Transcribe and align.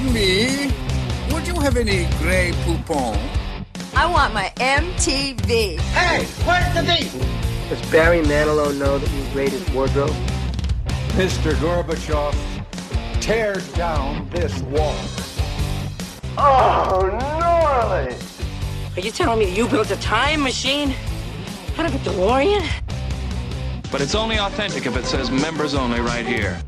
Pardon 0.00 0.14
me, 0.14 0.72
would 1.30 1.46
you 1.46 1.60
have 1.60 1.76
any 1.76 2.06
Grey 2.16 2.52
Poupon? 2.64 3.18
I 3.94 4.06
want 4.10 4.32
my 4.32 4.50
MTV. 4.56 5.78
Hey, 5.78 6.24
where's 6.46 6.74
the 6.74 6.82
beef? 6.82 7.12
Does 7.68 7.90
Barry 7.90 8.22
Manilow 8.22 8.74
know 8.78 8.96
that 8.96 9.10
you 9.10 9.22
raid 9.38 9.50
his 9.50 9.68
wardrobe? 9.72 10.16
Mr. 11.18 11.52
Gorbachev, 11.56 12.34
tear 13.20 13.56
down 13.76 14.26
this 14.30 14.62
wall. 14.62 14.96
Oh, 16.38 17.10
gnarly! 17.38 18.14
Are 18.96 19.00
you 19.00 19.10
telling 19.10 19.38
me 19.40 19.44
that 19.44 19.56
you 19.56 19.68
built 19.68 19.90
a 19.90 20.00
time 20.00 20.42
machine 20.42 20.94
out 21.76 21.84
of 21.84 21.94
a 21.94 21.98
DeLorean? 21.98 22.66
But 23.92 24.00
it's 24.00 24.14
only 24.14 24.38
authentic 24.38 24.86
if 24.86 24.96
it 24.96 25.04
says 25.04 25.30
members 25.30 25.74
only 25.74 26.00
right 26.00 26.26
here. 26.26 26.58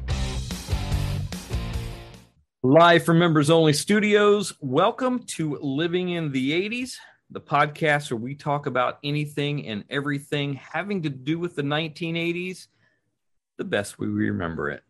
Live 2.64 3.04
from 3.04 3.18
Members 3.18 3.50
Only 3.50 3.72
Studios, 3.72 4.54
welcome 4.60 5.24
to 5.24 5.58
Living 5.60 6.10
in 6.10 6.30
the 6.30 6.52
80s, 6.52 6.94
the 7.28 7.40
podcast 7.40 8.08
where 8.08 8.20
we 8.20 8.36
talk 8.36 8.66
about 8.66 9.00
anything 9.02 9.66
and 9.66 9.82
everything 9.90 10.54
having 10.54 11.02
to 11.02 11.08
do 11.08 11.40
with 11.40 11.56
the 11.56 11.62
1980s 11.62 12.68
the 13.56 13.64
best 13.64 13.98
we 13.98 14.06
remember 14.06 14.70
it. 14.70 14.84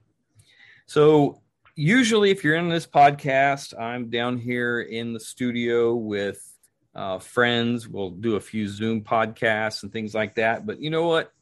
So, 0.85 1.41
usually, 1.75 2.31
if 2.31 2.45
you're 2.45 2.57
in 2.57 2.69
this 2.69 2.87
podcast, 2.87 3.73
I'm 3.81 4.11
down 4.11 4.37
here 4.37 4.83
in 4.83 5.15
the 5.15 5.21
studio 5.21 5.95
with 5.95 6.47
uh, 6.95 7.21
friends. 7.21 7.89
We'll 7.89 8.11
do 8.11 8.37
a 8.37 8.41
few 8.41 8.69
Zoom 8.69 9.01
podcasts 9.01 9.83
and 9.83 9.91
things 9.91 10.15
like 10.15 10.35
that. 10.35 10.67
But 10.67 10.83
you 10.83 10.91
know 10.91 11.09
what? 11.09 11.33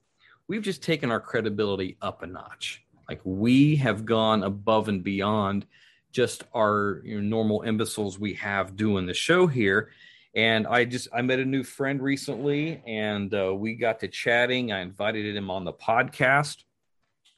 We've 0.46 0.62
just 0.62 0.84
taken 0.84 1.10
our 1.10 1.20
credibility 1.20 1.96
up 2.00 2.22
a 2.22 2.28
notch. 2.28 2.84
Like, 3.08 3.20
we 3.24 3.74
have 3.76 4.04
gone 4.04 4.44
above 4.44 4.88
and 4.88 5.02
beyond 5.02 5.66
just 6.12 6.44
our 6.54 7.00
you 7.04 7.20
know, 7.20 7.26
normal 7.26 7.62
imbeciles 7.62 8.18
we 8.18 8.34
have 8.34 8.76
doing 8.76 9.06
the 9.06 9.14
show 9.14 9.46
here. 9.46 9.90
And 10.34 10.66
I 10.66 10.84
just 10.84 11.08
I 11.12 11.22
met 11.22 11.40
a 11.40 11.44
new 11.44 11.64
friend 11.64 12.00
recently, 12.00 12.82
and 12.86 13.34
uh, 13.34 13.52
we 13.52 13.74
got 13.74 14.00
to 14.00 14.08
chatting. 14.08 14.70
I 14.70 14.80
invited 14.80 15.34
him 15.34 15.50
on 15.50 15.64
the 15.64 15.72
podcast, 15.72 16.62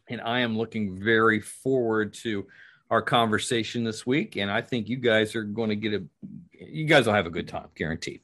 and 0.08 0.20
I 0.20 0.40
am 0.40 0.58
looking 0.58 1.02
very 1.02 1.40
forward 1.40 2.12
to 2.22 2.46
our 2.90 3.00
conversation 3.00 3.82
this 3.82 4.04
week. 4.06 4.36
And 4.36 4.50
I 4.50 4.60
think 4.60 4.90
you 4.90 4.98
guys 4.98 5.34
are 5.34 5.42
going 5.42 5.70
to 5.70 5.76
get 5.76 5.94
a 5.94 6.04
you 6.52 6.84
guys 6.84 7.06
will 7.06 7.14
have 7.14 7.26
a 7.26 7.30
good 7.30 7.48
time, 7.48 7.68
guaranteed. 7.74 8.20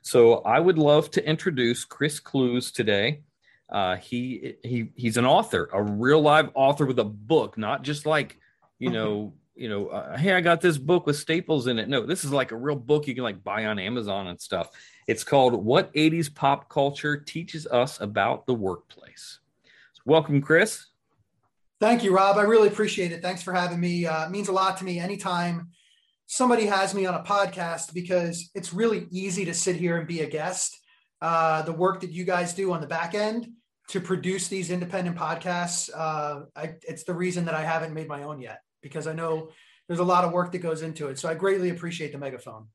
So 0.00 0.36
I 0.36 0.58
would 0.58 0.78
love 0.78 1.10
to 1.12 1.28
introduce 1.28 1.84
Chris 1.84 2.18
Clews 2.18 2.72
today. 2.72 3.20
Uh, 3.68 3.96
he 3.96 4.54
he 4.64 4.88
he's 4.94 5.18
an 5.18 5.26
author, 5.26 5.68
a 5.70 5.82
real 5.82 6.22
live 6.22 6.50
author 6.54 6.86
with 6.86 6.98
a 6.98 7.04
book, 7.04 7.58
not 7.58 7.82
just 7.82 8.06
like 8.06 8.38
you 8.78 8.88
know 8.96 9.34
you 9.58 9.68
know, 9.68 9.88
uh, 9.88 10.16
hey, 10.16 10.34
I 10.34 10.40
got 10.40 10.60
this 10.60 10.78
book 10.78 11.06
with 11.06 11.16
staples 11.16 11.66
in 11.66 11.80
it. 11.80 11.88
No, 11.88 12.06
this 12.06 12.24
is 12.24 12.32
like 12.32 12.52
a 12.52 12.56
real 12.56 12.76
book 12.76 13.08
you 13.08 13.14
can 13.14 13.24
like 13.24 13.42
buy 13.42 13.66
on 13.66 13.78
Amazon 13.78 14.28
and 14.28 14.40
stuff. 14.40 14.70
It's 15.08 15.24
called 15.24 15.52
What 15.52 15.92
80s 15.94 16.32
Pop 16.32 16.68
Culture 16.68 17.16
Teaches 17.16 17.66
Us 17.66 18.00
About 18.00 18.46
the 18.46 18.54
Workplace. 18.54 19.40
So 19.94 20.02
welcome, 20.04 20.40
Chris. 20.40 20.86
Thank 21.80 22.04
you, 22.04 22.14
Rob. 22.14 22.38
I 22.38 22.42
really 22.42 22.68
appreciate 22.68 23.10
it. 23.10 23.20
Thanks 23.20 23.42
for 23.42 23.52
having 23.52 23.80
me. 23.80 24.06
Uh, 24.06 24.26
it 24.26 24.30
means 24.30 24.48
a 24.48 24.52
lot 24.52 24.76
to 24.78 24.84
me 24.84 25.00
anytime 25.00 25.70
somebody 26.26 26.66
has 26.66 26.94
me 26.94 27.06
on 27.06 27.14
a 27.14 27.24
podcast 27.24 27.92
because 27.92 28.50
it's 28.54 28.72
really 28.72 29.08
easy 29.10 29.44
to 29.46 29.54
sit 29.54 29.74
here 29.74 29.96
and 29.96 30.06
be 30.06 30.20
a 30.20 30.26
guest. 30.28 30.78
Uh, 31.20 31.62
the 31.62 31.72
work 31.72 32.00
that 32.00 32.12
you 32.12 32.24
guys 32.24 32.54
do 32.54 32.72
on 32.72 32.80
the 32.80 32.86
back 32.86 33.14
end 33.14 33.48
to 33.88 34.00
produce 34.00 34.46
these 34.46 34.70
independent 34.70 35.16
podcasts, 35.16 35.90
uh, 35.92 36.42
I, 36.54 36.74
it's 36.82 37.02
the 37.02 37.14
reason 37.14 37.46
that 37.46 37.54
I 37.54 37.64
haven't 37.64 37.92
made 37.92 38.06
my 38.06 38.22
own 38.22 38.40
yet 38.40 38.60
because 38.88 39.06
I 39.06 39.12
know 39.12 39.50
there's 39.86 40.00
a 40.00 40.04
lot 40.04 40.24
of 40.24 40.32
work 40.32 40.52
that 40.52 40.58
goes 40.58 40.82
into 40.82 41.08
it. 41.08 41.18
So 41.18 41.28
I 41.28 41.34
greatly 41.34 41.70
appreciate 41.70 42.12
the 42.12 42.18
megaphone. 42.18 42.66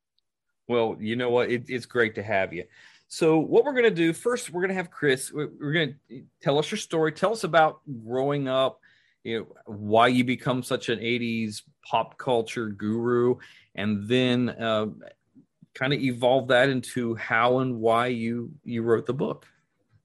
Well, 0.67 0.97
you 0.99 1.15
know 1.15 1.29
what? 1.29 1.51
It, 1.51 1.65
it's 1.67 1.85
great 1.85 2.15
to 2.15 2.23
have 2.23 2.53
you. 2.53 2.65
So 3.07 3.37
what 3.37 3.63
we're 3.63 3.73
going 3.73 3.83
to 3.83 3.91
do 3.91 4.11
first, 4.11 4.49
we're 4.49 4.61
going 4.61 4.69
to 4.69 4.75
have 4.75 4.89
Chris. 4.89 5.31
We're 5.31 5.73
going 5.73 5.95
to 6.09 6.23
tell 6.41 6.57
us 6.57 6.71
your 6.71 6.79
story. 6.79 7.11
Tell 7.11 7.31
us 7.31 7.43
about 7.43 7.81
growing 8.05 8.47
up. 8.47 8.79
You 9.23 9.39
know 9.39 9.47
why 9.65 10.07
you 10.07 10.23
become 10.23 10.63
such 10.63 10.89
an 10.89 10.99
'80s 10.99 11.61
pop 11.89 12.17
culture 12.17 12.69
guru, 12.69 13.35
and 13.75 14.07
then 14.07 14.49
uh, 14.49 14.87
kind 15.73 15.93
of 15.93 16.01
evolve 16.01 16.47
that 16.49 16.69
into 16.69 17.15
how 17.15 17.59
and 17.59 17.79
why 17.79 18.07
you 18.07 18.51
you 18.65 18.81
wrote 18.81 19.05
the 19.05 19.13
book. 19.13 19.47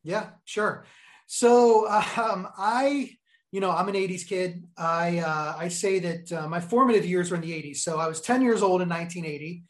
Yeah, 0.03 0.27
sure. 0.44 0.84
So 1.27 1.88
um, 2.16 2.49
I 2.56 3.16
you 3.50 3.60
know, 3.60 3.70
I'm 3.70 3.88
an 3.88 3.94
80s 3.94 4.26
kid. 4.26 4.64
I 4.76 5.19
uh, 5.19 5.54
I 5.59 5.69
say 5.69 5.98
that 6.00 6.32
uh, 6.32 6.48
my 6.48 6.60
formative 6.60 7.06
years 7.06 7.31
were 7.31 7.36
in 7.36 7.42
the 7.42 7.53
80s. 7.53 7.78
So 7.78 7.98
I 7.98 8.06
was 8.06 8.20
10 8.20 8.42
years 8.42 8.62
old 8.62 8.82
in 8.82 8.88
1980, 8.88 9.64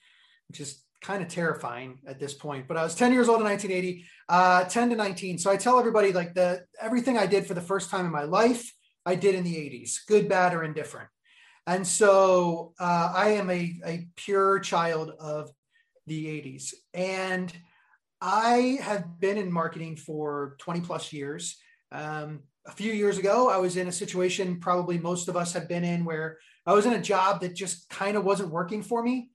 which 0.48 0.60
is 0.60 0.82
kind 1.00 1.22
of 1.22 1.28
terrifying 1.28 1.98
at 2.06 2.18
this 2.18 2.34
point. 2.34 2.66
But 2.66 2.76
I 2.76 2.82
was 2.82 2.94
10 2.94 3.12
years 3.12 3.28
old 3.28 3.40
in 3.40 3.46
1980, 3.46 4.04
uh, 4.28 4.64
10 4.64 4.90
to 4.90 4.96
19. 4.96 5.38
So 5.38 5.50
I 5.50 5.56
tell 5.56 5.78
everybody 5.78 6.12
like 6.12 6.34
the 6.34 6.64
everything 6.80 7.16
I 7.16 7.26
did 7.26 7.46
for 7.46 7.54
the 7.54 7.60
first 7.60 7.90
time 7.90 8.04
in 8.04 8.12
my 8.12 8.24
life, 8.24 8.72
I 9.06 9.14
did 9.14 9.34
in 9.34 9.44
the 9.44 9.54
80s, 9.54 9.98
good, 10.06 10.28
bad, 10.28 10.54
or 10.54 10.64
indifferent. 10.64 11.08
And 11.66 11.86
so 11.86 12.72
uh, 12.80 13.12
I 13.14 13.30
am 13.30 13.50
a, 13.50 13.78
a 13.84 14.08
pure 14.16 14.58
child 14.58 15.12
of 15.20 15.50
the 16.06 16.26
80s. 16.26 16.74
And 16.94 17.52
I 18.20 18.78
have 18.80 19.20
been 19.20 19.38
in 19.38 19.52
marketing 19.52 19.96
for 19.96 20.56
20 20.60 20.80
plus 20.80 21.12
years. 21.12 21.56
Um, 21.92 22.40
a 22.68 22.72
few 22.72 22.92
years 22.92 23.16
ago, 23.16 23.48
I 23.48 23.56
was 23.56 23.76
in 23.76 23.88
a 23.88 23.92
situation 23.92 24.60
probably 24.60 24.98
most 24.98 25.28
of 25.28 25.36
us 25.36 25.54
have 25.54 25.68
been 25.68 25.84
in 25.84 26.04
where 26.04 26.38
I 26.66 26.74
was 26.74 26.84
in 26.84 26.92
a 26.92 27.00
job 27.00 27.40
that 27.40 27.54
just 27.54 27.88
kind 27.88 28.16
of 28.16 28.24
wasn't 28.24 28.50
working 28.50 28.82
for 28.82 29.02
me. 29.02 29.30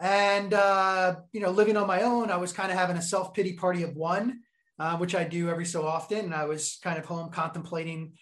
And, 0.00 0.54
uh, 0.54 1.16
you 1.32 1.40
know, 1.40 1.50
living 1.50 1.76
on 1.76 1.86
my 1.86 2.02
own, 2.02 2.30
I 2.30 2.36
was 2.36 2.52
kind 2.52 2.72
of 2.72 2.78
having 2.78 2.96
a 2.96 3.02
self 3.02 3.34
pity 3.34 3.52
party 3.52 3.82
of 3.82 3.94
one, 3.94 4.40
uh, 4.78 4.96
which 4.96 5.14
I 5.14 5.24
do 5.24 5.50
every 5.50 5.66
so 5.66 5.86
often. 5.86 6.20
And 6.20 6.34
I 6.34 6.46
was 6.46 6.78
kind 6.82 6.98
of 6.98 7.04
home 7.04 7.30
contemplating, 7.30 8.14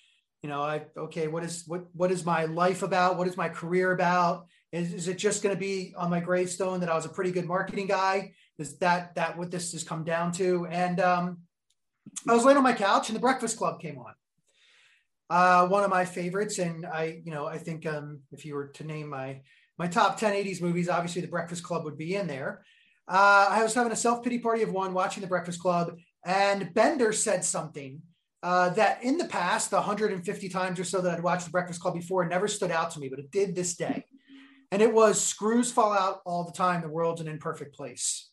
you 0.42 0.48
know, 0.48 0.60
I, 0.60 0.82
okay, 0.97 1.28
what 1.28 1.44
is, 1.44 1.62
what, 1.69 1.86
what 1.94 2.10
is 2.10 2.26
my 2.26 2.44
life 2.47 2.82
about? 2.82 3.16
What 3.16 3.28
is 3.28 3.36
my 3.36 3.48
career 3.48 3.92
about? 3.92 4.47
Is, 4.72 4.92
is 4.92 5.08
it 5.08 5.19
just 5.19 5.42
going 5.42 5.54
to 5.54 5.60
be 5.60 5.94
on 5.97 6.10
my 6.10 6.20
gravestone 6.20 6.81
that 6.81 6.88
I 6.88 6.97
was 6.97 7.06
a 7.06 7.10
pretty 7.10 7.31
good 7.31 7.47
marketing 7.47 7.86
guy? 7.86 8.32
Is 8.58 8.76
that, 8.78 9.14
that 9.14 9.38
what 9.38 9.52
this 9.52 9.70
has 9.72 9.84
come 9.84 10.02
down 10.02 10.32
to? 10.32 10.66
And, 10.66 10.98
um, 10.98 11.38
I 12.28 12.34
was 12.34 12.44
laying 12.44 12.58
on 12.58 12.64
my 12.64 12.72
couch 12.72 13.08
and 13.08 13.16
the 13.16 13.20
breakfast 13.20 13.56
club 13.56 13.81
came 13.81 13.97
on 13.97 14.12
uh, 15.32 15.66
one 15.66 15.82
of 15.82 15.88
my 15.88 16.04
favorites, 16.04 16.59
and 16.59 16.84
I, 16.84 17.22
you 17.25 17.32
know, 17.32 17.47
I 17.47 17.56
think 17.56 17.87
um, 17.87 18.20
if 18.32 18.44
you 18.44 18.54
were 18.54 18.66
to 18.66 18.84
name 18.84 19.09
my 19.09 19.41
my 19.78 19.88
top 19.88 20.19
10 20.19 20.34
80s 20.34 20.60
movies, 20.60 20.91
obviously 20.91 21.22
The 21.22 21.28
Breakfast 21.28 21.62
Club 21.62 21.84
would 21.84 21.97
be 21.97 22.16
in 22.16 22.26
there. 22.26 22.62
Uh, 23.09 23.47
I 23.48 23.62
was 23.62 23.72
having 23.72 23.93
a 23.93 23.97
self 23.97 24.22
pity 24.22 24.38
party 24.38 24.62
of 24.62 24.72
one, 24.72 24.93
watching 24.93 25.22
The 25.22 25.28
Breakfast 25.28 25.59
Club, 25.59 25.97
and 26.26 26.75
Bender 26.75 27.12
said 27.12 27.47
something 27.47 28.03
uh, 28.43 28.70
that 28.70 29.03
in 29.03 29.16
the 29.16 29.25
past, 29.25 29.70
the 29.70 29.76
150 29.76 30.50
times 30.50 30.78
or 30.78 30.84
so 30.84 31.00
that 31.00 31.15
I'd 31.15 31.22
watched 31.22 31.47
The 31.47 31.50
Breakfast 31.50 31.81
Club 31.81 31.94
before, 31.94 32.25
it 32.25 32.28
never 32.28 32.47
stood 32.47 32.70
out 32.70 32.91
to 32.91 33.00
me, 33.00 33.09
but 33.09 33.19
it 33.19 33.31
did 33.31 33.54
this 33.54 33.75
day. 33.75 34.04
And 34.70 34.82
it 34.82 34.93
was 34.93 35.19
screws 35.19 35.72
fall 35.72 35.94
out 35.94 36.20
all 36.26 36.44
the 36.44 36.53
time. 36.53 36.82
The 36.82 36.88
world's 36.88 37.22
an 37.22 37.28
imperfect 37.28 37.75
place. 37.75 38.28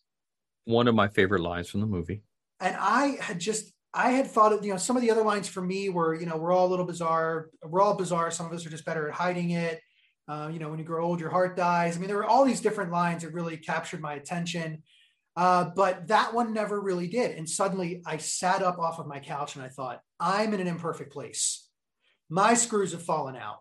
One 0.65 0.89
of 0.89 0.95
my 0.95 1.07
favorite 1.07 1.41
lines 1.41 1.69
from 1.69 1.79
the 1.79 1.87
movie. 1.87 2.23
And 2.59 2.75
I 2.77 3.17
had 3.21 3.39
just 3.39 3.71
I 3.93 4.11
had 4.11 4.27
thought 4.27 4.53
of, 4.53 4.63
you 4.63 4.71
know, 4.71 4.77
some 4.77 4.95
of 4.95 5.01
the 5.01 5.11
other 5.11 5.23
lines 5.23 5.47
for 5.47 5.61
me 5.61 5.89
were, 5.89 6.13
you 6.13 6.25
know, 6.25 6.37
we're 6.37 6.51
all 6.51 6.67
a 6.67 6.69
little 6.69 6.85
bizarre. 6.85 7.49
We're 7.63 7.81
all 7.81 7.95
bizarre. 7.95 8.29
Some 8.29 8.45
of 8.45 8.53
us 8.53 8.65
are 8.65 8.69
just 8.69 8.85
better 8.85 9.07
at 9.07 9.15
hiding 9.15 9.51
it. 9.51 9.81
Uh, 10.27 10.49
you 10.53 10.59
know, 10.59 10.69
when 10.69 10.77
you 10.77 10.85
grow 10.85 11.03
old, 11.05 11.19
your 11.19 11.31
heart 11.31 11.57
dies. 11.57 11.97
I 11.97 11.99
mean, 11.99 12.07
there 12.07 12.17
were 12.17 12.25
all 12.25 12.45
these 12.45 12.61
different 12.61 12.91
lines 12.91 13.23
that 13.23 13.33
really 13.33 13.57
captured 13.57 13.99
my 13.99 14.13
attention. 14.13 14.83
Uh, 15.35 15.71
but 15.75 16.07
that 16.07 16.33
one 16.33 16.53
never 16.53 16.79
really 16.79 17.07
did. 17.07 17.35
And 17.37 17.49
suddenly 17.49 18.03
I 18.05 18.17
sat 18.17 18.61
up 18.61 18.77
off 18.77 18.99
of 18.99 19.07
my 19.07 19.19
couch 19.19 19.55
and 19.55 19.63
I 19.63 19.69
thought, 19.69 20.01
I'm 20.19 20.53
in 20.53 20.59
an 20.59 20.67
imperfect 20.67 21.11
place. 21.11 21.67
My 22.29 22.53
screws 22.53 22.91
have 22.91 23.01
fallen 23.01 23.35
out. 23.35 23.57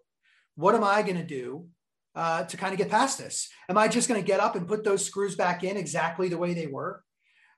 What 0.57 0.75
am 0.75 0.85
I 0.85 1.03
going 1.03 1.17
to 1.17 1.25
do 1.25 1.69
uh, 2.15 2.45
to 2.45 2.57
kind 2.57 2.73
of 2.73 2.79
get 2.79 2.91
past 2.91 3.17
this? 3.17 3.49
Am 3.69 3.79
I 3.79 3.89
just 3.89 4.09
going 4.09 4.21
to 4.21 4.27
get 4.27 4.41
up 4.41 4.57
and 4.57 4.69
put 4.69 4.85
those 4.85 5.07
screws 5.07 5.37
back 5.37 5.65
in 5.65 5.77
exactly 5.77 6.29
the 6.29 6.37
way 6.37 6.53
they 6.53 6.67
were? 6.67 7.03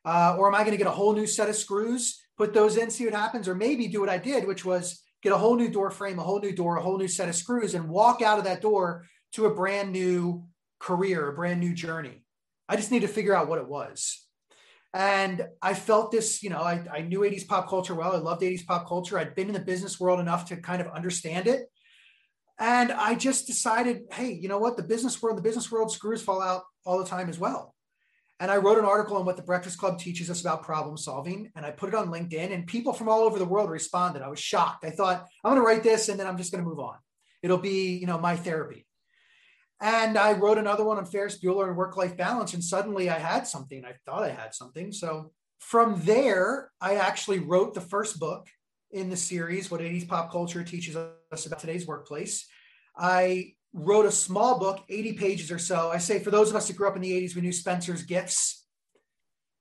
Uh, 0.05 0.37
or 0.39 0.49
am 0.49 0.55
I 0.55 0.61
going 0.61 0.73
to 0.73 0.77
get 0.77 0.87
a 0.87 0.93
whole 0.93 1.15
new 1.15 1.27
set 1.27 1.49
of 1.49 1.57
screws 1.57 2.21
put 2.41 2.55
those 2.55 2.79
in, 2.79 2.91
see 2.91 3.05
what 3.05 3.13
happens, 3.13 3.47
or 3.47 3.55
maybe 3.55 3.87
do 3.87 4.01
what 4.01 4.09
I 4.09 4.17
did, 4.17 4.47
which 4.47 4.65
was 4.65 5.03
get 5.23 5.31
a 5.31 5.37
whole 5.37 5.57
new 5.57 5.71
door 5.71 5.91
frame, 5.91 6.19
a 6.19 6.23
whole 6.23 6.41
new 6.41 6.57
door, 6.57 6.79
a 6.79 6.83
whole 6.83 6.97
new 6.97 7.07
set 7.07 7.29
of 7.29 7.35
screws, 7.35 7.75
and 7.75 7.87
walk 7.87 8.23
out 8.23 8.39
of 8.39 8.45
that 8.45 8.63
door 8.63 9.05
to 9.33 9.45
a 9.45 9.55
brand 9.55 9.93
new 9.93 10.47
career, 10.79 11.29
a 11.29 11.35
brand 11.35 11.61
new 11.61 11.75
journey. 11.75 12.25
I 12.67 12.77
just 12.77 12.91
need 12.91 13.03
to 13.03 13.09
figure 13.09 13.37
out 13.37 13.47
what 13.47 13.59
it 13.59 13.69
was. 13.69 14.27
And 14.95 15.47
I 15.61 15.75
felt 15.75 16.13
this, 16.13 16.43
you 16.43 16.49
know, 16.49 16.63
I, 16.63 16.83
I 16.91 17.03
knew 17.03 17.21
80s 17.21 17.47
pop 17.47 17.69
culture 17.69 17.95
well. 17.95 18.15
I 18.15 18.17
loved 18.17 18.41
80s 18.41 18.67
pop 18.67 18.89
culture. 18.89 19.19
I'd 19.19 19.35
been 19.35 19.49
in 19.49 19.53
the 19.53 19.61
business 19.61 20.01
world 20.01 20.19
enough 20.19 20.47
to 20.47 20.57
kind 20.57 20.81
of 20.81 20.89
understand 20.89 21.47
it. 21.47 21.67
And 22.59 22.91
I 22.91 23.17
just 23.17 23.47
decided, 23.49 24.05
hey, 24.13 24.33
you 24.33 24.49
know 24.49 24.59
what? 24.59 24.79
The 24.79 24.83
business 24.83 25.21
world, 25.21 25.37
the 25.37 25.43
business 25.43 25.71
world 25.71 25.93
screws 25.93 26.23
fall 26.23 26.41
out 26.41 26.63
all 26.87 26.99
the 26.99 27.05
time 27.05 27.29
as 27.29 27.39
well. 27.39 27.75
And 28.41 28.51
I 28.51 28.57
wrote 28.57 28.79
an 28.79 28.87
article 28.87 29.19
on 29.19 29.27
what 29.27 29.37
the 29.37 29.43
Breakfast 29.43 29.79
Club 29.79 29.99
teaches 29.99 30.31
us 30.31 30.41
about 30.41 30.63
problem 30.63 30.97
solving. 30.97 31.53
And 31.55 31.67
I 31.67 31.71
put 31.71 31.91
it 31.91 31.95
on 31.95 32.09
LinkedIn, 32.09 32.53
and 32.53 32.67
people 32.67 32.95
from 32.95 33.09
all 33.09 33.21
over 33.21 33.39
the 33.39 33.45
world 33.45 33.69
responded. 33.69 34.23
I 34.23 34.29
was 34.29 34.41
shocked. 34.41 34.85
I 34.85 34.91
thought, 34.91 35.27
I'm 35.45 35.51
going 35.51 35.63
to 35.63 35.67
write 35.67 35.83
this 35.83 36.09
and 36.09 36.19
then 36.19 36.27
I'm 36.27 36.39
just 36.39 36.51
going 36.51 36.65
to 36.65 36.69
move 36.69 36.81
on. 36.81 36.97
It'll 37.43 37.59
be, 37.59 37.99
you 37.99 38.07
know, 38.07 38.19
my 38.19 38.37
therapy. 38.37 38.87
And 39.81 40.19
I 40.19 40.33
wrote 40.33 40.59
another 40.59 40.85
one 40.85 40.97
on 40.99 41.07
Ferris 41.07 41.39
Bueller 41.39 41.69
and 41.69 41.77
work 41.77 41.97
life 41.97 42.17
balance. 42.17 42.55
And 42.55 42.65
suddenly 42.65 43.11
I 43.11 43.19
had 43.19 43.47
something. 43.47 43.85
I 43.85 43.95
thought 44.07 44.23
I 44.23 44.31
had 44.31 44.55
something. 44.55 44.93
So 44.93 45.33
from 45.59 46.01
there, 46.05 46.71
I 46.81 46.97
actually 46.97 47.39
wrote 47.39 47.75
the 47.75 47.81
first 47.81 48.19
book 48.19 48.49
in 48.91 49.11
the 49.11 49.17
series, 49.17 49.71
What 49.71 49.81
80s 49.81 50.09
Pop 50.09 50.33
Culture 50.33 50.65
Teaches 50.65 50.97
Us 50.97 51.47
About 51.47 51.61
Today's 51.61 51.87
Workplace. 51.87 52.47
I 52.97 53.55
wrote 53.73 54.07
a 54.07 54.11
small 54.11 54.59
book, 54.59 54.85
80 54.89 55.13
pages 55.15 55.51
or 55.53 55.59
so. 55.59 55.91
I 55.91 55.99
say 55.99 56.19
for 56.19 56.31
those 56.31 56.51
of 56.51 56.57
us 56.57 56.69
who 56.69 56.75
grew 56.75 56.89
up 56.89 56.97
in 56.97 57.03
the 57.03 57.13
80s, 57.13 57.35
we 57.35 57.43
knew 57.43 57.53
Spencer's 57.53 58.03
Gifts. 58.03 58.65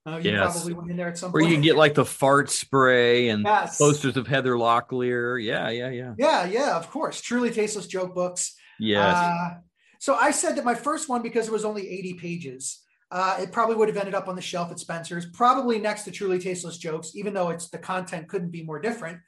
Uh, 0.07 0.17
you 0.17 0.31
Yes. 0.31 0.53
probably 0.53 0.73
went 0.73 0.89
in 0.89 0.97
there 0.97 1.09
at 1.09 1.17
some 1.17 1.31
Where 1.31 1.41
point. 1.41 1.47
Or 1.47 1.49
you 1.51 1.55
can 1.57 1.63
get 1.63 1.75
like 1.75 1.93
the 1.93 2.05
fart 2.05 2.49
spray 2.49 3.29
and 3.29 3.43
Yes. 3.43 3.77
posters 3.77 4.17
of 4.17 4.25
Heather 4.27 4.53
Locklear. 4.55 5.43
Yeah, 5.43 5.69
yeah, 5.69 5.89
yeah. 5.89 6.13
Yeah, 6.17 6.45
yeah, 6.45 6.77
of 6.77 6.89
course. 6.89 7.21
Truly 7.21 7.51
tasteless 7.51 7.85
joke 7.85 8.15
books. 8.15 8.55
Yes. 8.79 9.15
Uh, 9.15 9.59
so 9.99 10.15
I 10.15 10.31
said 10.31 10.55
that 10.55 10.65
my 10.65 10.75
first 10.75 11.09
one, 11.09 11.21
because 11.21 11.47
it 11.47 11.51
was 11.51 11.65
only 11.65 11.87
80 11.87 12.13
pages, 12.15 12.79
uh, 13.11 13.37
it 13.41 13.51
probably 13.51 13.75
would 13.75 13.89
have 13.89 13.97
ended 13.97 14.15
up 14.15 14.27
on 14.27 14.35
the 14.35 14.41
shelf 14.41 14.71
at 14.71 14.79
Spencer's, 14.79 15.25
probably 15.27 15.77
next 15.79 16.03
to 16.03 16.11
Truly 16.11 16.39
Tasteless 16.39 16.77
Jokes, 16.77 17.11
even 17.15 17.33
though 17.33 17.49
it's 17.49 17.69
the 17.69 17.77
content 17.77 18.29
couldn't 18.29 18.51
be 18.51 18.63
more 18.63 18.79
different. 18.79 19.19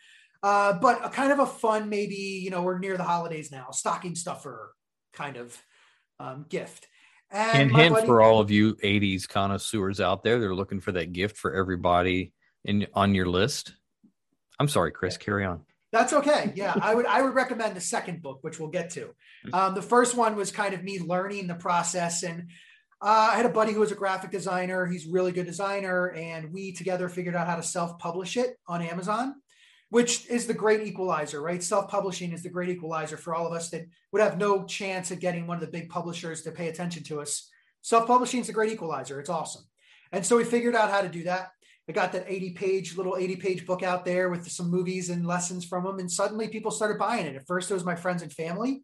Uh, 0.44 0.74
but 0.74 1.06
a 1.06 1.10
kind 1.10 1.32
of 1.32 1.40
a 1.40 1.46
fun, 1.46 1.90
maybe, 1.90 2.16
you 2.16 2.50
know, 2.50 2.64
we're 2.64 2.80
near 2.80 2.98
the 2.98 3.04
holidays 3.04 3.52
now, 3.52 3.70
stocking 3.72 4.16
stuffer 4.16 4.74
kind 5.14 5.38
of 5.38 5.58
um, 6.20 6.46
gift. 6.50 6.88
And 7.30 7.62
and 7.64 7.76
hint 7.76 7.94
buddy- 7.96 8.08
for 8.08 8.22
all 8.22 8.40
of 8.40 8.52
you 8.52 8.76
80s 8.76 9.28
connoisseurs 9.28 10.02
out 10.02 10.22
there 10.22 10.38
they're 10.40 10.54
looking 10.54 10.82
for 10.82 10.92
that 10.92 11.14
gift 11.14 11.38
for 11.38 11.54
everybody 11.56 12.34
in 12.66 12.88
on 12.94 13.16
your 13.16 13.26
list 13.26 13.74
i'm 14.60 14.68
sorry 14.68 14.92
chris 14.92 15.16
carry 15.16 15.46
on 15.46 15.62
That's 15.94 16.14
okay. 16.14 16.54
Yeah, 16.56 16.74
I 16.82 16.96
would 16.96 17.06
I 17.06 17.22
would 17.22 17.34
recommend 17.34 17.76
the 17.76 17.82
second 17.82 18.22
book, 18.22 18.40
which 18.44 18.60
we'll 18.60 18.70
get 18.70 18.92
to. 18.92 19.14
Um, 19.52 19.76
the 19.76 19.82
first 19.82 20.16
one 20.16 20.38
was 20.38 20.50
kind 20.50 20.74
of 20.74 20.84
me 20.84 21.00
learning 21.00 21.48
the 21.48 21.56
process, 21.56 22.24
and 22.24 22.50
uh, 23.02 23.32
I 23.34 23.36
had 23.36 23.46
a 23.46 23.50
buddy 23.50 23.74
who 23.74 23.82
was 23.82 23.92
a 23.92 23.96
graphic 23.96 24.32
designer. 24.32 24.86
He's 24.86 25.06
a 25.08 25.12
really 25.12 25.34
good 25.34 25.48
designer, 25.48 26.12
and 26.12 26.54
we 26.54 26.72
together 26.72 27.10
figured 27.10 27.36
out 27.36 27.48
how 27.48 27.58
to 27.58 27.64
self-publish 27.64 28.38
it 28.38 28.56
on 28.68 28.82
Amazon, 28.82 29.41
which 29.92 30.26
is 30.28 30.48
the 30.48 30.54
great 30.54 30.82
equalizer, 30.88 31.42
right? 31.42 31.62
Self-publishing 31.62 32.32
is 32.32 32.42
the 32.42 32.50
great 32.50 32.70
equalizer 32.70 33.18
for 33.18 33.36
all 33.36 33.46
of 33.46 33.54
us 33.54 33.70
that 33.70 33.86
would 34.12 34.22
have 34.22 34.40
no 34.40 34.66
chance 34.66 35.12
at 35.12 35.20
getting 35.20 35.46
one 35.46 35.58
of 35.58 35.62
the 35.62 35.68
big 35.68 35.90
publishers 35.90 36.42
to 36.42 36.52
pay 36.52 36.70
attention 36.70 37.04
to 37.04 37.22
us. 37.22 37.50
Self-publishing 37.82 38.40
is 38.40 38.50
a 38.50 38.54
great 38.54 38.72
equalizer. 38.72 39.20
It's 39.20 39.30
awesome, 39.30 39.64
and 40.12 40.26
so 40.26 40.38
we 40.38 40.44
figured 40.44 40.76
out 40.76 40.90
how 40.90 41.02
to 41.02 41.10
do 41.10 41.24
that. 41.24 41.52
I 41.90 41.94
got 41.94 42.14
that 42.14 42.26
80 42.28 42.52
page 42.52 42.96
little 42.96 43.18
80 43.18 43.36
page 43.36 43.66
book 43.66 43.84
out 43.84 44.06
there 44.06 44.30
with 44.30 44.50
some 44.50 44.72
movies 44.72 45.10
and 45.10 45.28
lessons 45.28 45.66
from 45.66 45.84
them. 45.84 46.00
And 46.00 46.10
suddenly 46.10 46.48
people 46.48 46.72
started 46.72 46.98
buying 46.98 47.26
it. 47.26 47.36
At 47.36 47.48
first, 47.48 47.70
it 47.70 47.74
was 47.74 47.84
my 47.84 47.96
friends 47.96 48.22
and 48.22 48.32
family. 48.32 48.84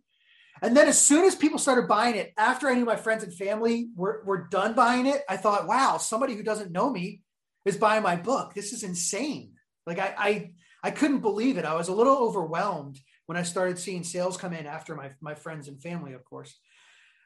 And 0.62 0.76
then 0.76 0.88
as 0.88 1.00
soon 1.00 1.24
as 1.24 1.36
people 1.36 1.60
started 1.60 1.88
buying 1.88 2.16
it, 2.16 2.34
after 2.38 2.68
I 2.68 2.74
knew 2.74 2.84
my 2.84 2.96
friends 2.96 3.24
and 3.24 3.34
family 3.34 3.90
were, 3.96 4.24
were 4.26 4.48
done 4.50 4.74
buying 4.74 5.06
it, 5.06 5.22
I 5.30 5.38
thought, 5.38 5.68
wow, 5.68 5.98
somebody 5.98 6.36
who 6.36 6.44
doesn't 6.44 6.72
know 6.72 6.90
me 6.90 7.22
is 7.64 7.78
buying 7.78 8.04
my 8.04 8.16
book. 8.16 8.54
This 8.54 8.74
is 8.74 8.84
insane. 8.84 9.54
Like 9.86 10.00
I, 10.00 10.16
I, 10.18 10.52
I 10.88 10.92
couldn't 10.92 11.20
believe 11.20 11.58
it. 11.58 11.66
I 11.66 11.76
was 11.76 11.90
a 11.90 11.94
little 11.94 12.16
overwhelmed 12.16 12.98
when 13.26 13.38
I 13.38 13.44
started 13.44 13.78
seeing 13.78 14.06
sales 14.06 14.38
come 14.38 14.54
in 14.54 14.66
after 14.66 14.96
my, 14.96 15.12
my 15.20 15.36
friends 15.36 15.68
and 15.68 15.84
family, 15.84 16.14
of 16.14 16.24
course. 16.24 16.58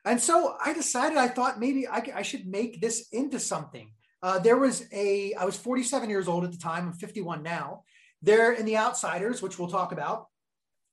And 0.04 0.19
so 0.19 0.56
I 0.66 0.74
decided, 0.74 1.19
I 1.19 1.28
thought 1.28 1.60
maybe 1.60 1.88
I 1.88 2.24
should 2.24 2.48
make 2.48 2.81
this 2.81 3.10
into 3.12 3.40
something. 3.40 3.92
Uh, 4.24 4.40
there 4.40 4.58
was 4.58 4.88
a, 4.92 5.36
I 5.36 5.46
was 5.46 5.58
47 5.58 6.10
years 6.10 6.28
old 6.28 6.44
at 6.44 6.52
the 6.52 6.58
time. 6.58 6.88
I'm 6.88 6.94
51 6.94 7.44
now. 7.44 7.84
There 8.24 8.52
in 8.52 8.66
The 8.66 8.78
Outsiders, 8.78 9.44
which 9.44 9.60
we'll 9.60 9.68
talk 9.68 9.92
about, 9.92 10.25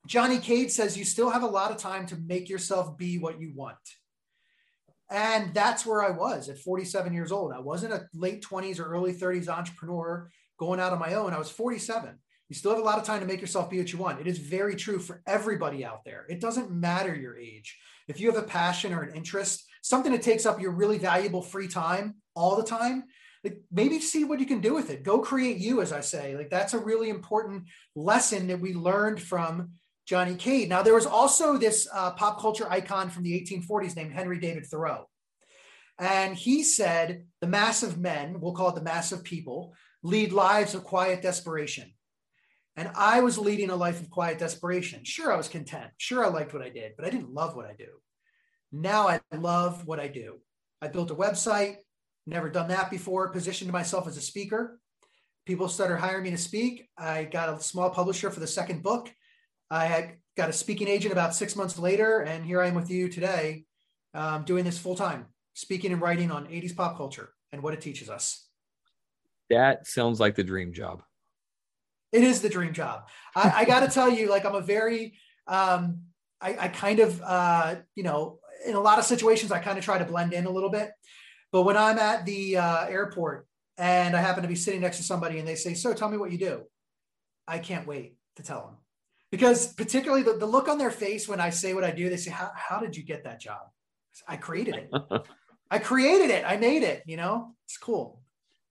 Johnny 0.06 0.38
Cade 0.38 0.70
says 0.70 0.98
you 0.98 1.06
still 1.06 1.30
have 1.30 1.44
a 1.44 1.46
lot 1.46 1.70
of 1.70 1.78
time 1.78 2.04
to 2.08 2.16
make 2.16 2.50
yourself 2.50 2.98
be 2.98 3.16
what 3.16 3.40
you 3.40 3.50
want. 3.54 3.78
And 5.08 5.54
that's 5.54 5.86
where 5.86 6.04
I 6.04 6.10
was 6.10 6.50
at 6.50 6.58
47 6.58 7.14
years 7.14 7.32
old. 7.32 7.50
I 7.50 7.60
wasn't 7.60 7.94
a 7.94 8.06
late 8.12 8.44
20s 8.44 8.78
or 8.78 8.92
early 8.92 9.14
30s 9.14 9.48
entrepreneur 9.48 10.28
going 10.58 10.80
out 10.80 10.92
on 10.92 10.98
my 10.98 11.14
own. 11.14 11.32
I 11.32 11.38
was 11.38 11.50
47. 11.50 12.18
You 12.48 12.56
still 12.56 12.70
have 12.70 12.80
a 12.80 12.84
lot 12.84 12.98
of 12.98 13.04
time 13.04 13.20
to 13.20 13.26
make 13.26 13.40
yourself 13.40 13.68
be 13.68 13.78
what 13.78 13.92
you 13.92 13.98
want. 13.98 14.20
It 14.20 14.26
is 14.26 14.38
very 14.38 14.74
true 14.74 14.98
for 14.98 15.22
everybody 15.26 15.84
out 15.84 16.04
there. 16.04 16.24
It 16.28 16.40
doesn't 16.40 16.70
matter 16.70 17.14
your 17.14 17.38
age. 17.38 17.76
If 18.08 18.20
you 18.20 18.30
have 18.32 18.42
a 18.42 18.46
passion 18.46 18.94
or 18.94 19.02
an 19.02 19.14
interest, 19.14 19.66
something 19.82 20.12
that 20.12 20.22
takes 20.22 20.46
up 20.46 20.60
your 20.60 20.72
really 20.72 20.98
valuable 20.98 21.42
free 21.42 21.68
time 21.68 22.16
all 22.34 22.56
the 22.56 22.62
time, 22.62 23.04
like 23.44 23.60
maybe 23.70 24.00
see 24.00 24.24
what 24.24 24.40
you 24.40 24.46
can 24.46 24.60
do 24.60 24.74
with 24.74 24.90
it. 24.90 25.02
Go 25.02 25.18
create 25.18 25.58
you, 25.58 25.82
as 25.82 25.92
I 25.92 26.00
say. 26.00 26.36
Like 26.36 26.50
that's 26.50 26.74
a 26.74 26.78
really 26.78 27.10
important 27.10 27.64
lesson 27.94 28.46
that 28.48 28.60
we 28.60 28.72
learned 28.72 29.20
from 29.20 29.72
Johnny 30.06 30.34
Cade. 30.34 30.70
Now, 30.70 30.82
there 30.82 30.94
was 30.94 31.04
also 31.04 31.58
this 31.58 31.86
uh, 31.92 32.12
pop 32.12 32.40
culture 32.40 32.70
icon 32.70 33.10
from 33.10 33.24
the 33.24 33.38
1840s 33.42 33.94
named 33.94 34.12
Henry 34.12 34.40
David 34.40 34.64
Thoreau. 34.64 35.06
And 35.98 36.34
he 36.34 36.62
said, 36.62 37.26
the 37.40 37.46
mass 37.46 37.82
of 37.82 37.98
men, 37.98 38.40
we'll 38.40 38.54
call 38.54 38.70
it 38.70 38.76
the 38.76 38.82
mass 38.82 39.12
of 39.12 39.22
people, 39.22 39.74
lead 40.02 40.32
lives 40.32 40.74
of 40.74 40.84
quiet 40.84 41.20
desperation. 41.20 41.92
And 42.78 42.92
I 42.94 43.22
was 43.22 43.36
leading 43.36 43.70
a 43.70 43.76
life 43.76 44.00
of 44.00 44.08
quiet 44.08 44.38
desperation. 44.38 45.02
Sure, 45.02 45.32
I 45.32 45.36
was 45.36 45.48
content. 45.48 45.90
Sure, 45.96 46.24
I 46.24 46.28
liked 46.28 46.54
what 46.54 46.62
I 46.62 46.68
did, 46.68 46.92
but 46.96 47.04
I 47.04 47.10
didn't 47.10 47.34
love 47.34 47.56
what 47.56 47.66
I 47.66 47.72
do. 47.76 47.88
Now 48.70 49.08
I 49.08 49.18
love 49.36 49.84
what 49.84 49.98
I 49.98 50.06
do. 50.06 50.36
I 50.80 50.86
built 50.86 51.10
a 51.10 51.14
website, 51.16 51.78
never 52.24 52.48
done 52.48 52.68
that 52.68 52.88
before, 52.88 53.30
positioned 53.30 53.72
myself 53.72 54.06
as 54.06 54.16
a 54.16 54.20
speaker. 54.20 54.78
People 55.44 55.68
started 55.68 55.98
hiring 55.98 56.22
me 56.22 56.30
to 56.30 56.38
speak. 56.38 56.88
I 56.96 57.24
got 57.24 57.48
a 57.48 57.60
small 57.60 57.90
publisher 57.90 58.30
for 58.30 58.38
the 58.38 58.46
second 58.46 58.84
book. 58.84 59.12
I 59.68 60.12
got 60.36 60.48
a 60.48 60.52
speaking 60.52 60.86
agent 60.86 61.10
about 61.10 61.34
six 61.34 61.56
months 61.56 61.80
later, 61.80 62.20
and 62.20 62.46
here 62.46 62.62
I 62.62 62.68
am 62.68 62.76
with 62.76 62.90
you 62.90 63.08
today, 63.08 63.64
um, 64.14 64.44
doing 64.44 64.62
this 64.64 64.78
full 64.78 64.94
time, 64.94 65.26
speaking 65.54 65.90
and 65.90 66.00
writing 66.00 66.30
on 66.30 66.46
80s 66.46 66.76
pop 66.76 66.96
culture 66.96 67.30
and 67.50 67.60
what 67.60 67.74
it 67.74 67.80
teaches 67.80 68.08
us. 68.08 68.46
that 69.50 69.84
sounds 69.84 70.20
like 70.20 70.36
the 70.36 70.44
dream 70.44 70.72
job 70.72 71.02
It 72.12 72.24
is 72.24 72.40
the 72.40 72.48
dream 72.48 72.72
job. 72.72 73.08
I, 73.34 73.52
I 73.56 73.64
got 73.64 73.80
to 73.80 73.88
tell 73.94 74.10
you, 74.10 74.28
like 74.28 74.44
I'm 74.44 74.54
a 74.54 74.60
very, 74.60 75.18
um, 75.46 76.02
I, 76.40 76.56
I 76.58 76.68
kind 76.68 77.00
of, 77.00 77.20
uh, 77.22 77.76
you 77.94 78.02
know, 78.02 78.38
in 78.66 78.74
a 78.74 78.80
lot 78.80 78.98
of 78.98 79.04
situations, 79.04 79.52
I 79.52 79.58
kind 79.58 79.78
of 79.78 79.84
try 79.84 79.98
to 79.98 80.04
blend 80.04 80.32
in 80.32 80.46
a 80.46 80.50
little 80.50 80.70
bit. 80.70 80.90
But 81.52 81.62
when 81.62 81.76
I'm 81.76 81.98
at 81.98 82.26
the 82.26 82.58
uh, 82.58 82.86
airport 82.86 83.46
and 83.76 84.16
I 84.16 84.20
happen 84.20 84.42
to 84.42 84.48
be 84.48 84.54
sitting 84.54 84.80
next 84.80 84.98
to 84.98 85.02
somebody 85.02 85.38
and 85.38 85.48
they 85.48 85.54
say, 85.54 85.74
"So, 85.74 85.94
tell 85.94 86.10
me 86.10 86.18
what 86.18 86.30
you 86.30 86.38
do," 86.38 86.62
I 87.46 87.58
can't 87.58 87.86
wait 87.86 88.16
to 88.36 88.42
tell 88.42 88.66
them 88.66 88.76
because 89.30 89.72
particularly 89.72 90.22
the, 90.22 90.34
the 90.34 90.46
look 90.46 90.68
on 90.68 90.78
their 90.78 90.90
face 90.90 91.26
when 91.28 91.40
I 91.40 91.50
say 91.50 91.74
what 91.74 91.84
I 91.84 91.90
do, 91.90 92.10
they 92.10 92.16
say, 92.16 92.30
"How 92.30 92.50
how 92.54 92.80
did 92.80 92.96
you 92.96 93.02
get 93.02 93.24
that 93.24 93.40
job?" 93.40 93.60
I 94.26 94.36
created 94.36 94.74
it. 94.74 94.90
I 95.70 95.78
created 95.78 96.30
it. 96.30 96.44
I 96.46 96.56
made 96.56 96.82
it. 96.82 97.02
You 97.06 97.16
know, 97.16 97.54
it's 97.64 97.78
cool. 97.78 98.20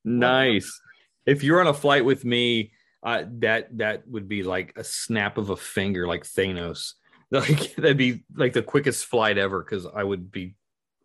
nice 0.03 0.79
if 1.25 1.43
you're 1.43 1.59
on 1.59 1.67
a 1.67 1.73
flight 1.73 2.05
with 2.05 2.23
me 2.25 2.71
uh, 3.07 3.23
that 3.39 3.77
that 3.77 4.07
would 4.07 4.27
be 4.27 4.43
like 4.43 4.73
a 4.75 4.83
snap 4.83 5.37
of 5.37 5.49
a 5.49 5.55
finger 5.55 6.07
like 6.07 6.23
thanos 6.23 6.93
like 7.31 7.75
that'd 7.75 7.97
be 7.97 8.23
like 8.35 8.53
the 8.53 8.61
quickest 8.61 9.05
flight 9.05 9.37
ever 9.37 9.63
because 9.63 9.85
i 9.85 10.03
would 10.03 10.31
be 10.31 10.55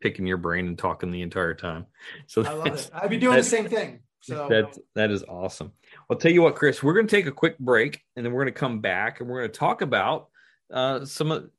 picking 0.01 0.27
your 0.27 0.37
brain 0.37 0.67
and 0.67 0.79
talking 0.79 1.11
the 1.11 1.23
entire 1.23 1.55
time 1.55 1.87
so 2.27 2.45
I 2.45 2.53
love 2.53 2.67
it. 2.67 2.91
I'd 2.93 3.11
be 3.11 3.19
doing 3.19 3.37
the 3.37 3.43
same 3.45 3.69
thing. 3.69 4.01
So 4.23 4.47
That's 4.49 4.79
that 4.95 5.11
is 5.11 5.25
awesome. 5.25 5.73
I'll 6.09 6.17
tell 6.17 6.31
you 6.31 6.43
what, 6.43 6.55
Chris, 6.55 6.81
we're 6.81 6.95
going 6.95 7.09
to 7.09 7.17
take 7.17 7.27
a 7.27 7.33
quick 7.33 7.59
break, 7.59 8.01
and 8.15 8.25
then 8.25 8.33
we're 8.33 8.45
going 8.45 8.55
to 8.55 8.61
come 8.61 8.81
back, 8.81 9.21
and 9.21 9.29
we're 9.29 9.41
going 9.41 9.51
to 9.51 9.59
talk 9.59 9.83
about 9.83 10.29
uh, 10.73 11.05
some 11.05 11.33
of, 11.33 11.51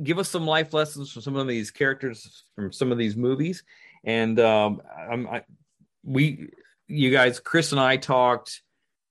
give 0.00 0.20
us 0.20 0.28
some 0.28 0.46
life 0.46 0.72
lessons 0.72 1.10
from 1.10 1.22
some 1.22 1.34
of 1.34 1.48
these 1.48 1.72
characters 1.72 2.44
from 2.54 2.72
some 2.72 2.92
of 2.92 2.98
these 2.98 3.16
movies, 3.16 3.64
and 4.04 4.38
um, 4.38 4.80
I'm, 5.10 5.26
I, 5.26 5.42
we, 6.04 6.50
you 6.86 7.10
guys, 7.10 7.40
Chris 7.40 7.72
and 7.72 7.80
I 7.80 7.96
talked 7.96 8.62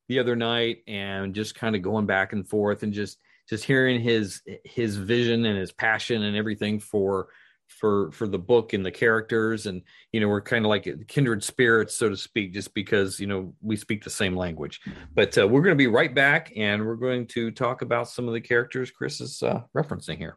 the 0.07 0.19
other 0.19 0.35
night, 0.35 0.77
and 0.87 1.33
just 1.33 1.55
kind 1.55 1.75
of 1.75 1.81
going 1.81 2.05
back 2.05 2.33
and 2.33 2.47
forth, 2.47 2.83
and 2.83 2.93
just 2.93 3.17
just 3.49 3.63
hearing 3.63 4.01
his 4.01 4.41
his 4.63 4.95
vision 4.95 5.45
and 5.45 5.57
his 5.57 5.71
passion 5.71 6.23
and 6.23 6.35
everything 6.35 6.79
for 6.79 7.29
for 7.67 8.11
for 8.11 8.27
the 8.27 8.39
book 8.39 8.73
and 8.73 8.85
the 8.85 8.91
characters. 8.91 9.65
And 9.65 9.81
you 10.11 10.19
know 10.19 10.27
we're 10.27 10.41
kind 10.41 10.65
of 10.65 10.69
like 10.69 10.87
kindred 11.07 11.43
spirits 11.43 11.95
so 11.95 12.09
to 12.09 12.17
speak 12.17 12.53
just 12.53 12.73
because 12.73 13.19
you 13.19 13.27
know 13.27 13.53
we 13.61 13.75
speak 13.75 14.03
the 14.03 14.09
same 14.09 14.35
language. 14.35 14.81
But 15.13 15.37
uh, 15.37 15.47
we're 15.47 15.61
going 15.61 15.75
to 15.75 15.81
be 15.81 15.87
right 15.87 16.13
back 16.13 16.51
and 16.55 16.85
we're 16.85 16.95
going 16.95 17.27
to 17.27 17.51
talk 17.51 17.81
about 17.81 18.09
some 18.09 18.27
of 18.27 18.33
the 18.33 18.41
characters 18.41 18.91
chris 18.91 19.21
is 19.21 19.41
uh, 19.43 19.61
referencing 19.75 20.17
here. 20.17 20.35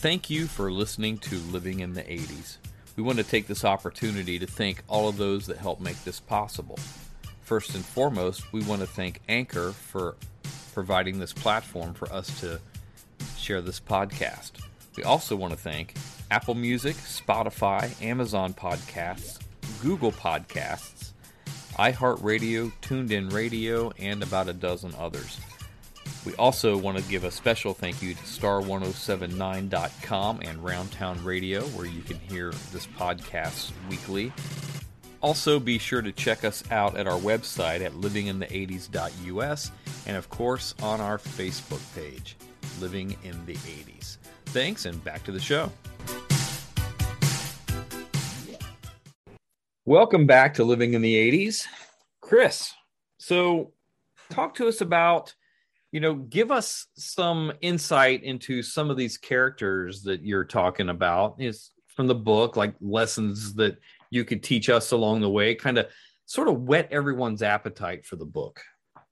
Thank 0.00 0.30
you 0.30 0.46
for 0.46 0.72
listening 0.72 1.18
to 1.18 1.36
living 1.52 1.80
in 1.80 1.92
the 1.92 2.02
80s 2.02 2.59
we 3.00 3.06
want 3.06 3.16
to 3.16 3.24
take 3.24 3.46
this 3.46 3.64
opportunity 3.64 4.38
to 4.38 4.46
thank 4.46 4.82
all 4.86 5.08
of 5.08 5.16
those 5.16 5.46
that 5.46 5.56
help 5.56 5.80
make 5.80 6.04
this 6.04 6.20
possible 6.20 6.78
first 7.40 7.74
and 7.74 7.82
foremost 7.82 8.52
we 8.52 8.62
want 8.64 8.82
to 8.82 8.86
thank 8.86 9.22
anchor 9.26 9.72
for 9.72 10.16
providing 10.74 11.18
this 11.18 11.32
platform 11.32 11.94
for 11.94 12.12
us 12.12 12.40
to 12.40 12.60
share 13.38 13.62
this 13.62 13.80
podcast. 13.80 14.50
We 14.98 15.02
also 15.02 15.34
want 15.34 15.54
to 15.54 15.58
thank 15.58 15.94
Apple 16.30 16.54
Music, 16.54 16.94
Spotify, 16.94 17.90
Amazon 18.02 18.52
Podcasts, 18.52 19.40
Google 19.80 20.12
Podcasts, 20.12 21.12
iHeartRadio, 21.78 22.70
TuneIn 22.82 23.32
Radio, 23.32 23.92
and 23.98 24.22
about 24.22 24.46
a 24.46 24.52
dozen 24.52 24.92
others. 24.98 25.40
We 26.26 26.34
also 26.34 26.76
want 26.76 26.98
to 26.98 27.04
give 27.04 27.24
a 27.24 27.30
special 27.30 27.72
thank 27.72 28.02
you 28.02 28.14
to 28.14 28.22
star1079.com 28.22 30.40
and 30.42 30.58
Roundtown 30.58 31.24
Radio, 31.24 31.62
where 31.68 31.86
you 31.86 32.02
can 32.02 32.18
hear 32.18 32.50
this 32.72 32.86
podcast 32.86 33.72
weekly. 33.88 34.30
Also, 35.22 35.58
be 35.58 35.78
sure 35.78 36.02
to 36.02 36.12
check 36.12 36.44
us 36.44 36.62
out 36.70 36.96
at 36.96 37.06
our 37.06 37.18
website 37.18 37.80
at 37.80 37.92
livinginthe80s.us 37.92 39.70
and, 40.06 40.16
of 40.16 40.28
course, 40.28 40.74
on 40.82 41.00
our 41.00 41.18
Facebook 41.18 41.80
page, 41.94 42.36
Living 42.80 43.16
in 43.24 43.46
the 43.46 43.54
80s. 43.54 44.18
Thanks, 44.46 44.86
and 44.86 45.02
back 45.04 45.22
to 45.24 45.32
the 45.32 45.40
show. 45.40 45.70
Welcome 49.86 50.26
back 50.26 50.54
to 50.54 50.64
Living 50.64 50.94
in 50.94 51.02
the 51.02 51.14
80s. 51.14 51.66
Chris, 52.20 52.72
so 53.18 53.72
talk 54.30 54.54
to 54.56 54.68
us 54.68 54.80
about 54.80 55.34
you 55.92 56.00
know 56.00 56.14
give 56.14 56.50
us 56.50 56.86
some 56.96 57.52
insight 57.60 58.22
into 58.22 58.62
some 58.62 58.90
of 58.90 58.96
these 58.96 59.18
characters 59.18 60.02
that 60.02 60.24
you're 60.24 60.44
talking 60.44 60.88
about. 60.88 61.36
Is 61.38 61.70
from 61.96 62.06
the 62.06 62.14
book 62.14 62.56
like 62.56 62.74
lessons 62.80 63.54
that 63.54 63.78
you 64.10 64.24
could 64.24 64.42
teach 64.42 64.68
us 64.68 64.92
along 64.92 65.20
the 65.20 65.30
way 65.30 65.54
kind 65.54 65.78
of 65.78 65.86
sort 66.26 66.48
of 66.48 66.62
whet 66.62 66.88
everyone's 66.92 67.42
appetite 67.42 68.06
for 68.06 68.16
the 68.16 68.24
book. 68.24 68.60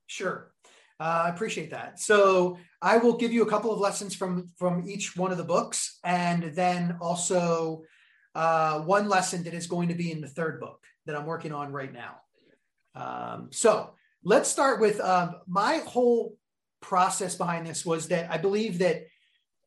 Sure. 0.07 0.53
Uh, 1.01 1.25
i 1.27 1.29
appreciate 1.29 1.71
that. 1.71 2.01
So 2.01 2.59
i 2.81 2.97
will 2.97 3.17
give 3.17 3.33
you 3.33 3.43
a 3.43 3.51
couple 3.51 3.73
of 3.73 3.81
lessons 3.81 4.15
from 4.15 4.49
from 4.57 4.89
each 4.89 5.17
one 5.17 5.33
of 5.33 5.39
the 5.39 5.45
books 5.45 5.99
and 6.05 6.45
then 6.55 6.97
also 7.01 7.83
uh, 8.35 8.81
one 8.81 9.09
lesson 9.09 9.43
that 9.45 9.55
is 9.55 9.67
going 9.67 9.89
to 9.89 9.95
be 9.95 10.13
in 10.13 10.21
the 10.21 10.29
third 10.29 10.61
book 10.61 10.85
that 11.07 11.17
i'm 11.17 11.27
working 11.27 11.53
on 11.53 11.73
right 11.73 11.93
now. 11.93 12.17
Um, 12.95 13.49
so 13.51 13.95
let's 14.25 14.49
start 14.49 14.81
with 14.81 15.01
um, 15.01 15.37
my 15.47 15.79
whole 15.79 16.37
process 16.81 17.35
behind 17.35 17.67
this 17.67 17.85
was 17.85 18.09
that 18.09 18.31
I 18.31 18.39
believe 18.39 18.79
that 18.79 19.07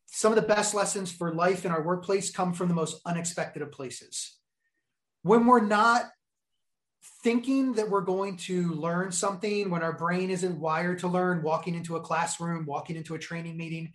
some 0.08 0.32
of 0.32 0.36
the 0.36 0.48
best 0.48 0.74
lessons 0.74 1.12
for 1.12 1.34
life 1.34 1.66
in 1.66 1.72
our 1.72 1.82
workplace 1.82 2.32
come 2.32 2.54
from 2.54 2.68
the 2.68 2.74
most 2.74 3.02
unexpected 3.06 3.62
of 3.62 3.72
places. 3.72 4.38
When 5.24 5.46
we're 5.46 5.66
not 5.66 6.10
thinking 7.24 7.74
that 7.74 7.90
we're 7.90 8.02
going 8.02 8.38
to 8.38 8.74
learn 8.74 9.12
something, 9.12 9.70
when 9.70 9.84
our 9.84 9.94
brain 9.94 10.30
isn't 10.30 10.60
wired 10.60 11.00
to 11.00 11.08
learn, 11.08 11.44
walking 11.44 11.76
into 11.76 11.96
a 11.96 12.02
classroom, 12.02 12.66
walking 12.66 12.96
into 12.96 13.16
a 13.16 13.20
training 13.20 13.58
meeting, 13.58 13.94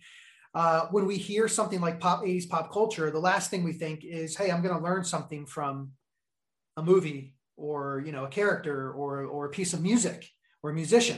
uh, 0.55 0.87
when 0.91 1.05
we 1.05 1.17
hear 1.17 1.47
something 1.47 1.81
like 1.81 1.99
pop 1.99 2.23
80s 2.23 2.49
pop 2.49 2.71
culture, 2.71 3.11
the 3.11 3.19
last 3.19 3.51
thing 3.51 3.63
we 3.63 3.73
think 3.73 4.03
is, 4.03 4.35
hey, 4.35 4.49
I'm 4.49 4.61
going 4.63 4.75
to 4.75 4.83
learn 4.83 5.03
something 5.03 5.45
from 5.45 5.91
a 6.77 6.83
movie 6.83 7.35
or 7.57 8.03
you 8.05 8.11
know 8.11 8.23
a 8.23 8.29
character 8.29 8.91
or 8.91 9.25
or 9.25 9.45
a 9.45 9.49
piece 9.49 9.73
of 9.73 9.81
music 9.81 10.29
or 10.63 10.69
a 10.69 10.73
musician 10.73 11.17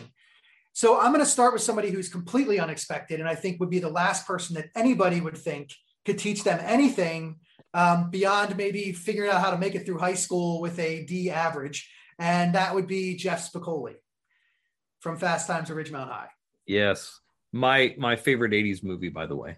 so 0.73 0.99
I'm 0.99 1.11
going 1.11 1.23
to 1.23 1.29
start 1.29 1.53
with 1.53 1.61
somebody 1.61 1.89
who's 1.89 2.09
completely 2.09 2.59
unexpected, 2.59 3.19
and 3.19 3.27
I 3.27 3.35
think 3.35 3.59
would 3.59 3.69
be 3.69 3.79
the 3.79 3.89
last 3.89 4.25
person 4.27 4.55
that 4.55 4.69
anybody 4.75 5.21
would 5.21 5.37
think 5.37 5.73
could 6.05 6.17
teach 6.17 6.43
them 6.43 6.59
anything 6.63 7.37
um, 7.73 8.09
beyond 8.09 8.57
maybe 8.57 8.91
figuring 8.93 9.29
out 9.29 9.41
how 9.41 9.51
to 9.51 9.57
make 9.57 9.75
it 9.75 9.85
through 9.85 9.99
high 9.99 10.13
school 10.15 10.61
with 10.61 10.79
a 10.79 11.05
D 11.05 11.29
average, 11.29 11.91
and 12.17 12.55
that 12.55 12.73
would 12.73 12.87
be 12.87 13.15
Jeff 13.15 13.51
Spicoli 13.51 13.95
from 14.99 15.17
Fast 15.17 15.47
Times 15.47 15.69
at 15.69 15.77
Ridgemont 15.77 16.09
High. 16.09 16.29
Yes, 16.65 17.19
my 17.51 17.95
my 17.97 18.15
favorite 18.15 18.53
'80s 18.53 18.83
movie, 18.83 19.09
by 19.09 19.25
the 19.25 19.35
way. 19.35 19.57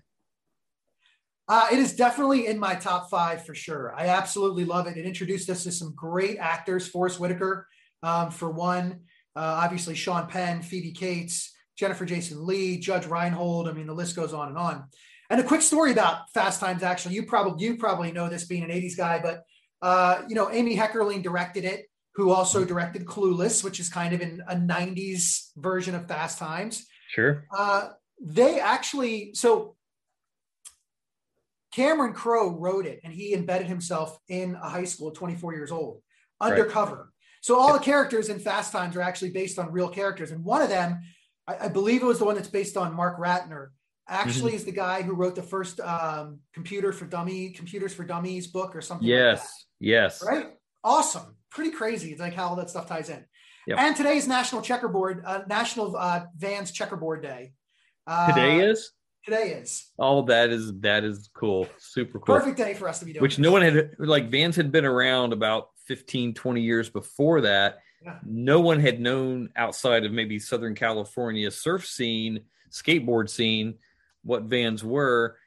Uh, 1.47 1.67
it 1.71 1.79
is 1.79 1.95
definitely 1.95 2.47
in 2.47 2.57
my 2.57 2.75
top 2.75 3.09
five 3.09 3.45
for 3.45 3.53
sure. 3.53 3.93
I 3.97 4.07
absolutely 4.07 4.63
love 4.63 4.87
it. 4.87 4.95
It 4.95 5.05
introduced 5.05 5.49
us 5.49 5.63
to 5.63 5.71
some 5.71 5.93
great 5.93 6.37
actors. 6.37 6.87
Forest 6.87 7.19
Whitaker, 7.19 7.67
um, 8.03 8.31
for 8.31 8.49
one. 8.49 9.01
Uh, 9.35 9.61
obviously, 9.63 9.95
Sean 9.95 10.27
Penn, 10.27 10.61
Phoebe 10.61 10.91
Cates, 10.91 11.53
Jennifer 11.77 12.05
Jason 12.05 12.45
Leigh, 12.45 12.77
Judge 12.77 13.05
Reinhold. 13.05 13.67
I 13.67 13.73
mean, 13.73 13.87
the 13.87 13.93
list 13.93 14.15
goes 14.15 14.33
on 14.33 14.49
and 14.49 14.57
on. 14.57 14.83
And 15.29 15.39
a 15.39 15.43
quick 15.43 15.61
story 15.61 15.91
about 15.91 16.29
Fast 16.33 16.59
Times. 16.59 16.83
Actually, 16.83 17.15
you 17.15 17.25
probably 17.25 17.65
you 17.65 17.77
probably 17.77 18.11
know 18.11 18.29
this 18.29 18.45
being 18.45 18.63
an 18.63 18.69
'80s 18.69 18.97
guy, 18.97 19.19
but 19.21 19.43
uh, 19.81 20.23
you 20.27 20.35
know, 20.35 20.51
Amy 20.51 20.75
Heckerling 20.75 21.23
directed 21.23 21.63
it, 21.63 21.85
who 22.15 22.31
also 22.31 22.65
directed 22.65 23.05
Clueless, 23.05 23.63
which 23.63 23.79
is 23.79 23.87
kind 23.87 24.13
of 24.13 24.21
in 24.21 24.43
a 24.47 24.55
'90s 24.55 25.51
version 25.55 25.95
of 25.95 26.07
Fast 26.07 26.37
Times. 26.37 26.85
Sure. 27.09 27.45
Uh, 27.57 27.89
they 28.21 28.59
actually 28.59 29.31
so 29.33 29.75
Cameron 31.71 32.13
Crowe 32.13 32.49
wrote 32.49 32.85
it, 32.85 32.99
and 33.03 33.13
he 33.13 33.33
embedded 33.33 33.67
himself 33.67 34.17
in 34.27 34.55
a 34.55 34.69
high 34.69 34.83
school, 34.83 35.11
24 35.11 35.53
years 35.53 35.71
old, 35.71 36.01
undercover. 36.39 36.95
Right. 36.95 37.05
So 37.41 37.59
all 37.59 37.73
the 37.73 37.79
characters 37.79 38.29
in 38.29 38.39
Fast 38.39 38.71
Times 38.71 38.95
are 38.95 39.01
actually 39.01 39.31
based 39.31 39.59
on 39.59 39.71
real 39.71 39.89
characters, 39.89 40.31
and 40.31 40.43
one 40.43 40.61
of 40.61 40.69
them, 40.69 41.01
I, 41.47 41.65
I 41.65 41.67
believe 41.67 42.01
it 42.01 42.05
was 42.05 42.19
the 42.19 42.25
one 42.25 42.35
that's 42.35 42.47
based 42.47 42.77
on 42.77 42.95
Mark 42.95 43.19
Ratner. 43.19 43.69
Actually, 44.07 44.51
mm-hmm. 44.51 44.57
is 44.57 44.65
the 44.65 44.71
guy 44.71 45.01
who 45.01 45.13
wrote 45.13 45.35
the 45.35 45.43
first 45.43 45.79
um, 45.79 46.39
computer 46.53 46.91
for 46.91 47.05
dummy 47.05 47.51
computers 47.51 47.93
for 47.93 48.03
dummies 48.03 48.47
book 48.47 48.75
or 48.75 48.81
something. 48.81 49.07
Yes, 49.07 49.39
like 49.39 49.47
yes, 49.79 50.23
right. 50.25 50.47
Awesome, 50.83 51.35
pretty 51.49 51.71
crazy. 51.71 52.11
It's 52.11 52.19
like 52.19 52.33
how 52.33 52.49
all 52.49 52.55
that 52.57 52.69
stuff 52.69 52.87
ties 52.87 53.09
in. 53.09 53.23
Yep. 53.67 53.77
And 53.79 53.95
today 53.95 54.17
is 54.17 54.27
National 54.27 54.61
Checkerboard, 54.61 55.23
uh, 55.25 55.41
National 55.47 55.95
uh, 55.95 56.25
Vans 56.35 56.71
Checkerboard 56.71 57.21
Day. 57.21 57.53
Uh, 58.07 58.27
today 58.27 58.59
is. 58.59 58.91
Today 59.23 59.51
is. 59.51 59.91
Oh, 59.99 60.23
that 60.23 60.49
is 60.49 60.73
that 60.79 61.03
is 61.03 61.29
cool. 61.35 61.67
Super 61.77 62.19
cool. 62.19 62.35
Perfect 62.35 62.57
day 62.57 62.73
for 62.73 62.89
us 62.89 62.99
to 62.99 63.05
be 63.05 63.13
doing. 63.13 63.21
Which 63.21 63.37
this. 63.37 63.43
no 63.43 63.51
one 63.51 63.61
had 63.61 63.91
like 63.99 64.29
Vans 64.29 64.55
had 64.55 64.71
been 64.71 64.85
around 64.85 65.31
about 65.31 65.69
15, 65.87 66.33
20 66.33 66.61
years 66.61 66.89
before 66.89 67.41
that. 67.41 67.79
Yeah. 68.03 68.17
No 68.25 68.59
one 68.59 68.79
had 68.79 68.99
known 68.99 69.49
outside 69.55 70.05
of 70.05 70.11
maybe 70.11 70.39
Southern 70.39 70.75
California 70.75 71.51
surf 71.51 71.85
scene, 71.85 72.41
skateboard 72.71 73.29
scene, 73.29 73.75
what 74.23 74.43
Vans 74.43 74.83
were. 74.83 75.37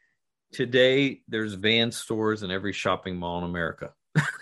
Today, 0.53 1.23
there's 1.27 1.55
van 1.55 1.91
stores 1.91 2.43
in 2.43 2.51
every 2.51 2.73
shopping 2.73 3.17
mall 3.17 3.39
in 3.39 3.45
America. 3.45 3.93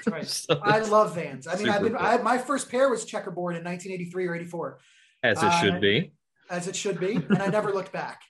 Right. 0.07 0.27
so 0.29 0.61
I 0.63 0.81
love 0.81 1.15
Vans. 1.15 1.47
I 1.47 1.57
mean, 1.57 1.71
I've 1.71 1.83
been. 1.83 1.97
I, 1.97 2.19
my 2.19 2.37
first 2.37 2.71
pair 2.71 2.89
was 2.91 3.05
checkerboard 3.05 3.57
in 3.57 3.65
1983 3.65 4.27
or 4.27 4.35
84. 4.37 4.79
As 5.23 5.43
it 5.43 5.53
should 5.61 5.75
uh, 5.75 5.81
be. 5.81 6.13
As 6.51 6.69
it 6.69 6.77
should 6.77 7.01
be. 7.01 7.15
And 7.15 7.39
I 7.39 7.47
never 7.47 7.73
looked 7.73 7.93
back. 7.93 8.21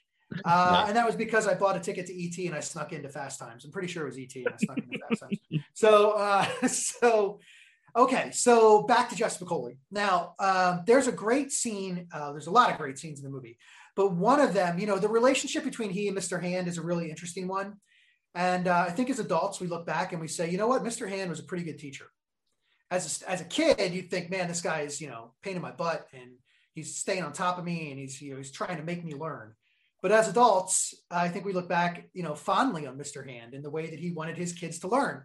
Uh, 0.45 0.85
and 0.87 0.95
that 0.95 1.05
was 1.05 1.15
because 1.15 1.47
I 1.47 1.53
bought 1.53 1.75
a 1.75 1.79
ticket 1.79 2.07
to 2.07 2.13
ET 2.13 2.37
and 2.45 2.55
I 2.55 2.59
snuck 2.59 2.93
into 2.93 3.09
Fast 3.09 3.39
Times. 3.39 3.65
I'm 3.65 3.71
pretty 3.71 3.87
sure 3.87 4.03
it 4.03 4.07
was 4.07 4.17
ET 4.17 4.35
and 4.35 4.49
I 4.49 4.57
snuck 4.57 4.77
into 4.77 4.99
Fast 5.09 5.21
Times. 5.21 5.39
So, 5.73 6.11
uh, 6.11 6.45
so 6.67 7.39
okay, 7.95 8.31
so 8.31 8.83
back 8.83 9.09
to 9.09 9.15
Jeff 9.15 9.39
Spicoli. 9.39 9.77
Now, 9.91 10.35
um, 10.39 10.83
there's 10.85 11.07
a 11.07 11.11
great 11.11 11.51
scene. 11.51 12.07
Uh, 12.13 12.31
there's 12.31 12.47
a 12.47 12.51
lot 12.51 12.71
of 12.71 12.77
great 12.77 12.97
scenes 12.97 13.19
in 13.19 13.25
the 13.25 13.31
movie, 13.31 13.57
but 13.95 14.13
one 14.13 14.39
of 14.39 14.53
them, 14.53 14.79
you 14.79 14.87
know, 14.87 14.99
the 14.99 15.09
relationship 15.09 15.63
between 15.63 15.89
he 15.89 16.07
and 16.07 16.17
Mr. 16.17 16.41
Hand 16.41 16.67
is 16.67 16.77
a 16.77 16.81
really 16.81 17.09
interesting 17.09 17.47
one. 17.47 17.77
And 18.35 18.67
uh, 18.67 18.85
I 18.87 18.91
think 18.91 19.09
as 19.09 19.19
adults, 19.19 19.59
we 19.59 19.67
look 19.67 19.85
back 19.85 20.11
and 20.11 20.19
we 20.19 20.27
say, 20.27 20.49
you 20.49 20.57
know 20.57 20.67
what, 20.67 20.83
Mr. 20.83 21.07
Hand 21.07 21.29
was 21.29 21.39
a 21.39 21.43
pretty 21.43 21.63
good 21.63 21.77
teacher. 21.77 22.05
As 22.89 23.23
a, 23.23 23.29
as 23.29 23.41
a 23.41 23.45
kid, 23.45 23.93
you'd 23.93 24.09
think, 24.09 24.29
man, 24.29 24.47
this 24.47 24.61
guy 24.61 24.81
is, 24.81 24.99
you 24.99 25.07
know, 25.07 25.33
pain 25.41 25.55
in 25.55 25.61
my 25.61 25.71
butt 25.71 26.07
and 26.13 26.31
he's 26.73 26.95
staying 26.95 27.23
on 27.23 27.31
top 27.31 27.57
of 27.57 27.65
me 27.65 27.91
and 27.91 27.99
he's, 27.99 28.21
you 28.21 28.31
know, 28.31 28.37
he's 28.37 28.51
trying 28.51 28.77
to 28.77 28.83
make 28.83 29.03
me 29.03 29.13
learn. 29.13 29.53
But 30.03 30.11
as 30.11 30.27
adults, 30.27 30.93
I 31.09 31.29
think 31.29 31.45
we 31.45 31.53
look 31.53 31.69
back, 31.69 32.09
you 32.13 32.23
know, 32.23 32.35
fondly 32.35 32.85
on 32.85 32.97
Mr. 32.97 33.25
Hand 33.25 33.53
and 33.53 33.63
the 33.63 33.69
way 33.69 33.89
that 33.89 33.99
he 33.99 34.11
wanted 34.11 34.37
his 34.37 34.51
kids 34.51 34.79
to 34.79 34.89
learn. 34.89 35.23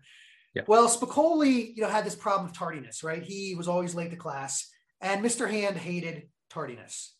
Yeah. 0.54 0.62
Well, 0.68 0.88
Spicoli, 0.88 1.74
you 1.74 1.82
know, 1.82 1.88
had 1.88 2.06
this 2.06 2.14
problem 2.14 2.46
of 2.46 2.56
tardiness, 2.56 3.02
right? 3.02 3.22
He 3.22 3.56
was 3.56 3.66
always 3.66 3.96
late 3.96 4.12
to 4.12 4.16
class, 4.16 4.70
and 5.00 5.22
Mr. 5.22 5.50
Hand 5.50 5.76
hated 5.76 6.28
tardiness. 6.48 7.16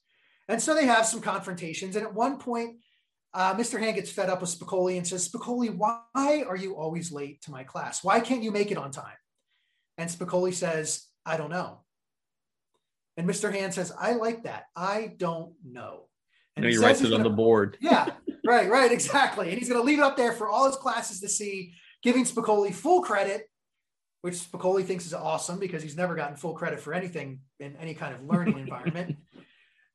And 0.49 0.63
so 0.63 0.73
they 0.73 0.87
have 0.87 1.05
some 1.05 1.21
confrontations. 1.21 1.97
And 1.97 2.07
at 2.07 2.15
one 2.15 2.39
point, 2.39 2.77
uh, 3.35 3.55
Mr. 3.55 3.79
Hand 3.81 3.97
gets 3.97 4.11
fed 4.11 4.31
up 4.31 4.41
with 4.41 4.57
Spicoli 4.57 4.97
and 4.97 5.07
says, 5.07 5.29
Spicoli, 5.29 5.75
why 5.75 6.01
are 6.15 6.57
you 6.57 6.77
always 6.77 7.11
late 7.11 7.43
to 7.43 7.51
my 7.51 7.65
class? 7.65 8.05
Why 8.05 8.21
can't 8.21 8.43
you 8.43 8.53
make 8.53 8.71
it 8.71 8.79
on 8.79 8.93
time? 8.93 9.19
And 9.99 10.09
Spicoli 10.09 10.55
says, 10.55 11.07
I 11.27 11.37
don't 11.37 11.51
know. 11.51 11.81
And 13.17 13.29
Mr. 13.29 13.53
Hand 13.53 13.75
says, 13.75 13.93
I 13.99 14.13
like 14.13 14.45
that. 14.45 14.67
I 14.77 15.15
don't 15.19 15.55
know. 15.65 16.08
And 16.59 16.65
no, 16.65 16.71
he 16.71 16.79
writes 16.79 17.01
it 17.03 17.13
on 17.13 17.23
the 17.23 17.31
board. 17.31 17.79
Yeah, 17.81 18.11
right, 18.45 18.69
right, 18.69 18.91
exactly. 18.91 19.51
And 19.51 19.59
he's 19.59 19.69
going 19.69 19.81
to 19.81 19.87
leave 19.87 20.01
it 20.01 20.03
up 20.03 20.17
there 20.17 20.33
for 20.33 20.49
all 20.49 20.67
his 20.67 20.75
classes 20.75 21.21
to 21.21 21.29
see, 21.29 21.73
giving 22.03 22.25
Spicoli 22.25 22.75
full 22.75 23.03
credit, 23.03 23.49
which 24.23 24.35
Spicoli 24.35 24.85
thinks 24.85 25.07
is 25.07 25.15
awesome 25.15 25.61
because 25.61 25.83
he's 25.83 25.97
never 25.97 26.17
gotten 26.17 26.37
full 26.37 26.55
credit 26.55 26.81
for 26.81 26.93
anything 26.93 27.41
in 27.61 27.77
any 27.77 27.95
kind 27.95 28.13
of 28.13 28.25
learning 28.25 28.59
environment. 28.67 29.17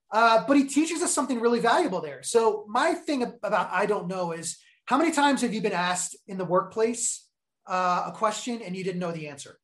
Uh, 0.10 0.46
but 0.48 0.56
he 0.56 0.66
teaches 0.66 1.02
us 1.02 1.14
something 1.14 1.42
really 1.42 1.60
valuable 1.60 2.00
there. 2.00 2.24
So 2.24 2.66
my 2.70 2.94
thing 2.94 3.24
about 3.24 3.70
I 3.72 3.86
don't 3.86 4.08
know 4.08 4.32
is 4.32 4.58
how 4.86 4.98
many 4.98 5.12
times 5.12 5.42
have 5.42 5.54
you 5.54 5.62
been 5.62 5.74
asked 5.74 6.16
in 6.28 6.38
the 6.38 6.46
workplace 6.46 7.28
uh, 7.68 8.06
a 8.08 8.12
question 8.12 8.62
and 8.62 8.76
you 8.76 8.84
didn't 8.84 9.00
know 9.00 9.12
the 9.12 9.28
answer? 9.28 9.60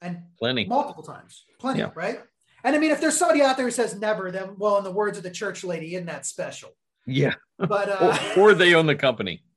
And 0.00 0.22
plenty, 0.38 0.64
multiple 0.64 1.02
times, 1.02 1.44
plenty, 1.58 1.80
yeah. 1.80 1.90
right? 1.94 2.20
And 2.64 2.76
I 2.76 2.78
mean, 2.78 2.90
if 2.90 3.00
there's 3.00 3.16
somebody 3.16 3.42
out 3.42 3.56
there 3.56 3.66
who 3.66 3.70
says 3.70 3.98
never, 3.98 4.30
then 4.30 4.54
well, 4.58 4.78
in 4.78 4.84
the 4.84 4.90
words 4.90 5.18
of 5.18 5.24
the 5.24 5.30
church 5.30 5.64
lady, 5.64 5.94
isn't 5.94 6.06
that 6.06 6.26
special? 6.26 6.70
Yeah. 7.06 7.34
But 7.58 7.88
uh, 8.00 8.18
or, 8.36 8.50
or 8.50 8.54
they 8.54 8.74
own 8.74 8.86
the 8.86 8.96
company. 8.96 9.42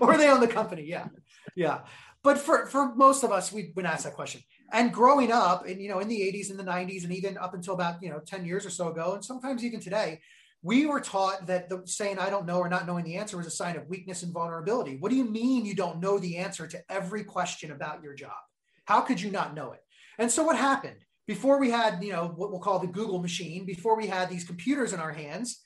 Or 0.00 0.16
they 0.16 0.28
own 0.28 0.38
the 0.38 0.46
company. 0.46 0.84
Yeah. 0.84 1.08
Yeah. 1.56 1.80
But 2.22 2.38
for 2.38 2.66
for 2.66 2.94
most 2.94 3.24
of 3.24 3.32
us, 3.32 3.50
we've 3.50 3.74
been 3.74 3.86
asked 3.86 4.04
that 4.04 4.14
question. 4.14 4.40
And 4.72 4.92
growing 4.92 5.32
up, 5.32 5.66
and 5.66 5.80
you 5.80 5.88
know, 5.88 5.98
in 5.98 6.06
the 6.06 6.20
80s 6.20 6.50
and 6.50 6.58
the 6.58 6.64
90s, 6.64 7.02
and 7.02 7.12
even 7.12 7.36
up 7.36 7.54
until 7.54 7.74
about 7.74 8.00
you 8.00 8.10
know 8.10 8.20
10 8.20 8.44
years 8.44 8.64
or 8.64 8.70
so 8.70 8.88
ago, 8.88 9.14
and 9.14 9.24
sometimes 9.24 9.64
even 9.64 9.80
today, 9.80 10.20
we 10.62 10.86
were 10.86 11.00
taught 11.00 11.46
that 11.46 11.68
the 11.68 11.82
saying 11.86 12.18
I 12.18 12.30
don't 12.30 12.46
know 12.46 12.58
or 12.58 12.68
not 12.68 12.86
knowing 12.86 13.04
the 13.04 13.16
answer 13.16 13.36
was 13.36 13.46
a 13.46 13.50
sign 13.50 13.76
of 13.76 13.88
weakness 13.88 14.22
and 14.22 14.32
vulnerability. 14.32 14.96
What 14.98 15.10
do 15.10 15.16
you 15.16 15.24
mean 15.24 15.64
you 15.64 15.74
don't 15.74 16.00
know 16.00 16.18
the 16.18 16.36
answer 16.36 16.66
to 16.66 16.82
every 16.88 17.24
question 17.24 17.72
about 17.72 18.02
your 18.02 18.14
job? 18.14 18.38
How 18.84 19.00
could 19.00 19.20
you 19.20 19.30
not 19.30 19.54
know 19.54 19.72
it? 19.72 19.80
And 20.18 20.30
so 20.30 20.44
what 20.44 20.56
happened? 20.56 21.04
Before 21.30 21.60
we 21.60 21.70
had, 21.70 22.02
you 22.02 22.12
know, 22.12 22.32
what 22.34 22.50
we'll 22.50 22.58
call 22.58 22.80
the 22.80 22.88
Google 22.88 23.22
machine, 23.22 23.64
before 23.64 23.96
we 23.96 24.08
had 24.08 24.28
these 24.28 24.42
computers 24.42 24.92
in 24.92 24.98
our 24.98 25.12
hands, 25.12 25.60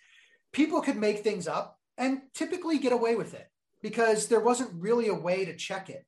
people 0.52 0.82
could 0.82 0.98
make 0.98 1.20
things 1.20 1.48
up 1.48 1.78
and 1.96 2.20
typically 2.34 2.76
get 2.76 2.92
away 2.92 3.16
with 3.16 3.32
it 3.32 3.46
because 3.80 4.28
there 4.28 4.40
wasn't 4.40 4.68
really 4.74 5.08
a 5.08 5.14
way 5.14 5.46
to 5.46 5.56
check 5.56 5.88
it, 5.88 6.04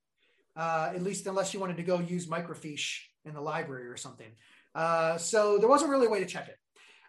uh, 0.56 0.92
at 0.94 1.02
least 1.02 1.26
unless 1.26 1.54
you 1.54 1.60
wanted 1.60 1.78
to 1.78 1.82
go 1.82 2.00
use 2.00 2.26
microfiche 2.26 2.98
in 3.24 3.32
the 3.32 3.40
library 3.40 3.86
or 3.86 3.96
something. 3.96 4.30
Uh, 4.74 5.16
so 5.16 5.56
there 5.56 5.70
wasn't 5.70 5.90
really 5.90 6.06
a 6.06 6.10
way 6.10 6.20
to 6.20 6.26
check 6.26 6.48
it. 6.48 6.58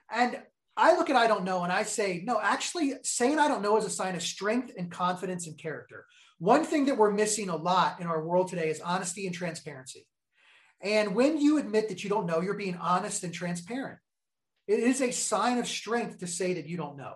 And 0.10 0.42
I 0.77 0.96
look 0.96 1.10
at 1.10 1.18
I 1.18 1.27
don't 1.27 1.44
know 1.44 1.66
and 1.66 1.74
I 1.74 1.84
say, 1.84 2.24
no, 2.25 2.39
actually, 2.42 2.94
saying 3.04 3.39
I 3.39 3.50
don't 3.50 3.62
know 3.62 3.75
is 3.75 3.84
a 3.84 3.89
sign 3.89 4.16
of 4.16 4.24
strength 4.24 4.72
and 4.77 4.89
confidence 4.89 5.48
and 5.48 5.58
character. 5.58 6.06
One 6.39 6.63
thing 6.63 6.86
that 6.86 6.98
we're 6.98 7.12
missing 7.12 7.50
a 7.50 7.58
lot 7.58 8.00
in 8.00 8.08
our 8.08 8.24
world 8.25 8.48
today 8.48 8.70
is 8.70 8.80
honesty 8.80 9.25
and 9.25 9.36
transparency. 9.36 10.08
And 10.81 11.15
when 11.15 11.39
you 11.39 11.57
admit 11.57 11.89
that 11.89 12.03
you 12.03 12.10
don't 12.10 12.27
know, 12.27 12.41
you're 12.41 12.53
being 12.53 12.75
honest 12.75 13.24
and 13.24 13.34
transparent. 13.34 14.00
It 14.67 14.79
is 14.79 15.01
a 15.01 15.12
sign 15.12 15.57
of 15.57 15.67
strength 15.67 16.19
to 16.19 16.27
say 16.27 16.53
that 16.55 16.67
you 16.67 16.77
don't 16.77 16.98
know. 16.98 17.13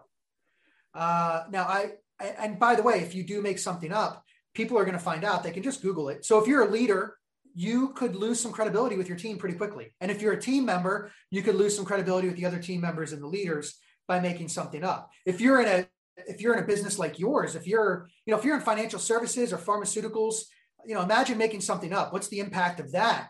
Uh, 0.93 1.43
now, 1.51 1.63
I, 1.63 1.91
and 2.19 2.59
by 2.59 2.75
the 2.75 2.83
way, 2.83 3.01
if 3.01 3.13
you 3.13 3.23
do 3.23 3.41
make 3.41 3.59
something 3.59 3.91
up, 3.91 4.23
people 4.53 4.77
are 4.77 4.85
going 4.85 4.97
to 4.97 5.03
find 5.03 5.23
out. 5.23 5.43
They 5.43 5.51
can 5.51 5.63
just 5.63 5.81
Google 5.81 6.09
it. 6.09 6.25
So 6.25 6.39
if 6.39 6.47
you're 6.47 6.67
a 6.67 6.71
leader 6.71 7.17
you 7.53 7.89
could 7.89 8.15
lose 8.15 8.39
some 8.39 8.51
credibility 8.51 8.97
with 8.97 9.07
your 9.07 9.17
team 9.17 9.37
pretty 9.37 9.55
quickly. 9.55 9.93
And 9.99 10.11
if 10.11 10.21
you're 10.21 10.33
a 10.33 10.41
team 10.41 10.65
member, 10.65 11.11
you 11.29 11.41
could 11.41 11.55
lose 11.55 11.75
some 11.75 11.85
credibility 11.85 12.27
with 12.27 12.37
the 12.37 12.45
other 12.45 12.59
team 12.59 12.81
members 12.81 13.13
and 13.13 13.21
the 13.21 13.27
leaders 13.27 13.77
by 14.07 14.19
making 14.19 14.49
something 14.49 14.83
up. 14.83 15.09
If 15.25 15.41
you're 15.41 15.61
in 15.61 15.67
a 15.67 15.87
if 16.27 16.41
you're 16.41 16.53
in 16.53 16.63
a 16.63 16.67
business 16.67 16.99
like 16.99 17.17
yours, 17.17 17.55
if 17.55 17.65
you're, 17.65 18.07
you 18.25 18.31
know, 18.31 18.37
if 18.37 18.45
you're 18.45 18.55
in 18.55 18.61
financial 18.61 18.99
services 18.99 19.53
or 19.53 19.57
pharmaceuticals, 19.57 20.41
you 20.85 20.93
know, 20.93 21.01
imagine 21.01 21.37
making 21.37 21.61
something 21.61 21.93
up. 21.93 22.11
What's 22.13 22.27
the 22.27 22.39
impact 22.39 22.79
of 22.79 22.91
that 22.91 23.29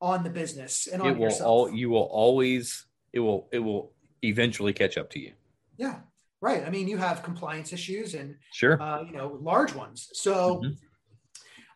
on 0.00 0.22
the 0.22 0.30
business 0.30 0.86
and 0.86 1.02
on 1.02 1.08
it 1.08 1.12
will 1.16 1.24
yourself? 1.24 1.48
all 1.48 1.70
you 1.70 1.90
will 1.90 2.08
always 2.10 2.86
it 3.12 3.20
will 3.20 3.48
it 3.52 3.58
will 3.58 3.92
eventually 4.22 4.72
catch 4.72 4.96
up 4.98 5.10
to 5.10 5.20
you. 5.20 5.32
Yeah, 5.76 6.00
right. 6.40 6.64
I 6.64 6.70
mean, 6.70 6.88
you 6.88 6.98
have 6.98 7.22
compliance 7.22 7.72
issues 7.72 8.14
and 8.14 8.36
sure, 8.52 8.80
uh, 8.80 9.02
you 9.02 9.12
know, 9.12 9.38
large 9.40 9.74
ones. 9.74 10.08
So 10.12 10.56
mm-hmm. 10.56 10.72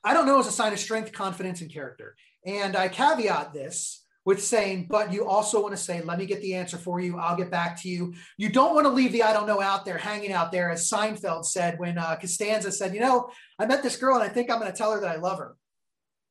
I 0.05 0.15
don't 0.15 0.27
know 0.27 0.41
is 0.41 0.47
a 0.47 0.53
sign 0.53 0.73
of 0.73 0.79
strength, 0.79 1.13
confidence, 1.13 1.61
and 1.61 1.73
character. 1.73 2.17
And 2.45 2.77
I 2.77 2.89
caveat 2.89 3.53
this 3.53 4.05
with 4.25 4.43
saying, 4.43 4.87
but 4.89 5.13
you 5.13 5.27
also 5.27 5.61
want 5.61 5.73
to 5.73 5.81
say, 5.81 6.01
let 6.03 6.19
me 6.19 6.27
get 6.27 6.41
the 6.41 6.55
answer 6.55 6.77
for 6.77 7.01
you. 7.01 7.19
I'll 7.19 7.37
get 7.37 7.51
back 7.51 7.81
to 7.83 7.89
you. 7.89 8.15
You 8.37 8.49
don't 8.49 8.75
want 8.75 8.87
to 8.87 8.93
leave 8.93 9.13
the 9.13 9.23
I 9.23 9.33
don't 9.33 9.47
know 9.47 9.61
out 9.61 9.85
there, 9.85 9.99
hanging 9.99 10.33
out 10.33 10.53
there, 10.53 10.71
as 10.71 10.89
Seinfeld 10.89 11.45
said 11.45 11.79
when 11.79 11.99
uh, 11.99 12.17
Costanza 12.17 12.71
said, 12.71 12.95
you 12.95 13.01
know, 13.01 13.31
I 13.59 13.67
met 13.67 13.83
this 13.83 13.97
girl 13.97 14.15
and 14.15 14.25
I 14.25 14.29
think 14.29 14.51
I'm 14.51 14.61
going 14.61 14.71
to 14.71 14.77
tell 14.77 14.93
her 14.93 15.01
that 15.01 15.11
I 15.11 15.21
love 15.21 15.39
her. 15.39 15.57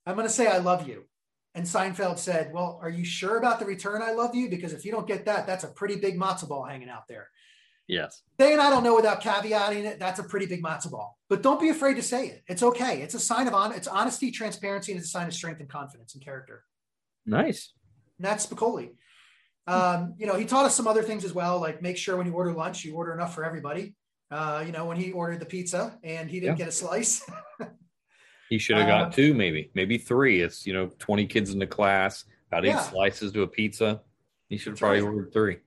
I'm 0.05 0.15
going 0.15 0.27
to 0.27 0.33
say, 0.33 0.47
I 0.47 0.57
love 0.57 0.87
you. 0.87 1.05
And 1.53 1.65
Seinfeld 1.65 2.17
said, 2.17 2.53
well, 2.53 2.79
are 2.81 2.89
you 2.89 3.03
sure 3.03 3.37
about 3.37 3.59
the 3.59 3.65
return 3.65 4.01
I 4.01 4.13
love 4.13 4.33
you? 4.33 4.49
Because 4.49 4.71
if 4.71 4.85
you 4.85 4.91
don't 4.91 5.07
get 5.07 5.25
that, 5.25 5.45
that's 5.45 5.65
a 5.65 5.67
pretty 5.67 5.97
big 5.97 6.17
matzo 6.17 6.47
ball 6.47 6.63
hanging 6.63 6.89
out 6.89 7.07
there. 7.09 7.29
Yes. 7.87 8.21
Saying 8.39 8.59
I 8.59 8.69
don't 8.69 8.85
know 8.85 8.95
without 8.95 9.21
caveating 9.21 9.83
it, 9.83 9.99
that's 9.99 10.19
a 10.19 10.23
pretty 10.23 10.45
big 10.45 10.63
matzo 10.63 10.91
ball. 10.91 11.17
But 11.27 11.41
don't 11.41 11.59
be 11.59 11.69
afraid 11.69 11.95
to 11.95 12.01
say 12.01 12.27
it. 12.27 12.43
It's 12.47 12.63
okay. 12.63 13.01
It's 13.01 13.15
a 13.15 13.19
sign 13.19 13.47
of 13.47 13.53
on 13.53 13.73
it's 13.73 13.87
honesty, 13.87 14.31
transparency, 14.31 14.93
and 14.93 14.99
it's 14.99 15.09
a 15.09 15.11
sign 15.11 15.27
of 15.27 15.33
strength 15.33 15.59
and 15.59 15.67
confidence 15.67 16.13
and 16.13 16.23
character. 16.23 16.63
Nice. 17.25 17.73
And 18.17 18.25
that's 18.25 18.47
Spicoli. 18.47 18.91
Um, 19.67 20.15
you 20.17 20.25
know, 20.25 20.35
he 20.35 20.45
taught 20.45 20.65
us 20.65 20.75
some 20.75 20.87
other 20.87 21.03
things 21.03 21.25
as 21.25 21.33
well, 21.33 21.59
like 21.59 21.81
make 21.81 21.97
sure 21.97 22.17
when 22.17 22.27
you 22.27 22.33
order 22.33 22.53
lunch, 22.53 22.83
you 22.85 22.95
order 22.95 23.13
enough 23.13 23.35
for 23.35 23.43
everybody. 23.43 23.95
Uh, 24.29 24.63
you 24.65 24.71
know, 24.71 24.85
when 24.85 24.97
he 24.97 25.11
ordered 25.11 25.39
the 25.41 25.45
pizza 25.45 25.97
and 26.03 26.29
he 26.29 26.39
didn't 26.39 26.57
yeah. 26.57 26.65
get 26.65 26.69
a 26.69 26.71
slice. 26.71 27.29
he 28.51 28.57
should 28.57 28.75
have 28.75 28.85
got 28.85 29.07
uh, 29.07 29.09
two, 29.09 29.33
maybe, 29.33 29.71
maybe 29.73 29.97
three. 29.97 30.41
It's 30.41 30.67
you 30.67 30.73
know, 30.73 30.91
20 30.99 31.25
kids 31.25 31.51
in 31.51 31.59
the 31.59 31.65
class, 31.65 32.25
about 32.49 32.65
eight 32.65 32.71
yeah. 32.71 32.81
slices 32.81 33.31
to 33.31 33.43
a 33.43 33.47
pizza. 33.47 34.01
He 34.49 34.57
should 34.57 34.73
have 34.73 34.79
probably 34.79 34.99
right. 34.99 35.07
ordered 35.07 35.31
three. 35.31 35.57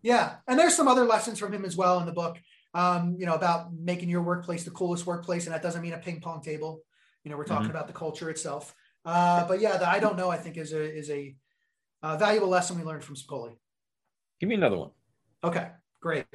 Yeah, 0.00 0.36
and 0.46 0.56
there's 0.56 0.76
some 0.76 0.86
other 0.86 1.04
lessons 1.04 1.40
from 1.40 1.52
him 1.52 1.64
as 1.64 1.76
well 1.76 1.98
in 1.98 2.06
the 2.06 2.12
book. 2.12 2.38
Um, 2.72 3.16
you 3.18 3.26
know, 3.26 3.34
about 3.34 3.74
making 3.74 4.08
your 4.08 4.22
workplace 4.22 4.62
the 4.62 4.70
coolest 4.70 5.06
workplace, 5.06 5.46
and 5.46 5.54
that 5.54 5.60
doesn't 5.60 5.82
mean 5.82 5.92
a 5.92 5.98
ping 5.98 6.20
pong 6.20 6.40
table. 6.40 6.82
You 7.24 7.32
know, 7.32 7.36
we're 7.36 7.44
talking 7.44 7.66
mm-hmm. 7.66 7.72
about 7.72 7.88
the 7.88 7.92
culture 7.92 8.30
itself. 8.30 8.72
Uh, 9.04 9.44
but 9.48 9.60
yeah, 9.60 9.76
the 9.76 9.88
I 9.88 9.98
don't 9.98 10.16
know. 10.16 10.30
I 10.30 10.36
think 10.36 10.56
is 10.56 10.72
a 10.72 10.80
is 10.80 11.10
a 11.10 11.34
uh, 12.04 12.16
valuable 12.16 12.48
lesson 12.48 12.78
we 12.78 12.84
learned 12.84 13.02
from 13.02 13.16
Spicoli. 13.16 13.56
Give 14.38 14.48
me 14.48 14.54
another 14.54 14.76
one. 14.76 14.90
Okay, 15.42 15.68
great. 16.00 16.26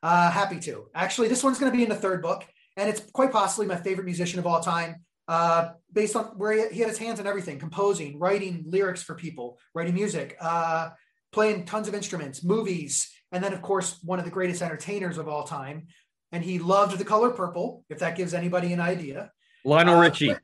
Uh, 0.00 0.30
happy 0.30 0.60
to. 0.60 0.86
Actually, 0.94 1.26
this 1.26 1.42
one's 1.42 1.58
going 1.58 1.72
to 1.72 1.76
be 1.76 1.82
in 1.82 1.88
the 1.88 1.96
third 1.96 2.22
book, 2.22 2.44
and 2.76 2.88
it's 2.88 3.00
quite 3.12 3.32
possibly 3.32 3.66
my 3.66 3.76
favorite 3.76 4.04
musician 4.04 4.38
of 4.38 4.46
all 4.46 4.60
time. 4.60 5.04
Uh, 5.28 5.70
based 5.92 6.16
on 6.16 6.24
where 6.36 6.52
he, 6.52 6.74
he, 6.74 6.80
had 6.80 6.88
his 6.88 6.98
hands 6.98 7.20
in 7.20 7.28
everything 7.28 7.56
composing 7.56 8.18
writing 8.18 8.64
lyrics 8.66 9.04
for 9.04 9.14
people 9.14 9.56
writing 9.72 9.94
music 9.94 10.36
uh, 10.40 10.90
playing 11.32 11.64
tons 11.64 11.88
of 11.88 11.94
instruments, 11.94 12.44
movies, 12.44 13.10
and 13.32 13.42
then, 13.42 13.52
of 13.52 13.62
course, 13.62 13.98
one 14.04 14.18
of 14.18 14.24
the 14.24 14.30
greatest 14.30 14.62
entertainers 14.62 15.18
of 15.18 15.26
all 15.28 15.44
time. 15.44 15.86
And 16.30 16.44
he 16.44 16.58
loved 16.58 16.98
the 16.98 17.04
color 17.04 17.30
purple, 17.30 17.84
if 17.88 17.98
that 17.98 18.16
gives 18.16 18.34
anybody 18.34 18.72
an 18.72 18.80
idea. 18.80 19.32
Lionel 19.64 19.96
uh, 19.96 20.00
Richie. 20.00 20.34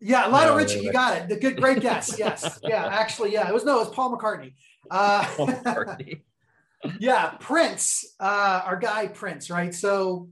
Yeah, 0.00 0.26
Lionel 0.26 0.54
no, 0.54 0.56
Richie, 0.56 0.80
you 0.80 0.92
got 0.92 1.16
it. 1.16 1.28
The 1.28 1.36
good, 1.36 1.60
great 1.60 1.80
guess. 1.80 2.18
Yes, 2.18 2.60
yeah, 2.62 2.86
actually, 2.86 3.32
yeah, 3.32 3.48
it 3.48 3.54
was 3.54 3.64
no, 3.64 3.76
it 3.76 3.86
was 3.86 3.94
Paul 3.94 4.16
McCartney. 4.16 4.54
Uh, 4.90 5.24
Paul 5.36 5.46
McCartney. 5.48 6.22
yeah, 6.98 7.30
Prince, 7.40 8.04
uh, 8.20 8.62
our 8.64 8.76
guy 8.76 9.06
Prince, 9.06 9.50
right? 9.50 9.74
So 9.74 10.28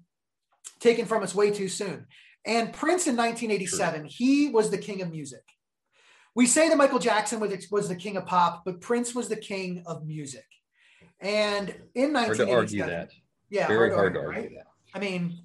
taken 0.82 1.06
from 1.06 1.22
us 1.22 1.34
way 1.34 1.50
too 1.50 1.68
soon. 1.68 2.06
And 2.44 2.72
Prince 2.72 3.06
in 3.06 3.16
1987, 3.16 4.00
True. 4.00 4.08
he 4.10 4.48
was 4.50 4.70
the 4.70 4.78
king 4.78 5.00
of 5.00 5.10
music 5.10 5.44
we 6.34 6.46
say 6.46 6.68
that 6.68 6.76
Michael 6.76 6.98
Jackson 6.98 7.40
was, 7.40 7.70
was 7.70 7.88
the 7.88 7.96
king 7.96 8.16
of 8.16 8.26
pop, 8.26 8.64
but 8.64 8.80
Prince 8.80 9.14
was 9.14 9.28
the 9.28 9.36
king 9.36 9.82
of 9.86 10.06
music. 10.06 10.46
And 11.20 11.68
in 11.94 12.12
1987, 12.12 13.08
yeah, 13.50 13.68
very 13.68 13.92
hard, 13.92 14.14
to 14.14 14.20
argue, 14.20 14.42
right? 14.42 14.50
that. 14.56 14.66
I 14.94 14.98
mean, 14.98 15.38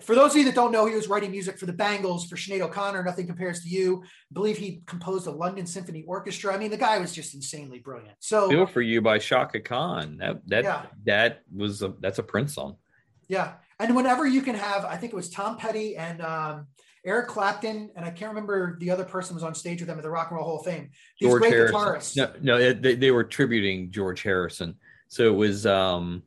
for 0.00 0.14
those 0.14 0.32
of 0.32 0.38
you 0.38 0.44
that 0.44 0.54
don't 0.54 0.72
know, 0.72 0.86
he 0.86 0.94
was 0.94 1.08
writing 1.08 1.30
music 1.30 1.58
for 1.58 1.66
the 1.66 1.72
Bangles, 1.72 2.26
for 2.26 2.36
Sinead 2.36 2.62
O'Connor, 2.62 3.04
Nothing 3.04 3.26
Compares 3.26 3.60
to 3.62 3.68
You. 3.68 4.02
I 4.02 4.32
believe 4.32 4.58
he 4.58 4.82
composed 4.86 5.26
the 5.26 5.30
London 5.30 5.66
Symphony 5.66 6.04
Orchestra. 6.08 6.54
I 6.54 6.58
mean, 6.58 6.70
the 6.70 6.76
guy 6.76 6.98
was 6.98 7.12
just 7.12 7.34
insanely 7.34 7.78
brilliant. 7.78 8.16
So, 8.18 8.48
"Feel 8.48 8.66
for 8.66 8.80
You" 8.80 9.02
by 9.02 9.18
Chaka 9.18 9.60
Khan. 9.60 10.16
That 10.18 10.40
that 10.48 10.64
yeah. 10.64 10.86
that 11.04 11.42
was 11.54 11.82
a 11.82 11.94
that's 12.00 12.18
a 12.18 12.22
Prince 12.22 12.54
song. 12.54 12.76
Yeah, 13.28 13.52
and 13.80 13.96
whenever 13.96 14.26
you 14.26 14.42
can 14.42 14.54
have, 14.54 14.84
I 14.84 14.96
think 14.96 15.12
it 15.12 15.16
was 15.16 15.30
Tom 15.30 15.56
Petty 15.56 15.96
and 15.96 16.20
um, 16.20 16.66
Eric 17.04 17.28
Clapton, 17.28 17.90
and 17.96 18.04
I 18.04 18.10
can't 18.10 18.30
remember 18.30 18.78
the 18.80 18.90
other 18.90 19.04
person 19.04 19.34
was 19.34 19.44
on 19.44 19.54
stage 19.54 19.80
with 19.80 19.88
them 19.88 19.98
at 19.98 20.02
the 20.02 20.10
Rock 20.10 20.30
and 20.30 20.36
Roll 20.36 20.46
Hall 20.46 20.60
of 20.60 20.64
Fame. 20.64 20.90
These 21.20 21.28
George 21.28 21.42
great 21.42 21.52
Harrison. 21.52 21.78
guitarists. 21.78 22.16
No, 22.42 22.58
no, 22.58 22.72
they, 22.72 22.94
they 22.94 23.10
were 23.10 23.24
tributing 23.24 23.90
George 23.90 24.22
Harrison. 24.22 24.76
So 25.08 25.26
it 25.26 25.36
was 25.36 25.66
um, 25.66 26.22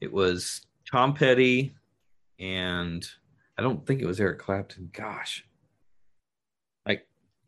it 0.00 0.12
was 0.12 0.66
Tom 0.90 1.14
Petty, 1.14 1.74
and 2.38 3.06
I 3.58 3.62
don't 3.62 3.86
think 3.86 4.00
it 4.00 4.06
was 4.06 4.20
Eric 4.20 4.38
Clapton. 4.38 4.90
Gosh, 4.92 5.44
I 6.86 7.00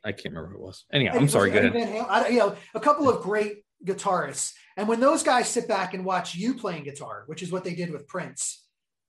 I 0.05 0.13
can't 0.13 0.35
remember 0.35 0.51
who 0.51 0.57
it 0.57 0.67
was. 0.67 0.85
Anyhow, 0.93 1.17
I'm 1.17 1.29
sorry. 1.29 1.51
Go 1.51 1.59
ahead. 1.59 2.07
I, 2.09 2.29
you 2.29 2.39
know, 2.39 2.57
a 2.75 2.81
couple 2.81 3.09
of 3.09 3.23
great 3.23 3.65
guitarists, 3.85 4.53
and 4.77 4.87
when 4.87 5.01
those 5.01 5.23
guys 5.23 5.49
sit 5.49 5.67
back 5.67 5.95
and 5.95 6.05
watch 6.05 6.35
you 6.35 6.55
playing 6.55 6.85
guitar, 6.85 7.25
which 7.27 7.43
is 7.43 7.51
what 7.51 7.65
they 7.65 7.75
did 7.75 7.91
with 7.91 8.07
Prince 8.07 8.62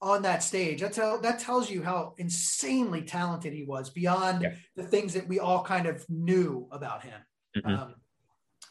on 0.03 0.21
that 0.23 0.43
stage. 0.43 0.81
That, 0.81 0.91
tell, 0.91 1.19
that 1.21 1.39
tells 1.39 1.69
you 1.69 1.81
how 1.81 2.13
insanely 2.17 3.03
talented 3.03 3.53
he 3.53 3.63
was 3.63 3.89
beyond 3.89 4.41
yeah. 4.41 4.53
the 4.75 4.83
things 4.83 5.13
that 5.13 5.27
we 5.27 5.39
all 5.39 5.63
kind 5.63 5.87
of 5.87 6.05
knew 6.09 6.67
about 6.71 7.03
him. 7.03 7.19
Mm-hmm. 7.57 7.73
Um, 7.73 7.95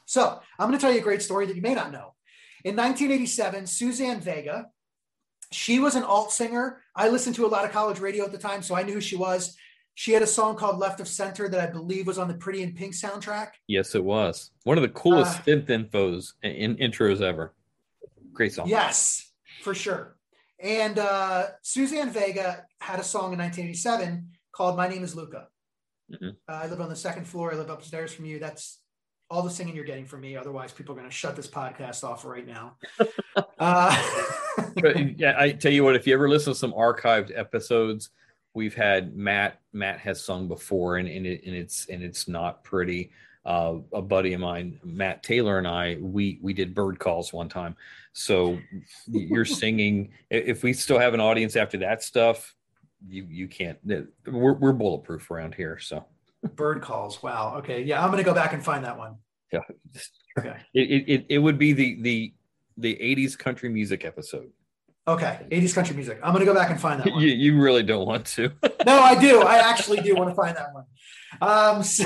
so 0.05 0.41
I'm 0.59 0.69
going 0.69 0.79
to 0.79 0.83
tell 0.83 0.93
you 0.93 1.01
a 1.01 1.03
great 1.03 1.23
story 1.23 1.47
that 1.47 1.57
you 1.57 1.63
may 1.63 1.75
not 1.75 1.91
know. 1.91 2.15
In 2.65 2.77
1987, 2.77 3.67
Suzanne 3.67 4.21
Vega, 4.21 4.67
she 5.51 5.81
was 5.81 5.95
an 5.95 6.03
alt 6.03 6.33
singer. 6.33 6.83
I 6.95 7.09
listened 7.09 7.35
to 7.37 7.47
a 7.47 7.49
lot 7.49 7.65
of 7.65 7.73
college 7.73 7.99
radio 7.99 8.25
at 8.25 8.33
the 8.33 8.39
time, 8.39 8.63
so 8.63 8.77
I 8.77 8.83
knew 8.83 8.93
who 8.93 9.01
she 9.01 9.17
was. 9.17 9.57
She 9.95 10.13
had 10.13 10.23
a 10.23 10.27
song 10.27 10.57
called 10.57 10.79
Left 10.79 11.01
of 11.01 11.09
Center 11.09 11.49
that 11.49 11.61
I 11.61 11.71
believe 11.71 12.07
was 12.07 12.19
on 12.19 12.29
the 12.29 12.35
Pretty 12.35 12.63
in 12.63 12.75
Pink 12.75 12.95
soundtrack. 12.95 13.53
Yes, 13.69 13.95
it 13.95 14.05
was. 14.05 14.51
One 14.65 14.77
of 14.77 14.83
the 14.83 14.89
coolest 14.91 15.41
uh, 15.41 15.43
synth 15.45 15.67
infos 15.67 16.33
in 16.43 16.77
intros 16.77 17.23
ever. 17.23 17.55
Great 18.33 18.53
song. 18.53 18.69
Yes, 18.69 19.33
for 19.63 19.75
sure. 19.75 20.17
And 20.63 20.99
uh, 20.99 21.47
Suzanne 21.63 22.11
Vega 22.11 22.65
had 22.81 23.01
a 23.01 23.05
song 23.05 23.33
in 23.33 23.39
1987 23.41 24.31
called 24.53 24.77
"My 24.77 24.89
Name 24.89 25.03
Is 25.03 25.17
Luka." 25.17 25.49
Mm-hmm. 26.13 26.29
Uh, 26.49 26.53
I 26.53 26.67
live 26.69 26.81
on 26.81 26.89
the 26.89 26.97
second 26.97 27.27
floor. 27.27 27.53
I 27.53 27.57
live 27.57 27.71
upstairs 27.71 28.13
from 28.13 28.27
you. 28.27 28.39
That's 28.39 28.79
all 29.29 29.43
the 29.43 29.51
singing 29.51 29.75
you're 29.75 29.85
getting 29.85 30.05
from 30.05 30.21
me. 30.21 30.37
Otherwise, 30.37 30.73
people 30.73 30.95
are 30.95 30.99
going 30.99 31.09
to 31.09 31.15
shut 31.15 31.35
this 31.35 31.49
podcast 31.49 32.05
off 32.05 32.25
right 32.25 32.47
now. 32.47 32.77
uh, 33.59 34.35
yeah, 35.17 35.35
I 35.37 35.53
tell 35.53 35.73
you 35.73 35.83
what. 35.83 35.97
If 35.97 36.07
you 36.07 36.15
ever 36.15 36.29
listen 36.29 36.53
to 36.53 36.59
some 36.59 36.73
archived 36.73 37.37
episodes, 37.37 38.11
we've 38.55 38.75
had 38.75 39.17
Matt. 39.17 39.61
Matt 39.73 39.99
has 40.01 40.23
sung 40.25 40.47
before, 40.47 40.99
and, 40.99 41.09
and, 41.09 41.27
it, 41.27 41.43
and 41.45 41.57
it's 41.57 41.87
and 41.87 42.03
it's 42.03 42.29
not 42.29 42.63
pretty. 42.63 43.11
Uh, 43.45 43.77
a 43.93 44.03
buddy 44.03 44.33
of 44.35 44.41
mine, 44.41 44.79
Matt 44.85 45.23
Taylor, 45.23 45.59
and 45.59 45.67
I, 45.67 45.97
we 46.01 46.39
we 46.43 46.53
did 46.53 46.75
bird 46.75 46.99
calls 46.99 47.33
one 47.33 47.49
time. 47.49 47.77
So 48.13 48.59
you're 49.09 49.45
singing. 49.63 50.13
If 50.31 50.63
we 50.63 50.73
still 50.73 50.99
have 50.99 51.15
an 51.15 51.21
audience 51.21 51.57
after 51.57 51.79
that 51.79 52.03
stuff, 52.03 52.55
you 53.09 53.27
you 53.29 53.49
can't. 53.49 53.79
We're 54.27 54.55
we're 54.55 54.73
bulletproof 54.73 55.31
around 55.31 55.55
here. 55.55 55.79
So 55.79 56.05
bird 56.55 56.83
calls. 56.83 57.23
Wow. 57.23 57.57
Okay. 57.59 57.83
Yeah, 57.83 58.05
I'm 58.05 58.11
gonna 58.11 58.23
go 58.23 58.35
back 58.35 58.53
and 58.53 58.65
find 58.65 58.85
that 58.85 58.97
one. 58.97 59.17
Yeah. 59.53 59.61
Okay. 60.39 60.57
It 60.75 61.09
it 61.09 61.27
it 61.29 61.39
would 61.39 61.59
be 61.59 61.73
the 61.73 62.01
the 62.03 62.35
the 62.79 62.95
80s 62.95 63.39
country 63.39 63.69
music 63.69 64.05
episode. 64.05 64.51
Okay, 65.07 65.41
80s 65.51 65.75
country 65.75 65.97
music. 65.97 66.21
I'm 66.23 66.33
gonna 66.33 66.45
go 66.45 66.55
back 66.55 66.71
and 66.71 66.81
find 66.81 67.01
that 67.01 67.07
one. 67.13 67.21
You, 67.21 67.29
you 67.29 67.61
really 67.61 67.83
don't 67.83 68.07
want 68.07 68.25
to. 68.29 68.53
no, 68.87 69.01
I 69.01 69.21
do. 69.21 69.43
I 69.43 69.57
actually 69.57 70.01
do 70.01 70.15
want 70.15 70.31
to 70.31 70.35
find 70.35 70.57
that 70.57 70.73
one. 70.73 70.85
Um, 71.41 71.83
so, 71.83 72.05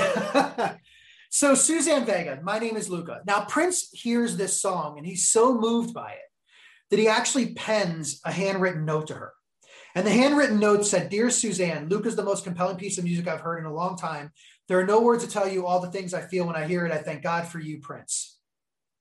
so 1.29 1.55
Suzanne 1.55 2.05
Vega, 2.05 2.39
my 2.43 2.59
name 2.59 2.77
is 2.77 2.89
Luka. 2.89 3.21
Now 3.25 3.45
Prince 3.45 3.89
hears 3.91 4.37
this 4.37 4.61
song 4.61 4.97
and 4.97 5.05
he's 5.05 5.29
so 5.29 5.57
moved 5.57 5.93
by 5.93 6.11
it 6.11 6.19
that 6.89 6.99
he 6.99 7.07
actually 7.07 7.53
pens 7.53 8.21
a 8.25 8.31
handwritten 8.31 8.85
note 8.85 9.07
to 9.07 9.15
her. 9.15 9.33
And 9.95 10.05
the 10.05 10.11
handwritten 10.11 10.59
note 10.59 10.85
said, 10.85 11.09
Dear 11.09 11.29
Suzanne, 11.29 11.89
Luka's 11.89 12.15
the 12.15 12.23
most 12.23 12.43
compelling 12.43 12.77
piece 12.77 12.97
of 12.97 13.03
music 13.03 13.27
I've 13.27 13.41
heard 13.41 13.59
in 13.59 13.65
a 13.65 13.73
long 13.73 13.97
time. 13.97 14.31
There 14.67 14.79
are 14.79 14.85
no 14.85 15.01
words 15.01 15.23
to 15.25 15.29
tell 15.29 15.47
you 15.47 15.65
all 15.65 15.79
the 15.79 15.91
things 15.91 16.13
I 16.13 16.21
feel 16.21 16.45
when 16.45 16.55
I 16.55 16.67
hear 16.67 16.85
it. 16.85 16.91
I 16.91 16.97
thank 16.97 17.23
God 17.23 17.47
for 17.47 17.59
you, 17.59 17.79
Prince. 17.79 18.37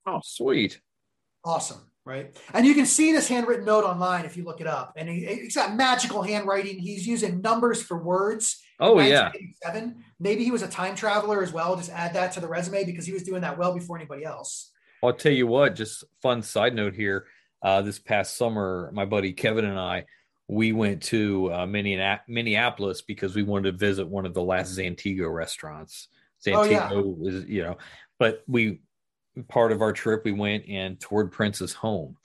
Oh, 0.07 0.21
sweet. 0.23 0.81
Awesome 1.45 1.91
right? 2.07 2.35
And 2.55 2.65
you 2.65 2.75
can 2.75 2.87
see 2.87 3.13
this 3.13 3.29
handwritten 3.29 3.67
note 3.67 3.85
online 3.85 4.25
if 4.25 4.37
you 4.37 4.45
look 4.45 4.63
it 4.63 4.67
up. 4.67 4.95
And 4.97 5.09
he, 5.09 5.25
has 5.25 5.55
got 5.55 5.75
magical 5.75 6.23
handwriting. 6.23 6.79
He's 6.79 7.07
using 7.07 7.43
numbers 7.43 7.83
for 7.83 7.99
words. 7.99 8.63
Oh 8.79 9.01
yeah. 9.01 9.33
Maybe 10.19 10.45
he 10.45 10.51
was 10.51 10.63
a 10.63 10.69
time 10.69 10.95
traveler 10.95 11.43
as 11.43 11.53
well. 11.53 11.77
Just 11.77 11.91
add 11.91 12.15
that 12.15 12.33
to 12.33 12.41
the 12.41 12.49
resume 12.49 12.85
because 12.85 13.07
he 13.07 13.13
was 13.13 13.23
doing 13.23 13.43
that 13.43 13.59
well 13.59 13.75
before 13.75 13.97
anybody 13.97 14.25
else. 14.25 14.71
I'll 15.03 15.13
tell 15.13 15.33
you 15.33 15.47
what. 15.47 15.75
Just 15.75 16.05
fun 16.23 16.43
side 16.43 16.75
note 16.75 16.95
here. 16.95 17.27
Uh, 17.63 17.83
this 17.83 17.99
past 17.99 18.37
summer, 18.37 18.91
my 18.93 19.05
buddy 19.05 19.33
Kevin 19.33 19.65
and 19.65 19.79
I, 19.79 20.05
we 20.49 20.73
went 20.73 21.03
to 21.05 21.53
uh, 21.53 21.67
Minneapolis 21.67 23.03
because 23.03 23.35
we 23.35 23.43
wanted 23.43 23.73
to 23.73 23.79
visit 23.79 24.07
one 24.07 24.27
of 24.27 24.35
the 24.35 24.43
last 24.43 24.77
Zantigo 24.77 25.33
restaurants. 25.33 26.09
Zantigo 26.45 26.91
oh, 26.93 27.19
yeah. 27.21 27.29
is, 27.29 27.45
you 27.47 27.63
know, 27.63 27.79
but 28.19 28.43
we 28.47 28.81
part 29.49 29.73
of 29.73 29.83
our 29.83 29.93
trip, 29.93 30.25
we 30.25 30.33
went 30.33 30.69
and 30.69 31.01
toured 31.01 31.33
Prince's 31.33 31.73
home. 31.73 32.17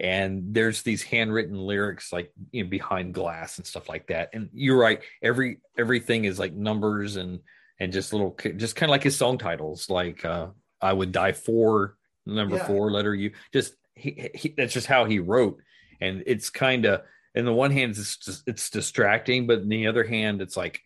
And 0.00 0.54
there's 0.54 0.82
these 0.82 1.02
handwritten 1.02 1.56
lyrics 1.56 2.12
like 2.12 2.32
you 2.52 2.64
know, 2.64 2.70
behind 2.70 3.14
glass 3.14 3.58
and 3.58 3.66
stuff 3.66 3.88
like 3.88 4.06
that. 4.08 4.30
And 4.32 4.48
you're 4.52 4.78
right, 4.78 5.00
every 5.22 5.58
everything 5.76 6.24
is 6.24 6.38
like 6.38 6.52
numbers 6.52 7.16
and 7.16 7.40
and 7.80 7.92
just 7.92 8.12
little 8.12 8.36
just 8.56 8.76
kind 8.76 8.88
of 8.88 8.92
like 8.92 9.02
his 9.02 9.16
song 9.16 9.38
titles, 9.38 9.90
like 9.90 10.24
uh, 10.24 10.48
"I 10.80 10.92
would 10.92 11.12
die 11.12 11.32
for," 11.32 11.96
number 12.26 12.56
yeah. 12.56 12.66
four, 12.66 12.90
letter 12.90 13.14
U. 13.14 13.32
Just 13.52 13.74
he, 13.94 14.30
he, 14.34 14.54
that's 14.56 14.72
just 14.72 14.86
how 14.86 15.04
he 15.04 15.18
wrote, 15.18 15.60
and 16.00 16.22
it's 16.26 16.50
kind 16.50 16.84
of. 16.84 17.02
In 17.34 17.44
the 17.44 17.52
one 17.52 17.70
hand, 17.70 17.90
it's 17.90 18.16
just, 18.16 18.42
it's 18.48 18.70
distracting, 18.70 19.46
but 19.46 19.60
in 19.60 19.68
the 19.68 19.86
other 19.86 20.02
hand, 20.02 20.42
it's 20.42 20.56
like 20.56 20.80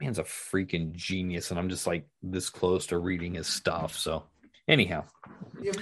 man's 0.00 0.18
a 0.18 0.24
freaking 0.24 0.92
genius 0.92 1.50
and 1.50 1.58
i'm 1.58 1.68
just 1.68 1.86
like 1.86 2.06
this 2.22 2.50
close 2.50 2.86
to 2.86 2.98
reading 2.98 3.34
his 3.34 3.46
stuff 3.46 3.96
so 3.96 4.24
Anyhow, 4.68 5.04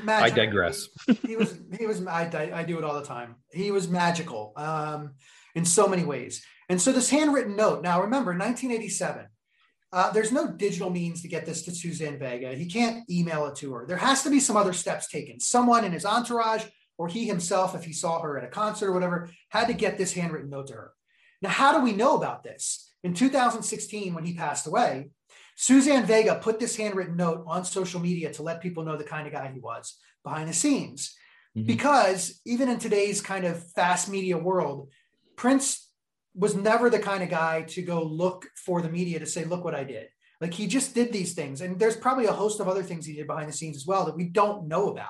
I 0.08 0.30
digress. 0.30 0.88
He, 1.06 1.14
he, 1.28 1.36
was 1.36 1.58
he 1.78 1.86
was 1.86 2.06
I, 2.06 2.50
I 2.54 2.62
do 2.62 2.78
it 2.78 2.84
all 2.84 2.94
the 2.94 3.06
time. 3.06 3.36
He 3.52 3.70
was 3.70 3.88
magical 3.88 4.52
um, 4.56 5.14
in 5.54 5.64
so 5.64 5.88
many 5.88 6.04
ways. 6.04 6.44
And 6.68 6.80
so 6.80 6.92
this 6.92 7.10
handwritten 7.10 7.56
note. 7.56 7.82
Now 7.82 8.02
remember, 8.02 8.30
1987. 8.30 9.26
Uh, 9.92 10.10
there's 10.10 10.32
no 10.32 10.52
digital 10.52 10.90
means 10.90 11.22
to 11.22 11.28
get 11.28 11.46
this 11.46 11.62
to 11.62 11.74
Suzanne 11.74 12.18
Vega. 12.18 12.54
He 12.54 12.66
can't 12.66 13.08
email 13.10 13.46
it 13.46 13.56
to 13.56 13.72
her. 13.72 13.86
There 13.86 13.96
has 13.96 14.22
to 14.24 14.30
be 14.30 14.40
some 14.40 14.56
other 14.56 14.72
steps 14.72 15.08
taken. 15.08 15.40
Someone 15.40 15.84
in 15.84 15.92
his 15.92 16.04
entourage 16.04 16.64
or 16.98 17.08
he 17.08 17.26
himself, 17.26 17.74
if 17.74 17.84
he 17.84 17.92
saw 17.92 18.20
her 18.20 18.36
at 18.36 18.44
a 18.44 18.48
concert 18.48 18.88
or 18.88 18.92
whatever, 18.92 19.30
had 19.48 19.68
to 19.68 19.74
get 19.74 19.96
this 19.96 20.12
handwritten 20.12 20.50
note 20.50 20.68
to 20.68 20.74
her. 20.74 20.92
Now, 21.42 21.50
how 21.50 21.76
do 21.76 21.84
we 21.84 21.92
know 21.92 22.16
about 22.16 22.42
this? 22.42 22.92
In 23.04 23.14
2016, 23.14 24.14
when 24.14 24.24
he 24.24 24.34
passed 24.34 24.66
away, 24.66 25.10
Suzanne 25.56 26.04
Vega 26.04 26.36
put 26.36 26.60
this 26.60 26.76
handwritten 26.76 27.16
note 27.16 27.44
on 27.46 27.64
social 27.64 27.98
media 27.98 28.32
to 28.34 28.42
let 28.42 28.60
people 28.60 28.84
know 28.84 28.96
the 28.96 29.04
kind 29.04 29.26
of 29.26 29.32
guy 29.32 29.50
he 29.52 29.58
was 29.58 29.98
behind 30.22 30.48
the 30.48 30.52
scenes. 30.52 31.16
Mm-hmm. 31.56 31.66
Because 31.66 32.40
even 32.44 32.68
in 32.68 32.78
today's 32.78 33.20
kind 33.22 33.44
of 33.46 33.68
fast 33.72 34.08
media 34.08 34.36
world, 34.36 34.90
Prince 35.34 35.90
was 36.34 36.54
never 36.54 36.90
the 36.90 36.98
kind 36.98 37.22
of 37.22 37.30
guy 37.30 37.62
to 37.62 37.80
go 37.80 38.02
look 38.02 38.46
for 38.54 38.82
the 38.82 38.90
media 38.90 39.18
to 39.18 39.26
say, 39.26 39.44
look 39.44 39.64
what 39.64 39.74
I 39.74 39.84
did. 39.84 40.08
Like 40.40 40.52
he 40.52 40.66
just 40.66 40.94
did 40.94 41.10
these 41.10 41.32
things. 41.32 41.62
And 41.62 41.78
there's 41.78 41.96
probably 41.96 42.26
a 42.26 42.32
host 42.32 42.60
of 42.60 42.68
other 42.68 42.82
things 42.82 43.06
he 43.06 43.14
did 43.14 43.26
behind 43.26 43.48
the 43.48 43.54
scenes 43.54 43.76
as 43.76 43.86
well 43.86 44.04
that 44.04 44.16
we 44.16 44.24
don't 44.24 44.68
know 44.68 44.90
about. 44.90 45.08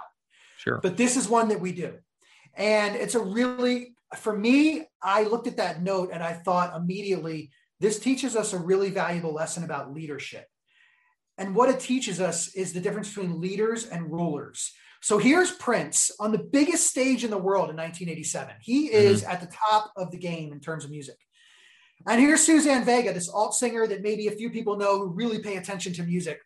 Sure. 0.59 0.79
But 0.81 0.97
this 0.97 1.17
is 1.17 1.29
one 1.29 1.49
that 1.49 1.61
we 1.61 1.73
do. 1.73 1.95
And 2.55 2.95
it's 2.95 3.17
a 3.17 3.21
really, 3.21 3.97
for 4.17 4.37
me, 4.37 4.87
I 5.03 5.25
looked 5.25 5.49
at 5.49 5.57
that 5.57 5.83
note 5.83 6.11
and 6.13 6.23
I 6.23 6.33
thought 6.33 6.77
immediately, 6.77 7.51
this 7.81 7.99
teaches 7.99 8.37
us 8.37 8.53
a 8.53 8.59
really 8.59 8.91
valuable 8.91 9.33
lesson 9.33 9.65
about 9.65 9.95
leadership. 9.95 10.47
And 11.39 11.55
what 11.55 11.69
it 11.69 11.81
teaches 11.81 12.21
us 12.21 12.55
is 12.55 12.73
the 12.73 12.81
difference 12.81 13.09
between 13.09 13.41
leaders 13.41 13.87
and 13.87 14.11
rulers. 14.11 14.73
So 15.03 15.19
here's 15.19 15.51
Prince 15.51 16.11
on 16.19 16.33
the 16.33 16.39
biggest 16.39 16.87
stage 16.87 17.23
in 17.23 17.31
the 17.31 17.39
world 17.39 17.69
in 17.71 17.77
1987. 17.77 18.55
He 18.63 18.87
is 18.87 19.23
mm-hmm. 19.23 19.31
at 19.31 19.41
the 19.41 19.55
top 19.55 19.93
of 19.97 20.11
the 20.11 20.19
game 20.19 20.53
in 20.53 20.61
terms 20.61 20.85
of 20.85 20.91
music. 20.91 21.17
And 22.09 22.21
here's 22.21 22.45
Suzanne 22.45 22.85
Vega, 22.85 23.13
this 23.13 23.29
alt 23.29 23.55
singer 23.55 23.87
that 23.87 24.03
maybe 24.03 24.29
a 24.29 24.33
few 24.33 24.51
people 24.51 24.77
know 24.77 24.99
who 24.99 25.09
really 25.09 25.41
pay 25.41 25.57
attention 25.57 25.93
to 25.95 26.03
music. 26.03 26.41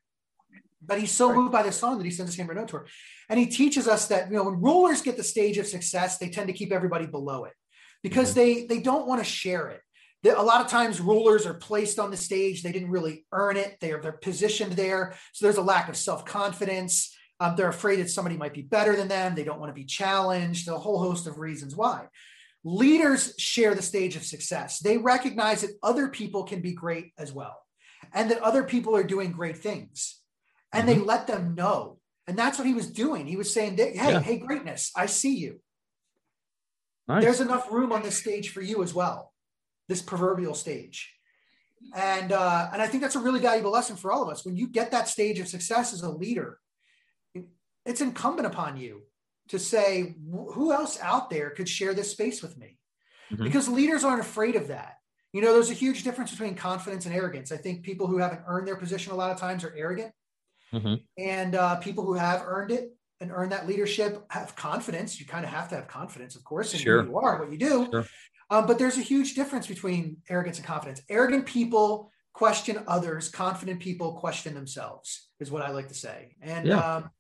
But 0.82 0.98
he's 0.98 1.12
so 1.12 1.28
right. 1.28 1.36
moved 1.36 1.52
by 1.52 1.62
this 1.62 1.76
song 1.76 1.98
that 1.98 2.04
he 2.04 2.10
sends 2.10 2.34
a 2.34 2.36
hammer 2.40 2.54
note 2.54 2.68
to 2.68 2.78
her. 2.78 2.86
And 3.28 3.38
he 3.38 3.46
teaches 3.46 3.86
us 3.86 4.08
that 4.08 4.30
you 4.30 4.36
know 4.36 4.44
when 4.44 4.60
rulers 4.60 5.02
get 5.02 5.16
the 5.16 5.22
stage 5.22 5.58
of 5.58 5.66
success, 5.66 6.18
they 6.18 6.30
tend 6.30 6.48
to 6.48 6.54
keep 6.54 6.72
everybody 6.72 7.06
below 7.06 7.44
it 7.44 7.52
because 8.02 8.30
mm-hmm. 8.30 8.40
they 8.40 8.66
they 8.66 8.80
don't 8.80 9.06
want 9.06 9.20
to 9.20 9.24
share 9.24 9.68
it 9.68 9.82
a 10.24 10.42
lot 10.42 10.60
of 10.60 10.68
times 10.68 11.00
rulers 11.00 11.46
are 11.46 11.54
placed 11.54 11.98
on 11.98 12.10
the 12.10 12.16
stage. 12.16 12.62
They 12.62 12.72
didn't 12.72 12.90
really 12.90 13.24
earn 13.32 13.56
it. 13.56 13.78
They're 13.80 14.00
they're 14.00 14.12
positioned 14.12 14.72
there. 14.72 15.14
So 15.32 15.46
there's 15.46 15.56
a 15.56 15.62
lack 15.62 15.88
of 15.88 15.96
self-confidence. 15.96 17.16
Um, 17.38 17.56
they're 17.56 17.68
afraid 17.68 18.00
that 18.00 18.10
somebody 18.10 18.36
might 18.36 18.52
be 18.52 18.62
better 18.62 18.94
than 18.94 19.08
them. 19.08 19.34
They 19.34 19.44
don't 19.44 19.60
want 19.60 19.70
to 19.70 19.80
be 19.80 19.86
challenged. 19.86 20.68
A 20.68 20.76
whole 20.76 20.98
host 20.98 21.26
of 21.26 21.38
reasons 21.38 21.74
why. 21.74 22.06
Leaders 22.64 23.34
share 23.38 23.74
the 23.74 23.80
stage 23.80 24.16
of 24.16 24.22
success. 24.22 24.80
They 24.80 24.98
recognize 24.98 25.62
that 25.62 25.78
other 25.82 26.08
people 26.08 26.44
can 26.44 26.60
be 26.60 26.74
great 26.74 27.12
as 27.16 27.32
well 27.32 27.56
and 28.12 28.30
that 28.30 28.42
other 28.42 28.62
people 28.62 28.94
are 28.94 29.02
doing 29.02 29.32
great 29.32 29.56
things 29.56 30.20
and 30.72 30.86
mm-hmm. 30.86 31.00
they 31.00 31.04
let 31.04 31.26
them 31.26 31.54
know. 31.54 31.98
And 32.26 32.38
that's 32.38 32.58
what 32.58 32.66
he 32.66 32.74
was 32.74 32.90
doing. 32.90 33.26
He 33.26 33.36
was 33.36 33.52
saying 33.52 33.78
hey 33.78 33.92
yeah. 33.94 34.20
hey 34.20 34.38
greatness 34.38 34.92
i 34.94 35.06
see 35.06 35.36
you. 35.36 35.60
Nice. 37.08 37.24
there's 37.24 37.40
enough 37.40 37.72
room 37.72 37.90
on 37.90 38.02
this 38.02 38.18
stage 38.18 38.50
for 38.50 38.60
you 38.60 38.82
as 38.82 38.92
well 38.92 39.29
this 39.90 40.00
proverbial 40.00 40.54
stage. 40.54 41.12
And 41.94 42.30
uh, 42.30 42.68
and 42.72 42.80
I 42.80 42.86
think 42.86 43.02
that's 43.02 43.16
a 43.16 43.20
really 43.26 43.40
valuable 43.40 43.72
lesson 43.72 43.96
for 43.96 44.12
all 44.12 44.22
of 44.22 44.28
us. 44.28 44.44
When 44.46 44.56
you 44.56 44.68
get 44.68 44.92
that 44.92 45.08
stage 45.08 45.40
of 45.40 45.48
success 45.48 45.92
as 45.92 46.02
a 46.02 46.10
leader, 46.10 46.58
it's 47.84 48.00
incumbent 48.00 48.46
upon 48.46 48.76
you 48.76 49.02
to 49.48 49.58
say, 49.58 50.14
who 50.30 50.72
else 50.72 50.98
out 51.02 51.28
there 51.28 51.50
could 51.50 51.68
share 51.68 51.92
this 51.92 52.12
space 52.12 52.40
with 52.40 52.56
me? 52.56 52.78
Mm-hmm. 53.32 53.44
Because 53.44 53.68
leaders 53.68 54.04
aren't 54.04 54.20
afraid 54.20 54.54
of 54.54 54.68
that. 54.68 54.98
You 55.32 55.42
know, 55.42 55.52
there's 55.52 55.70
a 55.70 55.74
huge 55.74 56.04
difference 56.04 56.30
between 56.30 56.54
confidence 56.54 57.06
and 57.06 57.14
arrogance. 57.14 57.50
I 57.50 57.56
think 57.56 57.82
people 57.82 58.06
who 58.06 58.18
haven't 58.18 58.42
earned 58.46 58.68
their 58.68 58.76
position 58.76 59.12
a 59.12 59.16
lot 59.16 59.30
of 59.30 59.38
times 59.38 59.64
are 59.64 59.74
arrogant. 59.76 60.12
Mm-hmm. 60.72 60.94
And 61.18 61.54
uh, 61.56 61.76
people 61.76 62.04
who 62.04 62.14
have 62.14 62.42
earned 62.44 62.70
it 62.70 62.94
and 63.20 63.30
earn 63.32 63.50
that 63.50 63.66
leadership 63.66 64.24
have 64.30 64.56
confidence. 64.56 65.20
You 65.20 65.26
kind 65.26 65.44
of 65.44 65.50
have 65.50 65.68
to 65.70 65.74
have 65.76 65.88
confidence, 65.88 66.36
of 66.36 66.44
course, 66.44 66.72
in 66.74 66.80
sure. 66.80 67.02
who 67.02 67.10
you 67.10 67.18
are, 67.18 67.38
what 67.40 67.50
you 67.52 67.58
do. 67.58 67.88
Sure. 67.90 68.06
Um, 68.50 68.66
but 68.66 68.78
there's 68.78 68.98
a 68.98 69.02
huge 69.02 69.34
difference 69.34 69.66
between 69.66 70.18
arrogance 70.28 70.58
and 70.58 70.66
confidence. 70.66 71.00
Arrogant 71.08 71.46
people 71.46 72.10
question 72.32 72.82
others. 72.86 73.28
Confident 73.28 73.80
people 73.80 74.14
question 74.14 74.54
themselves, 74.54 75.28
is 75.38 75.50
what 75.50 75.62
I 75.62 75.70
like 75.70 75.88
to 75.88 75.94
say. 75.94 76.36
And 76.42 76.66
yeah. 76.66 76.96
um, 76.96 77.10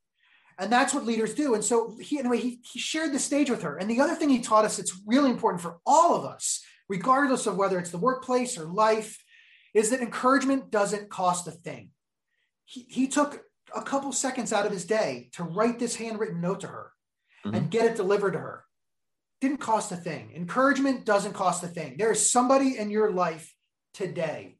and 0.58 0.70
that's 0.70 0.92
what 0.92 1.06
leaders 1.06 1.34
do. 1.34 1.54
And 1.54 1.64
so 1.64 1.96
he 2.00 2.18
anyway 2.18 2.38
he 2.38 2.60
he 2.70 2.78
shared 2.78 3.12
the 3.12 3.18
stage 3.18 3.48
with 3.48 3.62
her. 3.62 3.76
And 3.76 3.88
the 3.88 4.00
other 4.00 4.14
thing 4.14 4.28
he 4.28 4.40
taught 4.40 4.64
us 4.64 4.76
that's 4.76 5.00
really 5.06 5.30
important 5.30 5.62
for 5.62 5.78
all 5.86 6.14
of 6.14 6.24
us, 6.24 6.62
regardless 6.88 7.46
of 7.46 7.56
whether 7.56 7.78
it's 7.78 7.90
the 7.90 7.98
workplace 7.98 8.58
or 8.58 8.66
life, 8.66 9.22
is 9.72 9.90
that 9.90 10.00
encouragement 10.00 10.70
doesn't 10.70 11.10
cost 11.10 11.46
a 11.46 11.52
thing. 11.52 11.90
He, 12.64 12.86
he 12.88 13.08
took 13.08 13.40
a 13.74 13.82
couple 13.82 14.12
seconds 14.12 14.52
out 14.52 14.66
of 14.66 14.72
his 14.72 14.84
day 14.84 15.30
to 15.32 15.44
write 15.44 15.78
this 15.78 15.96
handwritten 15.96 16.40
note 16.40 16.60
to 16.60 16.66
her 16.66 16.92
mm-hmm. 17.44 17.54
and 17.54 17.70
get 17.70 17.86
it 17.86 17.96
delivered 17.96 18.32
to 18.32 18.38
her 18.38 18.64
didn't 19.40 19.58
cost 19.58 19.92
a 19.92 19.96
thing. 19.96 20.32
Encouragement 20.34 21.04
doesn't 21.04 21.32
cost 21.32 21.62
a 21.64 21.68
thing. 21.68 21.96
There 21.98 22.12
is 22.12 22.30
somebody 22.30 22.78
in 22.78 22.90
your 22.90 23.10
life 23.10 23.54
today 23.94 24.56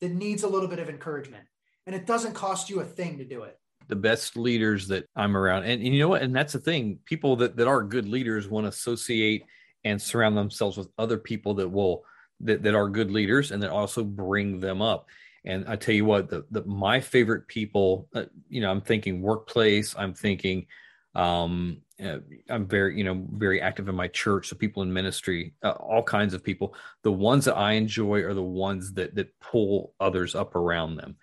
that 0.00 0.12
needs 0.12 0.42
a 0.42 0.48
little 0.48 0.68
bit 0.68 0.78
of 0.78 0.88
encouragement, 0.88 1.44
and 1.86 1.94
it 1.94 2.06
doesn't 2.06 2.34
cost 2.34 2.70
you 2.70 2.80
a 2.80 2.84
thing 2.84 3.18
to 3.18 3.24
do 3.24 3.42
it. 3.42 3.58
The 3.88 3.96
best 3.96 4.36
leaders 4.36 4.86
that 4.88 5.06
I'm 5.16 5.36
around, 5.36 5.64
and, 5.64 5.82
and 5.82 5.94
you 5.94 5.98
know 5.98 6.08
what? 6.08 6.22
And 6.22 6.34
that's 6.34 6.52
the 6.52 6.60
thing. 6.60 6.98
People 7.04 7.36
that, 7.36 7.56
that 7.56 7.66
are 7.66 7.82
good 7.82 8.08
leaders 8.08 8.48
want 8.48 8.64
to 8.64 8.68
associate 8.68 9.44
and 9.84 10.00
surround 10.00 10.36
themselves 10.36 10.76
with 10.76 10.88
other 10.98 11.18
people 11.18 11.54
that 11.54 11.68
will 11.68 12.04
that, 12.40 12.62
that 12.62 12.74
are 12.74 12.88
good 12.88 13.10
leaders 13.10 13.50
and 13.50 13.62
that 13.62 13.70
also 13.70 14.04
bring 14.04 14.60
them 14.60 14.80
up. 14.80 15.08
And 15.44 15.66
I 15.66 15.76
tell 15.76 15.94
you 15.94 16.04
what, 16.04 16.28
the, 16.28 16.44
the 16.50 16.64
my 16.64 17.00
favorite 17.00 17.48
people, 17.48 18.08
uh, 18.14 18.24
you 18.48 18.60
know, 18.60 18.70
I'm 18.70 18.80
thinking 18.80 19.22
workplace. 19.22 19.94
I'm 19.96 20.14
thinking, 20.14 20.66
um, 21.14 21.82
uh, 22.02 22.18
I'm 22.48 22.66
very, 22.66 22.96
you 22.96 23.04
know, 23.04 23.26
very 23.32 23.60
active 23.60 23.88
in 23.88 23.94
my 23.94 24.08
church. 24.08 24.48
So 24.48 24.56
people 24.56 24.82
in 24.82 24.92
ministry, 24.92 25.54
uh, 25.62 25.70
all 25.72 26.02
kinds 26.02 26.34
of 26.34 26.42
people. 26.42 26.74
The 27.02 27.12
ones 27.12 27.44
that 27.44 27.56
I 27.56 27.72
enjoy 27.72 28.22
are 28.22 28.34
the 28.34 28.42
ones 28.42 28.92
that 28.94 29.14
that 29.14 29.38
pull 29.40 29.94
others 30.00 30.34
up 30.34 30.54
around 30.54 30.96
them, 30.96 31.16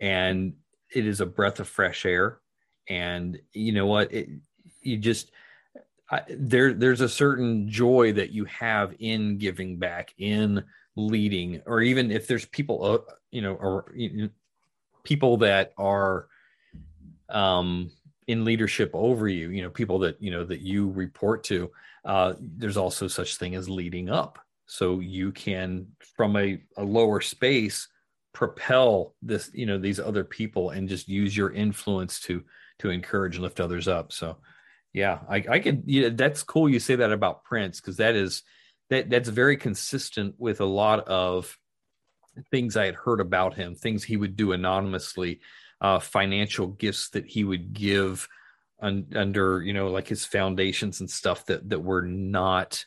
and 0.00 0.54
it 0.94 1.06
is 1.06 1.20
a 1.20 1.26
breath 1.26 1.60
of 1.60 1.68
fresh 1.68 2.04
air. 2.04 2.38
And 2.88 3.40
you 3.52 3.72
know 3.72 3.86
what? 3.86 4.12
It, 4.12 4.28
you 4.82 4.96
just 4.96 5.30
I, 6.10 6.22
there 6.28 6.74
there's 6.74 7.00
a 7.00 7.08
certain 7.08 7.68
joy 7.68 8.12
that 8.14 8.30
you 8.30 8.44
have 8.46 8.94
in 8.98 9.38
giving 9.38 9.76
back 9.76 10.12
in 10.18 10.64
leading 10.96 11.62
or 11.66 11.80
even 11.80 12.10
if 12.10 12.26
there's 12.26 12.44
people 12.46 12.84
uh, 12.84 13.12
you 13.30 13.40
know 13.40 13.54
or 13.54 13.92
you 13.94 14.22
know, 14.22 14.28
people 15.04 15.36
that 15.38 15.72
are 15.78 16.26
um 17.28 17.90
in 18.30 18.44
leadership 18.44 18.90
over 18.94 19.28
you 19.28 19.50
you 19.50 19.62
know 19.62 19.70
people 19.70 19.98
that 19.98 20.20
you 20.20 20.30
know 20.30 20.44
that 20.44 20.60
you 20.60 20.90
report 20.90 21.44
to 21.44 21.70
uh 22.04 22.34
there's 22.40 22.76
also 22.76 23.06
such 23.08 23.36
thing 23.36 23.54
as 23.54 23.68
leading 23.68 24.08
up 24.08 24.38
so 24.66 25.00
you 25.00 25.32
can 25.32 25.86
from 26.16 26.36
a, 26.36 26.62
a 26.76 26.84
lower 26.84 27.20
space 27.20 27.88
propel 28.32 29.14
this 29.22 29.50
you 29.52 29.66
know 29.66 29.78
these 29.78 29.98
other 29.98 30.24
people 30.24 30.70
and 30.70 30.88
just 30.88 31.08
use 31.08 31.36
your 31.36 31.52
influence 31.52 32.20
to 32.20 32.42
to 32.78 32.90
encourage 32.90 33.36
and 33.36 33.42
lift 33.42 33.60
others 33.60 33.88
up 33.88 34.12
so 34.12 34.36
yeah, 34.92 35.20
I, 35.28 35.44
I 35.48 35.58
could. 35.60 35.84
Yeah, 35.86 36.08
that's 36.12 36.42
cool. 36.42 36.68
You 36.68 36.80
say 36.80 36.96
that 36.96 37.12
about 37.12 37.44
Prince 37.44 37.80
because 37.80 37.98
that 37.98 38.16
is 38.16 38.42
that 38.90 39.08
that's 39.08 39.28
very 39.28 39.56
consistent 39.56 40.34
with 40.38 40.60
a 40.60 40.64
lot 40.66 41.06
of 41.06 41.56
things 42.50 42.76
I 42.76 42.86
had 42.86 42.96
heard 42.96 43.20
about 43.20 43.54
him. 43.54 43.74
Things 43.74 44.02
he 44.02 44.16
would 44.16 44.36
do 44.36 44.52
anonymously, 44.52 45.40
uh, 45.80 45.98
financial 45.98 46.68
gifts 46.68 47.10
that 47.10 47.26
he 47.26 47.44
would 47.44 47.72
give 47.72 48.28
un, 48.80 49.06
under 49.14 49.62
you 49.62 49.72
know 49.72 49.88
like 49.88 50.08
his 50.08 50.24
foundations 50.24 51.00
and 51.00 51.10
stuff 51.10 51.46
that 51.46 51.68
that 51.68 51.80
were 51.80 52.02
not 52.02 52.84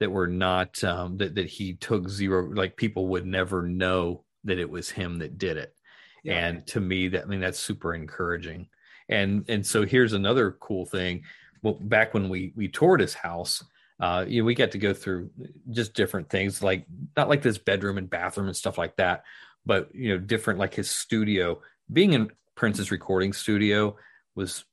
that 0.00 0.10
were 0.10 0.28
not 0.28 0.82
um, 0.84 1.16
that 1.18 1.34
that 1.34 1.48
he 1.48 1.74
took 1.74 2.08
zero. 2.08 2.50
Like 2.50 2.76
people 2.76 3.08
would 3.08 3.26
never 3.26 3.62
know 3.62 4.24
that 4.44 4.58
it 4.58 4.70
was 4.70 4.90
him 4.90 5.18
that 5.18 5.38
did 5.38 5.56
it. 5.56 5.74
Yeah. 6.22 6.46
And 6.46 6.66
to 6.68 6.80
me, 6.80 7.08
that 7.08 7.24
I 7.24 7.26
mean 7.26 7.40
that's 7.40 7.58
super 7.58 7.94
encouraging 7.94 8.68
and 9.08 9.44
and 9.48 9.66
so 9.66 9.84
here's 9.84 10.12
another 10.12 10.52
cool 10.52 10.84
thing 10.84 11.22
well 11.62 11.74
back 11.80 12.14
when 12.14 12.28
we 12.28 12.52
we 12.56 12.68
toured 12.68 13.00
his 13.00 13.14
house 13.14 13.64
uh 14.00 14.24
you 14.26 14.40
know 14.40 14.46
we 14.46 14.54
got 14.54 14.72
to 14.72 14.78
go 14.78 14.92
through 14.92 15.30
just 15.70 15.94
different 15.94 16.28
things 16.28 16.62
like 16.62 16.86
not 17.16 17.28
like 17.28 17.42
this 17.42 17.58
bedroom 17.58 17.98
and 17.98 18.10
bathroom 18.10 18.46
and 18.46 18.56
stuff 18.56 18.78
like 18.78 18.96
that 18.96 19.24
but 19.64 19.94
you 19.94 20.08
know 20.10 20.18
different 20.18 20.58
like 20.58 20.74
his 20.74 20.90
studio 20.90 21.60
being 21.92 22.12
in 22.12 22.30
prince's 22.54 22.90
recording 22.90 23.32
studio 23.32 23.96
was 24.34 24.64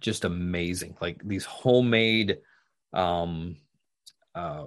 just 0.00 0.24
amazing. 0.24 0.96
Like 1.00 1.20
these 1.24 1.44
homemade 1.44 2.38
um 2.92 3.56
uh 4.34 4.64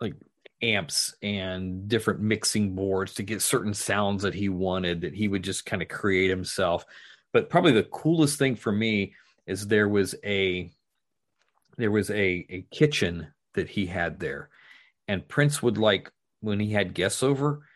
like 0.00 0.14
amps 0.62 1.14
and 1.22 1.88
different 1.88 2.20
mixing 2.20 2.74
boards 2.74 3.14
to 3.14 3.22
get 3.22 3.42
certain 3.42 3.74
sounds 3.74 4.22
that 4.22 4.34
he 4.34 4.48
wanted 4.48 5.02
that 5.02 5.14
he 5.14 5.28
would 5.28 5.42
just 5.42 5.66
kind 5.66 5.82
of 5.82 5.88
create 5.88 6.30
himself. 6.30 6.86
But 7.32 7.50
probably 7.50 7.72
the 7.72 7.84
coolest 7.84 8.38
thing 8.38 8.56
for 8.56 8.72
me 8.72 9.14
is 9.46 9.66
there 9.66 9.88
was 9.88 10.14
a 10.24 10.70
there 11.76 11.90
was 11.90 12.10
a 12.10 12.46
a 12.48 12.66
kitchen 12.70 13.26
that 13.54 13.68
he 13.68 13.86
had 13.86 14.18
there. 14.18 14.48
And 15.06 15.28
prince 15.28 15.62
would 15.62 15.76
like 15.76 16.10
when 16.40 16.60
he 16.60 16.72
had 16.72 16.94
guests 16.94 17.22
over 17.22 17.66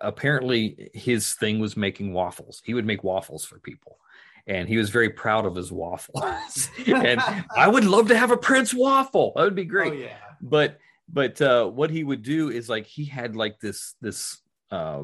apparently 0.00 0.90
his 0.94 1.34
thing 1.34 1.58
was 1.58 1.76
making 1.76 2.12
waffles 2.12 2.62
he 2.64 2.74
would 2.74 2.86
make 2.86 3.04
waffles 3.04 3.44
for 3.44 3.58
people 3.58 3.98
and 4.46 4.68
he 4.68 4.76
was 4.76 4.90
very 4.90 5.10
proud 5.10 5.44
of 5.44 5.54
his 5.54 5.70
waffles 5.70 6.70
and 6.86 7.20
i 7.56 7.68
would 7.68 7.84
love 7.84 8.08
to 8.08 8.16
have 8.16 8.30
a 8.30 8.36
prince 8.36 8.72
waffle 8.72 9.32
that 9.36 9.42
would 9.42 9.54
be 9.54 9.64
great 9.64 9.92
oh, 9.92 9.96
yeah. 9.96 10.16
but 10.40 10.78
but 11.08 11.40
uh, 11.42 11.66
what 11.66 11.90
he 11.90 12.02
would 12.02 12.22
do 12.22 12.50
is 12.50 12.68
like 12.68 12.86
he 12.86 13.04
had 13.04 13.36
like 13.36 13.60
this 13.60 13.94
this 14.00 14.38
uh, 14.70 15.02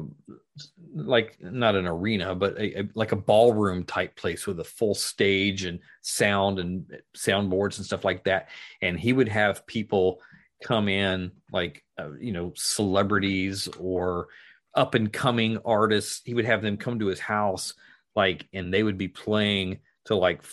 like 0.93 1.37
not 1.39 1.75
an 1.75 1.87
arena, 1.87 2.35
but 2.35 2.57
a, 2.57 2.81
a, 2.81 2.89
like 2.93 3.11
a 3.11 3.15
ballroom 3.15 3.83
type 3.83 4.15
place 4.15 4.45
with 4.45 4.59
a 4.59 4.65
full 4.65 4.93
stage 4.93 5.63
and 5.63 5.79
sound 6.01 6.59
and 6.59 6.85
soundboards 7.15 7.77
and 7.77 7.85
stuff 7.85 8.03
like 8.03 8.23
that. 8.25 8.49
And 8.81 8.99
he 8.99 9.13
would 9.13 9.29
have 9.29 9.65
people 9.67 10.19
come 10.63 10.89
in, 10.89 11.31
like 11.51 11.83
uh, 11.97 12.11
you 12.19 12.33
know, 12.33 12.51
celebrities 12.55 13.69
or 13.79 14.27
up 14.73 14.95
and 14.95 15.11
coming 15.11 15.57
artists. 15.65 16.21
He 16.25 16.33
would 16.33 16.45
have 16.45 16.61
them 16.61 16.77
come 16.77 16.99
to 16.99 17.07
his 17.07 17.19
house, 17.19 17.73
like, 18.15 18.47
and 18.53 18.73
they 18.73 18.83
would 18.83 18.97
be 18.97 19.07
playing 19.07 19.79
to 20.05 20.15
like 20.15 20.43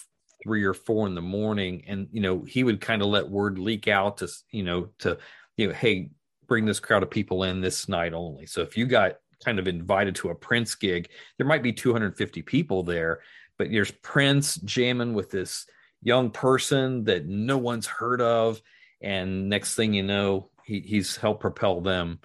three 0.43 0.65
or 0.65 0.75
four 0.75 1.07
in 1.07 1.15
the 1.15 1.23
morning, 1.23 1.85
and 1.87 2.09
you 2.13 2.21
know, 2.21 2.43
he 2.43 2.65
would 2.65 2.81
kind 2.81 3.03
of 3.03 3.09
let 3.09 3.29
word 3.29 3.59
leak 3.59 3.89
out 3.89 4.19
to 4.19 4.29
you 4.51 4.63
know 4.63 4.89
to 4.99 5.19
you 5.57 5.69
know, 5.69 5.75
hey, 5.75 6.11
bring 6.47 6.65
this 6.65 6.81
crowd 6.81 7.03
of 7.03 7.11
people 7.11 7.45
in 7.45 7.61
this 7.61 7.89
night 7.89 8.15
only. 8.15 8.47
So 8.47 8.63
if 8.63 8.77
you 8.77 8.87
got 8.87 9.17
kind 9.45 9.59
of 9.59 9.69
invited 9.69 10.15
to 10.17 10.31
a 10.31 10.35
Prince 10.35 10.75
gig, 10.75 11.09
there 11.37 11.47
might 11.47 11.63
be 11.63 11.73
250 11.73 12.43
people 12.43 12.83
there, 12.83 13.21
but 13.59 13.71
there's 13.71 13.91
Prince 13.91 14.57
jamming 14.57 15.15
with 15.15 15.31
this 15.31 15.67
young 16.03 16.31
person 16.31 17.05
that 17.05 17.27
no 17.27 17.59
one's 17.59 17.87
heard 17.87 18.21
of. 18.21 18.61
And 19.01 19.49
next 19.49 19.75
thing 19.75 19.95
you 19.95 20.03
know, 20.03 20.51
he, 20.65 20.81
he's 20.81 21.17
helped 21.17 21.41
propel 21.41 21.81
them 21.81 22.21